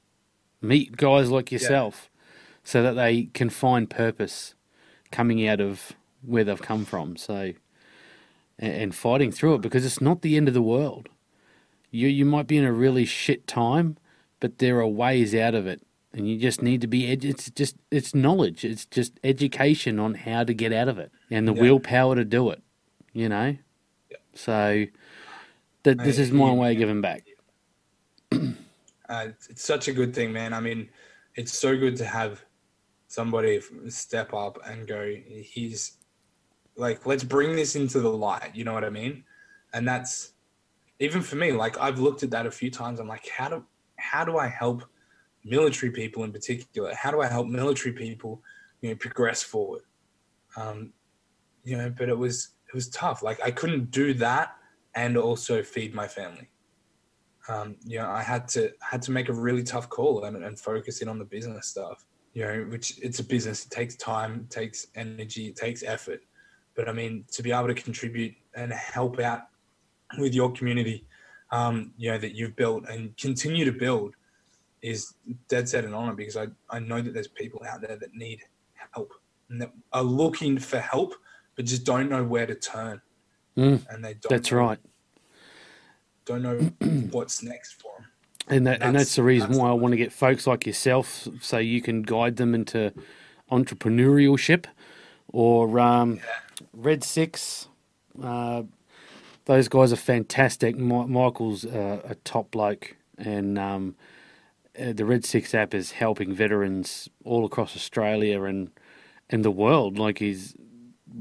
meet 0.61 0.95
guys 0.95 1.31
like 1.31 1.51
yourself, 1.51 2.09
so 2.63 2.83
that 2.83 2.93
they 2.93 3.23
can 3.33 3.49
find 3.49 3.89
purpose 3.89 4.53
coming 5.11 5.47
out 5.47 5.59
of 5.59 5.93
where 6.21 6.43
they've 6.43 6.61
come 6.61 6.85
from. 6.85 7.17
So 7.17 7.53
and, 8.59 8.73
and 8.73 8.95
fighting 8.95 9.31
through 9.31 9.55
it 9.55 9.61
because 9.61 9.85
it's 9.85 10.01
not 10.01 10.21
the 10.21 10.37
end 10.37 10.47
of 10.47 10.53
the 10.53 10.61
world. 10.61 11.09
You 11.91 12.07
you 12.07 12.25
might 12.25 12.47
be 12.47 12.57
in 12.57 12.65
a 12.65 12.73
really 12.73 13.05
shit 13.05 13.47
time, 13.47 13.97
but 14.39 14.59
there 14.59 14.79
are 14.79 14.87
ways 14.87 15.33
out 15.33 15.55
of 15.55 15.67
it, 15.67 15.81
and 16.17 16.27
you 16.27 16.37
just 16.37 16.61
need 16.63 16.81
to 16.81 16.87
be. 16.87 17.07
Ed- 17.11 17.23
it's 17.23 17.49
just 17.51 17.75
it's 17.91 18.15
knowledge. 18.15 18.65
It's 18.65 18.85
just 18.85 19.19
education 19.23 19.99
on 19.99 20.15
how 20.15 20.43
to 20.43 20.53
get 20.53 20.73
out 20.73 20.87
of 20.87 20.97
it 20.97 21.11
and 21.29 21.47
the 21.47 21.53
Yeah. 21.53 21.61
willpower 21.61 22.15
to 22.15 22.25
do 22.25 22.49
it. 22.49 22.61
You 23.13 23.29
know. 23.29 23.55
Yeah. 24.09 24.17
So 24.33 24.85
that 25.83 25.99
this 25.99 26.17
is 26.17 26.31
my 26.31 26.51
way 26.51 26.71
of 26.73 26.77
giving 26.79 27.01
back. 27.01 27.23
Uh, 29.09 29.27
it's, 29.27 29.47
it's 29.47 29.63
such 29.63 29.87
a 29.87 29.93
good 29.93 30.13
thing, 30.13 30.33
man. 30.33 30.53
I 30.53 30.59
mean, 30.59 30.89
it's 31.35 31.53
so 31.57 31.77
good 31.77 31.95
to 31.97 32.05
have 32.05 32.43
somebody 33.07 33.61
step 33.87 34.33
up 34.33 34.59
and 34.65 34.85
go, 34.85 35.15
he's 35.29 35.93
like, 36.75 37.05
let's 37.05 37.23
bring 37.23 37.55
this 37.55 37.77
into 37.77 38.01
the 38.01 38.09
light. 38.09 38.51
You 38.53 38.65
know 38.65 38.73
what 38.73 38.83
I 38.83 38.89
mean? 38.89 39.23
And 39.73 39.87
that's 39.87 40.33
even 40.99 41.21
for 41.21 41.35
me. 41.37 41.53
Like 41.53 41.77
I've 41.79 41.99
looked 41.99 42.23
at 42.23 42.31
that 42.31 42.45
a 42.45 42.51
few 42.51 42.69
times. 42.69 42.99
I'm 42.99 43.07
like, 43.07 43.29
how 43.29 43.47
do 43.49 43.63
how 43.97 44.25
do 44.25 44.37
I 44.37 44.47
help 44.47 44.83
military 45.47 45.91
people 45.91 46.23
in 46.23 46.31
particular? 46.31 46.93
How 46.93 47.11
do 47.11 47.21
I 47.21 47.27
help 47.27 47.47
military 47.47 47.93
people, 47.93 48.41
you 48.81 48.89
know, 48.89 48.95
progress 48.95 49.43
forward? 49.43 49.81
Um, 50.55 50.93
you 51.63 51.77
know, 51.77 51.89
but 51.89 52.09
it 52.09 52.17
was 52.17 52.49
it 52.67 52.73
was 52.73 52.89
tough. 52.89 53.23
Like 53.23 53.39
I 53.43 53.51
couldn't 53.51 53.91
do 53.91 54.13
that 54.15 54.55
and 54.95 55.17
also 55.17 55.63
feed 55.63 55.93
my 55.93 56.07
family 56.07 56.49
um, 57.47 57.75
you 57.85 57.99
know, 57.99 58.09
I 58.09 58.21
had 58.21 58.47
to 58.49 58.71
had 58.81 59.01
to 59.03 59.11
make 59.11 59.29
a 59.29 59.33
really 59.33 59.63
tough 59.63 59.89
call 59.89 60.25
and, 60.25 60.43
and 60.43 60.59
focus 60.59 61.01
in 61.01 61.07
on 61.07 61.17
the 61.19 61.25
business 61.25 61.67
stuff. 61.67 62.05
You 62.33 62.45
know, 62.45 62.67
which 62.69 62.99
it's 63.01 63.19
a 63.19 63.23
business. 63.23 63.65
It 63.65 63.71
takes 63.71 63.95
time, 63.95 64.45
it 64.45 64.49
takes 64.51 64.87
energy, 64.95 65.47
it 65.47 65.55
takes 65.55 65.81
effort. 65.83 66.21
But 66.75 66.87
I 66.87 66.91
mean, 66.91 67.25
to 67.31 67.41
be 67.41 67.51
able 67.51 67.67
to 67.67 67.73
contribute 67.73 68.35
and 68.55 68.71
help 68.71 69.19
out 69.19 69.43
with 70.19 70.35
your 70.35 70.51
community, 70.51 71.07
um, 71.51 71.93
you 71.97 72.11
know, 72.11 72.17
that 72.17 72.35
you've 72.35 72.55
built 72.55 72.87
and 72.89 73.15
continue 73.17 73.65
to 73.65 73.71
build 73.71 74.15
is 74.81 75.13
dead 75.47 75.67
set 75.67 75.83
an 75.85 75.93
honor 75.93 76.13
because 76.13 76.37
I, 76.37 76.47
I 76.69 76.79
know 76.79 77.01
that 77.01 77.13
there's 77.13 77.27
people 77.27 77.61
out 77.67 77.81
there 77.81 77.95
that 77.97 78.13
need 78.13 78.41
help 78.93 79.13
and 79.49 79.61
that 79.61 79.71
are 79.93 80.03
looking 80.03 80.57
for 80.59 80.79
help, 80.79 81.13
but 81.55 81.65
just 81.65 81.83
don't 81.83 82.09
know 82.09 82.23
where 82.23 82.45
to 82.45 82.55
turn. 82.55 83.01
Mm, 83.57 83.85
And 83.89 84.03
they 84.05 84.13
don't 84.13 84.29
that's 84.29 84.51
right. 84.51 84.77
Don't 86.25 86.41
know 86.43 86.57
what's 87.11 87.41
next 87.41 87.81
for 87.81 87.91
them. 87.97 88.07
And 88.49 88.67
that, 88.67 88.73
and 88.75 88.81
That's- 88.81 89.01
that's 89.07 89.15
the 89.15 89.23
reason 89.23 89.49
that's 89.49 89.59
why 89.59 89.69
I 89.69 89.73
want 89.73 89.91
to 89.93 89.97
get 89.97 90.13
folks 90.13 90.45
like 90.47 90.65
yourself, 90.65 91.27
so 91.41 91.57
you 91.57 91.81
can 91.81 92.01
guide 92.01 92.37
them 92.37 92.53
into 92.55 92.93
entrepreneurship, 93.51 94.65
or 95.33 95.79
um, 95.79 96.19
Red 96.73 97.03
Six. 97.03 97.67
Uh, 98.21 98.63
those 99.45 99.67
guys 99.67 99.91
are 99.91 99.97
fantastic. 99.97 100.75
Mi- 100.77 101.05
Michael's 101.07 101.65
uh, 101.65 102.01
a 102.05 102.15
top 102.15 102.51
bloke, 102.51 102.95
and 103.17 103.57
um, 103.59 103.95
uh, 104.79 104.93
the 104.93 105.05
Red 105.05 105.25
Six 105.25 105.53
app 105.55 105.73
is 105.73 105.91
helping 105.91 106.33
veterans 106.33 107.09
all 107.23 107.45
across 107.45 107.75
Australia 107.75 108.43
and 108.43 108.69
and 109.29 109.43
the 109.43 109.51
world. 109.51 109.97
Like 109.97 110.19
he's 110.19 110.55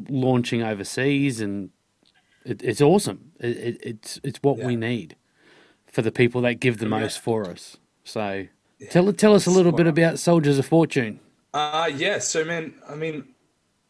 launching 0.09 0.63
overseas, 0.63 1.41
and 1.41 1.71
it, 2.45 2.63
it's 2.63 2.81
awesome. 2.81 3.33
It, 3.41 3.57
it, 3.57 3.81
it's 3.83 4.21
it's 4.23 4.39
what 4.43 4.59
we 4.59 4.77
need 4.77 5.17
for 5.87 6.03
the 6.03 6.13
people 6.13 6.41
that 6.43 6.55
give 6.55 6.79
the 6.79 6.87
Yeah. 6.87 7.01
most 7.01 7.21
for 7.21 7.49
us. 7.49 7.77
So 8.05 8.47
tell 8.91 9.13
tell 9.13 9.35
us 9.35 9.47
a 9.47 9.51
little 9.51 9.73
bit 9.73 9.87
about 9.87 10.19
Soldiers 10.19 10.59
of 10.59 10.67
Fortune. 10.67 11.21
Uh, 11.55 11.91
yeah. 11.95 12.19
So, 12.19 12.45
man, 12.45 12.75
I 12.87 12.95
mean, 12.95 13.25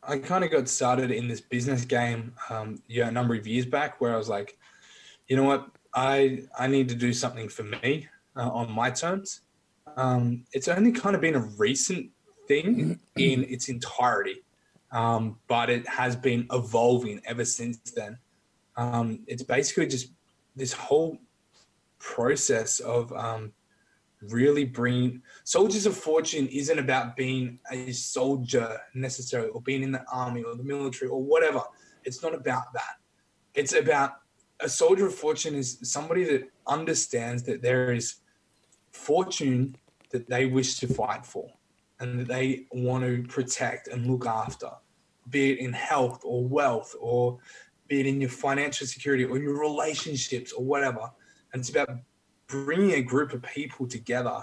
I 0.04 0.18
kind 0.18 0.44
of 0.44 0.52
got 0.52 0.68
started 0.68 1.10
in 1.10 1.26
this 1.26 1.40
business 1.40 1.84
game, 1.84 2.32
um, 2.48 2.80
yeah, 2.86 3.08
a 3.08 3.10
number 3.10 3.34
of 3.34 3.44
years 3.44 3.66
back, 3.66 4.00
where 4.00 4.14
I 4.14 4.16
was 4.16 4.28
like, 4.28 4.56
you 5.26 5.36
know 5.36 5.42
what, 5.42 5.68
I 5.92 6.44
I 6.56 6.68
need 6.68 6.88
to 6.90 6.94
do 6.94 7.12
something 7.12 7.48
for 7.48 7.64
me 7.64 8.08
uh, 8.36 8.48
on 8.50 8.70
my 8.70 8.90
terms. 8.90 9.40
Um, 9.96 10.44
it's 10.52 10.68
only 10.68 10.92
kind 10.92 11.14
of 11.14 11.22
been 11.22 11.34
a 11.34 11.48
recent 11.58 12.10
thing 12.46 13.00
in 13.16 13.44
its 13.44 13.68
entirety, 13.68 14.42
um, 14.92 15.38
but 15.48 15.70
it 15.70 15.88
has 15.88 16.16
been 16.16 16.46
evolving 16.52 17.20
ever 17.24 17.44
since 17.44 17.78
then. 17.92 18.18
Um, 18.76 19.20
it's 19.26 19.42
basically 19.42 19.86
just 19.86 20.10
this 20.54 20.72
whole 20.72 21.18
process 21.98 22.80
of 22.80 23.12
um, 23.12 23.52
really 24.22 24.64
bringing 24.64 25.22
soldiers 25.44 25.86
of 25.86 25.96
fortune 25.96 26.46
isn't 26.48 26.78
about 26.78 27.16
being 27.16 27.58
a 27.70 27.92
soldier 27.92 28.78
necessarily 28.94 29.48
or 29.50 29.60
being 29.62 29.82
in 29.82 29.92
the 29.92 30.04
army 30.12 30.42
or 30.42 30.56
the 30.56 30.62
military 30.62 31.10
or 31.10 31.22
whatever. 31.22 31.62
It's 32.04 32.22
not 32.22 32.34
about 32.34 32.72
that. 32.74 32.96
It's 33.54 33.72
about 33.72 34.12
a 34.60 34.68
soldier 34.68 35.06
of 35.06 35.14
fortune 35.14 35.54
is 35.54 35.78
somebody 35.82 36.24
that 36.24 36.50
understands 36.66 37.42
that 37.44 37.62
there 37.62 37.92
is 37.92 38.16
fortune 38.92 39.76
that 40.10 40.28
they 40.28 40.46
wish 40.46 40.78
to 40.78 40.86
fight 40.86 41.24
for 41.24 41.50
and 42.00 42.18
that 42.18 42.28
they 42.28 42.66
want 42.72 43.04
to 43.04 43.22
protect 43.28 43.88
and 43.88 44.06
look 44.06 44.26
after 44.26 44.70
be 45.30 45.52
it 45.52 45.58
in 45.58 45.72
health 45.72 46.20
or 46.24 46.44
wealth 46.44 46.94
or 47.00 47.38
be 47.88 48.00
it 48.00 48.06
in 48.06 48.20
your 48.20 48.30
financial 48.30 48.86
security 48.86 49.24
or 49.24 49.36
in 49.36 49.42
your 49.42 49.58
relationships 49.58 50.52
or 50.52 50.64
whatever. 50.64 51.10
And 51.52 51.60
it's 51.60 51.70
about 51.70 51.90
bringing 52.46 52.92
a 52.92 53.02
group 53.02 53.32
of 53.32 53.42
people 53.42 53.86
together 53.86 54.42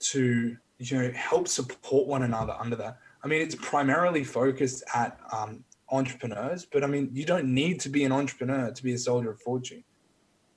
to 0.00 0.56
you 0.78 0.98
know 0.98 1.10
help 1.12 1.46
support 1.46 2.06
one 2.06 2.22
another 2.22 2.54
under 2.58 2.76
that. 2.76 2.98
I 3.22 3.28
mean 3.28 3.42
it's 3.42 3.54
primarily 3.54 4.24
focused 4.24 4.82
at 4.94 5.18
um, 5.32 5.64
entrepreneurs 5.92 6.64
but 6.64 6.84
i 6.84 6.86
mean 6.86 7.10
you 7.12 7.24
don't 7.24 7.52
need 7.52 7.80
to 7.80 7.88
be 7.88 8.04
an 8.04 8.12
entrepreneur 8.12 8.70
to 8.70 8.82
be 8.82 8.92
a 8.92 8.98
soldier 8.98 9.32
of 9.32 9.40
fortune. 9.40 9.84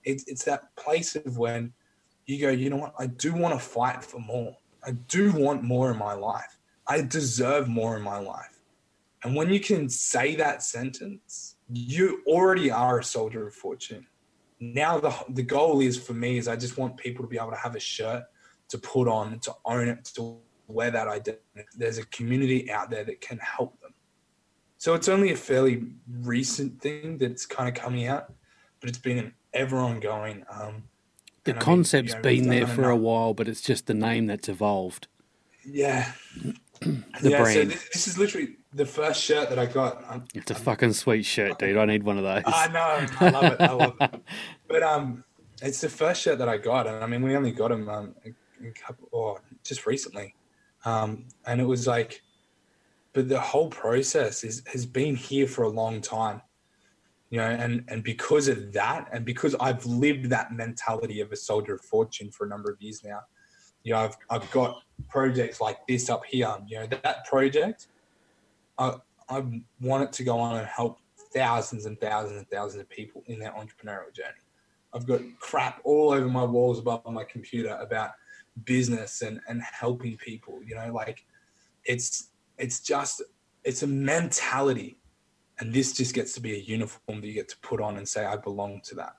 It's, 0.04 0.26
it's 0.28 0.44
that 0.44 0.76
place 0.76 1.16
of 1.16 1.38
when 1.38 1.74
you 2.26 2.40
go 2.40 2.50
you 2.50 2.70
know 2.70 2.78
what 2.78 2.94
i 3.00 3.08
do 3.08 3.34
want 3.34 3.54
to 3.54 3.60
fight 3.60 4.04
for 4.04 4.20
more 4.20 4.56
i 4.86 4.92
do 4.92 5.32
want 5.32 5.64
more 5.64 5.92
in 5.92 5.98
my 5.98 6.14
life 6.14 6.58
i 6.88 7.02
deserve 7.02 7.68
more 7.68 7.96
in 7.96 8.02
my 8.02 8.20
life 8.20 8.60
and 9.24 9.36
when 9.36 9.50
you 9.50 9.60
can 9.60 9.90
say 9.90 10.36
that 10.36 10.64
sentence 10.64 11.56
you 11.72 12.22
already 12.28 12.70
are 12.72 13.00
a 13.00 13.04
soldier 13.04 13.48
of 13.48 13.54
fortune 13.54 14.06
now 14.64 15.00
the 15.00 15.14
the 15.30 15.44
goal 15.44 15.82
is 15.82 15.98
for 15.98 16.14
me 16.14 16.38
is 16.38 16.48
I 16.48 16.56
just 16.56 16.78
want 16.78 16.96
people 16.98 17.24
to 17.24 17.30
be 17.30 17.38
able 17.38 17.52
to 17.52 17.58
have 17.58 17.76
a 17.76 17.80
shirt 17.80 18.24
to 18.70 18.78
put 18.78 19.08
on 19.08 19.40
to 19.40 19.54
own 19.66 19.90
it 19.90 20.06
to 20.16 20.38
wear 20.68 20.90
that 20.92 21.08
identity. 21.08 21.42
There's 21.78 21.98
a 21.98 22.06
community 22.06 22.72
out 22.72 22.90
there 22.90 23.04
that 23.04 23.20
can 23.20 23.38
help 23.40 23.80
them. 23.82 23.94
So 24.78 24.94
it's 24.94 25.10
only 25.10 25.32
a 25.32 25.36
fairly 25.36 25.84
recent 26.22 26.82
thing 26.82 27.18
that's 27.18 27.46
kind 27.46 27.68
of 27.68 27.76
coming 27.76 28.08
out, 28.08 28.34
but 28.80 28.90
it's 28.90 28.98
been 28.98 29.18
an 29.18 29.34
ever 29.54 29.78
ongoing. 29.78 30.44
Um, 30.50 30.84
The 31.44 31.52
and 31.52 31.64
I 31.64 31.66
mean, 31.66 31.86
you 31.86 32.02
know, 32.14 32.22
been 32.22 32.50
there 32.50 32.66
done 32.66 32.76
for 32.76 32.90
a 32.90 32.96
while, 32.96 33.34
but 33.34 33.48
it's 33.48 33.62
just 33.62 33.88
the 33.88 33.94
name 33.94 34.28
that's 34.28 34.48
evolved. 34.48 35.08
Yeah. 35.66 36.12
The 37.22 37.30
yeah, 37.30 37.44
so 37.46 37.64
this, 37.64 37.90
this 37.94 38.08
is 38.10 38.18
literally 38.18 38.58
the 38.74 38.86
first 38.86 39.24
shirt 39.24 39.48
that 39.48 39.58
I 39.58 39.66
got. 39.66 40.04
Um, 40.10 40.26
It's 40.34 40.52
a 40.52 40.56
fucking 40.56 40.92
sweet 40.92 41.24
shirt, 41.24 41.58
dude. 41.58 41.78
I 41.78 41.86
need 41.86 42.04
one 42.04 42.18
of 42.18 42.26
those. 42.26 42.44
I 42.46 42.68
know, 42.68 43.08
I 43.22 43.30
love 43.30 43.54
it, 43.54 43.62
I 43.62 43.72
love 43.72 43.96
it. 44.02 44.22
But 44.68 44.84
um, 44.84 45.24
it's 45.62 45.80
the 45.80 45.88
first 45.88 46.22
shirt 46.22 46.40
that 46.40 46.50
I 46.50 46.58
got, 46.58 46.88
and 46.88 47.02
I 47.02 47.08
mean, 47.08 47.22
we 47.22 47.38
only 47.38 47.52
got 47.52 47.70
them 47.70 47.88
um, 47.88 48.16
a, 48.26 48.68
a 48.68 48.72
couple, 48.72 49.08
or 49.12 49.42
just 49.64 49.86
recently, 49.86 50.36
um, 50.84 51.26
and 51.46 51.62
it 51.62 51.66
was 51.66 51.88
like, 51.88 52.22
but 53.14 53.30
the 53.30 53.40
whole 53.40 53.70
process 53.70 54.44
is 54.44 54.62
has 54.66 54.86
been 54.86 55.16
here 55.16 55.48
for 55.48 55.64
a 55.64 55.70
long 55.70 56.02
time 56.02 56.42
you 57.34 57.40
know 57.40 57.50
and 57.50 57.84
and 57.88 58.04
because 58.04 58.48
of 58.48 58.72
that 58.74 59.10
and 59.12 59.26
because 59.26 59.56
i've 59.60 59.84
lived 59.88 60.30
that 60.30 60.54
mentality 60.54 61.20
of 61.20 61.32
a 61.32 61.36
soldier 61.36 61.74
of 61.74 61.82
fortune 61.82 62.30
for 62.30 62.46
a 62.46 62.48
number 62.48 62.70
of 62.70 62.80
years 62.80 63.04
now 63.04 63.22
you 63.82 63.92
know 63.92 63.98
i've, 63.98 64.16
I've 64.30 64.50
got 64.52 64.84
projects 65.10 65.60
like 65.60 65.80
this 65.88 66.12
up 66.12 66.24
here. 66.26 66.56
You 66.68 66.82
know 66.82 66.86
that, 66.86 67.02
that 67.02 67.26
project 67.26 67.88
i 68.78 68.94
i 69.30 69.44
want 69.82 70.04
it 70.04 70.14
to 70.14 70.24
go 70.24 70.40
on 70.40 70.58
and 70.58 70.68
help 70.68 71.00
thousands 71.34 71.88
and 71.88 72.00
thousands 72.00 72.38
and 72.38 72.48
thousands 72.52 72.82
of 72.82 72.90
people 72.90 73.24
in 73.26 73.40
their 73.40 73.54
entrepreneurial 73.54 74.14
journey. 74.14 74.44
I've 74.94 75.08
got 75.08 75.22
crap 75.40 75.82
all 75.84 76.12
over 76.12 76.28
my 76.28 76.44
walls 76.44 76.78
above 76.78 77.02
my 77.08 77.24
computer 77.24 77.76
about 77.82 78.12
business 78.64 79.24
and 79.24 79.42
and 79.48 79.60
helping 79.64 80.18
people 80.18 80.60
you 80.64 80.76
know 80.76 80.94
like 80.94 81.26
it's 81.86 82.30
it's 82.60 82.80
just 82.80 83.24
it's 83.64 83.82
a 83.82 83.88
mentality 83.88 85.00
and 85.64 85.74
this 85.74 85.94
just 85.94 86.14
gets 86.14 86.34
to 86.34 86.42
be 86.42 86.56
a 86.56 86.58
uniform 86.58 87.22
that 87.22 87.28
you 87.28 87.34
get 87.34 87.48
to 87.48 87.58
put 87.60 87.80
on 87.80 87.96
and 87.96 88.08
say 88.08 88.26
i 88.26 88.36
belong 88.36 88.82
to 88.84 88.96
that. 88.96 89.14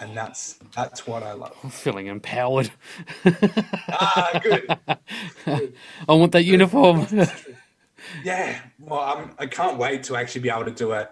And 0.00 0.16
that's 0.16 0.58
that's 0.74 1.06
what 1.06 1.22
i 1.22 1.32
love. 1.32 1.54
I'm 1.62 1.70
feeling 1.70 2.06
empowered. 2.06 2.70
ah 3.88 4.40
good, 4.42 4.78
good. 5.44 5.74
I 6.08 6.12
want 6.14 6.32
that 6.32 6.44
uniform. 6.44 7.06
yeah. 8.24 8.60
Well 8.78 9.00
I'm, 9.00 9.34
i 9.38 9.46
can't 9.46 9.76
wait 9.76 10.02
to 10.04 10.16
actually 10.16 10.42
be 10.42 10.50
able 10.50 10.64
to 10.64 10.70
do 10.70 10.92
a 10.92 11.10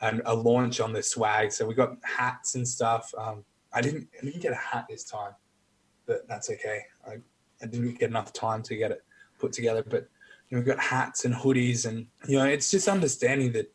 an, 0.00 0.22
a 0.24 0.34
launch 0.34 0.80
on 0.80 0.92
the 0.92 1.02
swag. 1.02 1.52
So 1.52 1.66
we 1.66 1.74
got 1.74 1.96
hats 2.02 2.54
and 2.54 2.66
stuff. 2.66 3.12
Um, 3.18 3.44
i 3.72 3.80
didn't 3.80 4.08
i 4.20 4.24
didn't 4.24 4.40
get 4.40 4.52
a 4.52 4.62
hat 4.70 4.86
this 4.88 5.04
time 5.04 5.34
but 6.06 6.26
that's 6.28 6.50
okay. 6.50 6.82
I, 7.06 7.14
I 7.62 7.66
didn't 7.66 7.98
get 7.98 8.10
enough 8.10 8.32
time 8.32 8.62
to 8.64 8.76
get 8.76 8.90
it 8.90 9.02
put 9.38 9.52
together. 9.52 9.82
But 9.82 10.08
you 10.48 10.56
know, 10.56 10.58
we've 10.58 10.66
got 10.66 10.78
hats 10.78 11.24
and 11.24 11.34
hoodies 11.34 11.86
and 11.86 12.06
you 12.28 12.38
know 12.38 12.44
it's 12.44 12.70
just 12.70 12.88
understanding 12.88 13.52
that 13.52 13.73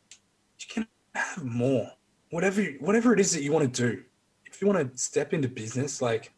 you 0.62 0.74
can 0.74 0.88
have 1.14 1.44
more. 1.44 1.90
Whatever 2.30 2.62
whatever 2.80 3.12
it 3.12 3.20
is 3.20 3.32
that 3.32 3.42
you 3.42 3.52
want 3.52 3.74
to 3.74 3.82
do. 3.86 4.02
If 4.46 4.60
you 4.60 4.68
want 4.68 4.92
to 4.92 4.98
step 4.98 5.32
into 5.32 5.48
business 5.48 6.02
like 6.02 6.32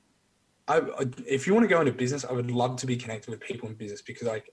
I, 0.68 0.80
if 1.26 1.46
you 1.46 1.54
want 1.54 1.64
to 1.64 1.68
go 1.68 1.80
into 1.80 1.92
business 1.92 2.24
i 2.24 2.30
would 2.30 2.48
love 2.48 2.76
to 2.76 2.86
be 2.86 2.96
connected 2.96 3.28
with 3.30 3.40
people 3.40 3.68
in 3.68 3.74
business 3.74 4.00
because 4.00 4.28
like 4.28 4.48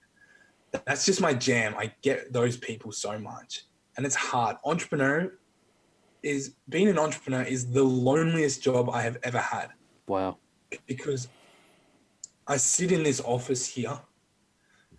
that's 0.72 1.06
just 1.06 1.22
my 1.22 1.34
jam. 1.34 1.76
I 1.78 1.92
get 2.02 2.32
those 2.34 2.58
people 2.58 2.92
so 2.92 3.18
much. 3.18 3.66
And 3.98 4.06
it's 4.06 4.16
hard. 4.16 4.58
Entrepreneur 4.66 5.34
is 6.24 6.56
being 6.68 6.88
an 6.88 7.00
entrepreneur 7.00 7.44
is 7.44 7.72
the 7.72 7.84
loneliest 7.84 8.62
job 8.62 8.90
i 8.90 9.02
have 9.02 9.18
ever 9.24 9.40
had. 9.40 9.70
Wow. 10.08 10.38
because 10.88 11.28
I 12.48 12.58
sit 12.58 12.92
in 12.92 13.04
this 13.04 13.22
office 13.22 13.68
here 13.68 14.00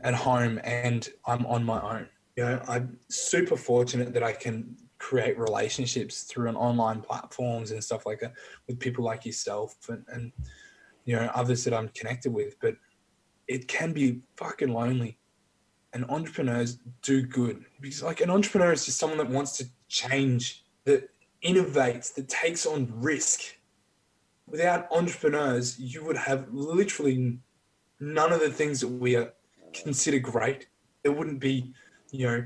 at 0.03 0.15
home 0.15 0.61
and 0.65 1.09
I'm 1.27 1.45
on 1.47 1.65
my 1.65 1.81
own. 1.81 2.09
You 2.37 2.45
know, 2.45 2.63
I'm 2.69 2.99
super 3.09 3.57
fortunate 3.57 4.13
that 4.15 4.23
I 4.23 4.33
can 4.33 4.77
create 4.99 5.39
relationships 5.39 6.23
through 6.23 6.49
an 6.49 6.57
online 6.57 7.01
platforms 7.01 7.71
and 7.71 7.83
stuff 7.83 8.07
like 8.07 8.21
that 8.21 8.35
with 8.67 8.79
people 8.79 9.05
like 9.05 9.25
yourself 9.25 9.75
and, 9.89 10.05
and 10.09 10.33
you 11.05 11.17
know 11.17 11.31
others 11.35 11.65
that 11.65 11.75
I'm 11.75 11.89
connected 11.89 12.33
with. 12.33 12.59
But 12.61 12.77
it 13.49 13.67
can 13.69 13.93
be 13.93 14.21
fucking 14.37 14.73
lonely. 14.73 15.19
And 15.93 16.05
entrepreneurs 16.09 16.79
do 17.03 17.23
good 17.23 17.65
because 17.81 18.03
like 18.03 18.21
an 18.21 18.31
entrepreneur 18.31 18.73
is 18.73 18.85
just 18.85 18.99
someone 18.99 19.19
that 19.19 19.29
wants 19.29 19.57
to 19.57 19.65
change, 19.89 20.65
that 20.85 21.11
innovates, 21.43 22.15
that 22.15 22.29
takes 22.29 22.65
on 22.65 22.93
risk 22.95 23.57
without 24.51 24.91
entrepreneurs, 24.91 25.79
you 25.79 26.05
would 26.05 26.17
have 26.17 26.47
literally 26.53 27.39
none 28.01 28.33
of 28.33 28.41
the 28.41 28.51
things 28.51 28.81
that 28.81 28.89
we 28.89 29.17
are 29.17 29.33
consider 29.73 30.19
great. 30.19 30.67
There 31.03 31.13
wouldn't 31.13 31.41
be, 31.41 31.73
you 32.11 32.27
know, 32.27 32.45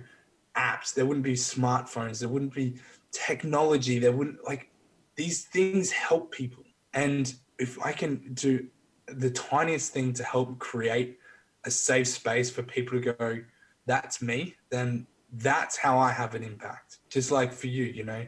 apps. 0.57 0.95
There 0.95 1.07
wouldn't 1.07 1.25
be 1.25 1.35
smartphones. 1.35 2.21
There 2.21 2.29
wouldn't 2.29 2.55
be 2.55 2.77
technology. 3.13 3.99
There 3.99 4.13
wouldn't 4.13 4.45
like 4.45 4.71
these 5.17 5.45
things 5.45 5.91
help 5.91 6.33
people. 6.33 6.65
And 6.93 7.33
if 7.59 7.81
I 7.85 7.93
can 7.93 8.35
do 8.35 8.67
the 9.07 9.31
tiniest 9.31 9.93
thing 9.93 10.13
to 10.15 10.25
help 10.25 10.59
create 10.59 11.19
a 11.65 11.71
safe 11.71 12.09
space 12.09 12.51
for 12.51 12.63
people 12.63 13.01
to 13.01 13.13
go, 13.13 13.41
that's 13.87 14.23
me, 14.23 14.55
then 14.71 15.07
that's 15.33 15.77
how 15.77 15.99
I 15.99 16.13
have 16.13 16.35
an 16.35 16.43
impact. 16.43 16.99
Just 17.09 17.31
like 17.31 17.53
for 17.53 17.67
you, 17.67 17.85
you 17.85 18.05
know, 18.05 18.27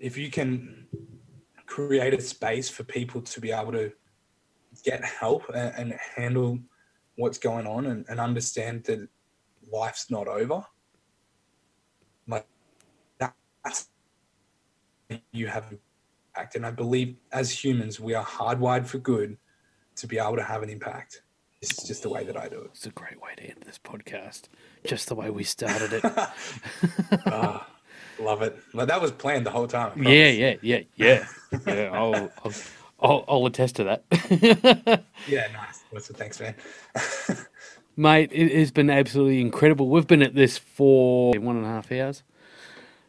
if 0.00 0.16
you 0.16 0.30
can 0.30 0.86
create 1.66 2.14
a 2.14 2.20
space 2.20 2.68
for 2.68 2.84
people 2.84 3.20
to 3.20 3.40
be 3.40 3.52
able 3.52 3.72
to 3.72 3.92
get 4.84 5.04
help 5.04 5.48
and, 5.54 5.74
and 5.76 6.00
handle 6.16 6.58
what's 7.16 7.38
going 7.38 7.66
on 7.66 7.86
and, 7.86 8.04
and, 8.08 8.20
understand 8.20 8.84
that 8.84 9.08
life's 9.72 10.10
not 10.10 10.28
over. 10.28 10.64
Like 12.26 12.46
that's 13.62 13.88
you 15.32 15.46
have 15.46 15.64
impact. 15.70 16.54
And 16.54 16.64
i 16.66 16.70
believe 16.70 17.16
as 17.32 17.50
humans 17.50 17.98
we 17.98 18.14
are 18.14 18.24
hardwired 18.24 18.86
for 18.86 18.98
good 18.98 19.36
to 19.96 20.06
be 20.06 20.18
able 20.18 20.36
to 20.36 20.42
have 20.42 20.62
an 20.62 20.70
impact. 20.70 21.22
It's 21.60 21.84
just 21.86 22.02
the 22.02 22.08
way 22.08 22.22
that 22.24 22.36
i 22.36 22.48
do 22.48 22.60
it. 22.60 22.70
It's 22.72 22.86
a 22.86 22.90
great 22.90 23.20
way 23.20 23.30
to 23.36 23.42
end 23.42 23.62
this 23.66 23.78
podcast. 23.78 24.42
Just 24.86 25.08
the 25.08 25.16
way 25.16 25.30
we 25.30 25.42
started 25.44 25.92
it. 25.92 26.04
Ah, 27.26 27.66
love 28.20 28.42
it. 28.42 28.56
Well, 28.72 28.86
that 28.86 29.00
was 29.00 29.10
planned 29.10 29.44
the 29.46 29.50
whole 29.50 29.66
time 29.66 30.00
yeah, 30.02 30.28
yeah, 30.28 30.54
yeah, 30.62 30.80
yeah. 30.96 31.26
Yeah, 31.66 31.90
I'll, 31.92 32.30
I'll, 32.44 32.52
I'll, 33.00 33.24
I'll 33.28 33.46
attest 33.46 33.76
to 33.76 33.84
that. 33.84 34.04
yeah 35.28 35.48
nice. 35.52 35.82
What's 35.90 36.08
the 36.08 36.14
thanks 36.14 36.38
man 36.40 36.54
Mate, 37.98 38.30
it 38.32 38.52
has 38.52 38.70
been 38.70 38.90
absolutely 38.90 39.40
incredible. 39.40 39.88
We've 39.88 40.06
been 40.06 40.22
at 40.22 40.32
this 40.32 40.56
for 40.56 41.32
one 41.36 41.56
and 41.56 41.66
a 41.66 41.68
half 41.68 41.90
hours. 41.90 42.22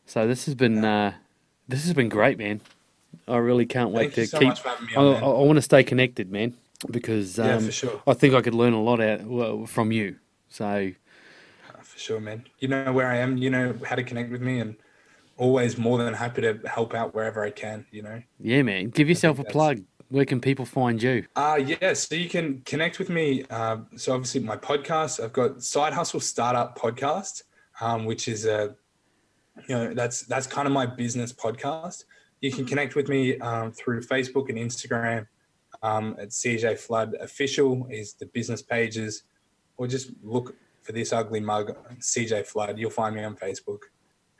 So 0.07 0.27
this 0.27 0.47
has 0.47 0.55
been 0.55 0.83
uh, 0.83 1.13
this 1.67 1.83
has 1.85 1.93
been 1.93 2.09
great, 2.09 2.39
man. 2.39 2.59
I 3.27 3.37
really 3.37 3.67
can't 3.67 3.91
wait 3.91 4.15
Thank 4.15 4.17
you 4.17 4.23
to 4.23 4.29
so 4.29 4.39
keep. 4.39 4.47
much 4.47 4.61
for 4.61 4.83
me 4.83 4.95
I, 4.95 4.99
on, 4.99 5.15
I. 5.17 5.19
I 5.19 5.43
want 5.43 5.57
to 5.57 5.61
stay 5.61 5.83
connected, 5.83 6.31
man, 6.31 6.55
because 6.89 7.37
um, 7.37 7.45
Yeah, 7.45 7.59
for 7.59 7.71
sure. 7.71 8.01
I 8.07 8.13
think 8.15 8.33
I 8.33 8.41
could 8.41 8.55
learn 8.55 8.73
a 8.73 8.81
lot 8.81 8.99
out 8.99 9.21
well, 9.21 9.67
from 9.67 9.91
you. 9.91 10.15
So 10.49 10.65
Uh, 10.65 11.81
for 11.83 11.99
sure, 11.99 12.19
man. 12.19 12.45
You 12.57 12.69
know 12.69 12.91
where 12.91 13.11
I 13.11 13.17
am. 13.17 13.37
You 13.37 13.51
know 13.51 13.75
how 13.85 13.95
to 13.95 14.03
connect 14.03 14.31
with 14.31 14.41
me, 14.41 14.59
and 14.59 14.75
always 15.37 15.77
more 15.77 15.99
than 15.99 16.15
happy 16.15 16.41
to 16.41 16.59
help 16.67 16.95
out 16.95 17.13
wherever 17.13 17.43
I 17.43 17.51
can. 17.51 17.85
You 17.91 18.01
know. 18.01 18.23
yeah, 18.39 18.63
man, 18.63 18.89
give 18.89 19.07
yourself 19.07 19.37
a 19.37 19.43
plug. 19.43 19.83
Where 20.09 20.25
can 20.25 20.41
people 20.41 20.65
find 20.65 21.01
you? 21.01 21.25
Uh 21.35 21.59
yeah, 21.63 21.93
so 21.93 22.15
you 22.15 22.29
can 22.29 22.61
connect 22.65 22.97
with 22.97 23.09
me. 23.09 23.45
Uh, 23.49 23.77
so 23.95 24.13
obviously 24.13 24.41
my 24.41 24.57
podcast, 24.57 25.23
I've 25.23 25.33
got 25.33 25.61
Side 25.61 25.93
Hustle 25.93 26.19
Startup 26.19 26.77
Podcast, 26.77 27.43
um, 27.79 28.05
which 28.05 28.27
is 28.27 28.45
a, 28.45 28.75
you 29.67 29.75
know, 29.75 29.93
that's 29.93 30.21
that's 30.21 30.47
kind 30.47 30.67
of 30.67 30.73
my 30.73 30.87
business 30.87 31.31
podcast. 31.31 32.05
You 32.41 32.51
can 32.51 32.65
connect 32.65 32.95
with 32.95 33.07
me 33.07 33.37
um, 33.39 33.71
through 33.71 34.01
Facebook 34.01 34.49
and 34.49 34.57
Instagram. 34.57 35.27
Um, 35.81 36.17
at 36.19 36.29
CJ 36.29 36.77
Flood 36.79 37.13
Official 37.21 37.87
is 37.89 38.13
the 38.13 38.25
business 38.25 38.61
pages, 38.61 39.23
or 39.77 39.87
just 39.87 40.11
look 40.21 40.55
for 40.81 40.91
this 40.91 41.13
ugly 41.13 41.39
mug, 41.39 41.73
CJ 41.99 42.47
Flood. 42.47 42.77
You'll 42.77 42.89
find 42.89 43.15
me 43.15 43.23
on 43.23 43.35
Facebook. 43.35 43.83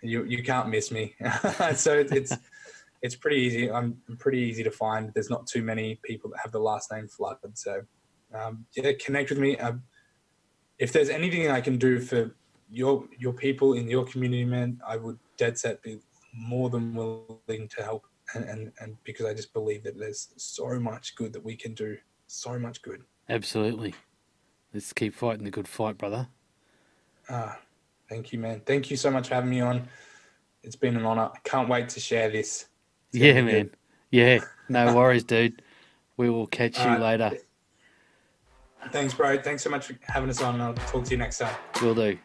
You 0.01 0.25
you 0.25 0.43
can't 0.43 0.67
miss 0.69 0.91
me. 0.91 1.15
so 1.75 1.93
it's. 1.93 2.11
it's 2.11 2.33
it's 3.01 3.15
pretty 3.15 3.37
easy. 3.37 3.71
I'm, 3.71 3.97
I'm 4.07 4.17
pretty 4.17 4.39
easy 4.39 4.63
to 4.63 4.71
find. 4.71 5.11
There's 5.13 5.29
not 5.29 5.47
too 5.47 5.63
many 5.63 5.99
people 6.03 6.29
that 6.31 6.39
have 6.41 6.51
the 6.51 6.59
last 6.59 6.91
name 6.91 7.07
Flood. 7.07 7.37
So, 7.53 7.81
um, 8.33 8.65
yeah, 8.75 8.91
connect 8.99 9.29
with 9.29 9.39
me. 9.39 9.57
Um, 9.57 9.83
if 10.77 10.91
there's 10.91 11.09
anything 11.09 11.49
I 11.49 11.61
can 11.61 11.77
do 11.77 11.99
for 11.99 12.35
your 12.71 13.05
your 13.17 13.33
people 13.33 13.73
in 13.73 13.89
your 13.89 14.05
community, 14.05 14.45
man, 14.45 14.79
I 14.87 14.97
would 14.97 15.17
dead 15.37 15.57
set 15.57 15.81
be 15.81 15.99
more 16.33 16.69
than 16.69 16.93
willing 16.93 17.67
to 17.69 17.83
help. 17.83 18.05
And, 18.35 18.45
and 18.45 18.71
and 18.79 18.97
because 19.03 19.25
I 19.25 19.33
just 19.33 19.53
believe 19.53 19.83
that 19.83 19.97
there's 19.97 20.29
so 20.37 20.79
much 20.79 21.15
good 21.15 21.33
that 21.33 21.43
we 21.43 21.55
can 21.55 21.73
do. 21.73 21.97
So 22.27 22.59
much 22.59 22.81
good. 22.83 23.01
Absolutely. 23.27 23.95
Let's 24.73 24.93
keep 24.93 25.15
fighting 25.15 25.45
the 25.45 25.51
good 25.51 25.67
fight, 25.67 25.97
brother. 25.97 26.27
Ah, 27.27 27.57
thank 28.07 28.31
you, 28.31 28.37
man. 28.37 28.61
Thank 28.65 28.91
you 28.91 28.97
so 28.97 29.09
much 29.09 29.29
for 29.29 29.33
having 29.33 29.49
me 29.49 29.61
on. 29.61 29.87
It's 30.61 30.75
been 30.75 30.95
an 30.95 31.05
honor. 31.05 31.31
I 31.33 31.39
can't 31.43 31.67
wait 31.67 31.89
to 31.89 31.99
share 31.99 32.29
this. 32.29 32.68
It's 33.09 33.17
Yeah, 33.17 33.33
gonna 33.33 33.45
man. 33.45 33.69
Yeah, 34.11 34.39
no 34.67 34.95
worries, 34.95 35.23
dude. 35.23 35.61
We 36.17 36.29
will 36.29 36.47
catch 36.47 36.77
you 36.77 36.85
Alright. 36.85 37.19
later. 37.19 37.37
Thanks, 38.91 39.13
bro. 39.13 39.39
Thanks 39.41 39.63
so 39.63 39.69
much 39.69 39.87
for 39.87 39.95
having 40.07 40.29
us 40.29 40.41
on. 40.41 40.55
And 40.55 40.63
I'll 40.63 40.73
talk 40.73 41.05
to 41.05 41.11
you 41.11 41.17
next 41.17 41.39
time. 41.39 41.55
Will 41.81 41.95
do. 41.95 42.17